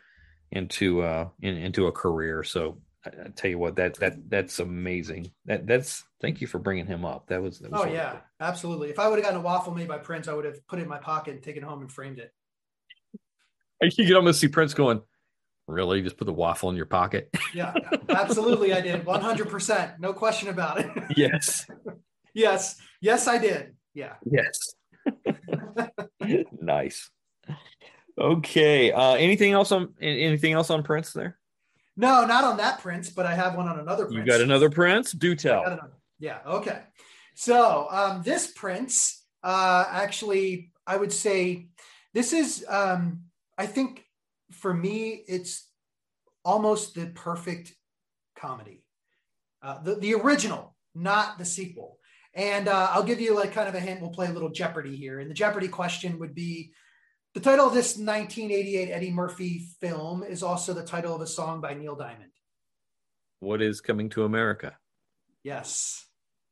into 0.53 1.01
uh 1.01 1.29
in, 1.41 1.57
into 1.57 1.87
a 1.87 1.91
career. 1.91 2.43
So 2.43 2.77
I, 3.05 3.09
I, 3.09 3.29
tell 3.35 3.49
you 3.49 3.59
what, 3.59 3.75
that 3.75 3.95
that 3.95 4.29
that's 4.29 4.59
amazing. 4.59 5.31
That 5.45 5.67
that's 5.67 6.03
thank 6.21 6.41
you 6.41 6.47
for 6.47 6.59
bringing 6.59 6.85
him 6.85 7.05
up. 7.05 7.27
That 7.27 7.41
was, 7.41 7.59
that 7.59 7.71
was 7.71 7.81
oh 7.83 7.91
yeah, 7.91 8.17
absolutely. 8.39 8.89
If 8.89 8.99
I 8.99 9.07
would 9.07 9.19
have 9.19 9.25
gotten 9.25 9.39
a 9.39 9.43
waffle 9.43 9.73
made 9.73 9.87
by 9.87 9.97
Prince, 9.97 10.27
I 10.27 10.33
would 10.33 10.45
have 10.45 10.65
put 10.67 10.79
it 10.79 10.83
in 10.83 10.87
my 10.87 10.99
pocket 10.99 11.33
and 11.33 11.43
taken 11.43 11.63
home 11.63 11.81
and 11.81 11.91
framed 11.91 12.19
it. 12.19 12.31
You 13.81 14.05
can 14.05 14.15
almost 14.15 14.39
see 14.39 14.47
Prince 14.47 14.73
going, 14.73 15.01
Really? 15.67 16.01
Just 16.01 16.17
put 16.17 16.25
the 16.25 16.33
waffle 16.33 16.69
in 16.69 16.75
your 16.75 16.85
pocket? 16.85 17.29
yeah, 17.53 17.73
absolutely. 18.09 18.73
I 18.73 18.81
did. 18.81 19.05
100%. 19.05 19.99
No 19.99 20.13
question 20.13 20.49
about 20.49 20.79
it. 20.79 20.91
Yes. 21.15 21.65
yes. 22.33 22.81
Yes, 23.01 23.27
I 23.27 23.37
did. 23.37 23.75
Yeah. 23.93 24.15
Yes. 24.25 24.75
nice. 26.61 27.09
Okay. 28.19 28.91
Uh, 28.91 29.13
anything 29.15 29.53
else 29.53 29.71
on 29.71 29.93
anything 30.01 30.53
else 30.53 30.69
on 30.69 30.83
Prince 30.83 31.13
there? 31.13 31.37
No, 31.95 32.25
not 32.25 32.43
on 32.43 32.57
that 32.57 32.79
Prince, 32.79 33.09
but 33.09 33.25
I 33.25 33.35
have 33.35 33.55
one 33.55 33.67
on 33.67 33.79
another 33.79 34.05
Prince. 34.05 34.17
You 34.17 34.25
got 34.25 34.41
another 34.41 34.69
Prince? 34.69 35.11
Do 35.11 35.35
tell. 35.35 35.63
Yeah. 36.19 36.39
Okay. 36.45 36.79
So 37.35 37.87
um, 37.89 38.21
this 38.23 38.51
Prince, 38.51 39.25
uh, 39.43 39.85
actually, 39.89 40.71
I 40.87 40.97
would 40.97 41.13
say 41.13 41.67
this 42.13 42.33
is, 42.33 42.65
um, 42.67 43.23
I 43.57 43.65
think 43.65 44.05
for 44.51 44.73
me, 44.73 45.23
it's 45.27 45.67
almost 46.45 46.95
the 46.95 47.07
perfect 47.07 47.73
comedy. 48.35 48.83
Uh, 49.61 49.81
the, 49.81 49.95
the 49.95 50.13
original, 50.15 50.75
not 50.93 51.37
the 51.37 51.45
sequel. 51.45 51.99
And 52.35 52.67
uh, 52.67 52.89
I'll 52.91 53.03
give 53.03 53.21
you 53.21 53.35
like 53.35 53.53
kind 53.53 53.69
of 53.69 53.75
a 53.75 53.79
hint. 53.79 54.01
We'll 54.01 54.09
play 54.09 54.27
a 54.27 54.31
little 54.33 54.49
Jeopardy 54.49 54.95
here. 54.95 55.19
And 55.19 55.29
the 55.29 55.35
Jeopardy 55.35 55.67
question 55.67 56.19
would 56.19 56.33
be 56.33 56.73
the 57.33 57.39
title 57.39 57.67
of 57.67 57.73
this 57.73 57.97
1988 57.97 58.91
Eddie 58.91 59.11
Murphy 59.11 59.67
film 59.79 60.23
is 60.23 60.43
also 60.43 60.73
the 60.73 60.83
title 60.83 61.15
of 61.15 61.21
a 61.21 61.27
song 61.27 61.61
by 61.61 61.73
Neil 61.73 61.95
Diamond. 61.95 62.31
What 63.39 63.61
is 63.61 63.81
Coming 63.81 64.09
to 64.09 64.23
America? 64.23 64.77
Yes. 65.43 66.05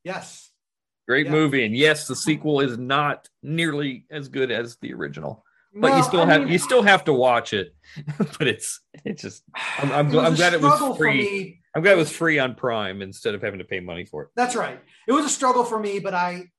Yes. 0.03 0.49
Great 1.07 1.27
yeah. 1.27 1.31
movie. 1.31 1.65
And 1.65 1.75
yes, 1.75 2.07
the 2.07 2.15
sequel 2.15 2.59
is 2.61 2.77
not 2.77 3.29
nearly 3.41 4.05
as 4.09 4.27
good 4.27 4.51
as 4.51 4.77
the 4.81 4.93
original 4.93 5.45
but 5.73 5.95
you 5.95 6.03
still 6.03 6.21
I 6.21 6.25
have 6.25 6.41
mean, 6.41 6.51
you 6.51 6.57
still 6.57 6.83
have 6.83 7.05
to 7.05 7.13
watch 7.13 7.53
it. 7.53 7.73
but 8.17 8.47
it's 8.47 8.81
it's 9.05 9.21
just 9.21 9.43
I'm, 9.55 9.91
I'm, 9.91 10.19
I'm 10.19 10.35
glad 10.35 10.53
it 10.53 10.61
was 10.61 10.97
free. 10.97 11.61
I'm 11.73 11.81
glad 11.81 11.93
it 11.93 11.97
was 11.97 12.11
free 12.11 12.39
on 12.39 12.55
Prime 12.55 13.01
instead 13.01 13.35
of 13.35 13.41
having 13.41 13.59
to 13.59 13.65
pay 13.65 13.79
money 13.79 14.05
for 14.05 14.23
it. 14.23 14.29
That's 14.35 14.55
right. 14.55 14.79
It 15.07 15.13
was 15.13 15.25
a 15.25 15.29
struggle 15.29 15.63
for 15.63 15.79
me, 15.79 15.99
but 15.99 16.13
I 16.13 16.49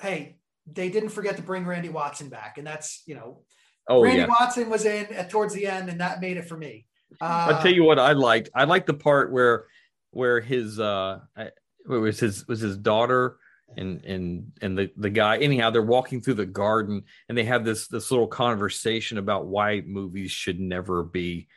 hey, 0.00 0.36
they 0.70 0.88
didn't 0.88 1.10
forget 1.10 1.36
to 1.36 1.42
bring 1.42 1.64
Randy 1.64 1.88
Watson 1.88 2.28
back, 2.28 2.58
and 2.58 2.66
that's 2.66 3.02
you 3.06 3.14
know, 3.14 3.42
oh 3.88 4.02
Randy 4.02 4.20
yeah. 4.20 4.26
Watson 4.26 4.68
was 4.70 4.84
in 4.84 5.06
at 5.14 5.30
towards 5.30 5.54
the 5.54 5.66
end, 5.66 5.88
and 5.88 6.00
that 6.00 6.20
made 6.20 6.36
it 6.36 6.48
for 6.48 6.56
me. 6.56 6.86
Uh, 7.20 7.48
I'll 7.50 7.62
tell 7.62 7.72
you 7.72 7.84
what 7.84 7.98
I 7.98 8.12
liked. 8.12 8.50
I 8.54 8.64
liked 8.64 8.86
the 8.86 8.94
part 8.94 9.32
where 9.32 9.66
where 10.10 10.40
his 10.40 10.80
uh 10.80 11.20
it 11.36 11.52
was 11.86 12.18
his 12.18 12.46
was 12.48 12.60
his 12.60 12.76
daughter 12.76 13.36
and 13.76 14.04
and 14.04 14.52
and 14.62 14.78
the 14.78 14.90
the 14.96 15.10
guy 15.10 15.36
anyhow 15.38 15.70
they're 15.70 15.82
walking 15.82 16.20
through 16.20 16.34
the 16.34 16.46
garden 16.46 17.02
and 17.28 17.36
they 17.36 17.44
have 17.44 17.64
this 17.64 17.88
this 17.88 18.10
little 18.10 18.26
conversation 18.26 19.18
about 19.18 19.46
why 19.46 19.82
movies 19.84 20.30
should 20.30 20.60
never 20.60 21.02
be 21.02 21.48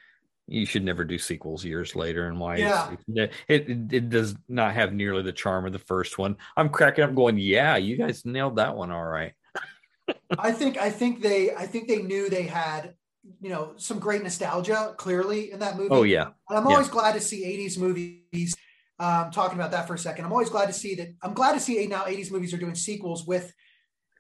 you 0.50 0.66
should 0.66 0.84
never 0.84 1.04
do 1.04 1.18
sequels 1.18 1.64
years 1.64 1.96
later 1.96 2.28
and 2.28 2.40
why 2.40 2.58
yeah. 2.58 2.96
it, 3.08 3.30
it 3.48 3.94
it 3.94 4.10
does 4.10 4.36
not 4.48 4.74
have 4.74 4.94
nearly 4.94 5.22
the 5.22 5.32
charm 5.32 5.66
of 5.66 5.72
the 5.72 5.80
first 5.80 6.18
one 6.18 6.36
i'm 6.58 6.70
cracking 6.70 7.04
up 7.04 7.14
going 7.14 7.38
yeah 7.38 7.76
you 7.78 7.96
guys 7.98 8.26
nailed 8.26 8.56
that 8.56 8.76
one 8.76 8.92
all 8.92 9.06
right 9.06 9.34
i 10.40 10.52
think 10.52 10.78
i 10.78 10.90
think 10.90 11.22
they 11.22 11.54
i 11.54 11.66
think 11.66 11.88
they 11.88 12.02
knew 12.02 12.30
they 12.30 12.44
had 12.44 12.94
you 13.42 13.50
know, 13.50 13.74
some 13.78 14.00
great 14.00 14.24
nostalgia 14.24 14.94
clearly 14.98 15.52
in 15.52 15.60
that 15.60 15.78
movie. 15.78 15.90
Oh 15.92 16.04
yeah. 16.04 16.32
And 16.50 16.58
I'm 16.58 16.66
Yeah. 16.66 16.74
always 16.74 16.88
glad 16.90 17.14
to 17.14 17.22
see 17.22 17.46
80s 17.46 17.78
movies. 17.78 18.56
Um, 19.00 19.32
talking 19.32 19.58
about 19.58 19.72
that 19.72 19.88
for 19.88 19.94
a 19.94 19.98
second, 20.00 20.26
I'm 20.26 20.32
always 20.32 20.50
glad 20.50 20.66
to 20.66 20.74
see 20.74 20.96
that. 20.96 21.16
I'm 21.22 21.34
glad 21.34 21.54
to 21.54 21.60
see 21.60 21.86
now 21.88 22.04
80s 22.04 22.32
movies 22.32 22.54
are 22.54 22.58
doing 22.58 22.76
sequels 22.76 23.26
with 23.26 23.54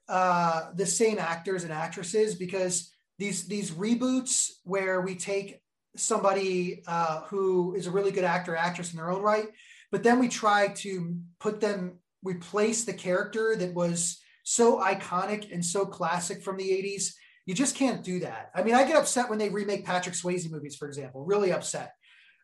uh, 0.07 0.71
the 0.73 0.85
same 0.85 1.19
actors 1.19 1.63
and 1.63 1.73
actresses 1.73 2.35
because 2.35 2.93
these 3.17 3.45
these 3.47 3.71
reboots 3.71 4.51
where 4.63 5.01
we 5.01 5.15
take 5.15 5.59
somebody 5.99 6.81
uh, 6.87 7.21
who 7.21 7.75
is 7.75 7.87
a 7.87 7.91
really 7.91 8.11
good 8.11 8.23
actor 8.23 8.55
actress 8.55 8.91
in 8.91 8.97
their 8.97 9.11
own 9.11 9.21
right, 9.21 9.47
but 9.91 10.03
then 10.03 10.19
we 10.19 10.27
try 10.27 10.69
to 10.69 11.15
put 11.39 11.59
them 11.59 11.99
replace 12.23 12.83
the 12.83 12.93
character 12.93 13.55
that 13.55 13.73
was 13.73 14.19
so 14.43 14.79
iconic 14.79 15.53
and 15.53 15.63
so 15.63 15.85
classic 15.85 16.41
from 16.41 16.57
the 16.57 16.69
80s. 16.69 17.13
You 17.45 17.53
just 17.53 17.75
can't 17.75 18.03
do 18.03 18.19
that. 18.19 18.51
I 18.53 18.63
mean, 18.63 18.75
I 18.75 18.83
get 18.83 18.95
upset 18.95 19.29
when 19.29 19.39
they 19.39 19.49
remake 19.49 19.85
Patrick 19.85 20.15
Swayze 20.15 20.49
movies, 20.49 20.75
for 20.75 20.87
example, 20.87 21.23
really 21.23 21.51
upset. 21.51 21.93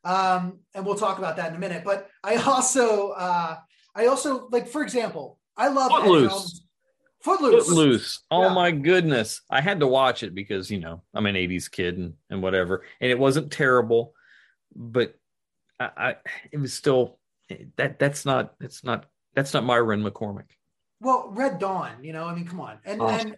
Um, 0.04 0.60
and 0.74 0.86
we'll 0.86 0.96
talk 0.96 1.18
about 1.18 1.38
that 1.38 1.50
in 1.50 1.56
a 1.56 1.60
minute. 1.60 1.84
But 1.84 2.08
I 2.24 2.36
also, 2.48 3.10
uh, 3.10 3.58
I 3.96 4.06
also 4.08 4.48
like, 4.52 4.68
for 4.68 4.84
example, 4.84 5.40
I 5.58 5.70
love 5.70 5.92
Footloose. 5.92 6.65
Helms- 7.26 7.40
Footloose. 7.42 7.68
Footloose. 7.68 8.20
Oh 8.32 8.44
Yeah. 8.44 8.54
my 8.54 8.72
goodness. 8.72 9.42
I 9.50 9.62
had 9.62 9.80
to 9.82 9.88
watch 9.88 10.24
it 10.24 10.34
because, 10.36 10.70
you 10.72 10.80
know, 10.80 11.02
I'm 11.14 11.26
an 11.26 11.36
80s 11.36 11.70
kid 11.70 11.98
and, 11.98 12.14
and 12.30 12.42
whatever. 12.42 12.84
And 13.02 13.12
it 13.12 13.20
wasn't 13.20 13.52
terrible, 13.52 14.14
but 14.76 15.16
I, 15.80 15.90
I 15.98 16.16
it 16.52 16.58
was 16.58 16.74
still 16.74 17.20
that 17.78 18.00
that's 18.00 18.26
not 18.26 18.56
that's 18.60 18.84
not 18.84 19.06
that's 19.36 19.54
not 19.54 19.64
Myron 19.66 20.04
McCormick. 20.04 20.50
Well, 21.02 21.30
Red 21.32 21.60
Dawn, 21.60 22.04
you 22.04 22.14
know, 22.14 22.26
I 22.26 22.34
mean, 22.34 22.48
come 22.48 22.62
on. 22.62 22.80
And 22.86 23.02
Oh. 23.02 23.08
and 23.10 23.36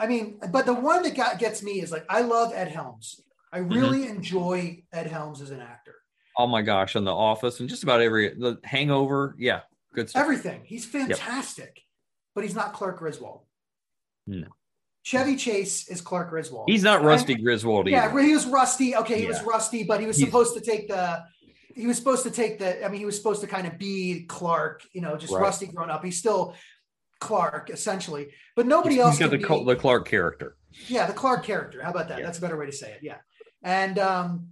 I 0.00 0.06
mean, 0.06 0.38
but 0.50 0.66
the 0.66 0.74
one 0.74 1.02
that 1.02 1.14
got 1.16 1.38
gets 1.38 1.62
me 1.62 1.80
is 1.80 1.90
like 1.92 2.04
I 2.08 2.20
love 2.22 2.52
Ed 2.54 2.68
Helms. 2.68 3.20
I 3.52 3.60
Mm-hmm. 3.60 3.72
really 3.72 4.06
enjoy 4.08 4.82
Ed 4.92 5.06
Helms 5.06 5.40
as 5.40 5.50
an 5.50 5.60
actor. 5.60 5.94
Oh 6.36 6.46
my 6.46 6.62
gosh, 6.62 6.94
on 6.96 7.04
the 7.04 7.14
office 7.14 7.60
and 7.60 7.68
just 7.68 7.82
about 7.82 8.00
every 8.00 8.28
the 8.34 8.58
hangover. 8.64 9.34
Yeah, 9.38 9.60
good 9.94 10.08
stuff. 10.10 10.20
Everything. 10.22 10.60
He's 10.64 10.84
fantastic. 10.84 11.80
But 12.38 12.44
he's 12.44 12.54
not 12.54 12.72
Clark 12.72 13.00
Griswold. 13.00 13.40
No. 14.28 14.46
Chevy 15.02 15.34
Chase 15.34 15.88
is 15.88 16.00
Clark 16.00 16.30
Griswold. 16.30 16.68
He's 16.70 16.84
not 16.84 16.98
And- 17.00 17.08
Rusty 17.08 17.34
Griswold 17.34 17.88
Yeah, 17.88 18.04
either. 18.08 18.20
he 18.20 18.32
was 18.32 18.46
rusty. 18.46 18.94
Okay, 18.94 19.20
he 19.20 19.26
was 19.26 19.42
rusty, 19.42 19.82
but 19.82 19.98
he 20.00 20.06
was 20.06 20.18
He's- 20.18 20.28
supposed 20.28 20.54
to 20.54 20.60
take 20.60 20.86
the 20.86 21.24
he 21.74 21.88
was 21.88 21.96
supposed 21.96 22.22
to 22.22 22.30
take 22.30 22.60
the 22.60 22.84
I 22.84 22.88
mean, 22.88 23.00
he 23.00 23.04
was 23.06 23.16
supposed 23.16 23.40
to 23.40 23.48
kind 23.48 23.66
of 23.66 23.76
be 23.76 24.24
Clark, 24.28 24.82
you 24.92 25.00
know, 25.00 25.16
just 25.16 25.32
Right. 25.32 25.42
rusty 25.42 25.66
grown 25.66 25.90
up. 25.90 26.04
He's 26.04 26.16
still 26.16 26.54
Clark 27.18 27.70
essentially, 27.70 28.28
but 28.54 28.68
nobody 28.68 28.94
He's 28.94 29.04
else 29.04 29.18
got 29.18 29.30
the, 29.32 29.38
be- 29.38 29.64
the 29.64 29.74
Clark 29.76 30.06
character. 30.06 30.56
yeah 30.86 31.06
the 31.08 31.12
clark 31.12 31.42
character 31.44 31.82
how 31.82 31.90
about 31.90 32.06
that 32.06 32.20
Yeah. 32.20 32.26
that's 32.26 32.38
a 32.38 32.40
better 32.40 32.56
way 32.56 32.66
to 32.66 32.72
say 32.72 32.92
it 32.92 33.00
yeah 33.02 33.16
and 33.64 33.98
um 33.98 34.50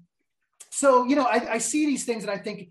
so 0.70 1.04
you 1.04 1.14
know 1.14 1.22
I, 1.24 1.52
I 1.52 1.58
see 1.58 1.86
these 1.86 2.04
things 2.04 2.24
and 2.24 2.32
i 2.32 2.38
think 2.38 2.70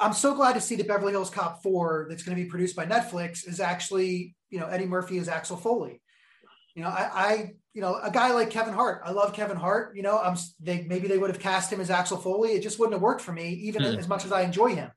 i'm 0.00 0.12
so 0.12 0.34
glad 0.34 0.54
to 0.54 0.60
see 0.60 0.76
that 0.76 0.88
beverly 0.88 1.12
hills 1.12 1.30
cop 1.30 1.62
4 1.62 2.06
that's 2.08 2.22
going 2.22 2.36
to 2.36 2.42
be 2.42 2.48
produced 2.48 2.76
by 2.76 2.86
netflix 2.86 3.46
is 3.46 3.60
actually 3.60 4.34
you 4.50 4.58
know 4.58 4.66
eddie 4.66 4.86
murphy 4.86 5.18
is 5.18 5.28
axel 5.28 5.56
foley 5.56 6.00
you 6.74 6.82
know 6.82 6.88
i 6.88 7.10
i 7.14 7.50
you 7.72 7.80
know 7.80 7.96
a 8.02 8.10
guy 8.10 8.32
like 8.32 8.50
kevin 8.50 8.74
hart 8.74 9.02
i 9.04 9.10
love 9.10 9.32
kevin 9.32 9.56
hart 9.56 9.96
you 9.96 10.02
know 10.02 10.18
i'm 10.18 10.36
they 10.60 10.82
maybe 10.82 11.08
they 11.08 11.18
would 11.18 11.30
have 11.30 11.40
cast 11.40 11.72
him 11.72 11.80
as 11.80 11.90
axel 11.90 12.16
foley 12.18 12.52
it 12.52 12.62
just 12.62 12.78
wouldn't 12.78 12.94
have 12.94 13.02
worked 13.02 13.20
for 13.22 13.32
me 13.32 13.50
even 13.50 13.82
Hmm. 13.82 13.98
as 13.98 14.08
much 14.08 14.24
as 14.24 14.32
i 14.32 14.42
enjoy 14.42 14.74
him 14.74 14.90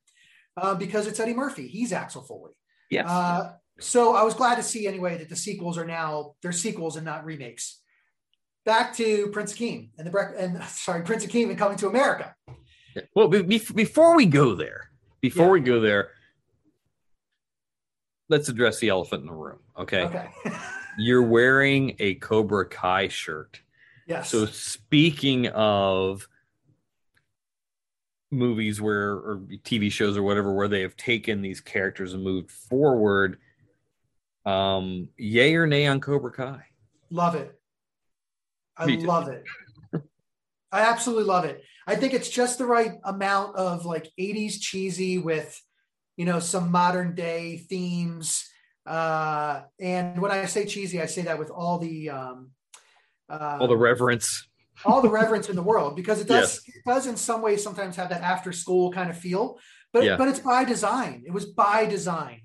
uh, 0.57 0.73
because 0.75 1.05
it's 1.07 1.19
eddie 1.19 1.33
murphy 1.33 1.67
he's 1.67 1.93
axel 1.93 2.23
foley 2.23 2.51
Yes. 2.89 3.05
uh, 3.09 3.51
so 3.79 4.15
I 4.15 4.23
was 4.23 4.33
glad 4.33 4.55
to 4.55 4.63
see 4.63 4.87
anyway 4.87 5.17
that 5.19 5.29
the 5.29 5.35
sequels 5.35 5.77
are 5.77 5.85
now 5.85 6.33
they're 6.41 6.51
sequels 6.51 6.95
and 6.95 7.05
not 7.05 7.25
remakes. 7.25 7.79
Back 8.65 8.95
to 8.95 9.27
Prince 9.27 9.53
Akeem 9.53 9.89
and 9.99 10.07
the 10.07 10.33
and 10.39 10.63
sorry 10.69 11.03
Prince 11.03 11.25
Akeem 11.25 11.49
and 11.49 11.59
Coming 11.59 11.77
to 11.77 11.87
America. 11.87 12.33
Well, 13.15 13.27
be, 13.27 13.41
be- 13.41 13.61
before 13.75 14.15
we 14.15 14.25
go 14.25 14.55
there, 14.55 14.89
before 15.21 15.45
Yeah. 15.47 15.51
we 15.51 15.59
go 15.61 15.79
there, 15.81 16.09
let's 18.29 18.49
address 18.49 18.79
the 18.79 18.89
elephant 18.89 19.21
in 19.21 19.27
the 19.27 19.33
room. 19.33 19.59
Okay. 19.77 20.03
Okay. 20.03 20.27
You're 20.97 21.23
wearing 21.23 21.95
a 21.99 22.15
Cobra 22.15 22.67
Kai 22.67 23.07
shirt. 23.07 23.61
yes. 24.07 24.29
So 24.29 24.45
speaking 24.45 25.47
of 25.49 26.27
movies 28.31 28.81
where 28.81 29.11
or 29.13 29.41
TV 29.63 29.91
shows 29.91 30.17
or 30.17 30.23
whatever 30.23 30.53
where 30.53 30.67
they 30.67 30.81
have 30.81 30.97
taken 30.97 31.41
these 31.41 31.61
characters 31.61 32.13
and 32.13 32.23
moved 32.23 32.51
forward, 32.51 33.37
um, 34.45 35.09
yay 35.17 35.55
or 35.55 35.67
nay 35.67 35.85
on 35.87 35.99
Cobra 36.01 36.31
Kai? 36.31 36.63
love 37.09 37.35
it. 37.35 37.57
I 38.75 38.85
love 38.85 39.29
it. 39.29 39.43
I 40.71 40.81
absolutely 40.81 41.23
love 41.23 41.45
it. 41.45 41.63
I 41.87 41.95
think 41.95 42.13
it's 42.13 42.29
just 42.29 42.57
the 42.57 42.65
right 42.65 42.93
amount 43.05 43.55
of 43.55 43.85
like 43.85 44.11
80s 44.19 44.59
cheesy 44.59 45.17
with 45.17 45.59
you 46.17 46.25
know 46.25 46.39
some 46.39 46.71
modern 46.71 47.15
day 47.15 47.57
themes. 47.69 48.45
Uh, 48.85 49.61
and 49.79 50.21
when 50.21 50.31
I 50.31 50.45
say 50.45 50.65
cheesy, 50.65 51.01
I 51.01 51.05
say 51.05 51.23
that 51.23 51.39
with 51.39 51.49
all 51.49 51.77
the 51.79 52.09
um, 52.09 52.51
uh, 53.29 53.57
All 53.61 53.67
the 53.67 53.75
reverence. 53.77 54.47
all 54.85 55.01
the 55.01 55.09
reverence 55.09 55.49
in 55.49 55.55
the 55.55 55.63
world 55.63 55.95
because 55.95 56.21
it 56.21 56.27
does 56.27 56.61
it 56.67 56.83
does 56.85 57.07
in 57.07 57.17
some 57.17 57.41
ways 57.41 57.63
sometimes 57.63 57.95
have 57.95 58.09
that 58.09 58.21
after 58.21 58.51
school 58.53 58.91
kind 58.91 59.09
of 59.09 59.17
feel 59.17 59.57
but 59.91 60.03
Yeah. 60.03 60.15
but 60.17 60.27
it's 60.27 60.39
by 60.39 60.63
design 60.65 61.23
it 61.25 61.31
was 61.33 61.45
by 61.45 61.85
design 61.87 62.41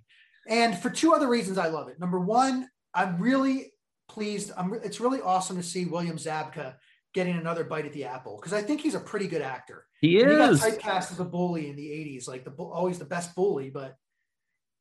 and 0.48 0.76
for 0.76 0.88
two 0.88 1.12
other 1.12 1.28
reasons 1.28 1.58
i 1.58 1.68
love 1.68 1.88
it 1.88 2.00
number 2.00 2.18
one 2.18 2.66
i'm 2.94 3.18
really 3.20 3.74
pleased 4.08 4.50
i'm 4.56 4.72
it's 4.82 4.98
really 4.98 5.20
awesome 5.20 5.56
to 5.58 5.62
see 5.62 5.84
william 5.84 6.16
zabka 6.16 6.74
getting 7.12 7.36
another 7.36 7.64
bite 7.64 7.84
at 7.86 7.92
the 7.92 8.04
apple 8.04 8.36
because 8.36 8.52
i 8.52 8.62
think 8.62 8.80
he's 8.80 8.94
a 8.94 9.00
pretty 9.00 9.26
good 9.26 9.42
actor 9.42 9.86
He 10.00 10.20
And 10.20 10.30
he 10.30 10.36
got 10.38 10.52
typecast 10.54 11.12
as 11.12 11.20
a 11.20 11.24
bully 11.24 11.68
in 11.68 11.76
the 11.76 11.86
80s 11.86 12.26
like 12.28 12.44
the 12.44 12.50
always 12.52 12.98
the 12.98 13.04
best 13.04 13.34
bully 13.34 13.70
but 13.70 13.96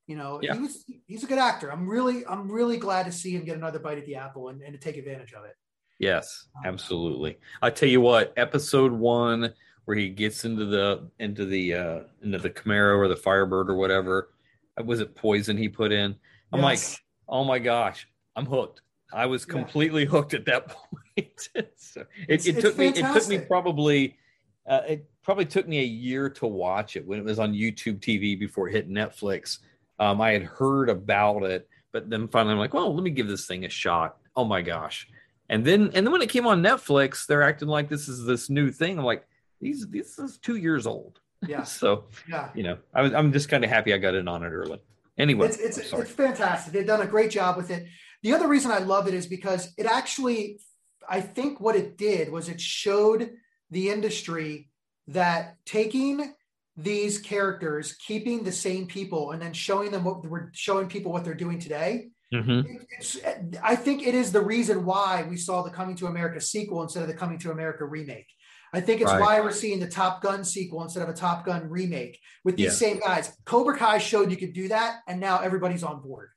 you 0.07 0.15
know 0.15 0.39
Yeah. 0.41 0.53
he 0.55 0.59
was 0.59 0.85
he's 1.07 1.23
a 1.23 1.27
good 1.27 1.37
actor 1.39 1.71
i'm 1.71 1.87
really 1.87 2.25
i'm 2.25 2.51
really 2.51 2.77
glad 2.77 3.05
to 3.05 3.11
see 3.11 3.31
him 3.35 3.43
get 3.43 3.57
another 3.57 3.79
bite 3.79 3.97
at 3.97 4.05
the 4.05 4.15
apple 4.15 4.49
and, 4.49 4.61
and 4.61 4.73
to 4.73 4.79
take 4.79 4.97
advantage 4.97 5.33
of 5.33 5.45
it 5.45 5.55
Yes, 5.99 6.47
absolutely. 6.65 7.37
I 7.61 7.69
tell 7.69 7.87
you 7.87 8.01
what, 8.01 8.33
episode 8.35 8.91
one 8.91 9.53
where 9.85 9.95
he 9.95 10.09
gets 10.09 10.45
into 10.45 10.65
the 10.65 11.11
into 11.19 11.45
the 11.45 11.75
uh 11.75 11.99
into 12.23 12.39
the 12.39 12.49
Camaro 12.49 12.97
or 12.97 13.07
the 13.07 13.15
Firebird 13.15 13.69
or 13.69 13.75
whatever. 13.75 14.29
uh, 14.79 14.83
Was 14.83 14.99
it 14.99 15.13
poison 15.15 15.57
he 15.57 15.69
put 15.69 15.91
in? 15.91 16.15
I'm 16.51 16.59
like, 16.61 16.79
oh 17.29 17.43
my 17.43 17.59
gosh, 17.59 18.07
I'm 18.35 18.47
hooked. 18.47 18.81
I 19.13 19.25
was 19.25 19.45
Yeah. 19.47 19.53
completely 19.53 20.05
hooked 20.13 20.33
at 20.33 20.45
that 20.45 20.67
point. 21.15 21.49
so 21.77 22.05
it, 22.27 22.45
it 22.47 22.59
took 22.61 22.77
me 22.77 22.87
it 22.87 22.95
took 23.13 23.27
me 23.27 23.39
probably 23.39 24.17
uh, 24.67 24.81
it 24.87 25.09
probably 25.23 25.45
took 25.45 25.67
me 25.67 25.79
a 25.79 25.83
year 25.85 26.29
to 26.29 26.47
watch 26.47 26.95
it 26.95 27.05
when 27.05 27.19
it 27.19 27.25
was 27.25 27.39
on 27.39 27.53
YouTube 27.53 27.99
TV 27.99 28.39
before 28.39 28.67
it 28.69 28.73
hit 28.73 28.89
Netflix. 28.89 29.59
Um, 29.99 30.21
I 30.21 30.31
had 30.31 30.43
heard 30.43 30.89
about 30.89 31.43
it, 31.43 31.67
but 31.91 32.09
then 32.09 32.27
finally 32.27 32.53
I'm 32.53 32.59
like, 32.59 32.73
well, 32.73 32.93
let 32.93 33.03
me 33.03 33.09
give 33.11 33.27
this 33.27 33.45
thing 33.47 33.65
a 33.65 33.69
shot. 33.69 34.17
Oh 34.35 34.45
my 34.45 34.61
gosh. 34.61 35.07
And 35.49 35.65
then 35.65 35.91
and 35.93 36.05
then 36.05 36.11
when 36.11 36.21
it 36.21 36.29
came 36.29 36.47
on 36.47 36.61
Netflix, 36.63 37.25
they're 37.25 37.43
acting 37.43 37.67
like 37.67 37.89
this 37.89 38.07
is 38.07 38.25
this 38.25 38.49
new 38.49 38.71
thing. 38.71 38.97
I'm 38.97 39.05
like, 39.05 39.25
these 39.59 39.87
this 39.87 40.17
is 40.17 40.37
two 40.37 40.55
years 40.55 40.87
old. 40.87 41.19
yeah 41.45 41.63
So, 41.81 42.05
yeah 42.29 42.49
you 42.55 42.63
know, 42.63 42.77
I 42.93 43.01
was 43.01 43.13
I'm 43.13 43.33
just 43.33 43.49
kind 43.49 43.63
of 43.63 43.69
happy 43.69 43.93
I 43.93 43.97
got 43.97 44.15
in 44.15 44.27
on 44.27 44.43
it 44.43 44.49
early. 44.49 44.81
Anyway, 45.17 45.47
it's 45.47 45.57
it's, 45.57 45.77
it's 45.77 46.11
fantastic. 46.11 46.71
They've 46.73 46.87
done 46.87 47.01
a 47.01 47.05
great 47.07 47.29
job 47.31 47.57
with 47.57 47.69
it. 47.69 47.85
The 48.23 48.33
other 48.33 48.47
reason 48.47 48.71
I 48.71 48.79
love 48.79 49.07
it 49.07 49.13
is 49.13 49.25
because 49.27 49.73
it 49.77 49.85
actually, 49.85 50.59
I 51.09 51.21
think 51.21 51.59
what 51.59 51.75
it 51.75 51.97
did 51.97 52.31
was 52.31 52.49
it 52.49 52.61
showed 52.61 53.31
the 53.69 53.89
industry 53.89 54.69
that 55.07 55.57
taking 55.65 56.33
these 56.77 57.19
characters, 57.19 57.93
keeping 57.95 58.43
the 58.43 58.51
same 58.51 58.85
people, 58.87 59.31
and 59.31 59.41
then 59.41 59.53
showing 59.53 59.91
them 59.91 60.03
what 60.03 60.25
we're 60.25 60.49
showing 60.53 60.87
people 60.87 61.11
what 61.11 61.23
they're 61.23 61.33
doing 61.33 61.59
today. 61.59 62.09
Mhm. 62.33 62.85
I 63.61 63.75
think 63.75 64.07
it 64.07 64.15
is 64.15 64.31
the 64.31 64.39
reason 64.41 64.85
why 64.85 65.23
we 65.29 65.35
saw 65.35 65.63
the 65.63 65.69
Coming 65.69 65.95
to 65.97 66.07
America 66.07 66.39
sequel 66.39 66.81
instead 66.81 67.01
of 67.01 67.09
the 67.09 67.13
Coming 67.13 67.39
to 67.39 67.51
America 67.51 67.83
remake. 67.83 68.27
I 68.73 68.79
think 68.79 69.01
it's 69.01 69.11
Right. 69.11 69.19
why 69.19 69.41
we're 69.41 69.51
seeing 69.51 69.81
the 69.81 69.89
Top 69.89 70.21
Gun 70.21 70.45
sequel 70.45 70.81
instead 70.81 71.03
of 71.03 71.09
a 71.09 71.13
Top 71.13 71.43
Gun 71.45 71.69
remake 71.69 72.17
with 72.45 72.55
these 72.55 72.67
Yeah. 72.67 72.71
same 72.87 72.99
guys. 72.99 73.35
Cobra 73.43 73.77
Kai 73.77 73.97
showed 73.97 74.31
you 74.31 74.37
could 74.37 74.53
do 74.53 74.69
that, 74.69 75.01
and 75.07 75.19
now 75.19 75.39
everybody's 75.39 75.83
on 75.83 76.01
board. 76.01 76.29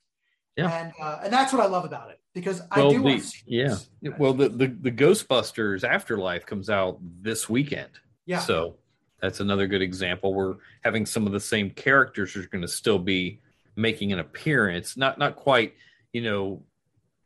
Yeah. 0.57 0.69
and 0.71 0.93
uh, 1.01 1.19
and 1.23 1.33
that's 1.33 1.51
what 1.51 1.61
I 1.61 1.65
love 1.67 1.83
about 1.85 2.11
it 2.11 2.19
because 2.33 2.61
I 2.71 2.79
Well, 2.79 2.91
do 2.91 3.01
want 3.01 3.19
to 3.21 3.25
see. 3.27 3.41
yeah. 3.45 3.67
this. 3.67 3.89
Well, 4.17 4.33
the, 4.33 4.49
the 4.49 4.67
the 4.67 4.91
Ghostbusters 4.91 5.83
Afterlife 5.83 6.45
comes 6.45 6.69
out 6.69 6.99
this 7.21 7.49
weekend. 7.49 7.89
yeah, 8.25 8.39
So 8.39 8.77
that's 9.21 9.39
another 9.39 9.67
good 9.67 9.81
example. 9.81 10.33
We're 10.33 10.55
having 10.83 11.05
some 11.05 11.25
of 11.27 11.33
the 11.33 11.39
same 11.39 11.69
characters 11.71 12.35
are 12.35 12.47
going 12.47 12.61
to 12.61 12.67
still 12.67 12.99
be 12.99 13.41
making 13.75 14.13
an 14.13 14.19
appearance. 14.19 14.95
Not 14.97 15.17
not 15.17 15.35
quite, 15.35 15.73
you 16.13 16.21
know, 16.21 16.63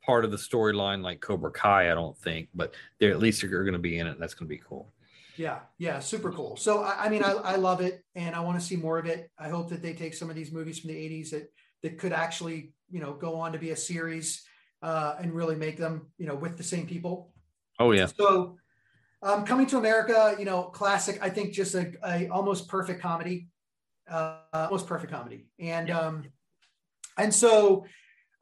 part 0.03 0.25
of 0.25 0.31
the 0.31 0.37
storyline 0.37 1.03
like 1.03 1.19
Cobra 1.21 1.51
Kai, 1.51 1.91
I 1.91 1.93
don't 1.93 2.17
think, 2.17 2.49
but 2.55 2.73
they're 2.99 3.11
at 3.11 3.19
least 3.19 3.43
are 3.43 3.47
going 3.49 3.73
to 3.73 3.79
be 3.79 3.99
in 3.99 4.07
it. 4.07 4.11
And 4.11 4.21
that's 4.21 4.33
going 4.33 4.47
to 4.49 4.55
be 4.55 4.61
cool. 4.67 4.91
yeah, 5.37 5.59
yeah, 5.77 5.99
super 5.99 6.31
cool. 6.31 6.55
So 6.57 6.81
I, 6.81 7.05
I 7.05 7.09
mean, 7.09 7.23
I, 7.23 7.31
I 7.33 7.55
love 7.57 7.81
it, 7.81 8.03
and 8.15 8.35
I 8.35 8.39
want 8.39 8.59
to 8.59 8.65
see 8.65 8.75
more 8.75 8.97
of 8.97 9.05
it. 9.05 9.29
I 9.37 9.49
hope 9.49 9.69
that 9.69 9.81
they 9.83 9.93
take 9.93 10.13
some 10.15 10.29
of 10.31 10.35
these 10.35 10.51
movies 10.51 10.79
from 10.79 10.89
the 10.89 10.95
'80s 10.95 11.29
that 11.31 11.51
that 11.83 11.97
could 11.97 12.13
actually, 12.13 12.73
you 12.89 12.99
know, 12.99 13.13
go 13.13 13.35
on 13.35 13.51
to 13.53 13.59
be 13.59 13.71
a 13.71 13.75
series 13.75 14.43
uh, 14.81 15.15
and 15.19 15.33
really 15.33 15.55
make 15.55 15.77
them, 15.77 16.07
you 16.17 16.27
know, 16.27 16.35
with 16.35 16.57
the 16.57 16.63
same 16.63 16.85
people. 16.85 17.33
Oh 17.79 17.91
yeah. 17.91 18.07
So 18.07 18.57
Um, 19.21 19.45
Coming 19.45 19.67
to 19.67 19.77
America, 19.77 20.35
you 20.39 20.45
know, 20.45 20.63
classic. 20.63 21.19
I 21.21 21.29
think 21.29 21.53
just 21.53 21.75
a, 21.75 21.91
a 22.05 22.29
almost 22.29 22.69
perfect 22.69 23.01
comedy, 23.01 23.49
uh, 24.09 24.37
almost 24.53 24.87
perfect 24.87 25.11
comedy, 25.11 25.47
and 25.59 25.89
um, 25.91 26.23
and 27.17 27.33
so 27.33 27.85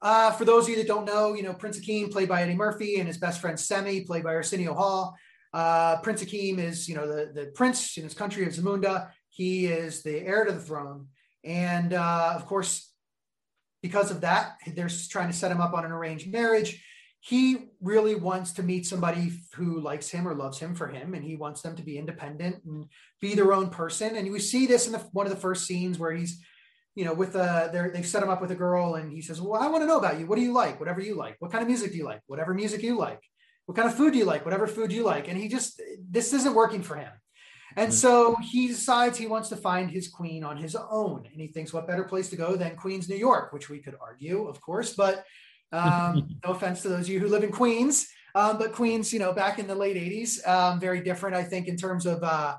uh, 0.04 0.32
for 0.38 0.46
those 0.46 0.66
of 0.66 0.70
you 0.70 0.76
that 0.76 0.88
don't 0.88 1.06
know, 1.06 1.34
you 1.34 1.42
know, 1.42 1.54
Prince 1.54 1.80
Akeem, 1.80 2.12
played 2.12 2.30
by 2.30 2.44
Eddie 2.44 2.56
Murphy, 2.56 3.00
and 3.00 3.08
his 3.08 3.18
best 3.18 3.42
friend 3.42 3.58
Semmi, 3.58 4.06
played 4.06 4.24
by 4.24 4.36
Arsenio 4.36 4.76
Hall. 4.76 5.16
Uh, 5.52 6.00
prince 6.02 6.24
Akeem 6.24 6.60
is, 6.60 6.88
you 6.88 6.96
know, 6.96 7.08
the, 7.08 7.32
the 7.34 7.46
prince 7.56 7.98
in 7.98 8.04
his 8.04 8.14
country 8.14 8.46
of 8.46 8.54
Zamunda. 8.54 9.10
He 9.30 9.66
is 9.66 10.04
the 10.04 10.20
heir 10.20 10.46
to 10.46 10.52
the 10.52 10.60
throne. 10.60 11.08
And 11.44 11.94
uh, 11.94 12.34
of 12.36 12.46
course, 12.46 12.94
because 13.88 14.12
of 14.12 14.22
that, 14.22 14.58
they're 14.76 14.90
trying 15.10 15.28
to 15.28 15.40
set 15.42 15.52
him 15.52 15.62
up 15.62 15.74
on 15.74 15.86
an 15.86 15.92
arranged 15.92 16.32
marriage. 16.32 16.84
He 17.20 17.70
really 17.82 18.16
wants 18.16 18.54
to 18.54 18.64
meet 18.64 18.86
somebody 18.86 19.32
who 19.54 19.80
likes 19.80 20.10
him 20.10 20.28
or 20.28 20.36
loves 20.36 20.60
him 20.60 20.76
for 20.76 20.88
him, 20.88 21.14
and 21.14 21.24
he 21.24 21.36
wants 21.36 21.62
them 21.62 21.76
to 21.76 21.84
be 21.84 21.98
independent 21.98 22.64
and 22.66 22.86
be 23.20 23.34
their 23.34 23.54
own 23.54 23.70
person. 23.70 24.16
And 24.16 24.32
we 24.32 24.40
see 24.40 24.68
this 24.68 24.86
in 24.88 24.94
the, 24.94 25.00
one 25.12 25.26
of 25.26 25.32
the 25.32 25.40
first 25.48 25.66
scenes 25.66 25.98
where 25.98 26.12
he's 26.12 26.40
you 26.98 27.06
know, 27.06 27.14
with 27.14 27.36
uh, 27.36 27.70
they've 27.94 28.08
set 28.08 28.24
him 28.24 28.30
up 28.30 28.42
with 28.42 28.50
a 28.50 28.56
girl, 28.56 28.96
and 28.96 29.12
he 29.12 29.22
says, 29.22 29.40
"Well, 29.40 29.62
I 29.62 29.68
want 29.68 29.84
to 29.84 29.88
know 29.88 30.00
about 30.00 30.20
you. 30.20 30.26
What 30.26 30.36
do 30.36 30.42
you 30.42 30.52
like? 30.52 30.80
Whatever 30.80 31.00
you 31.00 31.16
like. 31.16 31.36
What 31.38 31.52
kind 31.52 31.62
of 31.62 31.68
music 31.68 31.92
do 31.92 31.98
you 31.98 32.06
like? 32.06 32.22
Whatever 32.26 32.56
music 32.56 32.82
you 32.82 32.98
like. 32.98 33.22
What 33.68 33.76
kind 33.76 33.88
of 33.88 33.94
food 33.94 34.14
do 34.14 34.18
you 34.18 34.26
like? 34.26 34.44
Whatever 34.46 34.66
food 34.66 34.92
you 34.92 35.04
like." 35.04 35.28
And 35.28 35.38
he 35.38 35.48
just 35.48 35.80
this 36.10 36.34
isn't 36.34 36.56
working 36.56 36.82
for 36.82 36.96
him, 36.96 37.12
and 37.78 37.94
so 37.94 38.36
he 38.38 38.68
decides 38.68 39.18
he 39.18 39.28
wants 39.28 39.50
to 39.50 39.56
find 39.56 39.92
his 39.92 40.08
queen 40.08 40.44
on 40.44 40.58
his 40.58 40.76
own, 40.76 41.28
and 41.32 41.40
he 41.40 41.48
thinks, 41.48 41.72
"What 41.72 41.88
better 41.88 42.04
place 42.04 42.30
to 42.32 42.36
go 42.36 42.56
than 42.56 42.76
Queens, 42.76 43.08
New 43.08 43.16
York?" 43.16 43.54
Which 43.54 43.70
we 43.70 43.80
could 43.80 43.96
argue, 44.02 44.48
of 44.48 44.60
course, 44.60 44.94
but 44.94 45.24
um, 45.72 46.36
no 46.46 46.52
offense 46.52 46.82
to 46.82 46.90
those 46.90 47.02
of 47.06 47.10
you 47.10 47.20
who 47.20 47.28
live 47.28 47.44
in 47.44 47.52
Queens, 47.52 48.08
um, 48.34 48.58
but 48.58 48.74
Queens, 48.74 49.14
you 49.14 49.20
know, 49.20 49.32
back 49.32 49.60
in 49.60 49.68
the 49.68 49.76
late 49.76 49.96
'80s, 49.96 50.46
um, 50.48 50.80
very 50.80 51.02
different, 51.02 51.36
I 51.36 51.44
think, 51.44 51.68
in 51.68 51.78
terms 51.78 52.08
of 52.08 52.24
uh, 52.24 52.56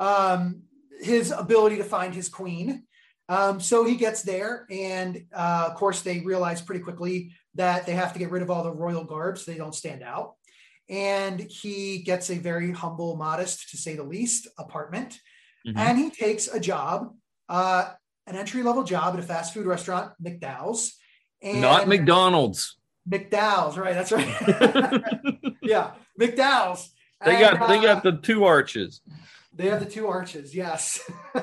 um, 0.00 0.62
his 1.00 1.30
ability 1.30 1.76
to 1.76 1.84
find 1.84 2.12
his 2.12 2.28
queen. 2.28 2.84
Um, 3.28 3.60
so 3.60 3.84
he 3.84 3.94
gets 3.94 4.22
there, 4.22 4.66
and 4.68 5.24
uh, 5.32 5.68
of 5.70 5.76
course, 5.76 6.02
they 6.02 6.18
realize 6.18 6.60
pretty 6.60 6.82
quickly 6.82 7.32
that 7.54 7.86
they 7.86 7.92
have 7.92 8.12
to 8.14 8.18
get 8.18 8.32
rid 8.32 8.42
of 8.42 8.50
all 8.50 8.64
the 8.64 8.72
royal 8.72 9.04
garbs; 9.04 9.44
So 9.44 9.52
they 9.52 9.58
don't 9.58 9.74
stand 9.74 10.02
out. 10.02 10.34
And 10.90 11.40
he 11.40 11.98
gets 11.98 12.30
a 12.30 12.34
very 12.34 12.72
humble, 12.72 13.16
modest, 13.16 13.70
to 13.70 13.76
say 13.76 13.94
the 13.94 14.02
least, 14.02 14.48
apartment, 14.58 15.18
mm-hmm. 15.66 15.78
and 15.78 15.96
he 15.96 16.10
takes 16.10 16.48
a 16.48 16.58
job, 16.58 17.14
uh, 17.48 17.90
an 18.26 18.36
entry 18.36 18.62
level 18.62 18.82
job 18.82 19.14
at 19.14 19.20
a 19.20 19.22
fast 19.22 19.54
food 19.54 19.66
restaurant, 19.66 20.12
McDowell's. 20.22 20.94
And 21.40 21.60
Not 21.60 21.88
McDonald's. 21.88 22.76
McDowell's, 23.08 23.78
right? 23.78 23.94
That's 23.94 24.12
right. 24.12 25.54
yeah, 25.62 25.92
McDowell's. 26.20 26.90
They 27.24 27.36
and, 27.36 27.58
got 27.58 27.68
they 27.68 27.80
got 27.80 27.98
uh, 27.98 28.10
the 28.10 28.16
two 28.18 28.44
arches. 28.44 29.00
They 29.54 29.68
have 29.68 29.80
the 29.80 29.90
two 29.90 30.06
arches, 30.08 30.54
yes. 30.54 31.00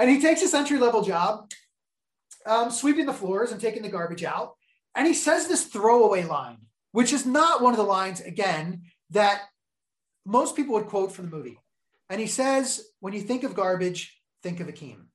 And 0.00 0.08
he 0.08 0.18
takes 0.18 0.40
this 0.40 0.54
entry 0.54 0.78
level 0.78 1.02
job, 1.02 1.50
um, 2.46 2.70
sweeping 2.70 3.04
the 3.04 3.12
floors 3.12 3.52
and 3.52 3.60
taking 3.60 3.82
the 3.82 3.90
garbage 3.90 4.24
out. 4.24 4.54
And 4.94 5.06
he 5.06 5.12
says 5.12 5.46
this 5.46 5.66
throwaway 5.66 6.24
line, 6.24 6.56
which 6.92 7.12
is 7.12 7.26
not 7.26 7.62
one 7.62 7.72
of 7.72 7.78
the 7.78 7.84
lines, 7.84 8.20
again, 8.20 8.82
that 9.10 9.42
most 10.26 10.56
people 10.56 10.74
would 10.74 10.86
quote 10.86 11.12
from 11.12 11.30
the 11.30 11.36
movie. 11.36 11.58
And 12.08 12.20
he 12.20 12.26
says, 12.26 12.84
when 13.00 13.12
you 13.12 13.20
think 13.20 13.44
of 13.44 13.54
garbage, 13.54 14.20
think 14.42 14.60
of 14.60 14.66
Akeem. 14.66 15.06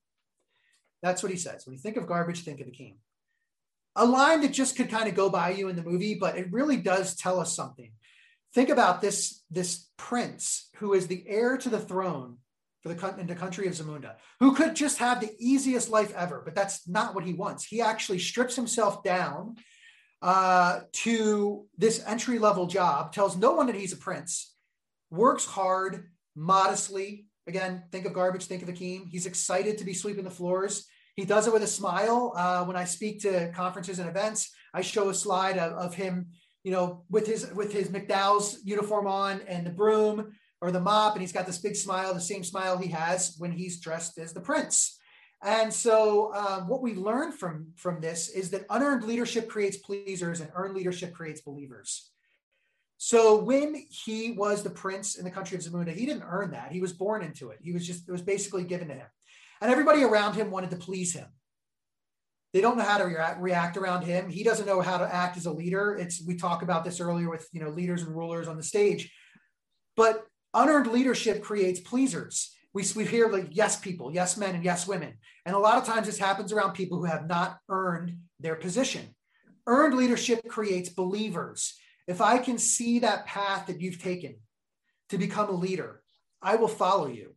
That's 1.02 1.22
what 1.22 1.32
he 1.32 1.38
says. 1.38 1.66
When 1.66 1.74
you 1.74 1.80
think 1.80 1.96
of 1.96 2.06
garbage, 2.06 2.42
think 2.42 2.60
of 2.60 2.66
Akeem. 2.66 2.96
A 3.96 4.04
line 4.04 4.40
that 4.42 4.52
just 4.52 4.76
could 4.76 4.90
kind 4.90 5.08
of 5.08 5.14
go 5.14 5.30
by 5.30 5.50
you 5.50 5.68
in 5.68 5.76
the 5.76 5.82
movie, 5.82 6.14
but 6.14 6.36
it 6.36 6.52
really 6.52 6.76
does 6.76 7.16
tell 7.16 7.40
us 7.40 7.54
something. 7.54 7.92
Think 8.54 8.70
about 8.70 9.00
this, 9.00 9.42
this 9.50 9.88
prince 9.96 10.70
who 10.76 10.94
is 10.94 11.06
the 11.06 11.24
heir 11.26 11.58
to 11.58 11.68
the 11.68 11.78
throne 11.78 12.38
for 12.82 12.92
the, 12.92 13.20
in 13.20 13.26
the 13.26 13.34
country 13.34 13.66
of 13.66 13.74
Zamunda, 13.74 14.14
who 14.40 14.54
could 14.54 14.74
just 14.74 14.98
have 14.98 15.20
the 15.20 15.34
easiest 15.38 15.90
life 15.90 16.14
ever, 16.14 16.42
but 16.44 16.54
that's 16.54 16.88
not 16.88 17.14
what 17.14 17.24
he 17.24 17.34
wants. 17.34 17.64
He 17.64 17.80
actually 17.80 18.18
strips 18.18 18.56
himself 18.56 19.02
down 19.02 19.56
uh, 20.22 20.80
to 20.92 21.66
this 21.76 22.02
entry 22.06 22.38
level 22.38 22.66
job, 22.66 23.12
tells 23.12 23.36
no 23.36 23.52
one 23.52 23.66
that 23.66 23.76
he's 23.76 23.92
a 23.92 23.96
prince, 23.96 24.54
works 25.10 25.44
hard, 25.44 26.08
modestly. 26.34 27.26
Again, 27.46 27.84
think 27.92 28.06
of 28.06 28.12
garbage, 28.12 28.46
think 28.46 28.62
of 28.62 28.68
Akeem. 28.68 29.08
He's 29.08 29.26
excited 29.26 29.78
to 29.78 29.84
be 29.84 29.94
sweeping 29.94 30.24
the 30.24 30.30
floors. 30.30 30.86
He 31.14 31.24
does 31.24 31.46
it 31.46 31.52
with 31.52 31.62
a 31.62 31.68
smile. 31.68 32.32
Uh, 32.36 32.64
when 32.64 32.76
I 32.76 32.84
speak 32.84 33.22
to 33.22 33.50
conferences 33.52 33.98
and 33.98 34.08
events, 34.08 34.50
I 34.74 34.82
show 34.82 35.08
a 35.08 35.14
slide 35.14 35.56
of, 35.56 35.72
of 35.72 35.94
him, 35.94 36.26
you 36.64 36.72
know, 36.72 37.04
with 37.08 37.26
his 37.26 37.50
with 37.52 37.72
his 37.72 37.88
McDowell's 37.88 38.58
uniform 38.64 39.06
on 39.06 39.40
and 39.46 39.64
the 39.64 39.70
broom, 39.70 40.34
or 40.60 40.70
the 40.70 40.80
mop, 40.80 41.14
and 41.14 41.20
he's 41.20 41.32
got 41.32 41.46
this 41.46 41.58
big 41.58 41.76
smile, 41.76 42.12
the 42.12 42.20
same 42.20 42.42
smile 42.42 42.78
he 42.78 42.88
has 42.88 43.36
when 43.38 43.52
he's 43.52 43.80
dressed 43.80 44.18
as 44.18 44.32
the 44.32 44.40
prince. 44.40 44.98
And 45.46 45.72
so, 45.72 46.34
um, 46.34 46.66
what 46.66 46.82
we 46.82 46.94
learn 46.94 47.30
from 47.30 47.68
from 47.76 48.00
this 48.00 48.28
is 48.28 48.50
that 48.50 48.66
unearned 48.68 49.04
leadership 49.04 49.48
creates 49.48 49.76
pleasers, 49.76 50.40
and 50.40 50.50
earned 50.54 50.74
leadership 50.74 51.14
creates 51.14 51.40
believers. 51.40 52.10
So 52.98 53.40
when 53.40 53.86
he 53.88 54.32
was 54.32 54.64
the 54.64 54.70
prince 54.70 55.16
in 55.16 55.24
the 55.24 55.30
country 55.30 55.56
of 55.56 55.62
Zamunda, 55.62 55.94
he 55.94 56.04
didn't 56.04 56.24
earn 56.26 56.50
that. 56.50 56.72
He 56.72 56.80
was 56.80 56.92
born 56.92 57.22
into 57.22 57.50
it. 57.50 57.58
He 57.62 57.72
was 57.72 57.86
just 57.86 58.08
it 58.08 58.12
was 58.12 58.22
basically 58.22 58.64
given 58.64 58.88
to 58.88 58.94
him, 58.94 59.06
and 59.60 59.70
everybody 59.70 60.02
around 60.02 60.34
him 60.34 60.50
wanted 60.50 60.70
to 60.70 60.76
please 60.76 61.12
him. 61.12 61.28
They 62.52 62.60
don't 62.60 62.76
know 62.76 62.84
how 62.84 62.98
to 62.98 63.04
react, 63.04 63.40
react 63.40 63.76
around 63.76 64.02
him. 64.02 64.28
He 64.28 64.42
doesn't 64.42 64.66
know 64.66 64.80
how 64.80 64.98
to 64.98 65.14
act 65.14 65.36
as 65.36 65.46
a 65.46 65.52
leader. 65.52 65.94
It's 65.94 66.20
we 66.26 66.36
talk 66.36 66.62
about 66.62 66.84
this 66.84 67.00
earlier 67.00 67.30
with 67.30 67.48
you 67.52 67.60
know 67.60 67.70
leaders 67.70 68.02
and 68.02 68.16
rulers 68.16 68.48
on 68.48 68.56
the 68.56 68.64
stage, 68.64 69.12
but 69.96 70.26
Unearned 70.56 70.86
leadership 70.86 71.42
creates 71.42 71.80
pleasers. 71.80 72.55
We, 72.76 72.84
we 72.94 73.06
hear 73.06 73.28
like 73.28 73.48
yes 73.52 73.80
people, 73.80 74.12
yes 74.12 74.36
men, 74.36 74.54
and 74.54 74.62
yes 74.62 74.86
women. 74.86 75.14
And 75.46 75.56
a 75.56 75.58
lot 75.58 75.78
of 75.78 75.86
times 75.86 76.06
this 76.06 76.18
happens 76.18 76.52
around 76.52 76.74
people 76.74 76.98
who 76.98 77.06
have 77.06 77.26
not 77.26 77.56
earned 77.70 78.18
their 78.38 78.54
position. 78.54 79.14
Earned 79.66 79.94
leadership 79.94 80.46
creates 80.46 80.90
believers. 80.90 81.74
If 82.06 82.20
I 82.20 82.36
can 82.36 82.58
see 82.58 82.98
that 82.98 83.24
path 83.24 83.68
that 83.68 83.80
you've 83.80 84.02
taken 84.02 84.36
to 85.08 85.16
become 85.16 85.48
a 85.48 85.52
leader, 85.52 86.02
I 86.42 86.56
will 86.56 86.68
follow 86.68 87.06
you. 87.06 87.34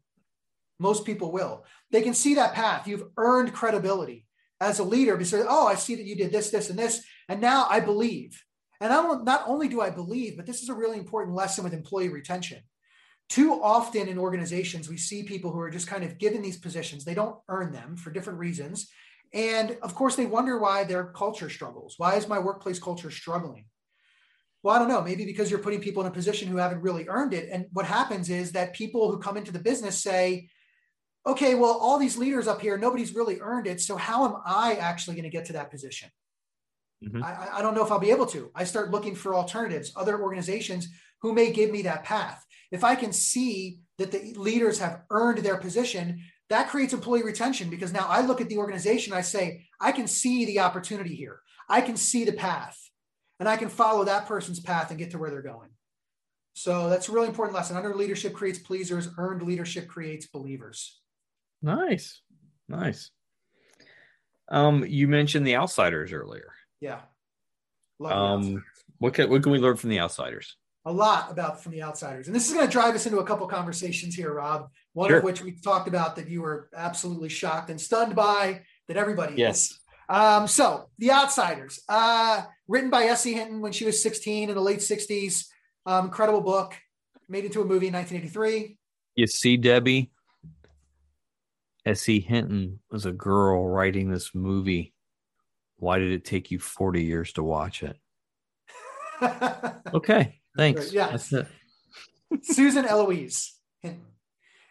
Most 0.78 1.06
people 1.06 1.32
will. 1.32 1.64
They 1.90 2.02
can 2.02 2.14
see 2.14 2.36
that 2.36 2.54
path. 2.54 2.86
You've 2.86 3.08
earned 3.16 3.54
credibility 3.54 4.28
as 4.60 4.80
a 4.80 4.84
leader 4.84 5.16
because, 5.16 5.46
oh, 5.48 5.68
I 5.68 5.76
see 5.76 5.96
that 5.96 6.06
you 6.06 6.18
did 6.18 6.34
this, 6.34 6.50
this, 6.50 6.70
and 6.70 6.78
this. 6.78 7.02
And 7.30 7.40
now 7.40 7.66
I 7.70 7.80
believe. 7.80 8.44
And 8.82 8.92
I 8.92 9.02
don't, 9.02 9.24
not 9.24 9.46
only 9.48 9.70
do 9.70 9.80
I 9.80 9.90
believe, 9.90 10.36
but 10.36 10.46
this 10.46 10.62
is 10.62 10.68
a 10.68 10.74
really 10.74 10.98
important 10.98 11.34
lesson 11.34 11.64
with 11.64 11.74
employee 11.74 12.10
retention 12.10 12.60
too 13.30 13.62
often 13.62 14.08
in 14.08 14.18
organizations 14.18 14.90
we 14.90 14.98
see 14.98 15.24
people 15.24 15.52
who 15.52 15.60
are 15.60 15.70
just 15.70 15.88
kind 15.88 16.04
of 16.04 16.18
given 16.18 16.42
these 16.42 16.58
positions. 16.58 17.06
They 17.06 17.14
don't 17.14 17.38
earn 17.48 17.72
them 17.72 17.96
for 17.96 18.12
different 18.12 18.40
reasons. 18.40 18.90
And 19.34 19.78
of 19.84 19.94
course 19.94 20.16
they 20.16 20.26
wonder 20.26 20.58
why 20.58 20.84
their 20.84 21.06
culture 21.06 21.50
struggles. 21.50 21.94
Why 21.98 22.16
is 22.16 22.28
my 22.28 22.40
workplace 22.40 22.80
culture 22.80 23.12
struggling? 23.12 23.66
Well 24.64 24.76
i 24.76 24.80
don't 24.80 24.90
know. 24.90 25.02
Maybe 25.02 25.26
because 25.26 25.52
you're 25.52 25.60
putting 25.60 25.80
people 25.80 26.02
in 26.02 26.10
a 26.10 26.14
position 26.14 26.48
who 26.48 26.58
haven't 26.58 26.82
really 26.82 27.08
earned 27.08 27.36
it. 27.36 27.50
And 27.52 27.68
what 27.72 27.86
happens 27.86 28.32
is 28.32 28.52
that 28.54 28.74
people 28.74 29.12
who 29.12 29.20
come 29.20 29.38
into 29.38 29.52
the 29.52 29.60
business 29.60 30.02
say 30.02 30.50
okay 31.28 31.54
well 31.54 31.78
all 31.80 32.00
these 32.00 32.18
leaders 32.18 32.48
up 32.48 32.62
here 32.62 32.78
nobody's 32.78 33.14
really 33.14 33.40
earned 33.42 33.68
it. 33.68 33.80
So 33.80 33.96
how 33.96 34.26
am 34.26 34.36
i 34.44 34.74
actually 34.74 35.16
going 35.16 35.30
to 35.30 35.38
get 35.38 35.46
to 35.46 35.54
that 35.54 35.70
position? 35.70 36.10
Mm-hmm. 37.06 37.24
I, 37.24 37.60
I 37.60 37.62
don't 37.62 37.76
know 37.76 37.86
if 37.86 37.92
i'll 37.92 38.00
be 38.00 38.10
able 38.10 38.26
to. 38.28 38.50
I 38.56 38.64
start 38.64 38.90
looking 38.90 39.14
for 39.14 39.36
alternatives 39.36 39.94
other 39.96 40.20
organizations 40.20 40.88
who 41.22 41.34
may 41.34 41.52
give 41.52 41.70
me 41.70 41.84
that 41.84 42.04
path 42.04 42.44
if 42.72 42.84
I 42.84 42.96
can 42.96 43.12
see 43.12 43.80
that 43.98 44.12
the 44.12 44.34
leaders 44.36 44.80
have 44.80 45.02
earned 45.10 45.40
their 45.40 45.58
position, 45.58 46.22
that 46.50 46.70
creates 46.70 46.94
employee 46.94 47.24
retention 47.24 47.70
because 47.70 47.94
now 47.94 48.06
I 48.08 48.22
look 48.22 48.42
at 48.42 48.50
the 48.50 48.58
organization, 48.58 49.14
I 49.14 49.22
say, 49.22 49.66
I 49.80 49.92
can 49.92 50.08
see 50.08 50.46
the 50.46 50.60
opportunity 50.60 51.16
here. 51.16 51.42
I 51.68 51.82
can 51.82 51.96
see 51.96 52.26
the 52.26 52.34
path 52.34 52.80
and 53.40 53.48
I 53.48 53.58
can 53.58 53.70
follow 53.70 54.06
that 54.06 54.26
person's 54.26 54.60
path 54.60 54.90
and 54.90 55.00
get 55.00 55.12
to 55.12 55.18
where 55.18 55.30
they're 55.30 55.42
going. 55.42 55.70
So 56.54 56.90
that's 56.90 57.08
a 57.08 57.12
really 57.12 57.28
important 57.28 57.56
lesson. 57.56 57.78
Under 57.78 57.96
leadership 57.96 58.34
creates 58.34 58.60
pleasers, 58.60 59.08
earned 59.18 59.44
leadership 59.44 59.88
creates 59.88 60.26
believers. 60.26 61.00
Nice. 61.62 62.22
Nice. 62.68 63.12
Um, 64.50 64.84
you 64.86 65.08
mentioned 65.08 65.46
the 65.46 65.56
outsiders 65.56 66.12
earlier. 66.12 66.52
Yeah. 66.82 67.02
Um, 68.04 68.64
what 68.98 69.14
can 69.14 69.30
what 69.30 69.44
can 69.44 69.52
we 69.52 69.60
learn 69.60 69.76
from 69.76 69.90
the 69.90 70.00
outsiders? 70.00 70.56
A 70.90 70.92
lot 70.92 71.32
about 71.32 71.62
from 71.62 71.72
the 71.72 71.84
outsiders. 71.84 72.26
And 72.26 72.36
this 72.36 72.48
is 72.48 72.54
going 72.56 72.66
to 72.66 72.72
drive 72.72 72.96
us 72.96 73.06
into 73.06 73.20
a 73.20 73.24
couple 73.24 73.46
conversations 73.46 74.16
here, 74.16 74.34
Rob. 74.34 74.72
One 74.94 75.10
sure. 75.10 75.20
of 75.20 75.24
which 75.24 75.44
we 75.44 75.52
talked 75.52 75.88
about 75.88 76.16
that 76.16 76.28
you 76.28 76.42
were 76.42 76.68
absolutely 76.76 77.30
shocked 77.30 77.70
and 77.70 77.80
stunned 77.80 78.16
by, 78.16 78.62
that 78.88 78.98
everybody 78.98 79.36
yes. 79.36 79.70
is. 79.70 79.80
Um, 80.10 80.48
so 80.48 80.90
the 80.98 81.12
outsiders, 81.12 81.80
uh, 81.88 82.42
written 82.68 82.90
by 82.90 83.04
S.E. 83.04 83.34
Hinton 83.34 83.62
when 83.62 83.72
she 83.72 83.86
was 83.86 84.02
16 84.02 84.50
in 84.50 84.56
the 84.56 84.62
late 84.62 84.80
60s. 84.80 85.46
Um, 85.86 86.06
incredible 86.06 86.42
book, 86.42 86.76
made 87.28 87.46
into 87.46 87.62
a 87.62 87.66
movie 87.66 87.88
in 87.88 87.94
1983. 87.94 88.76
You 89.16 89.28
see, 89.28 89.58
Debbie, 89.58 90.10
S.E. 91.86 92.20
Hinton 92.20 92.80
was 92.90 93.06
a 93.06 93.12
girl 93.12 93.68
writing 93.68 94.10
this 94.10 94.34
movie. 94.34 94.96
Why 95.78 96.00
did 96.00 96.12
it 96.12 96.26
take 96.26 96.50
you 96.50 96.58
40 96.58 97.04
years 97.04 97.34
to 97.34 97.44
watch 97.44 97.84
it? 97.84 97.96
okay. 99.94 100.40
Thanks. 100.60 100.94
Yeah. 100.94 101.18
Susan 102.44 102.86
Eloise 102.86 103.56
Hinton, 103.82 104.06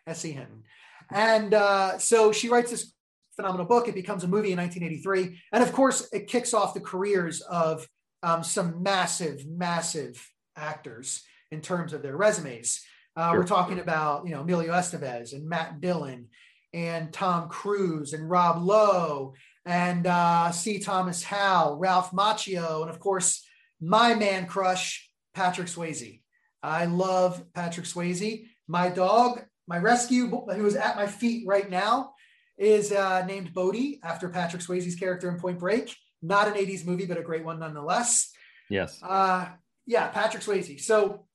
S.E. 0.07 0.33
Hinton. 0.33 0.63
And 1.11 1.55
uh, 1.55 1.99
so 1.99 2.33
she 2.33 2.49
writes 2.49 2.71
this 2.71 2.93
phenomenal 3.37 3.67
book. 3.67 3.89
It 3.89 3.95
becomes 3.95 4.25
a 4.25 4.29
movie 4.29 4.53
in 4.53 4.59
1983. 4.59 5.41
And 5.53 5.63
of 5.63 5.73
course, 5.73 6.09
it 6.13 6.27
kicks 6.27 6.53
off 6.53 6.75
the 6.75 6.81
careers 6.81 7.41
of 7.41 7.89
um, 8.23 8.43
some 8.43 8.83
massive, 8.83 9.47
massive 9.47 10.25
actors 10.57 11.23
in 11.51 11.61
terms 11.61 11.93
of 11.93 12.03
their 12.03 12.17
resumes. 12.17 12.81
Uh, 13.17 13.31
sure. 13.31 13.41
We're 13.41 13.47
talking 13.47 13.79
about, 13.79 14.27
you 14.27 14.33
know, 14.33 14.43
Emilio 14.43 14.73
Estevez 14.73 15.33
and 15.33 15.49
Matt 15.49 15.81
Dillon 15.81 16.29
and 16.75 17.13
Tom 17.13 17.49
Cruise 17.49 18.13
and 18.13 18.29
Rob 18.29 18.63
Lowe 18.63 19.35
and 19.65 20.07
uh, 20.07 20.51
C. 20.51 20.79
Thomas 20.79 21.23
Howell, 21.23 21.77
Ralph 21.79 22.11
Macchio, 22.13 22.83
and 22.83 22.91
of 22.91 23.01
course, 23.01 23.47
my 23.81 24.15
man 24.15 24.47
crush, 24.47 25.08
Patrick 25.39 25.69
Swayze. 25.69 26.21
I 26.65 26.87
love 26.87 27.45
Patrick 27.55 27.87
Swayze. 27.87 28.49
My 28.67 28.89
dog, 28.89 29.45
my 29.69 29.79
rescue, 29.79 30.27
who 30.27 30.67
is 30.67 30.75
at 30.75 30.97
my 30.97 31.07
feet 31.07 31.47
right 31.47 31.71
now, 31.71 32.15
is 32.59 32.91
uh, 32.91 33.25
named 33.25 33.55
Bodie 33.55 34.01
after 34.03 34.29
Patrick 34.29 34.63
Swayze's 34.63 34.97
character 34.97 35.31
in 35.31 35.39
Point 35.39 35.61
Break. 35.61 35.95
Not 36.23 36.49
an 36.49 36.55
80s 36.55 36.85
movie, 36.85 37.07
but 37.07 37.19
a 37.19 37.23
great 37.23 37.45
one 37.45 37.61
nonetheless. 37.61 38.33
Yes. 38.69 38.99
Uh, 39.01 39.47
yeah, 39.87 40.09
Patrick 40.09 40.43
Swayze. 40.43 40.81
So 40.81 41.27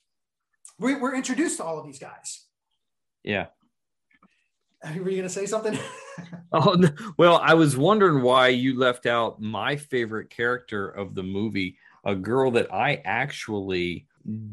we, 0.77 0.95
we're 0.95 1.15
introduced 1.15 1.57
to 1.57 1.63
all 1.63 1.79
of 1.79 1.85
these 1.85 1.99
guys. 1.99 2.45
Yeah. 3.23 3.45
Were 4.83 4.91
you 4.91 5.03
going 5.03 5.21
to 5.23 5.29
say 5.29 5.45
something? 5.45 5.79
oh, 6.51 6.75
well, 7.17 7.39
I 7.41 7.53
was 7.53 7.77
wondering 7.77 8.21
why 8.21 8.49
you 8.49 8.77
left 8.77 9.05
out 9.05 9.41
my 9.41 9.77
favorite 9.77 10.29
character 10.29 10.89
of 10.89 11.15
the 11.15 11.23
movie, 11.23 11.77
a 12.03 12.15
girl 12.15 12.51
that 12.51 12.73
I 12.73 13.01
actually 13.05 14.07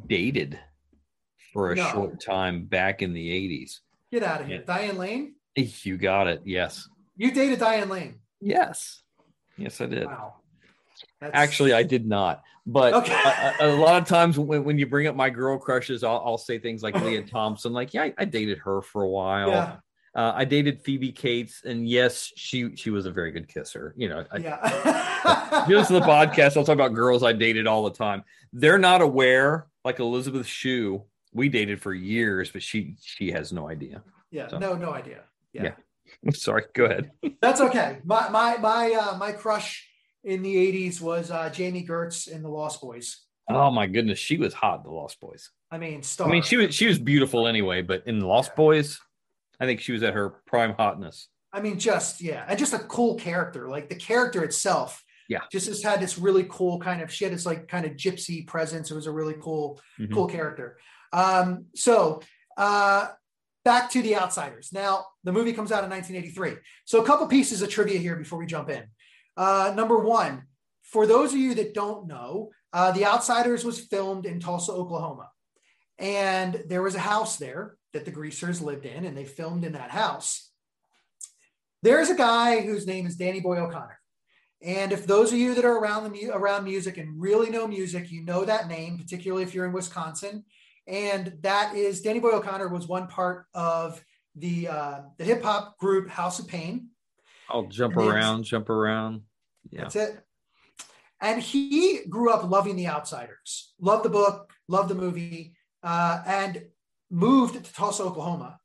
dated 0.07 0.59
for 1.53 1.72
a 1.72 1.76
no. 1.76 1.88
short 1.90 2.20
time 2.20 2.64
back 2.64 3.03
in 3.03 3.12
the 3.12 3.28
80s. 3.28 3.80
Get 4.12 4.22
out 4.22 4.40
of 4.42 4.46
here. 4.46 4.59
Yeah. 4.59 4.64
Diane 4.66 4.98
Lane? 4.98 5.34
You 5.57 5.96
got 5.96 6.26
it. 6.26 6.42
Yes. 6.44 6.88
You 7.16 7.32
dated 7.32 7.59
Diane 7.59 7.88
Lane? 7.88 8.16
Yes. 8.40 9.03
Yes, 9.57 9.80
I 9.80 9.86
did. 9.86 10.07
Wow. 10.07 10.34
That's... 11.20 11.32
Actually, 11.34 11.72
I 11.72 11.82
did 11.82 12.07
not. 12.07 12.42
But 12.66 12.94
okay. 12.94 13.14
a, 13.61 13.66
a, 13.66 13.76
lot 13.76 14.01
of 14.01 14.09
times 14.09 14.38
when, 14.38 14.64
when 14.64 14.78
you 14.78 14.86
bring 14.86 15.07
up 15.07 15.16
my 15.16 15.30
girl 15.30 15.59
crushes, 15.59 16.05
I'll, 16.05 16.22
I'll 16.24 16.38
say 16.38 16.59
things 16.59 16.82
like 16.82 16.94
Lea 17.01 17.22
Thompson, 17.30 17.72
like, 17.72 17.94
yeah, 17.94 18.05
I, 18.05 18.14
I 18.18 18.24
dated 18.26 18.59
her 18.59 18.80
for 18.82 19.03
a 19.03 19.09
while. 19.09 19.48
Yeah. 19.48 19.76
Uh, 20.15 20.33
I 20.35 20.45
dated 20.45 20.83
Phoebe 20.83 21.13
Cates, 21.13 21.63
and 21.65 21.89
yes, 21.89 22.33
she 22.35 22.75
she 22.75 22.91
was 22.91 23.07
a 23.07 23.13
very 23.13 23.31
good 23.31 23.47
kisser. 23.47 23.95
You 23.97 24.09
know, 24.09 24.25
I, 24.33 24.39
yeah. 24.39 25.67
just 25.69 25.91
the 25.91 26.01
podcast, 26.01 26.57
I'll 26.57 26.65
talk 26.65 26.75
about 26.75 26.95
girls 26.95 27.23
I 27.23 27.33
dated 27.33 27.69
all 27.69 27.85
the 27.85 27.97
time. 27.97 28.25
They're 28.53 28.79
not 28.79 29.03
aware, 29.03 29.69
like 29.85 30.01
Elizabeth 30.01 30.47
Shue. 30.47 31.05
We 31.33 31.49
dated 31.49 31.81
for 31.81 31.95
years, 31.95 32.51
but 32.51 32.63
she 32.63 32.97
she 33.01 33.31
has 33.31 33.53
no 33.53 33.69
idea. 33.69 34.03
Yeah, 34.33 34.49
so, 34.49 34.59
no, 34.59 34.75
no 34.75 34.93
idea. 34.93 35.21
Yeah. 35.53 35.75
yeah. 36.25 36.31
Sorry, 36.33 36.65
go 36.75 36.87
ahead. 36.87 37.13
That's 37.41 37.61
okay. 37.61 37.99
My 38.05 38.29
my 38.31 38.57
my 38.57 38.93
uh, 38.93 39.17
my 39.17 39.31
crush 39.31 39.89
in 40.25 40.43
the 40.43 40.57
'80s 40.57 41.01
was 41.01 41.31
uh, 41.31 41.51
Jami 41.51 41.87
Gertz 41.87 42.29
in 42.29 42.43
The 42.43 42.49
Lost 42.49 42.81
Boys. 42.81 43.27
Oh 43.49 43.71
my 43.71 43.87
goodness, 43.87 44.19
she 44.19 44.37
was 44.37 44.55
hot. 44.55 44.85
The 44.85 44.91
Lost 44.91 45.21
Boys. 45.21 45.51
I 45.71 45.79
mean, 45.79 46.03
star. 46.03 46.29
I 46.29 46.33
mean, 46.33 46.43
she 46.43 46.57
was 46.57 46.75
she 46.75 46.87
was 46.87 46.99
beautiful 46.99 47.47
anyway, 47.47 47.83
but 47.83 48.03
in 48.07 48.19
The 48.19 48.27
Lost 48.27 48.51
yeah. 48.53 48.57
Boys, 48.57 49.01
I 49.61 49.67
think 49.67 49.81
she 49.81 49.93
was 49.93 50.03
at 50.03 50.15
her 50.15 50.31
prime 50.47 50.75
hotness. 50.75 51.29
I 51.53 51.61
mean, 51.61 51.79
just 51.79 52.21
yeah, 52.21 52.45
and 52.49 52.59
just 52.59 52.73
a 52.73 52.79
cool 52.79 53.17
character. 53.17 53.69
Like 53.69 53.89
the 53.89 53.97
character 53.97 54.45
itself, 54.45 55.03
yeah, 55.29 55.41
just 55.51 55.67
has 55.67 55.83
had 55.83 56.01
this 56.01 56.19
really 56.19 56.47
cool 56.49 56.79
kind 56.79 57.03
of. 57.03 57.13
She 57.13 57.25
had 57.25 57.33
this 57.33 57.47
like 57.47 57.69
kind 57.69 57.85
of 57.85 57.93
gypsy 57.93 58.47
presence. 58.47 58.91
It 58.91 58.95
was 58.95 59.07
a 59.07 59.13
really 59.13 59.35
cool, 59.41 59.81
mm-hmm. 59.99 60.15
cool 60.15 60.27
character. 60.27 60.79
Um, 61.13 61.67
so 61.75 62.21
uh, 62.57 63.09
back 63.65 63.91
to 63.91 64.03
the 64.03 64.17
Outsiders. 64.17 64.73
Now 64.73 65.07
the 65.25 65.33
movie 65.33 65.53
comes 65.53 65.73
out 65.73 65.85
in 65.85 65.91
1983. 65.91 66.63
So 66.85 67.03
a 67.03 67.07
couple 67.07 67.27
pieces 67.27 67.63
of 67.63 67.69
trivia 67.69 67.99
here 67.99 68.17
before 68.17 68.39
we 68.39 68.47
jump 68.47 68.71
in. 68.71 68.85
Uh, 69.37 69.73
number 69.75 69.99
one, 69.99 70.45
for 70.83 71.07
those 71.07 71.33
of 71.33 71.39
you 71.39 71.55
that 71.55 71.75
don't 71.75 72.07
know, 72.07 72.51
uh, 72.73 72.93
The 72.93 73.07
Outsiders 73.07 73.65
was 73.65 73.81
filmed 73.81 74.27
in 74.27 74.41
Tulsa, 74.41 74.73
Oklahoma. 74.73 75.31
And 76.01 76.64
there 76.66 76.82
was 76.82 76.94
a 76.94 77.01
house 77.01 77.36
there 77.36 77.76
that 77.92 78.05
the 78.05 78.11
greasers 78.11 78.62
lived 78.62 78.86
in, 78.86 79.05
and 79.05 79.16
they 79.16 79.24
filmed 79.24 79.64
in 79.64 79.72
that 79.72 79.90
house. 79.90 80.51
There's 81.82 82.11
a 82.11 82.14
guy 82.14 82.62
whose 82.62 82.86
name 82.86 83.07
is 83.07 83.16
Danny 83.16 83.40
Boy 83.40 83.59
O'Connor. 83.59 83.98
And 84.62 84.92
if 84.92 85.07
those 85.07 85.32
of 85.32 85.38
you 85.38 85.55
that 85.55 85.64
are 85.64 85.78
around 85.78 86.11
the 86.11 86.30
around 86.32 86.64
music 86.64 86.98
and 86.98 87.20
really 87.20 87.51
know 87.51 87.66
music, 87.66 88.11
you 88.11 88.22
know 88.22 88.44
that 88.44 88.68
name, 88.68 88.98
particularly 88.98 89.42
if 89.42 89.55
you're 89.55 89.66
in 89.66 89.72
Wisconsin. 89.72 90.44
And 90.86 91.34
that 91.42 91.74
is 91.74 92.01
Danny 92.01 92.18
Boy 92.18 92.32
O'Connor 92.32 92.68
was 92.68 92.86
one 92.86 93.07
part 93.07 93.46
of 93.55 94.03
the 94.34 94.68
uh, 94.68 95.01
the 95.18 95.24
hip 95.24 95.42
hop 95.42 95.78
group 95.78 96.09
House 96.09 96.38
of 96.38 96.48
Pain. 96.48 96.88
I'll 97.48 97.66
jump 97.66 97.96
around, 97.96 98.44
jump 98.44 98.70
around. 98.70 99.22
Yeah. 99.70 99.82
That's 99.82 99.96
it. 99.96 100.24
And 101.20 101.40
he 101.42 102.01
grew 102.09 102.30
up 102.30 102.48
loving 102.48 102.76
The 102.76 102.88
Outsiders, 102.88 103.74
loved 103.80 104.05
the 104.05 104.11
book, 104.11 104.51
loved 104.68 104.88
the 104.88 104.94
movie, 104.94 105.55
uh, 105.83 106.22
and 106.26 106.64
moved 107.11 107.55
to 107.55 107.72
Tulsa, 107.72 108.05
Oklahoma 108.05 108.61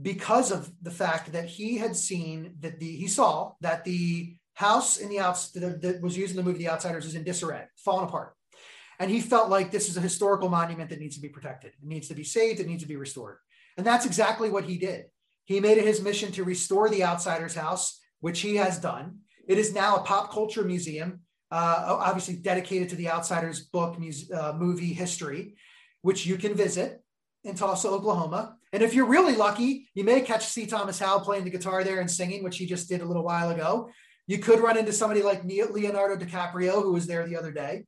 because 0.00 0.50
of 0.50 0.70
the 0.82 0.90
fact 0.90 1.32
that 1.32 1.46
he 1.46 1.78
had 1.78 1.96
seen 1.96 2.54
that 2.60 2.78
the 2.78 2.96
he 2.96 3.08
saw 3.08 3.52
that 3.60 3.84
the 3.84 4.36
house 4.54 4.96
in 4.98 5.08
the 5.08 5.20
outs 5.20 5.50
that, 5.50 5.80
that 5.82 6.00
was 6.00 6.16
used 6.16 6.32
in 6.32 6.36
the 6.36 6.42
movie 6.42 6.64
The 6.64 6.70
Outsiders 6.70 7.06
is 7.06 7.14
in 7.14 7.24
disarray, 7.24 7.64
falling 7.76 8.08
apart. 8.08 8.34
And 8.98 9.10
he 9.10 9.20
felt 9.20 9.50
like 9.50 9.70
this 9.70 9.88
is 9.90 9.96
a 9.98 10.00
historical 10.00 10.48
monument 10.48 10.88
that 10.90 11.00
needs 11.00 11.16
to 11.16 11.22
be 11.22 11.28
protected. 11.28 11.72
It 11.72 11.86
needs 11.86 12.08
to 12.08 12.14
be 12.14 12.24
saved. 12.24 12.60
It 12.60 12.66
needs 12.66 12.82
to 12.82 12.88
be 12.88 12.96
restored. 12.96 13.36
And 13.76 13.86
that's 13.86 14.06
exactly 14.06 14.48
what 14.48 14.64
he 14.64 14.78
did. 14.78 15.04
He 15.44 15.60
made 15.60 15.76
it 15.76 15.84
his 15.84 16.00
mission 16.00 16.32
to 16.32 16.44
restore 16.44 16.88
the 16.88 17.04
Outsiders 17.04 17.54
house, 17.54 18.00
which 18.20 18.40
he 18.40 18.56
has 18.56 18.78
done. 18.78 19.18
It 19.46 19.58
is 19.58 19.74
now 19.74 19.96
a 19.96 20.02
pop 20.02 20.32
culture 20.32 20.64
museum, 20.64 21.20
uh, 21.50 21.84
obviously 22.00 22.36
dedicated 22.36 22.88
to 22.88 22.96
the 22.96 23.10
Outsiders 23.10 23.60
book, 23.66 23.98
muse, 23.98 24.30
uh, 24.32 24.54
movie 24.56 24.94
history, 24.94 25.56
which 26.06 26.24
you 26.24 26.36
can 26.36 26.54
visit 26.54 27.02
in 27.42 27.56
Tulsa, 27.56 27.88
Oklahoma. 27.88 28.56
And 28.72 28.80
if 28.80 28.94
you're 28.94 29.06
really 29.06 29.34
lucky, 29.34 29.88
you 29.92 30.04
may 30.04 30.20
catch 30.20 30.46
C. 30.46 30.64
Thomas 30.64 31.00
Howell 31.00 31.22
playing 31.22 31.42
the 31.42 31.50
guitar 31.50 31.82
there 31.82 31.98
and 31.98 32.08
singing, 32.08 32.44
which 32.44 32.58
he 32.58 32.64
just 32.64 32.88
did 32.88 33.00
a 33.00 33.04
little 33.04 33.24
while 33.24 33.50
ago. 33.50 33.90
You 34.28 34.38
could 34.38 34.60
run 34.60 34.78
into 34.78 34.92
somebody 34.92 35.24
like 35.24 35.42
Leonardo 35.44 36.14
DiCaprio, 36.14 36.80
who 36.80 36.92
was 36.92 37.08
there 37.08 37.26
the 37.26 37.36
other 37.36 37.50
day. 37.50 37.86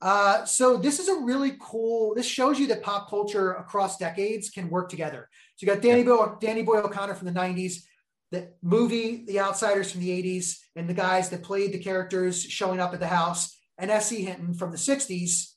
Uh, 0.00 0.44
so 0.44 0.76
this 0.76 1.00
is 1.00 1.08
a 1.08 1.18
really 1.22 1.56
cool. 1.60 2.14
This 2.14 2.26
shows 2.26 2.60
you 2.60 2.68
that 2.68 2.84
pop 2.84 3.10
culture 3.10 3.54
across 3.54 3.98
decades 3.98 4.50
can 4.50 4.70
work 4.70 4.88
together. 4.88 5.28
So 5.56 5.66
you 5.66 5.74
got 5.74 5.82
Danny 5.82 6.04
Boy, 6.04 6.34
Danny 6.40 6.62
Boy 6.62 6.78
O'Connor 6.78 7.14
from 7.14 7.26
the 7.26 7.40
'90s, 7.40 7.82
the 8.30 8.52
movie 8.62 9.24
The 9.26 9.40
Outsiders 9.40 9.90
from 9.90 10.02
the 10.02 10.10
'80s, 10.10 10.58
and 10.76 10.88
the 10.88 10.94
guys 10.94 11.28
that 11.30 11.42
played 11.42 11.72
the 11.72 11.82
characters 11.82 12.40
showing 12.40 12.78
up 12.78 12.94
at 12.94 13.00
the 13.00 13.08
house, 13.08 13.58
and 13.76 13.90
S.E. 13.90 14.22
Hinton 14.22 14.54
from 14.54 14.70
the 14.70 14.76
'60s, 14.76 15.54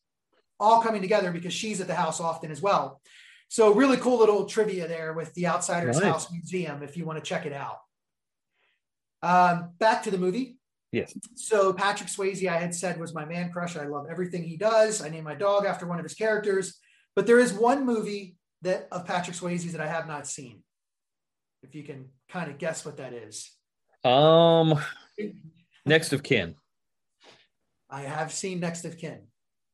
all 0.62 0.82
coming 0.82 1.02
together 1.02 1.32
because 1.32 1.54
she's 1.54 1.82
at 1.82 1.88
the 1.88 1.96
house 1.96 2.22
often 2.22 2.52
as 2.52 2.62
well. 2.62 3.02
So 3.50 3.74
really 3.74 3.98
cool 3.98 4.20
little 4.20 4.46
trivia 4.46 4.88
there 4.88 5.12
with 5.12 5.34
the 5.34 5.48
Outsiders 5.48 6.00
nice. 6.00 6.06
House 6.06 6.32
Museum 6.32 6.84
if 6.84 6.96
you 6.96 7.06
want 7.06 7.20
to 7.20 7.28
check 7.28 7.46
it 7.46 7.52
out. 7.52 7.80
Um, 9.22 9.72
back 9.80 10.04
to 10.04 10.12
the 10.12 10.18
movie. 10.18 10.58
Yes. 10.92 11.14
So 11.36 11.74
Patrick 11.74 12.10
Swayze, 12.10 12.48
I 12.48 12.58
had 12.58 12.76
said, 12.76 13.00
was 13.00 13.14
my 13.14 13.26
man 13.26 13.52
crush. 13.52 13.76
I 13.76 13.86
love 13.86 14.08
everything 14.10 14.44
he 14.44 14.58
does. 14.58 15.02
I 15.02 15.10
named 15.10 15.26
my 15.26 15.36
dog 15.36 15.66
after 15.66 15.86
one 15.86 16.00
of 16.00 16.04
his 16.04 16.14
characters. 16.14 16.80
But 17.16 17.28
there 17.28 17.40
is 17.40 17.54
one 17.54 17.86
movie 17.86 18.36
that 18.62 18.88
of 18.92 19.06
Patrick 19.06 19.36
Swayze 19.36 19.72
that 19.72 19.82
I 19.82 19.88
have 19.88 20.08
not 20.08 20.28
seen. 20.28 20.64
If 21.64 21.76
you 21.76 21.84
can 21.84 22.10
kind 22.30 22.50
of 22.50 22.58
guess 22.58 22.86
what 22.86 22.98
that 22.98 23.14
is. 23.14 23.52
Um, 24.04 24.80
Next 25.86 26.14
of 26.14 26.24
Kin. 26.24 26.56
I 27.90 28.02
have 28.02 28.32
seen 28.32 28.60
Next 28.60 28.86
of 28.86 28.98
Kin. 28.98 29.20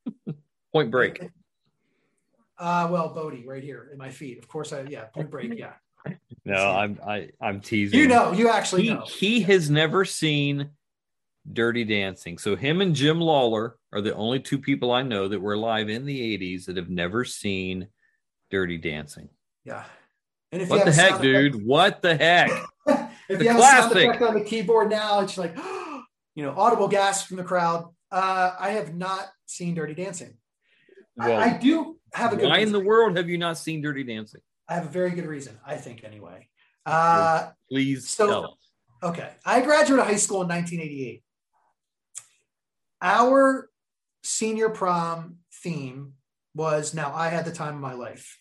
Point 0.77 0.91
Break. 0.91 1.21
Uh, 2.59 2.87
well, 2.91 3.09
Bodie, 3.09 3.45
right 3.47 3.63
here 3.63 3.89
in 3.91 3.97
my 3.97 4.11
feet. 4.11 4.37
Of 4.37 4.47
course, 4.47 4.71
I 4.73 4.81
yeah. 4.81 5.05
Point 5.05 5.31
Break. 5.31 5.57
Yeah. 5.57 5.73
No, 6.45 6.55
I'm 6.55 6.99
I 7.05 7.29
I'm 7.41 7.61
teasing. 7.61 7.99
You 7.99 8.07
know, 8.07 8.31
you 8.31 8.47
actually 8.47 8.83
he, 8.83 8.89
know. 8.93 9.01
He 9.01 9.41
has 9.41 9.71
never 9.71 10.05
seen 10.05 10.69
Dirty 11.51 11.83
Dancing. 11.83 12.37
So 12.37 12.55
him 12.55 12.81
and 12.81 12.93
Jim 12.93 13.19
Lawler 13.19 13.77
are 13.91 14.01
the 14.01 14.13
only 14.13 14.39
two 14.39 14.59
people 14.59 14.91
I 14.91 15.01
know 15.01 15.27
that 15.27 15.41
were 15.41 15.53
alive 15.53 15.89
in 15.89 16.05
the 16.05 16.37
80s 16.37 16.65
that 16.65 16.77
have 16.77 16.91
never 16.91 17.25
seen 17.25 17.87
Dirty 18.51 18.77
Dancing. 18.77 19.29
Yeah. 19.65 19.83
And 20.51 20.61
if 20.61 20.69
what 20.69 20.85
the 20.85 20.91
heck, 20.91 21.19
dude? 21.21 21.55
Effect, 21.55 21.65
what 21.65 22.01
the 22.03 22.15
heck? 22.15 22.51
if 22.87 23.39
the 23.39 23.43
you 23.45 23.49
have 23.49 23.57
classic. 23.57 23.91
a 23.91 23.99
sound 23.99 24.09
effect 24.09 24.21
on 24.21 24.33
the 24.35 24.43
keyboard 24.43 24.91
now, 24.91 25.21
it's 25.21 25.37
like, 25.37 25.57
you 26.35 26.43
know, 26.43 26.53
audible 26.55 26.87
gasp 26.87 27.27
from 27.27 27.37
the 27.37 27.43
crowd. 27.43 27.85
Uh, 28.11 28.51
I 28.59 28.69
have 28.71 28.95
not 28.95 29.27
seen 29.47 29.73
Dirty 29.73 29.95
Dancing. 29.95 30.35
Well, 31.17 31.39
I, 31.39 31.45
I 31.45 31.57
do 31.57 31.97
have 32.13 32.33
a 32.33 32.35
good 32.35 32.45
why 32.49 32.57
reason. 32.57 32.67
in 32.75 32.81
the 32.81 32.87
world 32.87 33.17
have 33.17 33.27
you 33.29 33.37
not 33.37 33.57
seen 33.57 33.81
Dirty 33.81 34.03
Dancing? 34.03 34.41
I 34.69 34.75
have 34.75 34.85
a 34.85 34.89
very 34.89 35.11
good 35.11 35.25
reason, 35.25 35.57
I 35.65 35.75
think, 35.77 36.03
anyway. 36.03 36.47
Uh, 36.85 37.49
Please 37.69 38.07
so, 38.09 38.27
tell 38.27 38.45
us. 38.45 38.57
Okay. 39.03 39.29
I 39.45 39.61
graduated 39.61 40.05
high 40.05 40.15
school 40.17 40.41
in 40.41 40.47
1988. 40.47 41.23
Our 43.01 43.69
senior 44.23 44.69
prom 44.69 45.37
theme 45.63 46.13
was 46.55 46.93
Now 46.93 47.13
I 47.13 47.29
Had 47.29 47.45
the 47.45 47.51
Time 47.51 47.75
of 47.75 47.81
My 47.81 47.93
Life. 47.93 48.39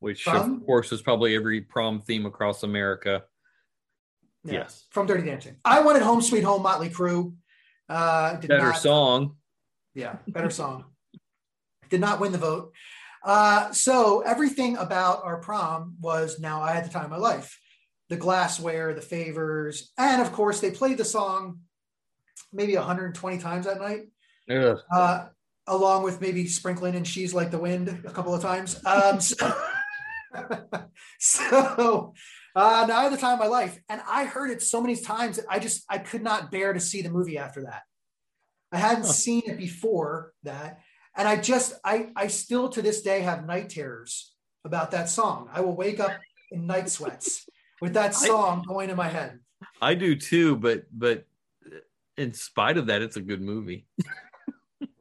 Which, 0.00 0.24
From- 0.24 0.56
of 0.56 0.66
course, 0.66 0.92
is 0.92 1.00
probably 1.02 1.34
every 1.36 1.60
prom 1.60 2.00
theme 2.00 2.26
across 2.26 2.62
America. 2.62 3.24
Yeah, 4.44 4.52
Yes. 4.54 4.86
From 4.90 5.06
Dirty 5.06 5.24
Dancing. 5.24 5.56
I 5.64 5.80
wanted 5.80 6.02
Home 6.02 6.20
Sweet 6.20 6.42
Home, 6.42 6.62
Motley 6.62 6.90
Crue. 6.90 7.34
Uh, 7.88 8.36
Better 8.36 8.58
not- 8.58 8.78
song. 8.78 9.36
Yeah, 9.94 10.16
better 10.26 10.48
song. 10.48 10.86
Did 11.92 12.00
not 12.00 12.20
win 12.20 12.32
the 12.32 12.38
vote. 12.38 12.72
Uh, 13.22 13.70
so 13.70 14.22
everything 14.22 14.78
about 14.78 15.24
our 15.24 15.36
prom 15.36 15.94
was 16.00 16.40
now 16.40 16.62
I 16.62 16.72
had 16.72 16.86
the 16.86 16.88
time 16.88 17.04
of 17.04 17.10
my 17.10 17.18
life. 17.18 17.60
The 18.08 18.16
glassware, 18.16 18.94
the 18.94 19.02
favors, 19.02 19.92
and 19.98 20.22
of 20.22 20.32
course 20.32 20.60
they 20.60 20.70
played 20.70 20.96
the 20.96 21.04
song 21.04 21.60
maybe 22.50 22.74
120 22.76 23.36
times 23.36 23.66
that 23.66 23.78
night, 23.78 24.04
Ugh. 24.50 24.78
uh, 24.90 25.26
along 25.66 26.04
with 26.04 26.22
maybe 26.22 26.46
sprinkling 26.46 26.94
and 26.94 27.06
she's 27.06 27.34
like 27.34 27.50
the 27.50 27.58
wind 27.58 27.88
a 28.06 28.10
couple 28.10 28.34
of 28.34 28.40
times. 28.40 28.80
Um, 28.86 29.20
so 29.20 29.54
so 31.18 32.14
uh, 32.56 32.86
now 32.88 33.00
I 33.00 33.02
had 33.02 33.12
the 33.12 33.18
time 33.18 33.34
of 33.34 33.40
my 33.40 33.48
life, 33.48 33.78
and 33.90 34.00
I 34.08 34.24
heard 34.24 34.50
it 34.50 34.62
so 34.62 34.80
many 34.80 34.96
times 34.96 35.36
that 35.36 35.44
I 35.46 35.58
just 35.58 35.84
I 35.90 35.98
could 35.98 36.22
not 36.22 36.50
bear 36.50 36.72
to 36.72 36.80
see 36.80 37.02
the 37.02 37.10
movie 37.10 37.36
after 37.36 37.64
that. 37.64 37.82
I 38.72 38.78
hadn't 38.78 39.04
seen 39.04 39.42
it 39.44 39.58
before 39.58 40.32
that, 40.44 40.80
and 41.16 41.28
I 41.28 41.36
just 41.36 41.74
I 41.84 42.08
I 42.16 42.26
still 42.28 42.68
to 42.70 42.82
this 42.82 43.02
day 43.02 43.20
have 43.20 43.46
night 43.46 43.68
terrors 43.70 44.34
about 44.64 44.90
that 44.92 45.08
song. 45.08 45.48
I 45.52 45.60
will 45.60 45.76
wake 45.76 46.00
up 46.00 46.12
in 46.50 46.66
night 46.66 46.88
sweats 46.88 47.48
with 47.80 47.94
that 47.94 48.14
song 48.14 48.64
going 48.66 48.90
in 48.90 48.96
my 48.96 49.08
head. 49.08 49.40
I 49.80 49.94
do 49.94 50.14
too, 50.16 50.56
but 50.56 50.84
but 50.92 51.26
in 52.16 52.32
spite 52.34 52.76
of 52.78 52.86
that, 52.86 53.02
it's 53.02 53.16
a 53.16 53.20
good 53.22 53.40
movie. 53.40 53.86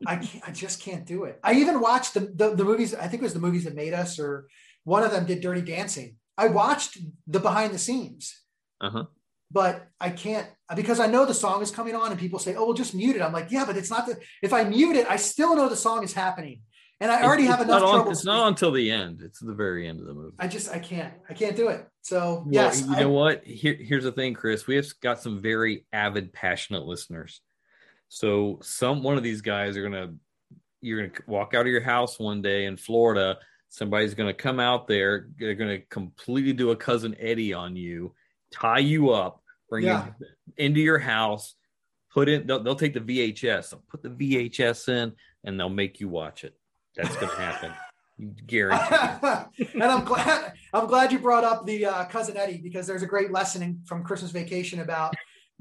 I 0.06 0.16
can't, 0.16 0.48
I 0.48 0.52
just 0.52 0.82
can't 0.82 1.06
do 1.06 1.26
it. 1.26 1.40
I 1.44 1.54
even 1.54 1.80
watched 1.80 2.14
the, 2.16 2.22
the 2.22 2.56
the 2.56 2.64
movies. 2.64 2.94
I 2.96 3.08
think 3.08 3.22
it 3.22 3.30
was 3.30 3.34
the 3.34 3.40
movies 3.40 3.66
that 3.66 3.76
made 3.76 3.94
us, 3.94 4.20
or 4.20 4.48
one 4.84 5.04
of 5.04 5.12
them 5.12 5.26
did 5.26 5.42
Dirty 5.42 5.62
Dancing. 5.62 6.16
I 6.38 6.48
watched 6.48 6.98
the 7.28 7.40
behind 7.40 7.74
the 7.74 7.78
scenes, 7.78 8.42
Uh-huh. 8.80 9.06
But 9.52 9.88
I 10.00 10.10
can't 10.10 10.48
because 10.76 11.00
I 11.00 11.08
know 11.08 11.26
the 11.26 11.34
song 11.34 11.62
is 11.62 11.72
coming 11.72 11.96
on, 11.96 12.12
and 12.12 12.20
people 12.20 12.40
say, 12.40 12.56
"Oh, 12.56 12.66
well, 12.66 12.74
just 12.74 12.94
mute 12.96 13.16
it." 13.16 13.22
I'm 13.22 13.34
like, 13.34 13.52
"Yeah, 13.52 13.66
but 13.66 13.76
it's 13.78 13.90
not 13.90 14.06
the. 14.06 14.18
If 14.42 14.54
I 14.54 14.64
mute 14.64 14.96
it, 14.96 15.06
I 15.10 15.18
still 15.18 15.56
know 15.56 15.68
the 15.70 15.76
song 15.76 16.04
is 16.04 16.14
happening, 16.14 16.62
and 17.00 17.12
I 17.12 17.24
already 17.24 17.44
It's- 17.44 17.58
have 17.58 17.62
it's 17.62 17.70
enough 17.70 17.82
not 17.82 17.88
on- 17.90 17.96
trouble. 17.96 18.12
It's 18.12 18.26
not 18.26 18.48
until 18.48 18.72
the 18.72 18.90
end. 18.92 19.22
It's 19.22 19.40
the 19.40 19.54
very 19.54 19.88
end 19.88 20.00
of 20.00 20.06
the 20.06 20.14
movie. 20.14 20.36
I 20.40 20.48
just 20.48 20.70
I 20.70 20.80
can't 20.80 21.14
I 21.30 21.34
can't 21.34 21.56
do 21.56 21.68
it. 21.70 21.86
So 22.02 22.44
Well, 22.46 22.48
yes, 22.50 22.82
you 22.88 22.94
I- 22.96 23.02
know 23.02 23.10
what? 23.10 23.44
Here, 23.46 23.76
here's 23.80 24.04
the 24.06 24.12
thing, 24.12 24.34
Chris. 24.34 24.68
We 24.68 24.76
have 24.78 24.88
got 25.02 25.20
some 25.22 25.42
very 25.42 25.86
avid, 25.92 26.32
passionate 26.34 26.86
listeners. 26.86 27.42
So 28.08 28.60
some 28.62 29.04
one 29.04 29.18
of 29.18 29.24
these 29.24 29.42
guys 29.42 29.78
are 29.78 29.84
gonna 29.84 30.14
you're 30.82 31.08
gonna 31.08 31.22
walk 31.28 31.54
out 31.54 31.62
of 31.62 31.68
your 31.72 31.82
house 31.82 32.18
one 32.18 32.42
day 32.42 32.66
in 32.66 32.76
Florida. 32.78 33.38
Somebody's 33.70 34.16
gonna 34.16 34.34
come 34.34 34.60
out 34.60 34.88
there. 34.88 35.28
They're 35.38 35.54
gonna 35.56 35.80
completely 35.80 36.54
do 36.54 36.72
a 36.72 36.76
cousin 36.76 37.16
Eddie 37.20 37.54
on 37.54 37.76
you, 37.76 38.16
tie 38.52 38.80
you 38.80 39.12
up, 39.12 39.41
bring 39.72 39.86
Yeah. 39.86 40.06
you 40.20 40.28
into 40.58 40.82
your 40.82 41.00
house, 41.00 41.56
put 42.14 42.30
in. 42.30 42.46
They'll, 42.46 42.62
they'll 42.62 42.76
take 42.76 42.94
the 42.94 43.00
VHS. 43.00 43.72
They'll 43.72 43.84
put 43.90 44.04
the 44.04 44.10
VHS 44.10 44.90
in, 44.90 45.14
and 45.44 45.60
they'll 45.60 45.70
make 45.70 46.00
you 46.00 46.10
watch 46.10 46.44
it. 46.44 46.54
That's 46.96 47.16
gonna 47.16 47.34
happen. 47.34 47.72
You 48.20 48.36
guarantee. 48.46 49.66
and 49.74 49.84
I'm 49.84 50.04
glad 50.04 50.54
I'm 50.74 50.86
glad 50.86 51.12
you 51.12 51.18
brought 51.18 51.44
up 51.46 51.66
the 51.66 51.86
uh, 51.88 52.06
cousin 52.06 52.38
Eddie 52.38 52.60
because 52.62 52.86
there's 52.86 53.02
a 53.02 53.08
great 53.08 53.32
lesson 53.32 53.64
in, 53.64 53.82
from 53.86 54.04
Christmas 54.04 54.30
Vacation 54.30 54.82
about 54.82 55.16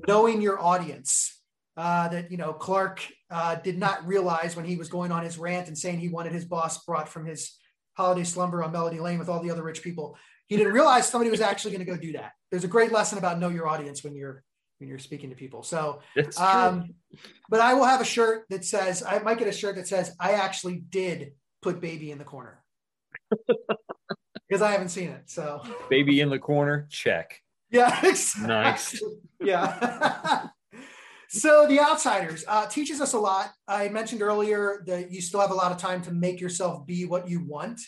knowing 0.07 0.43
your 0.43 0.61
audience. 0.61 1.39
Uh, 1.77 2.09
that 2.09 2.31
you 2.31 2.37
know 2.37 2.53
Clark 2.53 3.01
uh, 3.31 3.55
did 3.55 3.79
not 3.79 4.07
realize 4.07 4.57
when 4.57 4.65
he 4.67 4.77
was 4.77 4.89
going 4.89 5.13
on 5.13 5.23
his 5.23 5.39
rant 5.39 5.69
and 5.69 5.79
saying 5.79 6.01
he 6.01 6.09
wanted 6.09 6.33
his 6.33 6.45
boss 6.45 6.85
brought 6.85 7.09
from 7.09 7.25
his 7.25 7.57
holiday 7.95 8.25
slumber 8.25 8.63
on 8.63 8.73
Melody 8.73 8.99
Lane 8.99 9.19
with 9.19 9.29
all 9.29 9.41
the 9.41 9.51
other 9.51 9.63
rich 9.63 9.83
people. 9.83 10.19
He 10.51 10.57
didn't 10.57 10.73
realize 10.73 11.09
somebody 11.09 11.31
was 11.31 11.41
actually 11.41 11.71
going 11.71 11.87
to 11.87 11.91
go 11.91 11.97
do 11.97 12.13
that. 12.13 12.33
There's 12.51 12.65
a 12.65 12.69
great 12.69 12.93
lesson 12.93 13.17
about 13.17 13.39
know 13.39 13.49
your 13.49 13.69
audience 13.69 14.05
when 14.05 14.15
you're 14.15 14.43
when 14.79 14.89
you're 14.89 14.99
speaking 14.99 15.31
to 15.31 15.37
people. 15.37 15.63
So 15.63 16.01
um, 16.37 16.95
but 17.49 17.61
I 17.61 17.75
will 17.75 17.85
have 17.85 18.01
a 18.01 18.05
shirt 18.05 18.47
that 18.51 18.65
says, 18.65 19.03
I 19.07 19.21
might 19.21 19.39
get 19.39 19.47
a 19.47 19.53
shirt 19.53 19.77
that 19.77 19.87
says, 19.87 20.15
I 20.19 20.33
actually 20.33 20.83
did 20.91 21.33
put 21.63 21.81
baby 21.81 22.11
in 22.11 22.19
the 22.19 22.25
corner 22.25 22.63
because 24.49 24.63
I 24.63 24.73
haven't 24.73 24.89
seen 24.89 25.11
it. 25.11 25.31
So, 25.31 25.63
Baby 25.89 26.21
in 26.21 26.29
the 26.29 26.39
corner. 26.39 26.89
Check. 26.91 27.41
yeah, 27.71 28.05
exactly. 28.05 28.49
Nice. 28.49 29.03
Yeah. 29.43 30.49
so, 31.31 31.67
The 31.67 31.81
Outsiders 31.81 32.45
uh, 32.47 32.67
teaches 32.67 33.01
us 33.01 33.15
a 33.15 33.19
lot. 33.19 33.53
I 33.67 33.89
mentioned 33.89 34.21
earlier 34.21 34.83
that 34.87 35.11
you 35.11 35.23
still 35.23 35.41
have 35.41 35.51
a 35.51 35.55
lot 35.55 35.73
of 35.73 35.79
time 35.79 36.03
to 36.03 36.13
make 36.13 36.43
yourself 36.43 36.85
be 36.87 37.07
what 37.07 37.27
you 37.27 37.43
want. 37.43 37.81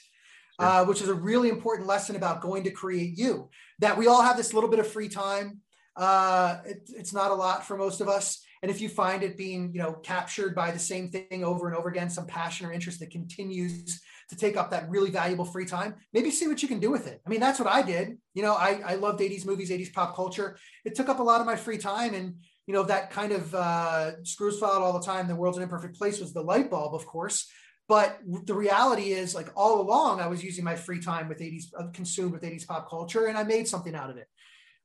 Uh, 0.62 0.84
which 0.84 1.02
is 1.02 1.08
a 1.08 1.14
really 1.14 1.48
important 1.48 1.88
lesson 1.88 2.16
about 2.16 2.40
going 2.40 2.64
to 2.64 2.70
create 2.70 3.18
you. 3.18 3.48
That 3.80 3.96
we 3.98 4.06
all 4.06 4.22
have 4.22 4.36
this 4.36 4.54
little 4.54 4.70
bit 4.70 4.78
of 4.78 4.86
free 4.86 5.08
time. 5.08 5.60
Uh, 5.96 6.58
it, 6.64 6.88
it's 6.94 7.12
not 7.12 7.30
a 7.30 7.34
lot 7.34 7.66
for 7.66 7.76
most 7.76 8.00
of 8.00 8.08
us. 8.08 8.42
And 8.62 8.70
if 8.70 8.80
you 8.80 8.88
find 8.88 9.24
it 9.24 9.36
being, 9.36 9.72
you 9.72 9.80
know, 9.80 9.92
captured 9.92 10.54
by 10.54 10.70
the 10.70 10.78
same 10.78 11.08
thing 11.08 11.42
over 11.42 11.66
and 11.66 11.76
over 11.76 11.88
again, 11.88 12.08
some 12.08 12.26
passion 12.26 12.64
or 12.66 12.72
interest 12.72 13.00
that 13.00 13.10
continues 13.10 14.00
to 14.30 14.36
take 14.36 14.56
up 14.56 14.70
that 14.70 14.88
really 14.88 15.10
valuable 15.10 15.44
free 15.44 15.66
time, 15.66 15.96
maybe 16.12 16.30
see 16.30 16.46
what 16.46 16.62
you 16.62 16.68
can 16.68 16.78
do 16.78 16.90
with 16.90 17.08
it. 17.08 17.20
I 17.26 17.28
mean, 17.28 17.40
that's 17.40 17.58
what 17.58 17.68
I 17.68 17.82
did. 17.82 18.16
You 18.34 18.42
know, 18.42 18.54
I, 18.54 18.80
I 18.86 18.94
loved 18.94 19.20
80s 19.20 19.44
movies, 19.44 19.70
80s 19.70 19.92
pop 19.92 20.14
culture. 20.14 20.56
It 20.84 20.94
took 20.94 21.08
up 21.08 21.18
a 21.18 21.22
lot 21.22 21.40
of 21.40 21.46
my 21.46 21.56
free 21.56 21.76
time. 21.76 22.14
And, 22.14 22.36
you 22.66 22.72
know, 22.72 22.84
that 22.84 23.10
kind 23.10 23.32
of 23.32 23.52
uh, 23.52 24.22
screws 24.22 24.60
filed 24.60 24.82
all 24.82 24.98
the 24.98 25.04
time. 25.04 25.26
The 25.26 25.34
world's 25.34 25.58
an 25.58 25.64
imperfect 25.64 25.98
place 25.98 26.20
was 26.20 26.32
the 26.32 26.42
light 26.42 26.70
bulb, 26.70 26.94
of 26.94 27.04
course. 27.04 27.50
But 27.92 28.20
the 28.46 28.54
reality 28.54 29.12
is, 29.12 29.34
like 29.34 29.48
all 29.54 29.80
along, 29.82 30.20
I 30.20 30.26
was 30.26 30.42
using 30.42 30.64
my 30.64 30.76
free 30.76 30.98
time 31.00 31.28
with 31.28 31.40
80s, 31.40 31.64
uh, 31.78 31.88
consumed 31.92 32.32
with 32.32 32.42
80s 32.42 32.66
pop 32.66 32.88
culture, 32.88 33.26
and 33.26 33.36
I 33.36 33.42
made 33.42 33.68
something 33.68 33.94
out 33.94 34.08
of 34.08 34.16
it. 34.16 34.28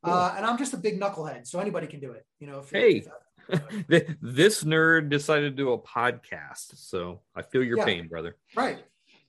Uh, 0.03 0.33
and 0.35 0.45
I'm 0.45 0.57
just 0.57 0.73
a 0.73 0.77
big 0.77 0.99
knucklehead, 0.99 1.47
so 1.47 1.59
anybody 1.59 1.87
can 1.87 2.01
do 2.01 2.11
it. 2.11 2.25
You 2.41 2.47
know, 2.47 2.59
if, 2.59 2.69
Hey. 2.69 3.05
if- 3.87 4.17
this 4.21 4.63
nerd 4.65 5.09
decided 5.09 5.51
to 5.51 5.55
do 5.63 5.71
a 5.71 5.79
podcast, 5.79 6.75
so 6.75 7.21
I 7.33 7.43
feel 7.43 7.63
your 7.63 7.77
Yeah. 7.77 7.85
pain, 7.85 8.07
brother. 8.09 8.35
right. 8.55 8.79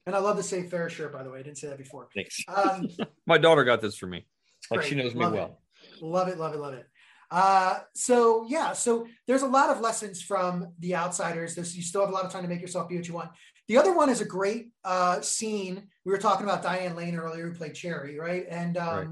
And 0.07 0.17
I 0.17 0.21
love 0.21 0.37
the 0.39 0.43
Save 0.43 0.71
Ferris 0.71 0.95
shirt, 0.95 1.13
by 1.13 1.23
the 1.23 1.31
way. 1.31 1.39
I 1.39 1.43
didn't 1.43 1.59
say 1.59 1.69
that 1.69 1.79
before. 1.79 2.09
Thanks. 2.15 2.43
Um, 2.49 2.89
My 3.27 3.39
daughter 3.39 3.63
got 3.63 3.81
this 3.83 3.95
for 3.97 4.07
me. 4.09 4.27
Like 4.71 4.83
she 4.83 4.95
great. 4.95 5.05
knows 5.05 5.15
me 5.15 5.21
Love 5.21 5.35
it. 5.35 5.37
well. 5.37 5.61
Love 6.01 6.29
it, 6.29 6.39
love 6.39 6.55
it, 6.55 6.59
love 6.67 6.75
it. 6.75 6.87
Uh, 7.31 7.81
so 7.95 8.47
yeah, 8.49 8.73
so 8.73 9.07
there's 9.27 9.43
a 9.43 9.47
lot 9.47 9.69
of 9.71 9.81
lessons 9.83 10.23
from 10.23 10.73
the 10.81 10.97
outsiders. 10.97 11.55
There's, 11.55 11.77
you 11.77 11.83
still 11.83 12.01
have 12.01 12.11
a 12.11 12.13
lot 12.13 12.25
of 12.25 12.33
time 12.33 12.43
to 12.43 12.49
make 12.49 12.63
yourself 12.63 12.89
be 12.89 12.97
what 12.97 13.07
you 13.07 13.13
want. 13.15 13.31
The 13.69 13.77
other 13.77 13.93
one 13.95 14.09
is 14.09 14.21
a 14.21 14.25
great 14.25 14.71
uh, 14.85 15.21
scene. 15.21 15.89
We 16.05 16.13
were 16.13 16.19
talking 16.19 16.45
about 16.45 16.63
Diane 16.63 16.97
Lane 16.97 17.17
earlier, 17.17 17.47
who 17.49 17.55
played 17.55 17.75
Cherry, 17.75 18.19
right? 18.19 18.47
And 18.49 18.77
um, 18.77 18.97
Right. 18.97 19.09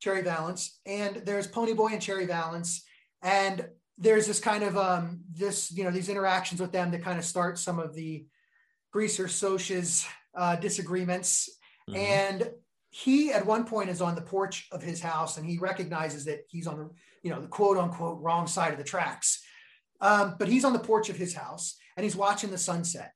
Cherry 0.00 0.22
Valance, 0.22 0.80
and 0.84 1.22
there's 1.24 1.46
Ponyboy 1.46 1.92
and 1.92 2.02
Cherry 2.02 2.26
Valance, 2.26 2.84
and 3.22 3.68
there's 3.98 4.26
this 4.26 4.40
kind 4.40 4.64
of 4.64 4.76
um, 4.76 5.20
this 5.32 5.70
you 5.70 5.84
know 5.84 5.92
these 5.92 6.08
interactions 6.08 6.60
with 6.60 6.72
them 6.72 6.90
that 6.90 7.04
kind 7.04 7.20
of 7.20 7.24
start 7.24 7.56
some 7.56 7.78
of 7.78 7.94
the 7.94 8.26
greaser 8.92 9.26
Socs 9.26 10.04
uh, 10.34 10.56
disagreements 10.56 11.48
Mhm. 11.88 11.96
and 11.96 12.50
he 12.90 13.32
at 13.32 13.44
one 13.46 13.64
point 13.64 13.90
is 13.90 14.00
on 14.00 14.14
the 14.14 14.22
porch 14.22 14.68
of 14.72 14.82
his 14.82 15.00
house 15.00 15.36
and 15.36 15.46
he 15.46 15.58
recognizes 15.58 16.24
that 16.26 16.40
he's 16.48 16.66
on 16.66 16.78
the 16.78 16.90
you 17.22 17.30
know 17.30 17.40
the 17.40 17.48
quote 17.48 17.76
unquote 17.76 18.20
wrong 18.22 18.46
side 18.46 18.72
of 18.72 18.78
the 18.78 18.84
tracks 18.84 19.42
um, 20.00 20.36
but 20.38 20.48
he's 20.48 20.64
on 20.64 20.72
the 20.72 20.78
porch 20.78 21.08
of 21.10 21.16
his 21.16 21.34
house 21.34 21.76
and 21.96 22.04
he's 22.04 22.14
watching 22.16 22.50
the 22.50 22.58
sunset 22.58 23.12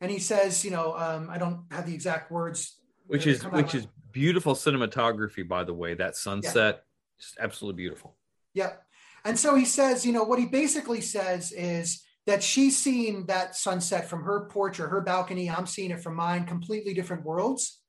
and 0.00 0.10
he 0.10 0.18
says 0.18 0.64
you 0.64 0.70
know 0.70 0.94
um, 0.96 1.28
i 1.30 1.38
don't 1.38 1.64
have 1.70 1.86
the 1.86 1.94
exact 1.94 2.30
words 2.30 2.78
which 3.06 3.26
is 3.26 3.42
which 3.44 3.74
is 3.74 3.86
beautiful 4.14 4.54
cinematography, 4.54 5.46
by 5.46 5.64
the 5.64 5.74
way. 5.74 5.94
That 5.94 6.16
sunset, 6.16 6.84
just 7.20 7.36
absolutely 7.38 7.82
beautiful. 7.82 8.16
Yep. 8.54 8.80
And 9.26 9.38
so 9.38 9.54
he 9.54 9.64
says, 9.64 10.06
you 10.06 10.12
know, 10.12 10.24
what 10.24 10.38
he 10.38 10.46
basically 10.46 11.00
says 11.00 11.52
is 11.52 12.02
that 12.26 12.42
she's 12.42 12.78
seeing 12.78 13.26
that 13.26 13.56
sunset 13.56 14.08
from 14.08 14.22
her 14.22 14.48
porch 14.50 14.80
or 14.80 14.88
her 14.88 15.02
balcony. 15.02 15.50
I'm 15.50 15.66
seeing 15.66 15.90
it 15.90 16.02
from 16.02 16.14
mine, 16.14 16.46
completely 16.46 16.94
different 16.94 17.24
worlds, 17.24 17.80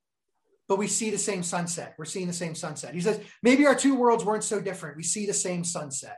but 0.67 0.77
we 0.77 0.87
see 0.87 1.09
the 1.11 1.17
same 1.17 1.43
sunset. 1.43 1.95
We're 1.97 2.05
seeing 2.05 2.27
the 2.27 2.33
same 2.33 2.55
sunset. 2.55 2.93
He 2.93 3.01
says, 3.01 3.21
maybe 3.43 3.65
our 3.65 3.75
two 3.75 3.95
worlds 3.95 4.25
weren't 4.25 4.43
so 4.43 4.59
different. 4.59 4.97
We 4.97 5.03
see 5.03 5.25
the 5.25 5.33
same 5.33 5.63
sunset. 5.63 6.17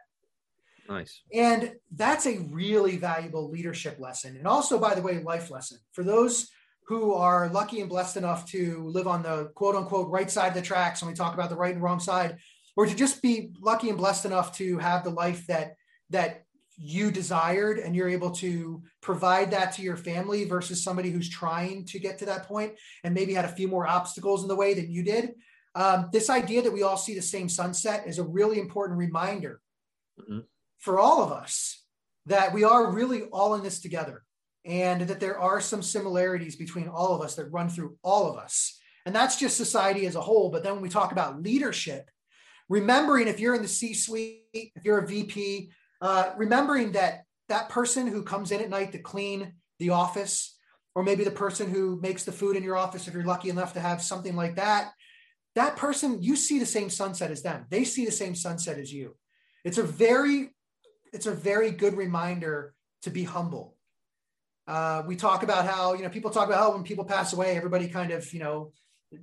Nice. 0.89 1.21
And 1.33 1.73
that's 1.95 2.25
a 2.25 2.39
really 2.51 2.97
valuable 2.97 3.49
leadership 3.49 3.99
lesson. 3.99 4.38
And 4.38 4.47
also, 4.47 4.79
by 4.79 4.95
the 4.95 5.01
way, 5.01 5.19
life 5.19 5.49
lesson 5.51 5.79
for 5.91 6.03
those 6.03 6.49
who 6.88 7.13
are 7.13 7.49
lucky 7.49 7.81
and 7.81 7.89
blessed 7.89 8.17
enough 8.17 8.49
to 8.51 8.88
live 8.88 9.07
on 9.07 9.21
the 9.21 9.51
quote 9.55 9.75
unquote 9.75 10.09
right 10.09 10.31
side 10.31 10.49
of 10.49 10.53
the 10.53 10.61
tracks 10.61 11.01
when 11.01 11.11
we 11.11 11.15
talk 11.15 11.33
about 11.33 11.49
the 11.49 11.55
right 11.55 11.73
and 11.73 11.83
wrong 11.83 11.99
side, 11.99 12.38
or 12.75 12.85
to 12.85 12.95
just 12.95 13.21
be 13.21 13.51
lucky 13.59 13.89
and 13.89 13.97
blessed 13.97 14.25
enough 14.25 14.55
to 14.57 14.77
have 14.77 15.03
the 15.03 15.09
life 15.09 15.45
that 15.47 15.75
that 16.09 16.43
you 16.79 17.11
desired 17.11 17.79
and 17.79 17.95
you're 17.95 18.07
able 18.07 18.29
to 18.29 18.81
provide 19.01 19.49
that 19.51 19.71
to 19.73 19.81
your 19.81 19.97
family 19.97 20.45
versus 20.45 20.83
somebody 20.83 21.09
who's 21.09 21.27
trying 21.27 21.83
to 21.83 21.99
get 21.99 22.19
to 22.19 22.25
that 22.25 22.43
point 22.43 22.71
and 23.03 23.15
maybe 23.15 23.33
had 23.33 23.45
a 23.45 23.49
few 23.49 23.67
more 23.67 23.88
obstacles 23.88 24.43
in 24.43 24.47
the 24.47 24.55
way 24.55 24.75
than 24.75 24.91
you 24.91 25.03
did. 25.03 25.33
Um, 25.73 26.09
this 26.13 26.29
idea 26.29 26.61
that 26.61 26.71
we 26.71 26.83
all 26.83 26.95
see 26.95 27.15
the 27.15 27.21
same 27.21 27.49
sunset 27.49 28.07
is 28.07 28.19
a 28.19 28.23
really 28.23 28.59
important 28.59 28.99
reminder 28.99 29.59
Mhm. 30.19 30.45
For 30.88 30.99
all 30.99 31.21
of 31.21 31.33
us 31.33 31.83
that 32.27 32.53
we 32.53 32.63
are 32.63 32.93
really 32.93 33.23
all 33.23 33.55
in 33.55 33.61
this 33.61 33.81
together. 33.81 34.23
and 34.67 35.01
that 35.01 35.21
there 35.21 35.39
are 35.39 35.61
some 35.61 35.81
similarities 35.81 36.57
between 36.57 36.89
all 36.89 37.15
of 37.15 37.21
us 37.21 37.35
that 37.35 37.51
run 37.51 37.69
through 37.69 37.97
all 38.03 38.29
of 38.29 38.38
us. 38.38 38.77
And 39.05 39.15
that's 39.15 39.39
just 39.39 39.55
society 39.55 40.05
as 40.05 40.15
a 40.15 40.21
whole. 40.21 40.49
But 40.49 40.61
then 40.63 40.73
when 40.73 40.81
we 40.81 40.89
talk 40.89 41.13
about 41.13 41.41
leadership, 41.41 42.11
remembering 42.67 43.29
if 43.29 43.39
you're 43.39 43.55
in 43.55 43.61
the 43.61 43.67
C 43.79 43.93
suite, 43.93 44.41
if 44.53 44.83
you're 44.83 44.99
a 44.99 45.07
VP, 45.07 45.71
uh, 46.01 46.33
remembering 46.35 46.91
that 46.93 47.23
that 47.47 47.69
person 47.69 48.07
who 48.07 48.23
comes 48.23 48.51
in 48.51 48.61
at 48.61 48.69
night 48.69 48.91
to 48.91 48.99
clean 48.99 49.53
the 49.79 49.91
office, 49.91 50.57
or 50.95 51.03
maybe 51.03 51.23
the 51.23 51.31
person 51.45 51.69
who 51.69 51.97
makes 52.01 52.25
the 52.25 52.33
food 52.33 52.57
in 52.57 52.63
your 52.63 52.75
office, 52.75 53.07
if 53.07 53.13
you're 53.13 53.23
lucky 53.23 53.49
enough 53.49 53.71
to 53.73 53.79
have 53.79 54.01
something 54.01 54.35
like 54.35 54.55
that, 54.57 54.91
that 55.55 55.77
person, 55.77 56.21
you 56.21 56.35
see 56.35 56.59
the 56.59 56.65
same 56.65 56.89
sunset 56.89 57.31
as 57.31 57.41
them. 57.41 57.65
They 57.69 57.85
see 57.85 58.05
the 58.05 58.11
same 58.11 58.35
sunset 58.35 58.77
as 58.77 58.91
you. 58.91 59.15
It's 59.63 59.77
a 59.77 59.83
very, 59.83 60.53
it's 61.18 61.26
a 61.26 61.34
very 61.34 61.72
good 61.72 61.97
reminder 61.97 62.76
to 63.01 63.09
be 63.09 63.24
humble. 63.24 63.76
Uh, 64.68 65.01
we 65.07 65.15
talk 65.15 65.41
about 65.41 65.65
how, 65.65 65.95
you 65.95 66.03
know, 66.03 66.09
people 66.09 66.30
talk 66.30 66.45
about 66.45 66.59
how 66.59 66.74
when 66.74 66.84
people 66.84 67.05
pass 67.05 67.34
away, 67.34 67.57
everybody 67.57 67.88
kind 67.88 68.11
of, 68.11 68.32
you 68.32 68.39
know, 68.39 68.72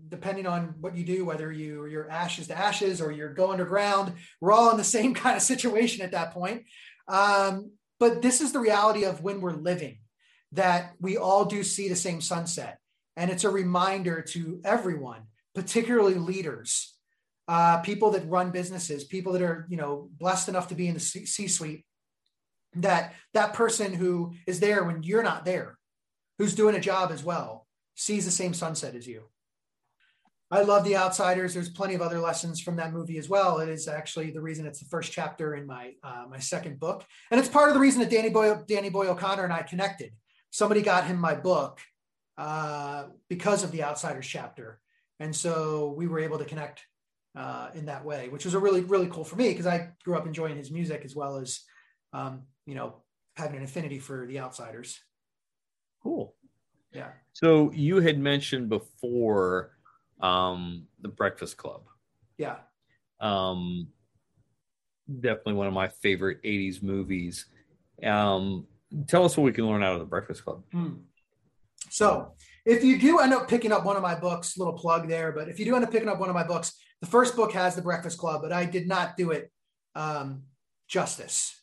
depending 0.08 0.44
on 0.44 0.74
what 0.80 0.96
you 0.96 1.04
do, 1.04 1.24
whether 1.24 1.52
you 1.52 1.86
you're 1.86 2.10
ashes 2.10 2.48
to 2.48 2.58
ashes 2.58 3.00
or 3.00 3.12
you're 3.12 3.32
go 3.32 3.52
underground, 3.52 4.14
we're 4.40 4.50
all 4.50 4.72
in 4.72 4.76
the 4.76 4.82
same 4.82 5.14
kind 5.22 5.36
of 5.36 5.42
situation 5.42 6.04
at 6.04 6.10
that 6.10 6.32
point. 6.32 6.64
Um, 7.06 7.70
but 8.00 8.22
this 8.22 8.40
is 8.40 8.50
the 8.50 8.58
reality 8.58 9.04
of 9.04 9.22
when 9.22 9.40
we're 9.40 9.52
living, 9.52 9.98
that 10.50 10.94
we 11.00 11.16
all 11.16 11.44
do 11.44 11.62
see 11.62 11.88
the 11.88 11.94
same 11.94 12.20
sunset. 12.20 12.80
And 13.16 13.30
it's 13.30 13.44
a 13.44 13.50
reminder 13.50 14.20
to 14.30 14.60
everyone, 14.64 15.28
particularly 15.54 16.14
leaders, 16.14 16.93
uh, 17.48 17.78
people 17.78 18.10
that 18.12 18.28
run 18.28 18.50
businesses, 18.50 19.04
people 19.04 19.32
that 19.32 19.42
are, 19.42 19.66
you 19.68 19.76
know, 19.76 20.08
blessed 20.18 20.48
enough 20.48 20.68
to 20.68 20.74
be 20.74 20.88
in 20.88 20.94
the 20.94 21.00
C-suite, 21.00 21.84
that 22.76 23.14
that 23.34 23.52
person 23.52 23.92
who 23.92 24.34
is 24.46 24.60
there 24.60 24.84
when 24.84 25.02
you're 25.02 25.22
not 25.22 25.44
there, 25.44 25.78
who's 26.38 26.54
doing 26.54 26.74
a 26.74 26.80
job 26.80 27.12
as 27.12 27.22
well, 27.22 27.66
sees 27.94 28.24
the 28.24 28.30
same 28.30 28.54
sunset 28.54 28.94
as 28.94 29.06
you. 29.06 29.24
I 30.50 30.62
love 30.62 30.84
The 30.84 30.96
Outsiders. 30.96 31.54
There's 31.54 31.70
plenty 31.70 31.94
of 31.94 32.02
other 32.02 32.20
lessons 32.20 32.60
from 32.60 32.76
that 32.76 32.92
movie 32.92 33.18
as 33.18 33.28
well. 33.28 33.58
It 33.58 33.68
is 33.68 33.88
actually 33.88 34.30
the 34.30 34.40
reason 34.40 34.66
it's 34.66 34.78
the 34.78 34.84
first 34.84 35.10
chapter 35.10 35.54
in 35.54 35.66
my 35.66 35.94
uh, 36.02 36.24
my 36.28 36.38
second 36.38 36.78
book, 36.78 37.04
and 37.30 37.40
it's 37.40 37.48
part 37.48 37.68
of 37.68 37.74
the 37.74 37.80
reason 37.80 38.00
that 38.00 38.10
Danny 38.10 38.30
Boy 38.30 38.56
Danny 38.68 38.90
Boy 38.90 39.08
O'Connor 39.08 39.44
and 39.44 39.52
I 39.52 39.62
connected. 39.62 40.12
Somebody 40.50 40.82
got 40.82 41.06
him 41.06 41.18
my 41.18 41.34
book 41.34 41.80
uh, 42.38 43.06
because 43.28 43.64
of 43.64 43.72
the 43.72 43.82
Outsiders 43.82 44.26
chapter, 44.26 44.80
and 45.18 45.34
so 45.34 45.94
we 45.96 46.06
were 46.06 46.20
able 46.20 46.38
to 46.38 46.44
connect 46.44 46.82
uh, 47.34 47.70
in 47.74 47.86
that 47.86 48.04
way, 48.04 48.28
which 48.28 48.44
was 48.44 48.54
a 48.54 48.58
really 48.58 48.82
really 48.82 49.08
cool 49.08 49.24
for 49.24 49.36
me 49.36 49.48
because 49.50 49.66
I 49.66 49.90
grew 50.04 50.16
up 50.16 50.26
enjoying 50.26 50.56
his 50.56 50.70
music 50.70 51.02
as 51.04 51.14
well 51.14 51.36
as 51.36 51.60
um, 52.12 52.42
you 52.66 52.74
know 52.74 53.02
having 53.36 53.56
an 53.56 53.64
affinity 53.64 53.98
for 53.98 54.26
the 54.26 54.38
Outsiders. 54.38 55.00
Cool. 56.02 56.34
Yeah. 56.92 57.08
So 57.32 57.72
you 57.72 58.00
had 58.00 58.18
mentioned 58.18 58.68
before 58.68 59.72
um, 60.20 60.86
The 61.00 61.08
Breakfast 61.08 61.56
Club. 61.56 61.82
Yeah. 62.38 62.56
Um, 63.20 63.88
definitely 65.20 65.54
one 65.54 65.66
of 65.66 65.72
my 65.72 65.88
favorite 65.88 66.42
80s 66.42 66.82
movies. 66.82 67.46
Um, 68.02 68.66
tell 69.08 69.24
us 69.24 69.36
what 69.36 69.44
we 69.44 69.52
can 69.52 69.66
learn 69.66 69.82
out 69.82 69.94
of 69.94 70.00
The 70.00 70.06
Breakfast 70.06 70.44
Club. 70.44 70.62
Hmm. 70.72 70.92
So, 71.90 72.32
if 72.64 72.82
you 72.82 72.98
do 72.98 73.18
end 73.18 73.34
up 73.34 73.48
picking 73.48 73.72
up 73.72 73.84
one 73.84 73.96
of 73.96 74.02
my 74.02 74.14
books, 74.14 74.56
little 74.56 74.72
plug 74.72 75.08
there, 75.08 75.32
but 75.32 75.48
if 75.48 75.58
you 75.58 75.64
do 75.64 75.74
end 75.74 75.84
up 75.84 75.92
picking 75.92 76.08
up 76.08 76.18
one 76.18 76.30
of 76.30 76.34
my 76.34 76.44
books, 76.44 76.72
the 77.00 77.06
first 77.06 77.36
book 77.36 77.52
has 77.52 77.74
The 77.74 77.82
Breakfast 77.82 78.18
Club, 78.18 78.42
but 78.42 78.52
I 78.52 78.64
did 78.64 78.86
not 78.86 79.16
do 79.16 79.30
it 79.30 79.50
um, 79.94 80.44
justice. 80.88 81.60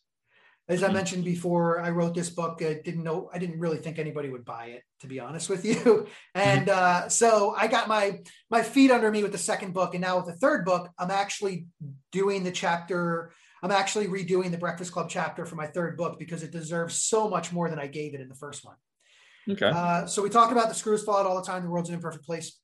As 0.68 0.84
I 0.84 0.86
mm-hmm. 0.86 0.96
mentioned 0.96 1.26
before, 1.26 1.82
I 1.82 1.90
wrote 1.90 2.16
this 2.16 2.30
book. 2.30 2.62
I 2.62 2.80
didn't 2.86 3.04
know, 3.04 3.30
I 3.34 3.40
didn't 3.40 3.60
really 3.60 3.78
think 3.78 4.00
anybody 4.00 4.30
would 4.30 4.46
buy 4.46 4.68
it, 4.68 4.84
to 5.02 5.08
be 5.08 5.20
honest 5.20 5.50
with 5.50 5.66
you. 5.66 6.08
And 6.36 6.68
mm-hmm. 6.68 7.06
uh, 7.06 7.10
so 7.10 7.54
I 7.58 7.68
got 7.68 7.88
my 7.88 8.20
my 8.50 8.64
feet 8.64 8.92
under 8.92 9.12
me 9.12 9.24
with 9.24 9.34
the 9.34 9.38
second 9.38 9.74
book, 9.74 9.94
and 9.96 10.02
now 10.02 10.18
with 10.18 10.28
the 10.28 10.40
third 10.40 10.64
book, 10.64 10.90
I'm 10.98 11.12
actually 11.12 11.66
doing 12.12 12.44
the 12.44 12.52
chapter. 12.52 13.34
I'm 13.64 13.72
actually 13.72 14.08
redoing 14.08 14.52
the 14.52 14.58
Breakfast 14.58 14.92
Club 14.92 15.10
chapter 15.10 15.46
for 15.46 15.56
my 15.56 15.68
third 15.68 15.98
book 15.98 16.18
because 16.18 16.42
it 16.42 16.52
deserves 16.52 16.96
so 16.96 17.30
much 17.30 17.52
more 17.52 17.70
than 17.70 17.78
I 17.78 17.88
gave 17.88 18.14
it 18.14 18.22
in 18.22 18.30
the 18.30 18.36
first 18.36 18.64
one. 18.64 18.76
Okay. 19.50 19.70
Uh, 19.70 20.06
so 20.06 20.22
we 20.22 20.30
talk 20.30 20.52
about 20.52 20.70
the 20.70 20.76
screws 20.76 21.04
fall 21.04 21.18
out 21.18 21.26
all 21.26 21.36
the 21.36 21.46
time. 21.46 21.64
The 21.64 21.70
world's 21.70 21.90
an 21.90 21.96
imperfect 21.96 22.26
place. 22.26 22.58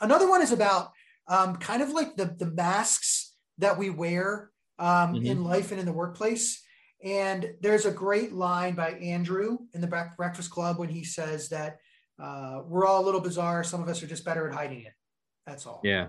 Another 0.00 0.28
one 0.28 0.42
is 0.42 0.52
about 0.52 0.92
um, 1.28 1.56
kind 1.56 1.82
of 1.82 1.90
like 1.90 2.16
the 2.16 2.26
the 2.38 2.50
masks 2.50 3.34
that 3.58 3.78
we 3.78 3.90
wear 3.90 4.50
um, 4.78 5.14
mm-hmm. 5.14 5.26
in 5.26 5.44
life 5.44 5.70
and 5.70 5.80
in 5.80 5.86
the 5.86 5.92
workplace. 5.92 6.62
And 7.02 7.54
there's 7.60 7.86
a 7.86 7.90
great 7.90 8.32
line 8.32 8.74
by 8.74 8.92
Andrew 8.92 9.58
in 9.74 9.80
the 9.80 9.86
Breakfast 10.16 10.50
Club 10.50 10.78
when 10.78 10.88
he 10.88 11.04
says 11.04 11.50
that 11.50 11.78
uh, 12.22 12.62
we're 12.66 12.86
all 12.86 13.02
a 13.02 13.06
little 13.06 13.20
bizarre. 13.20 13.62
Some 13.62 13.82
of 13.82 13.88
us 13.88 14.02
are 14.02 14.06
just 14.06 14.24
better 14.24 14.48
at 14.48 14.54
hiding 14.54 14.82
it. 14.82 14.92
That's 15.46 15.66
all. 15.66 15.80
Yeah. 15.84 16.08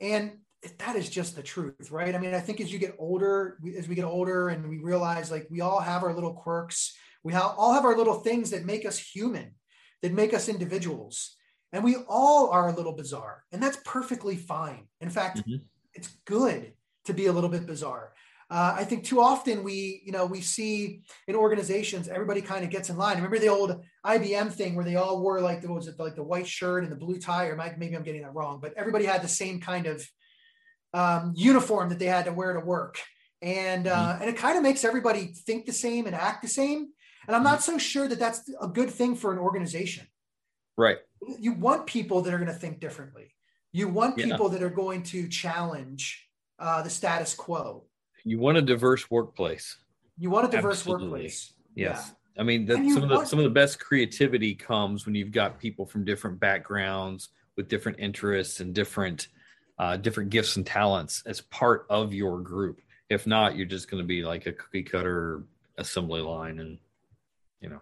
And 0.00 0.38
that 0.78 0.96
is 0.96 1.08
just 1.08 1.36
the 1.36 1.42
truth, 1.42 1.90
right? 1.90 2.14
I 2.14 2.18
mean, 2.18 2.34
I 2.34 2.40
think 2.40 2.60
as 2.60 2.72
you 2.72 2.78
get 2.78 2.96
older, 2.98 3.58
as 3.76 3.88
we 3.88 3.94
get 3.94 4.04
older 4.04 4.48
and 4.48 4.68
we 4.68 4.78
realize 4.78 5.30
like 5.30 5.46
we 5.50 5.60
all 5.60 5.80
have 5.80 6.02
our 6.02 6.12
little 6.12 6.34
quirks, 6.34 6.96
we 7.22 7.34
all 7.34 7.72
have 7.72 7.84
our 7.84 7.96
little 7.96 8.20
things 8.20 8.50
that 8.50 8.64
make 8.64 8.84
us 8.84 8.98
human, 8.98 9.54
that 10.02 10.12
make 10.12 10.34
us 10.34 10.48
individuals. 10.48 11.36
And 11.72 11.84
we 11.84 11.96
all 12.08 12.50
are 12.50 12.68
a 12.68 12.72
little 12.74 12.92
bizarre, 12.92 13.44
and 13.52 13.62
that's 13.62 13.78
perfectly 13.84 14.36
fine. 14.36 14.88
In 15.00 15.10
fact, 15.10 15.38
mm-hmm. 15.38 15.56
it's 15.94 16.08
good 16.24 16.72
to 17.04 17.12
be 17.12 17.26
a 17.26 17.32
little 17.32 17.50
bit 17.50 17.66
bizarre. 17.66 18.12
Uh, 18.50 18.74
I 18.78 18.84
think 18.84 19.04
too 19.04 19.20
often 19.20 19.62
we, 19.62 20.00
you 20.06 20.12
know, 20.12 20.24
we 20.24 20.40
see 20.40 21.02
in 21.26 21.34
organizations 21.34 22.08
everybody 22.08 22.40
kind 22.40 22.64
of 22.64 22.70
gets 22.70 22.88
in 22.88 22.96
line. 22.96 23.16
Remember 23.16 23.38
the 23.38 23.48
old 23.48 23.84
IBM 24.06 24.50
thing 24.50 24.74
where 24.74 24.86
they 24.86 24.96
all 24.96 25.20
wore 25.20 25.42
like 25.42 25.60
the 25.60 25.70
was 25.70 25.86
it 25.86 25.98
like 25.98 26.14
the 26.14 26.22
white 26.22 26.46
shirt 26.46 26.82
and 26.82 26.90
the 26.90 26.96
blue 26.96 27.18
tie, 27.18 27.46
or 27.46 27.56
maybe 27.56 27.94
I'm 27.94 28.02
getting 28.02 28.22
that 28.22 28.34
wrong, 28.34 28.58
but 28.60 28.72
everybody 28.74 29.04
had 29.04 29.20
the 29.20 29.28
same 29.28 29.60
kind 29.60 29.86
of 29.86 30.06
um, 30.94 31.34
uniform 31.36 31.90
that 31.90 31.98
they 31.98 32.06
had 32.06 32.24
to 32.24 32.32
wear 32.32 32.54
to 32.54 32.60
work, 32.60 32.98
and 33.42 33.86
uh, 33.86 33.94
mm-hmm. 33.94 34.22
and 34.22 34.30
it 34.30 34.38
kind 34.38 34.56
of 34.56 34.62
makes 34.62 34.82
everybody 34.82 35.34
think 35.46 35.66
the 35.66 35.72
same 35.72 36.06
and 36.06 36.14
act 36.14 36.40
the 36.40 36.48
same. 36.48 36.88
And 37.26 37.36
I'm 37.36 37.42
not 37.42 37.62
so 37.62 37.76
sure 37.76 38.08
that 38.08 38.18
that's 38.18 38.50
a 38.58 38.68
good 38.68 38.90
thing 38.90 39.14
for 39.14 39.30
an 39.30 39.38
organization. 39.38 40.06
Right. 40.78 40.96
You 41.38 41.52
want 41.52 41.86
people 41.86 42.22
that 42.22 42.32
are 42.32 42.38
going 42.38 42.48
to 42.48 42.54
think 42.54 42.80
differently. 42.80 43.34
You 43.72 43.88
want 43.88 44.16
people 44.16 44.50
yeah. 44.50 44.58
that 44.58 44.62
are 44.62 44.70
going 44.70 45.02
to 45.04 45.28
challenge 45.28 46.28
uh, 46.58 46.82
the 46.82 46.90
status 46.90 47.34
quo 47.34 47.84
you 48.28 48.38
want 48.38 48.58
a 48.58 48.62
diverse 48.62 49.10
workplace. 49.10 49.78
You 50.18 50.30
want 50.30 50.46
a 50.46 50.50
diverse 50.50 50.80
Absolutely. 50.80 51.08
workplace. 51.08 51.52
Yes. 51.74 52.12
Yeah. 52.36 52.42
I 52.42 52.44
mean, 52.44 52.66
the, 52.66 52.74
some 52.74 53.02
of 53.02 53.08
the 53.08 53.24
some 53.24 53.38
of 53.38 53.44
the 53.44 53.50
best 53.50 53.80
creativity 53.80 54.54
comes 54.54 55.06
when 55.06 55.14
you've 55.14 55.32
got 55.32 55.58
people 55.58 55.86
from 55.86 56.04
different 56.04 56.38
backgrounds 56.38 57.30
with 57.56 57.68
different 57.68 57.98
interests 57.98 58.60
and 58.60 58.74
different 58.74 59.28
uh, 59.78 59.96
different 59.96 60.30
gifts 60.30 60.56
and 60.56 60.66
talents 60.66 61.22
as 61.26 61.40
part 61.40 61.86
of 61.90 62.12
your 62.12 62.40
group. 62.40 62.80
If 63.10 63.26
not, 63.26 63.56
you're 63.56 63.66
just 63.66 63.90
going 63.90 64.02
to 64.02 64.06
be 64.06 64.22
like 64.22 64.46
a 64.46 64.52
cookie 64.52 64.82
cutter 64.82 65.42
assembly 65.78 66.20
line, 66.20 66.60
and 66.60 66.78
you 67.60 67.70
know. 67.70 67.80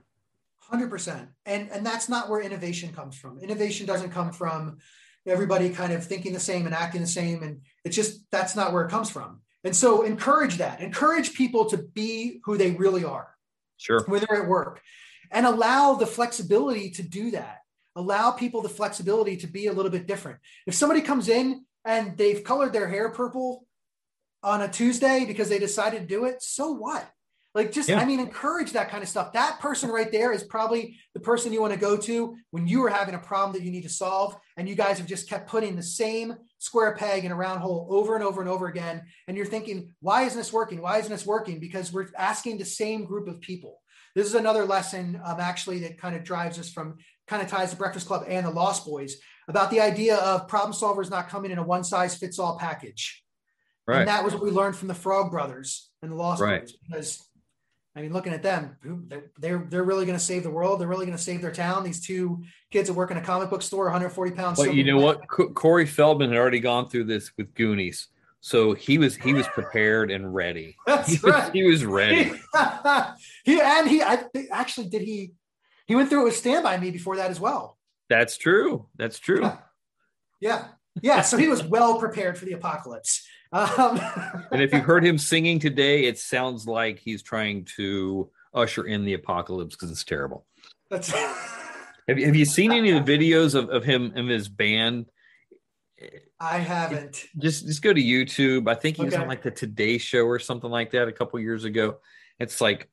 Hundred 0.69 0.91
percent, 0.91 1.29
and 1.45 1.71
and 1.71 1.87
that's 1.87 2.09
not 2.09 2.29
where 2.29 2.41
innovation 2.41 2.93
comes 2.93 3.17
from. 3.17 3.39
Innovation 3.39 3.87
doesn't 3.87 4.11
come 4.11 4.33
from 4.33 4.79
everybody 5.25 5.71
kind 5.71 5.93
of 5.93 6.05
thinking 6.05 6.33
the 6.33 6.41
same 6.41 6.67
and 6.67 6.75
acting 6.75 7.01
the 7.01 7.07
same, 7.07 7.43
and 7.45 7.61
it's 7.85 7.95
just 7.95 8.25
that's 8.33 8.57
not 8.57 8.73
where 8.73 8.85
it 8.85 8.91
comes 8.91 9.09
from. 9.09 9.43
And 9.63 9.75
so 9.75 10.03
encourage 10.03 10.59
that. 10.59 10.81
Encourage 10.81 11.35
people 11.35 11.67
to 11.67 11.79
be 11.79 12.41
who 12.45 12.57
they 12.57 12.73
really 12.73 13.05
are. 13.05 13.35
Sure. 13.77 14.05
When 14.07 14.25
they're 14.29 14.43
at 14.43 14.49
work. 14.49 14.81
And 15.31 15.45
allow 15.45 15.95
the 15.95 16.07
flexibility 16.07 16.91
to 16.91 17.03
do 17.03 17.33
that. 17.33 17.59
Allow 17.97 18.31
people 18.33 18.63
the 18.63 18.69
flexibility 18.69 19.37
to 19.39 19.47
be 19.47 19.67
a 19.67 19.73
little 19.73 19.91
bit 19.91 20.07
different. 20.07 20.39
If 20.67 20.75
somebody 20.75 21.01
comes 21.01 21.29
in 21.29 21.65
and 21.85 22.17
they've 22.17 22.45
colored 22.45 22.73
their 22.73 22.89
hair 22.89 23.11
purple 23.11 23.67
on 24.43 24.63
a 24.63 24.69
Tuesday 24.69 25.25
because 25.25 25.49
they 25.49 25.59
decided 25.59 26.03
to 26.03 26.07
do 26.07 26.27
it, 26.27 26.43
so 26.43 26.73
what? 26.73 27.09
Like, 27.57 27.73
just, 27.73 27.89
yeah. 27.89 27.99
I 27.99 28.05
mean, 28.05 28.21
encourage 28.21 28.73
that 28.73 28.91
kind 28.91 29.03
of 29.03 29.09
stuff. 29.09 29.33
That 29.33 29.61
person 29.61 29.89
right 29.89 30.13
there 30.13 30.31
is 30.31 30.45
probably 30.45 30.99
the 31.15 31.21
person 31.21 31.55
you 31.55 31.63
want 31.63 31.73
to 31.73 31.79
go 31.79 31.97
to 31.97 32.37
when 32.51 32.69
you 32.69 32.85
are 32.85 32.91
having 32.91 33.15
a 33.15 33.19
problem 33.19 33.55
that 33.55 33.65
you 33.65 33.71
need 33.71 33.85
to 33.85 33.89
solve. 33.89 34.37
And 34.59 34.69
you 34.69 34.75
guys 34.75 34.99
have 34.99 35.07
just 35.07 35.27
kept 35.27 35.49
putting 35.49 35.75
the 35.75 35.83
same 35.83 36.35
square 36.59 36.95
peg 36.95 37.25
in 37.25 37.33
a 37.33 37.35
round 37.35 37.61
hole 37.61 37.89
over 37.89 38.15
and 38.15 38.23
over 38.23 38.43
and 38.43 38.51
over 38.51 38.67
again. 38.67 39.05
And 39.27 39.39
you're 39.39 39.47
thinking, 39.47 39.95
why 40.01 40.25
isn't 40.25 40.39
this 40.39 40.53
working? 40.53 40.83
Why 40.83 40.99
isn't 40.99 41.11
this 41.11 41.25
working? 41.25 41.59
Because 41.59 41.95
we're 41.95 42.09
asking 42.19 42.59
the 42.59 42.67
same 42.67 43.07
group 43.07 43.27
of 43.27 43.41
people. 43.41 43.81
This 44.15 44.27
is 44.27 44.35
another 44.35 44.67
lesson, 44.67 45.19
um, 45.25 45.41
actually, 45.41 45.79
that 45.81 45.97
kind 45.97 46.15
of 46.15 46.25
drives 46.25 46.59
us 46.59 46.71
from 46.71 46.99
kind 47.27 47.43
of 47.43 47.49
ties 47.49 47.71
the 47.71 47.77
Breakfast 47.77 48.07
Club 48.07 48.25
and 48.29 48.45
the 48.45 48.51
Lost 48.51 48.85
Boys 48.85 49.17
about 49.49 49.71
the 49.71 49.81
idea 49.81 50.17
of 50.17 50.47
problem 50.47 50.75
solvers 50.75 51.11
not 51.11 51.31
coming 51.31 51.51
in 51.51 51.59
a 51.59 51.63
one 51.63 51.85
size 51.85 52.17
fits 52.17 52.39
all 52.39 52.59
package. 52.59 53.23
Right. 53.87 54.01
And 54.01 54.09
that 54.09 54.25
was 54.25 54.35
what 54.35 54.43
we 54.43 54.51
learned 54.51 54.77
from 54.77 54.89
the 54.89 54.95
Frog 54.95 55.31
Brothers 55.31 55.91
and 56.03 56.13
the 56.13 56.17
Lost 56.17 56.43
right. 56.43 56.61
Boys 56.61 56.77
because 56.87 57.26
I 57.97 58.03
mean, 58.03 58.13
looking 58.13 58.35
at 58.35 58.43
them, 58.43 58.77
they're 59.39 59.67
they're 59.71 59.83
really 59.83 60.05
going 60.05 60.19
to 60.19 60.25
save 60.25 60.43
the 60.43 60.51
world. 60.51 60.79
They're 60.79 60.87
really 60.87 61.07
going 61.07 61.17
to 61.17 61.23
save 61.23 61.41
their 61.41 61.51
town. 61.51 61.83
These 61.83 62.05
two 62.05 62.45
kids 62.71 62.89
that 62.89 62.95
work 62.95 63.11
in 63.11 63.17
a 63.17 63.23
comic 63.23 63.49
book 63.49 63.63
store, 63.63 63.85
140 63.85 64.33
pounds. 64.33 64.59
But 64.59 64.75
you 64.75 64.85
know 64.85 64.99
what? 64.99 65.27
Corey 65.27 65.87
Feldman 65.87 66.29
had 66.29 66.39
already 66.39 66.61
gone 66.61 66.91
through 66.91 67.05
this 67.05 67.33
with 67.39 67.55
Goonies, 67.55 68.09
So 68.41 68.75
he 68.75 68.99
was 68.99 69.17
he 69.17 69.33
was 69.33 69.49
prepared 69.49 70.11
and 70.11 70.35
ready. 70.35 70.77
That's 70.87 71.15
he, 71.15 71.31
right. 71.31 71.51
he 71.55 71.65
was 71.65 71.87
ready. 71.87 72.25
he 73.45 73.61
and 73.61 73.89
he 73.89 74.03
I 74.03 74.25
actually 74.53 74.91
did 74.91 75.01
he 75.01 75.33
he 75.87 75.95
went 75.95 76.11
through 76.11 76.21
it 76.21 76.25
with 76.25 76.37
Stand 76.37 76.65
By 76.65 76.77
Me 76.77 76.91
before 76.91 77.17
that 77.17 77.31
as 77.31 77.41
well. 77.41 77.79
That's 78.11 78.37
true. 78.37 78.89
That's 78.97 79.19
true. 79.19 79.41
Yeah. 79.41 79.57
Yeah. 80.41 80.65
Yeah. 81.01 81.23
So 81.23 81.39
he 81.39 81.49
was 81.49 81.63
well 81.65 81.99
prepared 81.99 82.37
for 82.37 82.45
the 82.45 82.53
apocalypse. 82.53 83.27
Um, 83.79 84.01
And 84.51 84.63
if 84.63 84.73
you 84.73 84.81
heard 84.81 85.05
him 85.05 85.19
singing 85.19 85.59
today, 85.59 86.05
it 86.05 86.19
sounds 86.19 86.67
like 86.67 86.99
he's 86.99 87.23
trying 87.23 87.65
to 87.77 88.31
usher 88.55 88.85
in 88.85 89.05
the 89.05 89.15
apocalypse 89.15 89.75
because 89.75 89.91
it's 89.91 90.05
terrible. 90.05 90.47
that's 90.91 91.11
Have 92.09 92.19
you, 92.19 92.27
have 92.27 92.37
you 92.37 92.45
seen 92.45 92.73
any 92.73 92.91
of 92.91 93.05
the 93.05 93.19
videos 93.19 93.55
of, 93.55 93.69
of 93.71 93.85
him 93.85 94.13
and 94.15 94.29
his 94.31 94.49
band? 94.49 95.07
I 96.39 96.59
haven't. 96.59 97.25
Just 97.39 97.67
just 97.67 97.81
go 97.83 97.93
to 97.93 98.01
YouTube. 98.01 98.69
I 98.69 98.75
think 98.75 98.97
he 98.99 99.05
was 99.05 99.15
Okay. 99.15 99.23
on 99.23 99.29
like 99.29 99.43
the 99.43 99.51
Today 99.51 99.97
Show 99.99 100.25
or 100.27 100.39
something 100.39 100.71
like 100.71 100.91
that 100.91 101.09
a 101.09 101.13
couple 101.13 101.41
years 101.41 101.65
ago. 101.65 101.97
It's 102.39 102.61
like 102.61 102.89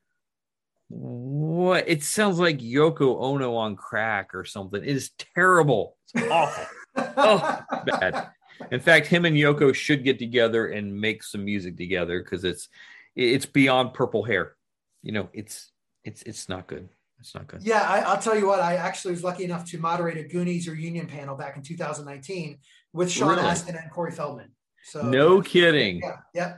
what? 0.88 1.88
It 1.88 2.02
sounds 2.02 2.38
like 2.38 2.58
Yoko 2.58 3.20
Ono 3.20 3.54
on 3.56 3.76
crack 3.76 4.34
or 4.34 4.44
something. 4.44 4.82
It 4.82 4.88
is 4.88 5.10
terrible. 5.34 5.96
It's 6.14 6.26
awful. 6.30 6.64
oh, 6.96 7.60
bad. 7.86 8.28
In 8.70 8.80
fact, 8.80 9.06
him 9.06 9.24
and 9.24 9.36
Yoko 9.36 9.74
should 9.74 10.04
get 10.04 10.18
together 10.18 10.68
and 10.68 11.00
make 11.00 11.22
some 11.22 11.44
music 11.44 11.76
together 11.76 12.22
because 12.22 12.44
it's 12.44 12.68
it's 13.16 13.46
beyond 13.46 13.94
purple 13.94 14.22
hair. 14.22 14.56
You 15.02 15.12
know, 15.12 15.28
it's 15.32 15.70
it's 16.04 16.22
it's 16.22 16.48
not 16.48 16.66
good. 16.66 16.88
It's 17.20 17.34
not 17.34 17.46
good. 17.46 17.62
Yeah, 17.62 17.82
I, 17.82 18.00
I'll 18.00 18.20
tell 18.20 18.36
you 18.36 18.46
what. 18.46 18.60
I 18.60 18.76
actually 18.76 19.12
was 19.12 19.24
lucky 19.24 19.44
enough 19.44 19.64
to 19.70 19.78
moderate 19.78 20.18
a 20.18 20.24
Goonies 20.24 20.68
reunion 20.68 21.06
panel 21.06 21.36
back 21.36 21.56
in 21.56 21.62
2019 21.62 22.58
with 22.92 23.10
Sean 23.10 23.36
Really? 23.36 23.42
Astin 23.42 23.76
and 23.76 23.90
Corey 23.90 24.12
Feldman. 24.12 24.50
So 24.84 25.02
No 25.02 25.40
kidding. 25.40 26.00
Yeah, 26.02 26.16
yeah. 26.34 26.54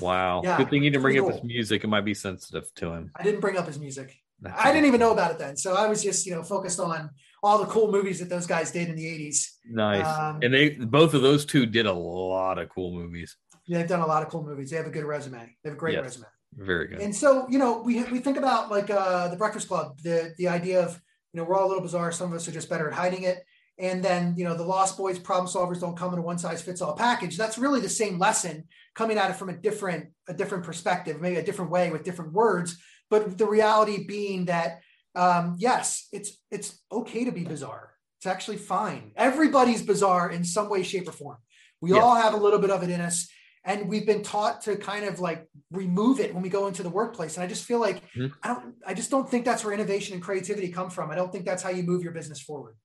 Wow. 0.00 0.42
Yeah, 0.44 0.56
Good 0.56 0.70
thing 0.70 0.82
you 0.82 0.90
didn't 0.90 1.02
bring 1.02 1.16
pretty 1.16 1.28
up 1.28 1.34
his 1.34 1.44
music. 1.44 1.84
It 1.84 1.88
might 1.88 2.04
be 2.04 2.14
sensitive 2.14 2.72
to 2.76 2.92
him. 2.92 3.10
I 3.16 3.22
didn't 3.22 3.40
bring 3.40 3.56
up 3.56 3.66
his 3.66 3.78
music. 3.78 4.16
That's 4.40 4.58
I 4.58 4.72
didn't 4.72 4.86
even 4.86 5.00
know 5.00 5.12
about 5.12 5.32
it 5.32 5.38
then. 5.38 5.56
So 5.56 5.74
I 5.74 5.88
was 5.88 6.02
just, 6.02 6.26
you 6.26 6.34
know, 6.34 6.42
focused 6.42 6.80
on 6.80 7.10
all 7.42 7.58
the 7.58 7.66
cool 7.66 7.90
movies 7.92 8.18
that 8.18 8.28
those 8.28 8.46
guys 8.46 8.70
did 8.70 8.88
in 8.88 8.96
the 8.96 9.04
80s. 9.04 9.46
nice. 9.70 10.06
Um, 10.06 10.40
and 10.42 10.52
they 10.52 10.70
both 10.70 11.14
of 11.14 11.22
those 11.22 11.44
two 11.44 11.66
did 11.66 11.86
a 11.86 11.92
lot 11.92 12.58
of 12.58 12.68
cool 12.68 12.92
movies. 12.92 13.36
Yeah, 13.66 13.78
they've 13.78 13.88
done 13.88 14.00
a 14.00 14.06
lot 14.06 14.22
of 14.22 14.28
cool 14.30 14.42
movies. 14.42 14.70
They 14.70 14.76
have 14.76 14.86
a 14.86 14.90
good 14.90 15.04
resume. 15.04 15.38
They 15.62 15.68
have 15.70 15.76
a 15.76 15.80
great 15.80 15.94
Yes. 15.94 16.02
resume. 16.04 16.26
Very 16.56 16.88
good. 16.88 17.00
And 17.00 17.14
so, 17.14 17.46
you 17.50 17.58
know, 17.58 17.80
we 17.82 18.02
we 18.04 18.20
think 18.20 18.38
about 18.38 18.70
like 18.70 18.90
uh 18.90 19.28
the 19.28 19.36
Breakfast 19.36 19.68
Club, 19.68 19.98
the 20.02 20.34
the 20.38 20.48
idea 20.48 20.82
of, 20.84 21.00
you 21.32 21.38
know, 21.40 21.44
we're 21.44 21.56
all 21.56 21.66
a 21.66 21.68
little 21.68 21.82
bizarre. 21.82 22.10
Some 22.10 22.30
of 22.30 22.34
us 22.36 22.48
are 22.48 22.52
just 22.52 22.70
better 22.70 22.88
at 22.88 22.94
hiding 22.94 23.24
it. 23.24 23.38
And 23.78 24.02
then, 24.02 24.34
you 24.36 24.42
know, 24.44 24.56
the 24.56 24.64
Lost 24.64 24.96
Boys 24.96 25.18
problem 25.20 25.46
solvers 25.46 25.80
don't 25.80 25.96
come 25.96 26.12
in 26.12 26.18
a 26.18 26.22
one 26.22 26.38
size 26.38 26.60
fits 26.62 26.80
all 26.80 26.94
package. 26.96 27.36
That's 27.36 27.58
really 27.58 27.80
the 27.80 27.88
same 27.88 28.18
lesson 28.18 28.64
coming 28.96 29.18
at 29.18 29.30
it 29.30 29.34
from 29.36 29.50
a 29.50 29.56
different 29.56 30.08
a 30.26 30.34
different 30.34 30.64
perspective, 30.64 31.20
maybe 31.20 31.36
a 31.36 31.44
different 31.44 31.70
way 31.70 31.90
with 31.90 32.02
different 32.02 32.32
words. 32.32 32.76
But 33.10 33.38
the 33.38 33.46
reality 33.46 34.04
being 34.04 34.46
that, 34.46 34.80
um, 35.14 35.56
yes, 35.58 36.08
it's 36.12 36.38
it's 36.50 36.80
okay 36.90 37.24
to 37.24 37.32
be 37.32 37.44
bizarre. 37.44 37.94
It's 38.18 38.26
actually 38.26 38.56
fine. 38.56 39.12
Everybody's 39.16 39.82
bizarre 39.82 40.30
in 40.30 40.44
some 40.44 40.68
way, 40.68 40.82
shape, 40.82 41.08
or 41.08 41.12
form. 41.12 41.38
We 41.80 41.92
all 41.92 42.16
have 42.16 42.34
a 42.34 42.36
little 42.36 42.58
bit 42.58 42.70
of 42.70 42.82
it 42.82 42.90
in 42.90 43.00
us 43.00 43.28
and 43.64 43.88
we've 43.88 44.06
been 44.06 44.22
taught 44.22 44.62
to 44.62 44.76
kind 44.76 45.04
of 45.04 45.20
like 45.20 45.46
remove 45.70 46.20
it 46.20 46.32
when 46.32 46.42
we 46.42 46.48
go 46.48 46.66
into 46.68 46.82
the 46.82 46.88
workplace 46.88 47.36
and 47.36 47.44
i 47.44 47.46
just 47.46 47.64
feel 47.64 47.80
like 47.80 48.02
Mhm. 48.14 48.32
i 48.42 48.48
don't 48.48 48.74
i 48.86 48.94
just 48.94 49.10
don't 49.10 49.28
think 49.28 49.44
that's 49.44 49.64
where 49.64 49.74
innovation 49.74 50.14
and 50.14 50.22
creativity 50.22 50.68
come 50.70 50.90
from 50.90 51.10
i 51.10 51.14
don't 51.16 51.30
think 51.32 51.44
that's 51.44 51.62
how 51.62 51.70
you 51.70 51.82
move 51.82 52.02
your 52.02 52.12
business 52.12 52.40
forward 52.40 52.76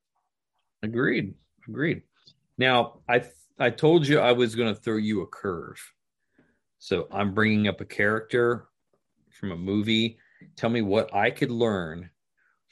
Agreed. 0.83 1.33
Agreed. 1.67 2.01
Now, 2.57 2.99
I 3.07 3.23
I 3.57 3.69
told 3.69 4.05
you 4.05 4.19
I 4.19 4.33
was 4.33 4.53
going 4.55 4.73
to 4.73 4.79
throw 4.79 4.97
you 4.97 5.21
a 5.21 5.27
curve. 5.27 5.79
So 6.79 7.07
I'm 7.09 7.33
bringing 7.33 7.69
up 7.69 7.79
a 7.79 7.85
character 7.85 8.67
from 9.39 9.51
a 9.51 9.55
movie. 9.55 10.17
Tell 10.57 10.69
me 10.69 10.81
what 10.81 11.15
I 11.15 11.31
could 11.31 11.51
learn 11.51 12.09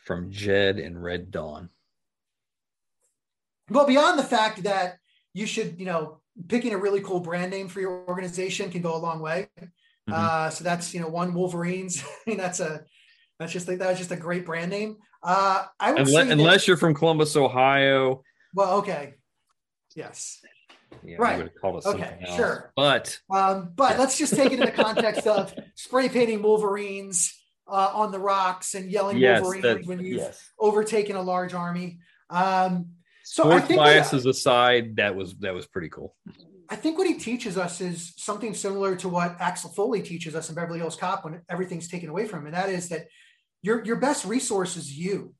from 0.04 0.32
Jed 0.32 0.78
and 0.80 1.02
Red 1.02 1.32
Dawn. 1.32 1.70
well 3.70 3.86
beyond 3.86 4.20
the 4.20 4.24
fact 4.24 4.64
that 4.64 4.98
you 5.34 5.46
should 5.46 5.80
you 5.80 5.86
know 5.86 6.20
picking 6.48 6.74
a 6.74 6.78
really 6.78 7.02
cool 7.02 7.20
brand 7.20 7.52
name 7.52 7.68
for 7.68 7.80
your 7.82 8.04
organization 8.08 8.72
can 8.72 8.82
go 8.82 8.96
a 8.96 8.98
long 8.98 9.20
way 9.20 9.48
Mhm. 10.10 10.14
uh, 10.14 10.50
so 10.50 10.64
that's 10.64 10.94
you 10.94 11.00
know 11.00 11.08
one 11.08 11.34
wolverines 11.34 12.04
i 12.26 12.30
mean 12.30 12.38
that's 12.38 12.60
a 12.60 12.84
that's 13.40 13.54
just 13.54 13.68
that's 13.68 14.00
just 14.00 14.12
a 14.12 14.16
great 14.16 14.46
brand 14.46 14.72
name 14.72 14.98
uh, 15.24 15.66
i 15.80 15.92
would 15.92 16.02
Unless, 16.02 16.14
say 16.16 16.24
that- 16.26 16.32
unless 16.32 16.68
you're 16.68 16.78
from 16.78 16.94
Columbus, 16.96 17.36
Ohio. 17.36 18.24
well 18.56 18.78
okay 18.80 19.16
yes 19.96 20.42
Yeah, 21.04 21.18
Right. 21.20 21.38
We 21.38 21.44
would 21.44 21.54
it 21.54 21.86
Okay, 21.86 22.20
else. 22.28 22.36
sure. 22.36 22.74
But 22.76 23.18
Um, 23.30 23.72
but 23.76 23.98
let's 23.98 24.18
just 24.18 24.36
take 24.36 24.52
it 24.52 24.60
in 24.60 24.66
the 24.66 24.72
context 24.72 25.26
of 25.38 25.54
spray 25.76 26.10
painting 26.10 26.42
Wolverines 26.42 27.34
uh, 27.72 27.92
on 27.94 28.12
the 28.12 28.20
rocks 28.20 28.76
and 28.76 28.92
yelling 28.92 29.18
yes, 29.18 29.42
Wolverines 29.42 29.64
that, 29.64 29.86
when 29.86 30.00
you've 30.00 30.18
yes. 30.18 30.52
overtaken 30.60 31.16
a 31.16 31.22
large 31.22 31.54
army. 31.54 32.00
Um, 32.30 32.90
so 33.24 33.44
I 33.44 33.48
Sports 33.48 33.68
think 33.68 33.80
biases 33.80 34.24
that, 34.24 34.30
aside, 34.30 34.96
that 34.98 35.16
was 35.16 35.36
that 35.38 35.54
was 35.54 35.66
pretty 35.66 35.90
cool. 35.90 36.16
I 36.70 36.76
think 36.76 36.98
what 36.98 37.08
he 37.08 37.16
teaches 37.16 37.58
us 37.58 37.82
is 37.82 38.14
something 38.18 38.54
similar 38.54 38.96
to 38.98 39.10
what 39.10 39.36
Axel 39.40 39.70
Foley 39.70 40.02
teaches 40.02 40.36
us 40.36 40.50
in 40.50 40.56
Beverly 40.56 40.80
Hills 40.80 40.96
Cop 40.96 41.26
when 41.26 41.42
everything's 41.50 41.88
taken 41.88 42.10
away 42.10 42.28
from 42.28 42.40
him, 42.42 42.46
and 42.48 42.56
that 42.56 42.70
is 42.70 42.90
that 42.90 43.08
your 43.62 43.84
your 43.86 43.98
best 43.98 44.26
resource 44.26 44.76
is 44.78 44.92
you. 44.92 45.34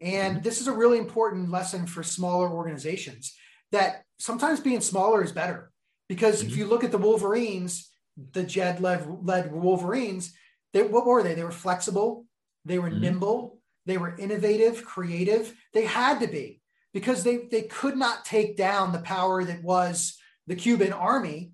And 0.00 0.42
this 0.42 0.60
is 0.60 0.66
a 0.66 0.72
really 0.72 0.98
important 0.98 1.50
lesson 1.50 1.86
for 1.86 2.02
smaller 2.02 2.50
organizations 2.50 3.34
that 3.72 4.02
sometimes 4.18 4.60
being 4.60 4.80
smaller 4.80 5.22
is 5.24 5.32
better. 5.32 5.70
Because 6.08 6.42
if 6.42 6.56
you 6.56 6.66
look 6.66 6.84
at 6.84 6.92
the 6.92 6.98
Wolverines, 6.98 7.90
the 8.32 8.44
Jed 8.44 8.80
led, 8.80 9.06
led 9.22 9.52
Wolverines, 9.52 10.32
they, 10.76 10.82
what 10.82 11.06
were 11.06 11.22
they? 11.22 11.34
They 11.34 11.44
were 11.44 11.50
flexible, 11.50 12.26
they 12.64 12.78
were 12.78 12.90
Mhm. 12.90 13.00
nimble, 13.00 13.60
they 13.86 13.96
were 13.96 14.16
innovative, 14.16 14.84
creative. 14.84 15.54
They 15.72 15.86
had 15.86 16.20
to 16.20 16.26
be 16.26 16.60
because 16.92 17.24
they, 17.24 17.48
they 17.50 17.62
could 17.62 17.96
not 17.96 18.24
take 18.24 18.56
down 18.56 18.92
the 18.92 18.98
power 19.00 19.42
that 19.44 19.62
was 19.62 20.18
the 20.46 20.56
Cuban 20.56 20.92
army 20.92 21.52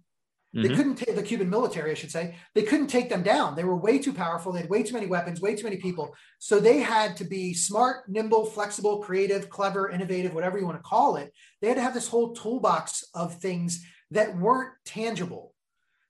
they 0.55 0.69
Mhm. 0.69 0.77
couldn't 0.77 0.97
take 0.97 1.15
the 1.17 1.23
Cuban 1.23 1.49
military, 1.49 1.93
I 1.93 1.95
should 1.95 2.11
say. 2.11 2.37
They 2.55 2.63
couldn't 2.63 2.89
take 2.89 3.09
them 3.09 3.23
down. 3.23 3.57
They 3.57 3.65
were 3.65 3.75
way 3.75 3.99
too 3.99 4.13
powerful. 4.13 4.53
They 4.53 4.61
had 4.61 4.69
way 4.69 4.83
too 4.83 4.93
many 4.93 5.07
weapons, 5.07 5.41
way 5.41 5.57
too 5.57 5.65
many 5.65 5.79
people. 5.79 6.15
So 6.41 6.61
they 6.61 6.81
had 6.81 7.17
to 7.17 7.25
be 7.25 7.55
smart, 7.55 8.07
nimble, 8.11 8.45
flexible, 8.45 8.99
creative, 9.03 9.49
clever, 9.49 9.89
innovative, 9.89 10.35
whatever 10.35 10.59
you 10.59 10.67
want 10.67 10.77
to 10.77 10.83
call 10.83 11.17
it. 11.17 11.33
They 11.63 11.69
had 11.69 11.79
to 11.79 11.83
have 11.83 11.95
this 11.95 12.09
whole 12.09 12.35
toolbox 12.35 13.03
of 13.15 13.41
things 13.41 13.83
that 14.11 14.37
weren't 14.37 14.75
tangible. 14.85 15.52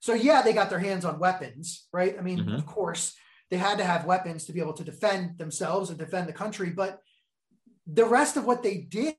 So 0.03 0.15
yeah, 0.15 0.43
they 0.43 0.53
got 0.53 0.69
their 0.69 0.81
hands 0.81 1.05
on 1.05 1.21
weapons, 1.21 1.87
right? 1.93 2.19
I 2.19 2.23
mean, 2.23 2.41
Mhm. 2.41 2.59
of 2.59 2.67
course, 2.67 3.15
they 3.51 3.57
had 3.57 3.79
to 3.79 3.85
have 3.85 4.05
weapons 4.05 4.45
to 4.47 4.53
be 4.53 4.61
able 4.61 4.73
to 4.75 4.85
defend 4.85 5.39
themselves 5.39 5.91
and 5.91 5.99
defend 5.99 6.29
the 6.29 6.33
country, 6.33 6.71
but 6.71 7.01
the 7.87 8.05
rest 8.05 8.37
of 8.37 8.45
what 8.45 8.63
they 8.65 8.79
did 8.79 9.17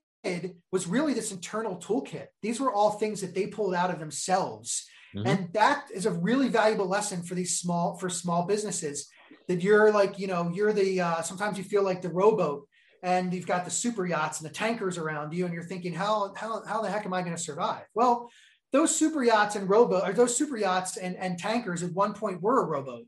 was 0.70 0.86
really 0.86 1.14
this 1.14 1.32
internal 1.32 1.78
toolkit. 1.78 2.28
These 2.42 2.60
were 2.60 2.72
all 2.72 2.92
things 2.92 3.22
that 3.22 3.34
they 3.34 3.46
pulled 3.46 3.74
out 3.74 3.90
of 3.90 3.98
themselves. 3.98 4.86
Mhm. 5.14 5.26
And 5.26 5.52
that 5.54 5.88
is 5.94 6.04
a 6.06 6.12
really 6.12 6.48
valuable 6.48 6.86
lesson 6.86 7.22
for 7.22 7.34
these 7.34 7.58
small 7.58 7.96
for 7.96 8.10
small 8.10 8.44
businesses 8.44 9.08
that 9.48 9.62
you're 9.62 9.90
like, 9.90 10.18
you 10.18 10.26
know, 10.26 10.50
you're 10.50 10.72
the 10.74 11.00
uh, 11.00 11.22
sometimes 11.22 11.56
you 11.56 11.64
feel 11.64 11.82
like 11.82 12.02
the 12.02 12.10
rowboat 12.10 12.68
and 13.02 13.32
you've 13.32 13.46
got 13.46 13.64
the 13.64 13.70
super 13.70 14.06
yachts 14.06 14.40
and 14.40 14.48
the 14.48 14.54
tankers 14.54 14.96
around 14.98 15.32
you 15.34 15.44
and 15.44 15.54
you're 15.54 15.62
thinking 15.72 15.94
how 15.94 16.32
how 16.34 16.64
how 16.66 16.82
the 16.82 16.90
heck 16.90 17.06
am 17.06 17.14
I 17.14 17.22
going 17.22 17.36
to 17.36 17.42
survive? 17.50 17.84
Well, 17.94 18.30
those 18.74 18.94
super 18.94 19.22
yachts 19.22 19.54
and 19.54 19.70
rowboat 19.70 20.02
or 20.02 20.12
those 20.12 20.36
super 20.36 20.56
yachts 20.56 20.96
and, 20.96 21.16
and 21.16 21.38
tankers 21.38 21.84
at 21.84 21.92
one 21.92 22.12
point 22.12 22.42
were 22.42 22.60
a 22.60 22.66
rowboat. 22.66 23.06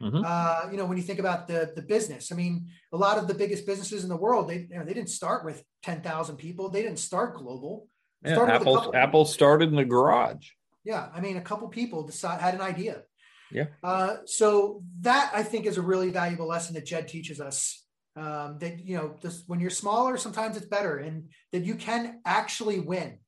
Mhm. 0.00 0.22
Uh, 0.24 0.70
you 0.70 0.76
know, 0.76 0.86
when 0.86 0.96
you 0.96 1.02
think 1.02 1.18
about 1.18 1.48
the 1.48 1.72
the 1.74 1.82
business, 1.82 2.30
I 2.30 2.36
mean, 2.36 2.68
a 2.92 2.96
lot 2.96 3.18
of 3.18 3.26
the 3.26 3.34
biggest 3.34 3.66
businesses 3.66 4.04
in 4.04 4.08
the 4.08 4.16
world, 4.16 4.48
they 4.48 4.68
you 4.70 4.78
know, 4.78 4.84
they 4.84 4.94
didn't 4.94 5.10
start 5.10 5.44
with 5.44 5.64
ten 5.82 6.02
thousand 6.02 6.36
people. 6.36 6.68
They 6.68 6.82
didn't 6.82 7.00
start 7.00 7.34
global. 7.34 7.88
Yeah, 8.24 8.34
Started 8.34 8.58
with 8.60 8.68
a 8.68 8.70
Apple 8.70 8.96
Apple 8.96 9.24
started 9.24 9.70
in 9.70 9.76
the 9.76 9.84
garage. 9.84 10.50
Yeah, 10.84 11.08
I 11.12 11.20
mean, 11.20 11.36
a 11.36 11.40
couple 11.40 11.66
people 11.68 12.06
decide 12.06 12.40
had 12.40 12.54
an 12.54 12.60
idea. 12.60 13.02
Yeah. 13.50 13.66
Uh, 13.82 14.18
so 14.24 14.84
that 15.00 15.32
I 15.34 15.42
think 15.42 15.66
is 15.66 15.78
a 15.78 15.82
really 15.82 16.10
valuable 16.10 16.46
lesson 16.46 16.74
that 16.74 16.86
Jed 16.86 17.08
teaches 17.08 17.40
us. 17.40 17.82
Um, 18.14 18.58
that 18.60 18.78
you 18.78 18.96
know, 18.96 19.16
just 19.20 19.48
when 19.48 19.60
you're 19.60 19.70
smaller, 19.70 20.16
sometimes 20.16 20.56
it's 20.56 20.66
better, 20.66 20.98
and 20.98 21.30
that 21.52 21.64
you 21.64 21.74
can 21.74 22.20
actually 22.24 22.80
win, 22.80 23.18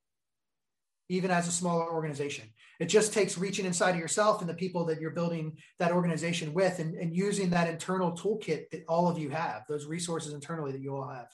even 1.08 1.30
as 1.30 1.48
a 1.48 1.52
smaller 1.52 1.90
organization. 1.90 2.44
It 2.80 2.86
just 2.86 3.12
takes 3.12 3.38
reaching 3.38 3.66
inside 3.66 3.90
of 3.90 4.00
yourself 4.00 4.40
and 4.40 4.48
the 4.48 4.54
people 4.54 4.84
that 4.86 5.00
you're 5.00 5.10
building 5.10 5.56
that 5.78 5.92
organization 5.92 6.52
with, 6.54 6.78
and, 6.78 6.94
and 6.94 7.14
using 7.14 7.50
that 7.50 7.68
internal 7.68 8.12
toolkit 8.12 8.70
that 8.70 8.84
all 8.88 9.08
of 9.08 9.18
you 9.18 9.30
have, 9.30 9.64
those 9.68 9.86
resources 9.86 10.32
internally 10.32 10.72
that 10.72 10.80
you 10.80 10.94
all 10.94 11.08
have. 11.08 11.28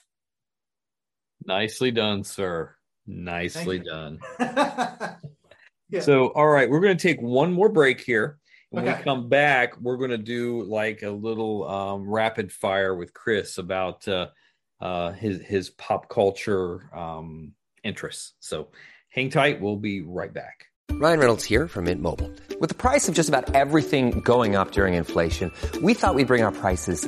Nicely 1.45 1.91
done, 1.91 2.23
sir. 2.23 2.75
Nicely 3.05 3.79
done. 3.79 4.19
Yeah. 5.89 6.01
So, 6.01 6.27
all 6.29 6.47
right, 6.47 6.69
we're 6.69 6.79
going 6.79 6.97
to 6.97 7.07
take 7.07 7.21
one 7.21 7.53
more 7.53 7.69
break 7.69 8.01
here. 8.01 8.39
When 8.71 8.87
Okay. 8.87 8.97
we 8.97 9.03
come 9.03 9.29
back, 9.29 9.79
we're 9.79 9.97
going 9.97 10.09
to 10.09 10.17
do 10.17 10.63
like 10.63 11.03
a 11.03 11.09
little 11.09 11.67
um, 11.69 12.09
rapid 12.09 12.51
fire 12.51 12.95
with 12.95 13.13
Chris 13.13 13.57
about 13.57 14.07
uh, 14.07 14.29
uh, 14.81 15.11
his 15.11 15.41
his 15.41 15.69
pop 15.69 16.09
culture 16.09 16.89
um, 16.93 17.53
interests. 17.83 18.33
So, 18.39 18.69
hang 19.15 19.29
tight. 19.29 19.61
We'll 19.61 19.77
be 19.77 20.01
right 20.01 20.33
back. 20.33 20.67
Ryan 20.91 21.19
Reynolds 21.19 21.43
here 21.43 21.67
from 21.67 21.85
Mint 21.85 22.01
Mobile. 22.01 22.31
With 22.59 22.69
the 22.69 22.75
price 22.75 23.09
of 23.09 23.15
just 23.15 23.29
about 23.29 23.53
everything 23.55 24.21
going 24.21 24.55
up 24.55 24.71
during 24.71 24.93
inflation, 24.93 25.51
we 25.81 25.93
thought 25.93 26.15
we'd 26.15 26.27
bring 26.27 26.43
our 26.43 26.51
prices 26.51 27.07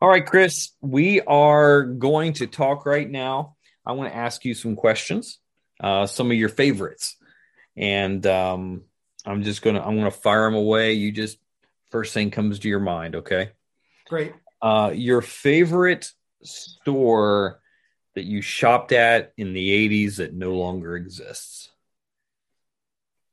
All 0.00 0.08
right, 0.08 0.24
Chris, 0.24 0.70
we 0.80 1.20
are 1.22 1.82
going 1.82 2.34
to 2.34 2.46
talk 2.46 2.86
right 2.86 3.10
now. 3.10 3.56
I 3.84 3.92
want 3.92 4.12
to 4.12 4.16
ask 4.16 4.44
you 4.44 4.54
some 4.54 4.76
questions, 4.76 5.40
uh, 5.80 6.06
some 6.06 6.30
of 6.30 6.36
your 6.36 6.50
favorites, 6.50 7.16
and 7.76 8.24
um, 8.24 8.84
I'm 9.26 9.42
just 9.42 9.60
gonna 9.60 9.80
I'm 9.80 9.96
gonna 9.96 10.12
fire 10.12 10.44
them 10.44 10.54
away. 10.54 10.92
You 10.92 11.10
just 11.10 11.38
first 11.90 12.14
thing 12.14 12.30
comes 12.30 12.60
to 12.60 12.68
your 12.68 12.78
mind, 12.78 13.16
okay? 13.16 13.50
Great. 14.06 14.34
Uh, 14.62 14.92
your 14.94 15.20
favorite 15.20 16.12
store 16.44 17.58
that 18.14 18.24
you 18.24 18.40
shopped 18.40 18.92
at 18.92 19.32
in 19.36 19.52
the 19.52 19.88
80s 19.88 20.16
that 20.16 20.32
no 20.32 20.54
longer 20.54 20.94
exists. 20.94 21.70